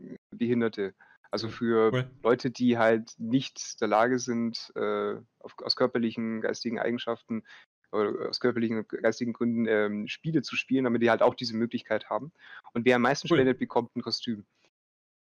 äh, 0.00 0.16
Behinderte. 0.30 0.94
Also 1.30 1.48
für 1.48 1.92
Cool. 1.92 2.10
Leute, 2.24 2.50
die 2.50 2.76
halt 2.76 3.12
nicht 3.18 3.58
in 3.58 3.78
der 3.80 3.88
Lage 3.88 4.18
sind, 4.18 4.72
äh, 4.74 5.14
auf, 5.38 5.54
aus 5.62 5.76
körperlichen, 5.76 6.40
geistigen 6.40 6.80
Eigenschaften 6.80 7.44
oder 7.92 8.28
aus 8.28 8.40
körperlichen 8.40 8.78
und 8.78 8.88
geistigen 8.88 9.32
Gründen 9.32 9.66
ähm, 9.66 10.08
Spiele 10.08 10.42
zu 10.42 10.56
spielen, 10.56 10.84
damit 10.84 11.02
die 11.02 11.10
halt 11.10 11.22
auch 11.22 11.34
diese 11.34 11.56
Möglichkeit 11.56 12.10
haben. 12.10 12.32
Und 12.72 12.84
wer 12.84 12.96
am 12.96 13.02
meisten 13.02 13.28
Cool. 13.30 13.38
spendet, 13.38 13.58
bekommt 13.58 13.94
ein 13.96 14.02
Kostüm. 14.02 14.44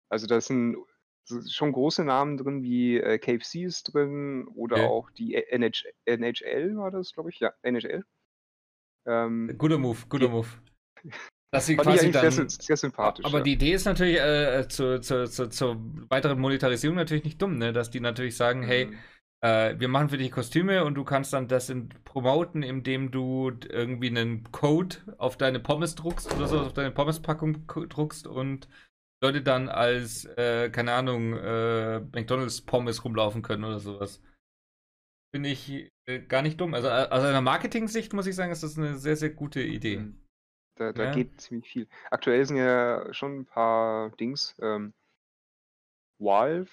Also 0.09 0.27
da 0.27 0.41
sind 0.41 0.77
schon 1.51 1.73
große 1.73 2.05
Namen 2.05 2.37
drin, 2.37 2.63
wie 2.63 2.99
äh, 2.99 3.19
KFC 3.19 3.65
ist 3.65 3.95
drin 3.95 4.47
oder 4.55 4.77
Okay. 4.77 4.87
auch 4.87 5.11
die 5.11 5.35
NH 5.35 5.85
NHL 6.05 6.77
war 6.77 6.91
das, 6.91 7.13
glaube 7.13 7.31
ich. 7.31 7.41
Ja, 7.41 7.53
NHL. 7.63 8.05
Ähm, 9.07 9.55
Guter 9.59 9.79
Move, 9.79 9.99
guter 10.09 10.29
Move. 10.29 10.49
Dass 11.55 11.67
sie 11.67 11.77
quasi 11.77 12.11
dann. 12.11 12.31
sehr, 12.31 12.49
sehr 12.49 12.77
sympathisch. 12.77 13.27
Aber 13.27 13.39
ja. 13.39 13.45
die 13.45 13.53
Idee 13.53 13.73
ist 13.73 13.85
natürlich 13.85 14.19
äh, 14.19 14.67
zur, 14.69 15.03
zur, 15.03 15.27
zur, 15.27 15.51
zur 15.51 15.77
weiteren 16.09 16.39
Monetarisierung 16.41 16.97
natürlich 16.97 17.25
nicht 17.25 17.43
dumm, 17.43 17.59
ne? 17.59 17.73
Dass 17.75 17.91
die 17.91 18.01
natürlich 18.01 18.37
sagen, 18.37 18.63
hey, 18.63 18.87
Mhm. 18.87 18.99
äh, 19.43 19.79
wir 19.79 19.89
machen 19.89 20.09
für 20.09 20.17
dich 20.17 20.31
Kostüme 20.33 20.83
und 20.85 20.95
du 20.95 21.05
kannst 21.05 21.33
dann 21.35 21.49
das 21.49 21.69
in, 21.69 21.91
promoten, 22.05 22.63
indem 22.63 23.11
du 23.11 23.51
irgendwie 23.69 24.09
einen 24.09 24.51
Code 24.51 24.97
auf 25.19 25.37
deine 25.37 25.61
Pommes 25.61 25.95
druckst 25.95 26.33
oder 26.35 26.47
so, 26.49 26.61
auf 26.61 26.73
deine 26.73 26.91
Pommespackung 26.91 27.67
druckst 27.67 28.27
und 28.27 28.67
Leute 29.23 29.43
dann 29.43 29.69
als, 29.69 30.25
äh, 30.25 30.69
keine 30.71 30.93
Ahnung, 30.95 31.35
äh, 31.35 32.01
McDonalds 32.01 32.61
Pommes 32.63 33.05
rumlaufen 33.05 33.43
können 33.43 33.65
oder 33.65 33.79
sowas. 33.79 34.21
Finde 35.35 35.49
ich 35.49 35.89
äh, 36.07 36.21
gar 36.21 36.43
nicht 36.43 36.61
dumm. 36.61 36.75
Also 36.75 36.89
äh, 36.89 37.09
aus 37.09 37.23
einer 37.23 37.41
Marketing-Sicht 37.41 38.13
muss 38.13 38.27
ich 38.27 38.35
sagen, 38.35 38.53
ist 38.53 38.63
das 38.63 38.77
eine 38.77 38.97
sehr, 38.97 39.17
sehr 39.17 39.31
gute 39.31 39.63
Idee. 39.63 39.99
Mhm. 39.99 40.19
Da, 40.77 40.93
da 40.93 41.05
Ja. 41.05 41.13
geht 41.13 41.41
ziemlich 41.41 41.71
viel. 41.71 41.89
Aktuell 42.11 42.45
sind 42.45 42.57
ja 42.57 43.13
schon 43.13 43.41
ein 43.41 43.47
paar 43.47 44.11
Dings. 44.17 44.55
Ähm, 44.61 44.93
Valve, 46.19 46.71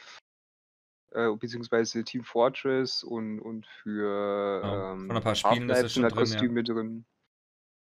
äh, 1.12 1.32
beziehungsweise 1.36 2.04
Team 2.04 2.24
Fortress 2.24 3.04
und, 3.04 3.40
und 3.40 3.68
für 3.84 4.62
Ja, 4.64 4.94
ähm, 4.94 5.08
von 5.08 5.18
ein 5.18 5.24
paar 5.24 5.36
Spielen 5.36 5.70
ist 5.70 5.78
Half-Life 5.78 5.86
es 5.88 5.94
sind 5.94 6.04
schon 6.04 6.10
drin, 6.10 6.18
ja. 6.18 6.32
Kostüme 6.32 6.64
drin. 6.64 7.06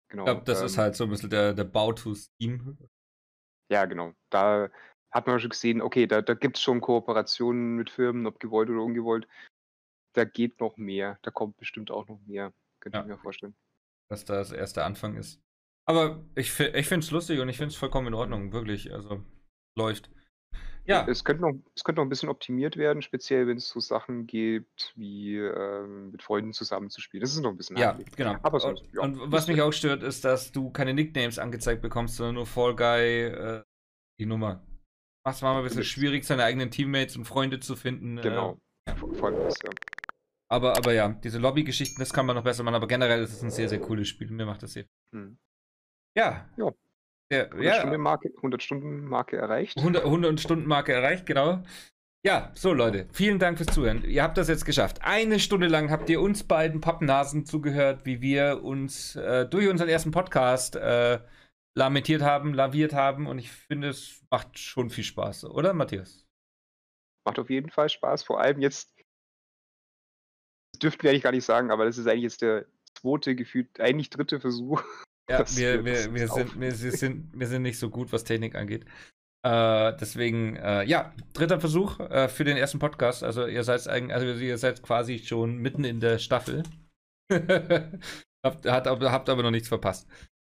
Genau. 0.09 0.23
Ich 0.23 0.25
glaube, 0.25 0.45
das 0.45 0.61
ist 0.61 0.73
ähm, 0.73 0.79
halt 0.79 0.95
so 0.95 1.03
ein 1.05 1.09
bisschen 1.09 1.29
der, 1.29 1.53
der 1.53 1.63
Bau 1.63 1.93
to 1.93 2.13
Steam. 2.15 2.77
Ja, 3.69 3.85
genau. 3.85 4.13
Da 4.29 4.69
hat 5.11 5.27
man 5.27 5.39
schon 5.39 5.49
gesehen, 5.49 5.81
okay, 5.81 6.07
da, 6.07 6.21
da 6.21 6.33
gibt 6.33 6.57
es 6.57 6.63
schon 6.63 6.81
Kooperationen 6.81 7.75
mit 7.75 7.89
Firmen, 7.89 8.25
ob 8.27 8.39
gewollt 8.39 8.69
oder 8.69 8.81
ungewollt. 8.83 9.27
Da 10.13 10.25
geht 10.25 10.59
noch 10.59 10.77
mehr. 10.77 11.19
Da 11.21 11.31
kommt 11.31 11.57
bestimmt 11.57 11.91
auch 11.91 12.07
noch 12.07 12.19
mehr. 12.25 12.53
Könnte 12.79 12.97
Ja. 12.97 13.03
ich 13.03 13.09
mir 13.09 13.17
vorstellen. 13.17 13.55
dass 14.09 14.25
das 14.25 14.51
erst 14.51 14.75
der 14.77 14.85
Anfang 14.85 15.15
ist. 15.17 15.39
Aber 15.87 16.23
ich, 16.35 16.59
ich 16.59 16.87
finde 16.87 17.03
es 17.05 17.11
lustig 17.11 17.39
und 17.39 17.49
ich 17.49 17.57
finde 17.57 17.69
es 17.73 17.75
vollkommen 17.75 18.07
in 18.07 18.13
Ordnung, 18.15 18.51
wirklich. 18.53 18.91
Also 18.91 19.23
läuft. 19.77 20.09
Ja, 20.89 21.05
Es 21.07 21.23
könnte, 21.23 21.43
noch, 21.43 21.53
es 21.75 21.83
könnte 21.83 22.01
noch 22.01 22.05
ein 22.05 22.09
bisschen 22.09 22.29
optimiert 22.29 22.75
werden, 22.75 23.03
speziell 23.03 23.45
wenn 23.45 23.57
es 23.57 23.69
so 23.69 23.79
Sachen 23.79 24.25
gibt, 24.25 24.91
wie 24.95 25.37
ähm, 25.37 26.09
mit 26.09 26.23
Freunden 26.23 26.51
zusammenzuspielen. 26.51 27.21
Das 27.21 27.31
ist 27.31 27.41
noch 27.41 27.51
ein 27.51 27.57
bisschen 27.57 27.77
ja, 27.77 27.89
hakelig. 27.89 28.11
genau. 28.15 28.37
Aber 28.41 28.59
sonst, 28.59 28.81
und, 28.81 28.93
ja, 28.95 29.01
und 29.01 29.31
was 29.31 29.47
mich 29.47 29.61
auch 29.61 29.71
stört, 29.71 30.01
ist, 30.01 30.25
dass 30.25 30.51
du 30.51 30.71
keine 30.71 30.95
Nicknames 30.95 31.37
angezeigt 31.37 31.83
bekommst, 31.83 32.15
sondern 32.15 32.35
nur 32.35 32.47
Fall 32.47 32.75
Guy, 32.75 33.25
äh, 33.25 33.63
die 34.19 34.25
Nummer. 34.25 34.65
Macht 35.23 35.35
es 35.35 35.41
mal 35.43 35.55
ein 35.55 35.63
bisschen 35.63 35.83
schwierig, 35.83 36.25
seine 36.25 36.43
eigenen 36.43 36.71
Teammates 36.71 37.15
und 37.17 37.25
Freunde 37.25 37.59
zu 37.59 37.75
finden. 37.75 38.19
Genau. 38.19 38.57
Äh, 38.85 38.95
Vor 38.95 39.13
vor 39.13 39.27
allem 39.29 39.43
das, 39.43 39.55
ja. 39.63 39.69
aber, 40.49 40.75
aber 40.75 40.93
ja, 40.93 41.09
diese 41.09 41.37
Lobby-Geschichten, 41.37 41.99
das 41.99 42.11
kann 42.13 42.25
man 42.25 42.35
noch 42.35 42.43
besser 42.43 42.63
machen. 42.63 42.75
Aber 42.75 42.87
generell 42.87 43.21
ist 43.21 43.33
es 43.33 43.43
ein 43.43 43.51
sehr, 43.51 43.69
sehr 43.69 43.79
cooles 43.79 44.07
Spiel. 44.07 44.31
Mir 44.31 44.47
macht 44.47 44.63
das 44.63 44.73
sehr. 44.73 44.85
Hm. 45.13 45.37
Ja. 46.17 46.49
Ja. 46.57 46.71
Der, 47.31 47.45
100 47.45 47.63
ja, 47.63 47.79
Stunden 47.79 48.01
Marke, 48.01 48.33
100 48.37 48.63
Stunden 48.63 49.05
Marke 49.05 49.37
erreicht. 49.37 49.77
100, 49.77 50.03
100 50.03 50.39
Stunden 50.39 50.67
Marke 50.67 50.93
erreicht, 50.93 51.25
genau. 51.25 51.61
Ja, 52.25 52.51
so 52.53 52.73
Leute, 52.73 53.07
vielen 53.13 53.39
Dank 53.39 53.57
fürs 53.57 53.73
Zuhören. 53.73 54.03
Ihr 54.03 54.23
habt 54.23 54.37
das 54.37 54.49
jetzt 54.49 54.65
geschafft. 54.65 54.99
Eine 55.03 55.39
Stunde 55.39 55.67
lang 55.67 55.89
habt 55.89 56.09
ihr 56.09 56.19
uns 56.19 56.43
beiden 56.43 56.81
Pappnasen 56.81 57.45
zugehört, 57.45 58.05
wie 58.05 58.19
wir 58.19 58.61
uns 58.63 59.15
äh, 59.15 59.45
durch 59.45 59.69
unseren 59.69 59.87
ersten 59.87 60.11
Podcast 60.11 60.75
äh, 60.75 61.19
lamentiert 61.77 62.21
haben, 62.21 62.53
laviert 62.53 62.93
haben. 62.93 63.25
Und 63.25 63.39
ich 63.39 63.51
finde, 63.51 63.89
es 63.89 64.25
macht 64.29 64.59
schon 64.59 64.89
viel 64.89 65.05
Spaß, 65.05 65.45
oder 65.45 65.73
Matthias? 65.73 66.27
Macht 67.25 67.39
auf 67.39 67.49
jeden 67.49 67.69
Fall 67.69 67.87
Spaß. 67.87 68.23
Vor 68.23 68.41
allem 68.41 68.59
jetzt, 68.59 68.93
das 70.73 70.79
dürften 70.79 71.03
wir 71.03 71.11
eigentlich 71.11 71.23
gar 71.23 71.31
nicht 71.31 71.45
sagen, 71.45 71.71
aber 71.71 71.85
das 71.85 71.97
ist 71.97 72.07
eigentlich 72.07 72.23
jetzt 72.23 72.41
der 72.41 72.65
zweite, 72.95 73.33
gefühlt, 73.35 73.79
eigentlich 73.79 74.09
dritte 74.09 74.41
Versuch. 74.41 74.83
Ja, 75.29 75.45
wir, 75.55 75.85
wir, 75.85 76.13
wir, 76.13 76.27
sind, 76.27 76.59
wir, 76.59 76.71
sind, 76.73 77.39
wir 77.39 77.47
sind 77.47 77.61
nicht 77.61 77.77
so 77.77 77.89
gut, 77.89 78.11
was 78.11 78.23
Technik 78.23 78.55
angeht. 78.55 78.85
Äh, 79.45 79.93
deswegen, 79.99 80.57
äh, 80.57 80.83
ja, 80.83 81.13
dritter 81.33 81.59
Versuch 81.59 81.99
äh, 81.99 82.27
für 82.27 82.43
den 82.43 82.57
ersten 82.57 82.79
Podcast. 82.79 83.23
Also 83.23 83.47
ihr 83.47 83.63
seid 83.63 83.87
eigentlich, 83.87 84.13
also 84.13 84.27
ihr 84.27 84.57
seid 84.57 84.81
quasi 84.83 85.19
schon 85.19 85.57
mitten 85.57 85.83
in 85.83 85.99
der 85.99 86.17
Staffel. 86.17 86.63
habt, 87.31 88.65
hat, 88.65 88.87
aber- 88.87 89.11
habt 89.11 89.29
aber 89.29 89.43
noch 89.43 89.51
nichts 89.51 89.67
verpasst. 89.69 90.07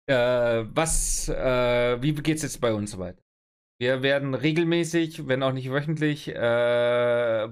Äh, 0.08 0.64
was, 0.68 1.28
äh, 1.28 2.00
wie 2.00 2.12
geht's 2.14 2.42
jetzt 2.42 2.60
bei 2.60 2.72
uns 2.72 2.96
weiter? 2.98 3.20
Wir 3.78 4.02
werden 4.02 4.34
regelmäßig, 4.34 5.26
wenn 5.28 5.42
auch 5.42 5.52
nicht 5.52 5.70
wöchentlich, 5.70 6.28
äh, 6.28 7.48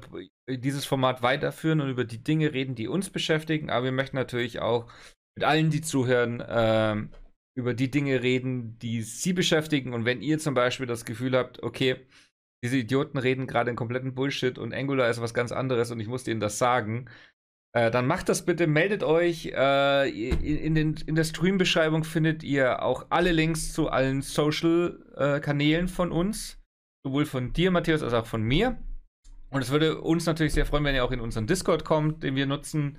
dieses 0.48 0.86
Format 0.86 1.22
weiterführen 1.22 1.80
und 1.80 1.90
über 1.90 2.04
die 2.04 2.22
Dinge 2.22 2.54
reden, 2.54 2.74
die 2.74 2.88
uns 2.88 3.10
beschäftigen. 3.10 3.70
Aber 3.70 3.84
wir 3.84 3.92
möchten 3.92 4.16
natürlich 4.16 4.60
auch 4.60 4.90
mit 5.36 5.44
allen, 5.44 5.70
die 5.70 5.80
zuhören, 5.80 6.42
ähm, 6.46 7.10
über 7.56 7.74
die 7.74 7.90
Dinge 7.90 8.22
reden, 8.22 8.78
die 8.78 9.02
sie 9.02 9.32
beschäftigen. 9.32 9.94
Und 9.94 10.04
wenn 10.04 10.22
ihr 10.22 10.38
zum 10.38 10.54
Beispiel 10.54 10.86
das 10.86 11.04
Gefühl 11.04 11.36
habt, 11.36 11.62
okay, 11.62 11.96
diese 12.64 12.76
Idioten 12.76 13.18
reden 13.18 13.46
gerade 13.46 13.68
einen 13.68 13.76
kompletten 13.76 14.14
Bullshit 14.14 14.58
und 14.58 14.74
Angular 14.74 15.08
ist 15.10 15.20
was 15.20 15.34
ganz 15.34 15.52
anderes 15.52 15.90
und 15.90 16.00
ich 16.00 16.08
muss 16.08 16.24
denen 16.24 16.40
das 16.40 16.58
sagen, 16.58 17.10
äh, 17.74 17.90
dann 17.90 18.06
macht 18.06 18.28
das 18.28 18.44
bitte, 18.44 18.66
meldet 18.66 19.02
euch. 19.02 19.52
Äh, 19.54 20.08
in, 20.08 20.40
in, 20.40 20.74
den, 20.74 20.94
in 21.06 21.14
der 21.14 21.24
Stream-Beschreibung 21.24 22.04
findet 22.04 22.42
ihr 22.42 22.82
auch 22.82 23.06
alle 23.10 23.32
Links 23.32 23.72
zu 23.72 23.88
allen 23.88 24.22
Social-Kanälen 24.22 25.88
von 25.88 26.12
uns. 26.12 26.60
Sowohl 27.04 27.26
von 27.26 27.52
dir, 27.52 27.70
Matthias, 27.70 28.02
als 28.02 28.14
auch 28.14 28.26
von 28.26 28.42
mir. 28.42 28.78
Und 29.50 29.60
es 29.60 29.70
würde 29.70 30.00
uns 30.00 30.24
natürlich 30.24 30.54
sehr 30.54 30.66
freuen, 30.66 30.84
wenn 30.84 30.94
ihr 30.94 31.04
auch 31.04 31.12
in 31.12 31.20
unseren 31.20 31.46
Discord 31.46 31.84
kommt, 31.84 32.22
den 32.22 32.34
wir 32.34 32.46
nutzen, 32.46 32.98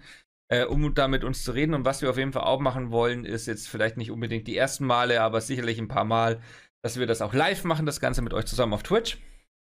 äh, 0.49 0.65
um 0.65 0.93
da 0.93 1.07
mit 1.07 1.23
uns 1.23 1.43
zu 1.43 1.51
reden. 1.51 1.73
Und 1.73 1.85
was 1.85 2.01
wir 2.01 2.09
auf 2.09 2.17
jeden 2.17 2.33
Fall 2.33 2.43
auch 2.43 2.59
machen 2.59 2.91
wollen, 2.91 3.25
ist 3.25 3.47
jetzt 3.47 3.67
vielleicht 3.67 3.97
nicht 3.97 4.11
unbedingt 4.11 4.47
die 4.47 4.57
ersten 4.57 4.85
Male, 4.85 5.21
aber 5.21 5.41
sicherlich 5.41 5.79
ein 5.79 5.87
paar 5.87 6.05
Mal, 6.05 6.41
dass 6.81 6.99
wir 6.99 7.07
das 7.07 7.21
auch 7.21 7.33
live 7.33 7.63
machen, 7.63 7.85
das 7.85 7.99
Ganze 7.99 8.21
mit 8.21 8.33
euch 8.33 8.45
zusammen 8.45 8.73
auf 8.73 8.83
Twitch. 8.83 9.17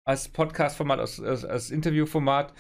Als 0.05 0.29
Podcast-Format, 0.29 0.99
als, 0.99 1.21
als, 1.21 1.45
als 1.45 1.71
Interview-Format, 1.71 2.55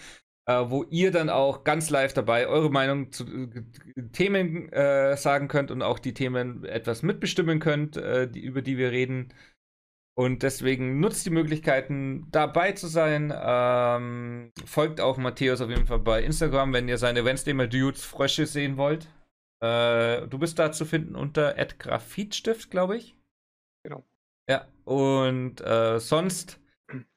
äh, 0.46 0.64
wo 0.66 0.84
ihr 0.84 1.10
dann 1.10 1.30
auch 1.30 1.64
ganz 1.64 1.90
live 1.90 2.12
dabei 2.12 2.46
eure 2.46 2.70
Meinung 2.70 3.10
zu 3.10 3.24
äh, 3.26 4.02
Themen 4.12 4.70
sagen 5.16 5.48
könnt 5.48 5.70
und 5.70 5.82
auch 5.82 5.98
die 5.98 6.14
Themen 6.14 6.64
etwas 6.64 7.02
mitbestimmen 7.02 7.60
könnt, 7.60 7.96
äh, 7.96 8.28
die, 8.30 8.40
über 8.40 8.62
die 8.62 8.78
wir 8.78 8.92
reden. 8.92 9.32
Und 10.14 10.42
deswegen 10.42 11.00
nutzt 11.00 11.24
die 11.24 11.30
Möglichkeiten, 11.30 12.26
dabei 12.30 12.72
zu 12.72 12.86
sein. 12.86 13.32
Ähm, 13.34 14.52
folgt 14.66 15.00
auch 15.00 15.16
Matthäus 15.16 15.60
auf 15.60 15.70
jeden 15.70 15.86
Fall 15.86 16.00
bei 16.00 16.22
Instagram, 16.22 16.72
wenn 16.74 16.88
ihr 16.88 16.98
seine 16.98 17.24
Wednesday 17.24 17.54
mal 17.54 17.68
Dudes 17.68 18.04
Frösche 18.04 18.46
sehen 18.46 18.76
wollt. 18.76 19.08
Äh, 19.62 20.26
du 20.28 20.38
bist 20.38 20.58
da 20.58 20.72
zu 20.72 20.84
finden 20.84 21.14
unter 21.14 21.54
Graphitstift, 21.54 22.70
glaube 22.70 22.96
ich. 22.96 23.16
Genau. 23.84 24.04
Ja, 24.50 24.66
und 24.84 25.60
äh, 25.60 25.98
sonst, 25.98 26.60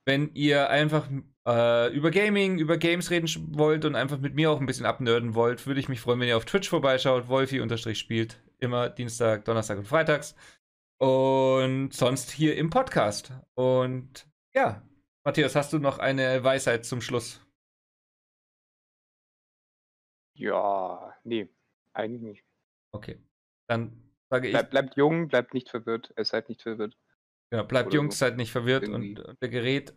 wenn 0.05 0.33
ihr 0.33 0.69
einfach 0.69 1.09
äh, 1.47 1.93
über 1.93 2.11
Gaming, 2.11 2.59
über 2.59 2.77
Games 2.77 3.11
reden 3.11 3.27
wollt 3.57 3.83
und 3.83 3.95
einfach 3.95 4.19
mit 4.19 4.35
mir 4.35 4.51
auch 4.51 4.59
ein 4.59 4.65
bisschen 4.65 4.85
abnörden 4.85 5.35
wollt, 5.35 5.65
würde 5.67 5.79
ich 5.79 5.89
mich 5.89 5.99
freuen, 6.01 6.19
wenn 6.19 6.27
ihr 6.27 6.37
auf 6.37 6.45
Twitch 6.45 6.69
vorbeischaut. 6.69 7.27
Wolfi-spielt. 7.27 8.39
Immer 8.59 8.89
Dienstag, 8.89 9.43
Donnerstag 9.45 9.79
und 9.79 9.87
Freitags. 9.87 10.35
Und 10.97 11.91
sonst 11.93 12.31
hier 12.31 12.55
im 12.55 12.69
Podcast. 12.69 13.33
Und 13.55 14.27
ja, 14.53 14.81
Matthias, 15.25 15.55
hast 15.55 15.73
du 15.73 15.79
noch 15.79 15.99
eine 15.99 16.43
Weisheit 16.43 16.85
zum 16.85 17.01
Schluss? 17.01 17.41
Ja, 20.37 21.15
nee, 21.23 21.49
eigentlich 21.93 22.21
nicht. 22.21 22.45
Okay. 22.93 23.19
Dann 23.67 24.11
sage 24.29 24.47
ich, 24.47 24.53
Bleib, 24.53 24.69
bleibt 24.71 24.97
jung, 24.97 25.27
bleibt 25.27 25.53
nicht 25.53 25.69
verwirrt, 25.69 26.13
äh, 26.15 26.23
seid 26.23 26.49
nicht 26.49 26.61
verwirrt. 26.61 26.97
ja, 27.51 27.63
bleibt 27.63 27.87
oder 27.87 27.95
Jungs, 27.95 28.15
so. 28.15 28.25
seid 28.25 28.37
nicht 28.37 28.51
verwirrt 28.51 28.83
Irgendwie. 28.83 29.19
und, 29.21 29.41
der 29.41 29.49
Gerät 29.49 29.95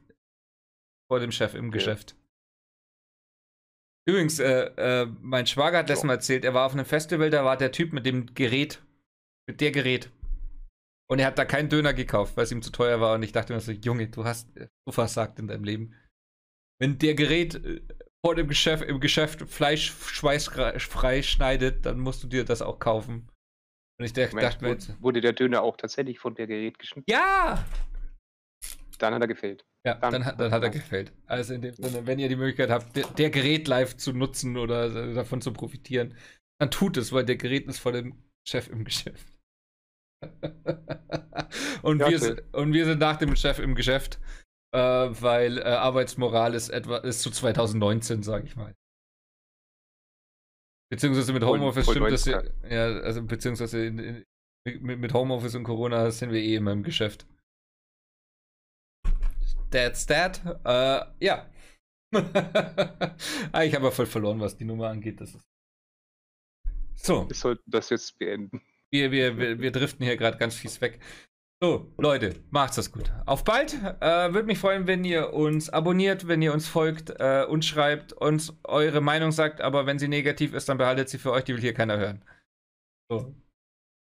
vor 1.09 1.21
dem 1.21 1.33
Chef 1.33 1.55
im 1.55 1.71
Geschäft. 1.71 2.17
Übrigens, 4.07 4.39
äh, 4.39 4.71
äh, 4.77 5.07
mein 5.21 5.47
Schwager 5.47 5.79
hat 5.79 5.89
letztes 5.89 6.07
Mal 6.07 6.15
erzählt, 6.15 6.45
er 6.45 6.55
war 6.55 6.65
auf 6.65 6.73
einem 6.73 6.87
Festival, 6.87 7.29
da 7.31 7.45
war 7.45 7.57
der 7.57 7.73
Typ 7.73 7.93
mit 7.93 8.07
dem 8.07 8.35
Gerät, 8.35 8.83
mit 9.47 9.61
der 9.61 9.71
Gerät. 9.71 10.11
Und 11.11 11.19
er 11.19 11.27
hat 11.27 11.39
da 11.39 11.45
keinen 11.45 11.69
Döner 11.69 11.95
gekauft, 11.95 12.37
weil 12.37 12.45
es 12.45 12.53
ihm 12.53 12.63
zu 12.63 12.71
teuer 12.71 13.01
war. 13.01 13.15
Und 13.15 13.23
ich 13.23 13.33
dachte 13.33 13.55
mir 13.55 13.61
so, 13.61 13.73
Junge, 13.73 14.09
du 14.09 14.25
hast 14.25 14.51
so 14.87 14.93
versagt 14.93 15.39
in 15.39 15.49
deinem 15.49 15.65
Leben. 15.65 15.95
Wenn 16.81 16.99
der 16.99 17.15
Gerät 17.15 17.55
äh, 17.55 17.81
vor 18.25 18.35
dem 18.35 18.49
Geschäft, 18.49 18.85
im 18.85 19.01
Geschäft 19.01 19.49
Fleisch 19.49 19.91
schweißfrei 19.91 21.23
schneidet, 21.23 21.87
dann 21.87 21.99
musst 21.99 22.23
du 22.23 22.29
dir 22.29 22.45
das 22.45 22.63
auch 22.63 22.79
kaufen. 22.79 23.29
Und 23.99 24.05
ich 24.05 24.13
dachte, 24.13 24.37
Moment, 24.37 24.61
mir 24.61 24.69
jetzt. 24.71 25.03
Wurde 25.03 25.21
der 25.21 25.33
Döner 25.33 25.63
auch 25.63 25.77
tatsächlich 25.77 26.19
von 26.19 26.35
der 26.35 26.47
Gerät 26.47 26.79
geschnitten? 26.79 27.11
Ja! 27.11 27.65
Dann 28.99 29.15
hat 29.15 29.23
er 29.23 29.29
gefällt. 29.29 29.65
Ja, 29.87 29.95
dann, 29.95 30.13
dann, 30.13 30.25
hat, 30.25 30.41
dann 30.41 30.53
hat 30.53 30.63
er 30.63 30.71
gefällt. 30.71 31.13
Also 31.27 31.55
in 31.55 31.63
dem 31.63 31.75
Sinne, 31.75 32.07
wenn 32.07 32.19
ihr 32.19 32.29
die 32.29 32.37
Möglichkeit 32.37 32.71
habt, 32.71 32.97
der, 32.97 33.07
der, 33.07 33.31
Gerät 33.31 33.69
live 33.69 33.97
zu 33.97 34.13
nutzen 34.13 34.57
oder 34.57 35.15
davon 35.15 35.41
zu 35.41 35.53
profitieren, 35.53 36.17
dann 36.61 36.71
tut 36.71 36.97
es, 36.97 37.13
weil 37.13 37.25
der 37.25 37.37
Gerät 37.37 37.67
ist 37.69 37.79
vor 37.79 37.93
dem 37.93 38.23
Chef 38.47 38.69
im 38.69 38.85
Geschäft. 38.85 39.38
und, 41.83 42.01
ja, 42.01 42.11
wir, 42.11 42.45
und 42.53 42.73
wir 42.73 42.85
sind 42.85 42.99
nach 42.99 43.17
dem 43.17 43.37
Chef 43.37 43.59
im 43.59 43.75
Geschäft, 43.75 44.19
äh, 44.73 44.79
weil 44.79 45.59
äh, 45.59 45.63
Arbeitsmoral 45.63 46.55
ist 46.55 46.69
etwa 46.71 46.99
ist 46.99 47.23
zu 47.23 47.31
2019, 47.31 48.23
sage 48.23 48.47
ich 48.47 48.57
mal. 48.57 48.75
Beziehungsweise 50.91 51.33
mit 51.33 51.45
Homeoffice 51.45 51.85
voll 51.85 51.97
stimmt 51.97 52.13
das 52.13 52.25
ja, 52.25 52.43
ja, 52.69 53.01
also 53.01 53.23
beziehungsweise 53.23 53.85
in, 53.85 53.99
in, 53.99 54.25
mit, 54.65 54.99
mit 54.99 55.13
Homeoffice 55.13 55.55
und 55.55 55.65
Corona 55.65 56.11
sind 56.11 56.33
wir 56.33 56.41
eh 56.41 56.57
immer 56.57 56.73
im 56.73 56.83
Geschäft. 56.83 57.27
That's 59.71 60.07
that. 60.07 60.41
Äh, 60.65 61.05
ja. 61.25 61.47
ah, 63.53 63.65
ich 63.65 63.75
habe 63.75 63.85
ja 63.85 63.91
voll 63.91 64.07
verloren, 64.07 64.41
was 64.41 64.57
die 64.57 64.65
Nummer 64.65 64.89
angeht. 64.89 65.21
Das 65.21 65.35
ist 65.35 65.47
so. 66.95 67.29
Wir 67.29 67.37
sollten 67.37 67.71
das 67.71 67.91
jetzt 67.91 68.19
beenden. 68.19 68.63
Wir, 68.93 69.11
wir, 69.11 69.39
wir, 69.39 69.61
wir 69.61 69.73
driften 69.73 70.05
hier 70.05 70.17
gerade 70.17 70.39
ganz 70.39 70.55
fies 70.55 70.81
weg. 70.81 71.01
So, 71.61 71.93
Leute, 71.99 72.37
macht's 72.51 72.77
das 72.77 72.93
gut. 72.93 73.11
Auf 73.27 73.43
bald. 73.43 73.75
Äh, 73.75 74.33
Würde 74.33 74.45
mich 74.45 74.59
freuen, 74.59 74.87
wenn 74.87 75.05
ihr 75.05 75.35
uns 75.35 75.69
abonniert, 75.69 76.29
wenn 76.29 76.41
ihr 76.41 76.53
uns 76.53 76.69
folgt, 76.69 77.11
äh, 77.19 77.45
uns 77.49 77.67
schreibt, 77.67 78.13
uns 78.13 78.57
eure 78.63 79.01
Meinung 79.01 79.33
sagt, 79.33 79.61
aber 79.61 79.85
wenn 79.85 79.99
sie 79.99 80.07
negativ 80.07 80.55
ist, 80.55 80.69
dann 80.69 80.79
behaltet 80.79 81.09
sie 81.09 81.19
für 81.19 81.33
euch, 81.33 81.45
die 81.45 81.55
will 81.55 81.61
hier 81.61 81.75
keiner 81.75 81.99
hören. 81.99 82.25
So. 83.11 83.35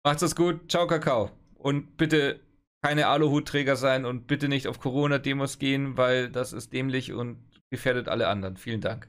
Macht's 0.06 0.22
das 0.22 0.36
gut. 0.36 0.72
Ciao, 0.72 0.88
Kakao. 0.88 1.30
Und 1.56 1.98
bitte 1.98 2.40
keine 2.84 3.08
Aluhutträger 3.08 3.76
sein 3.76 4.06
und 4.06 4.28
bitte 4.28 4.48
nicht 4.48 4.68
auf 4.68 4.80
Corona-Demos 4.80 5.60
gehen, 5.60 5.98
weil 5.98 6.30
das 6.30 6.54
ist 6.54 6.74
dämlich 6.74 7.12
und 7.12 7.38
gefährdet 7.70 8.08
alle 8.08 8.28
anderen. 8.28 8.58
Vielen 8.58 8.82
Dank. 8.82 9.08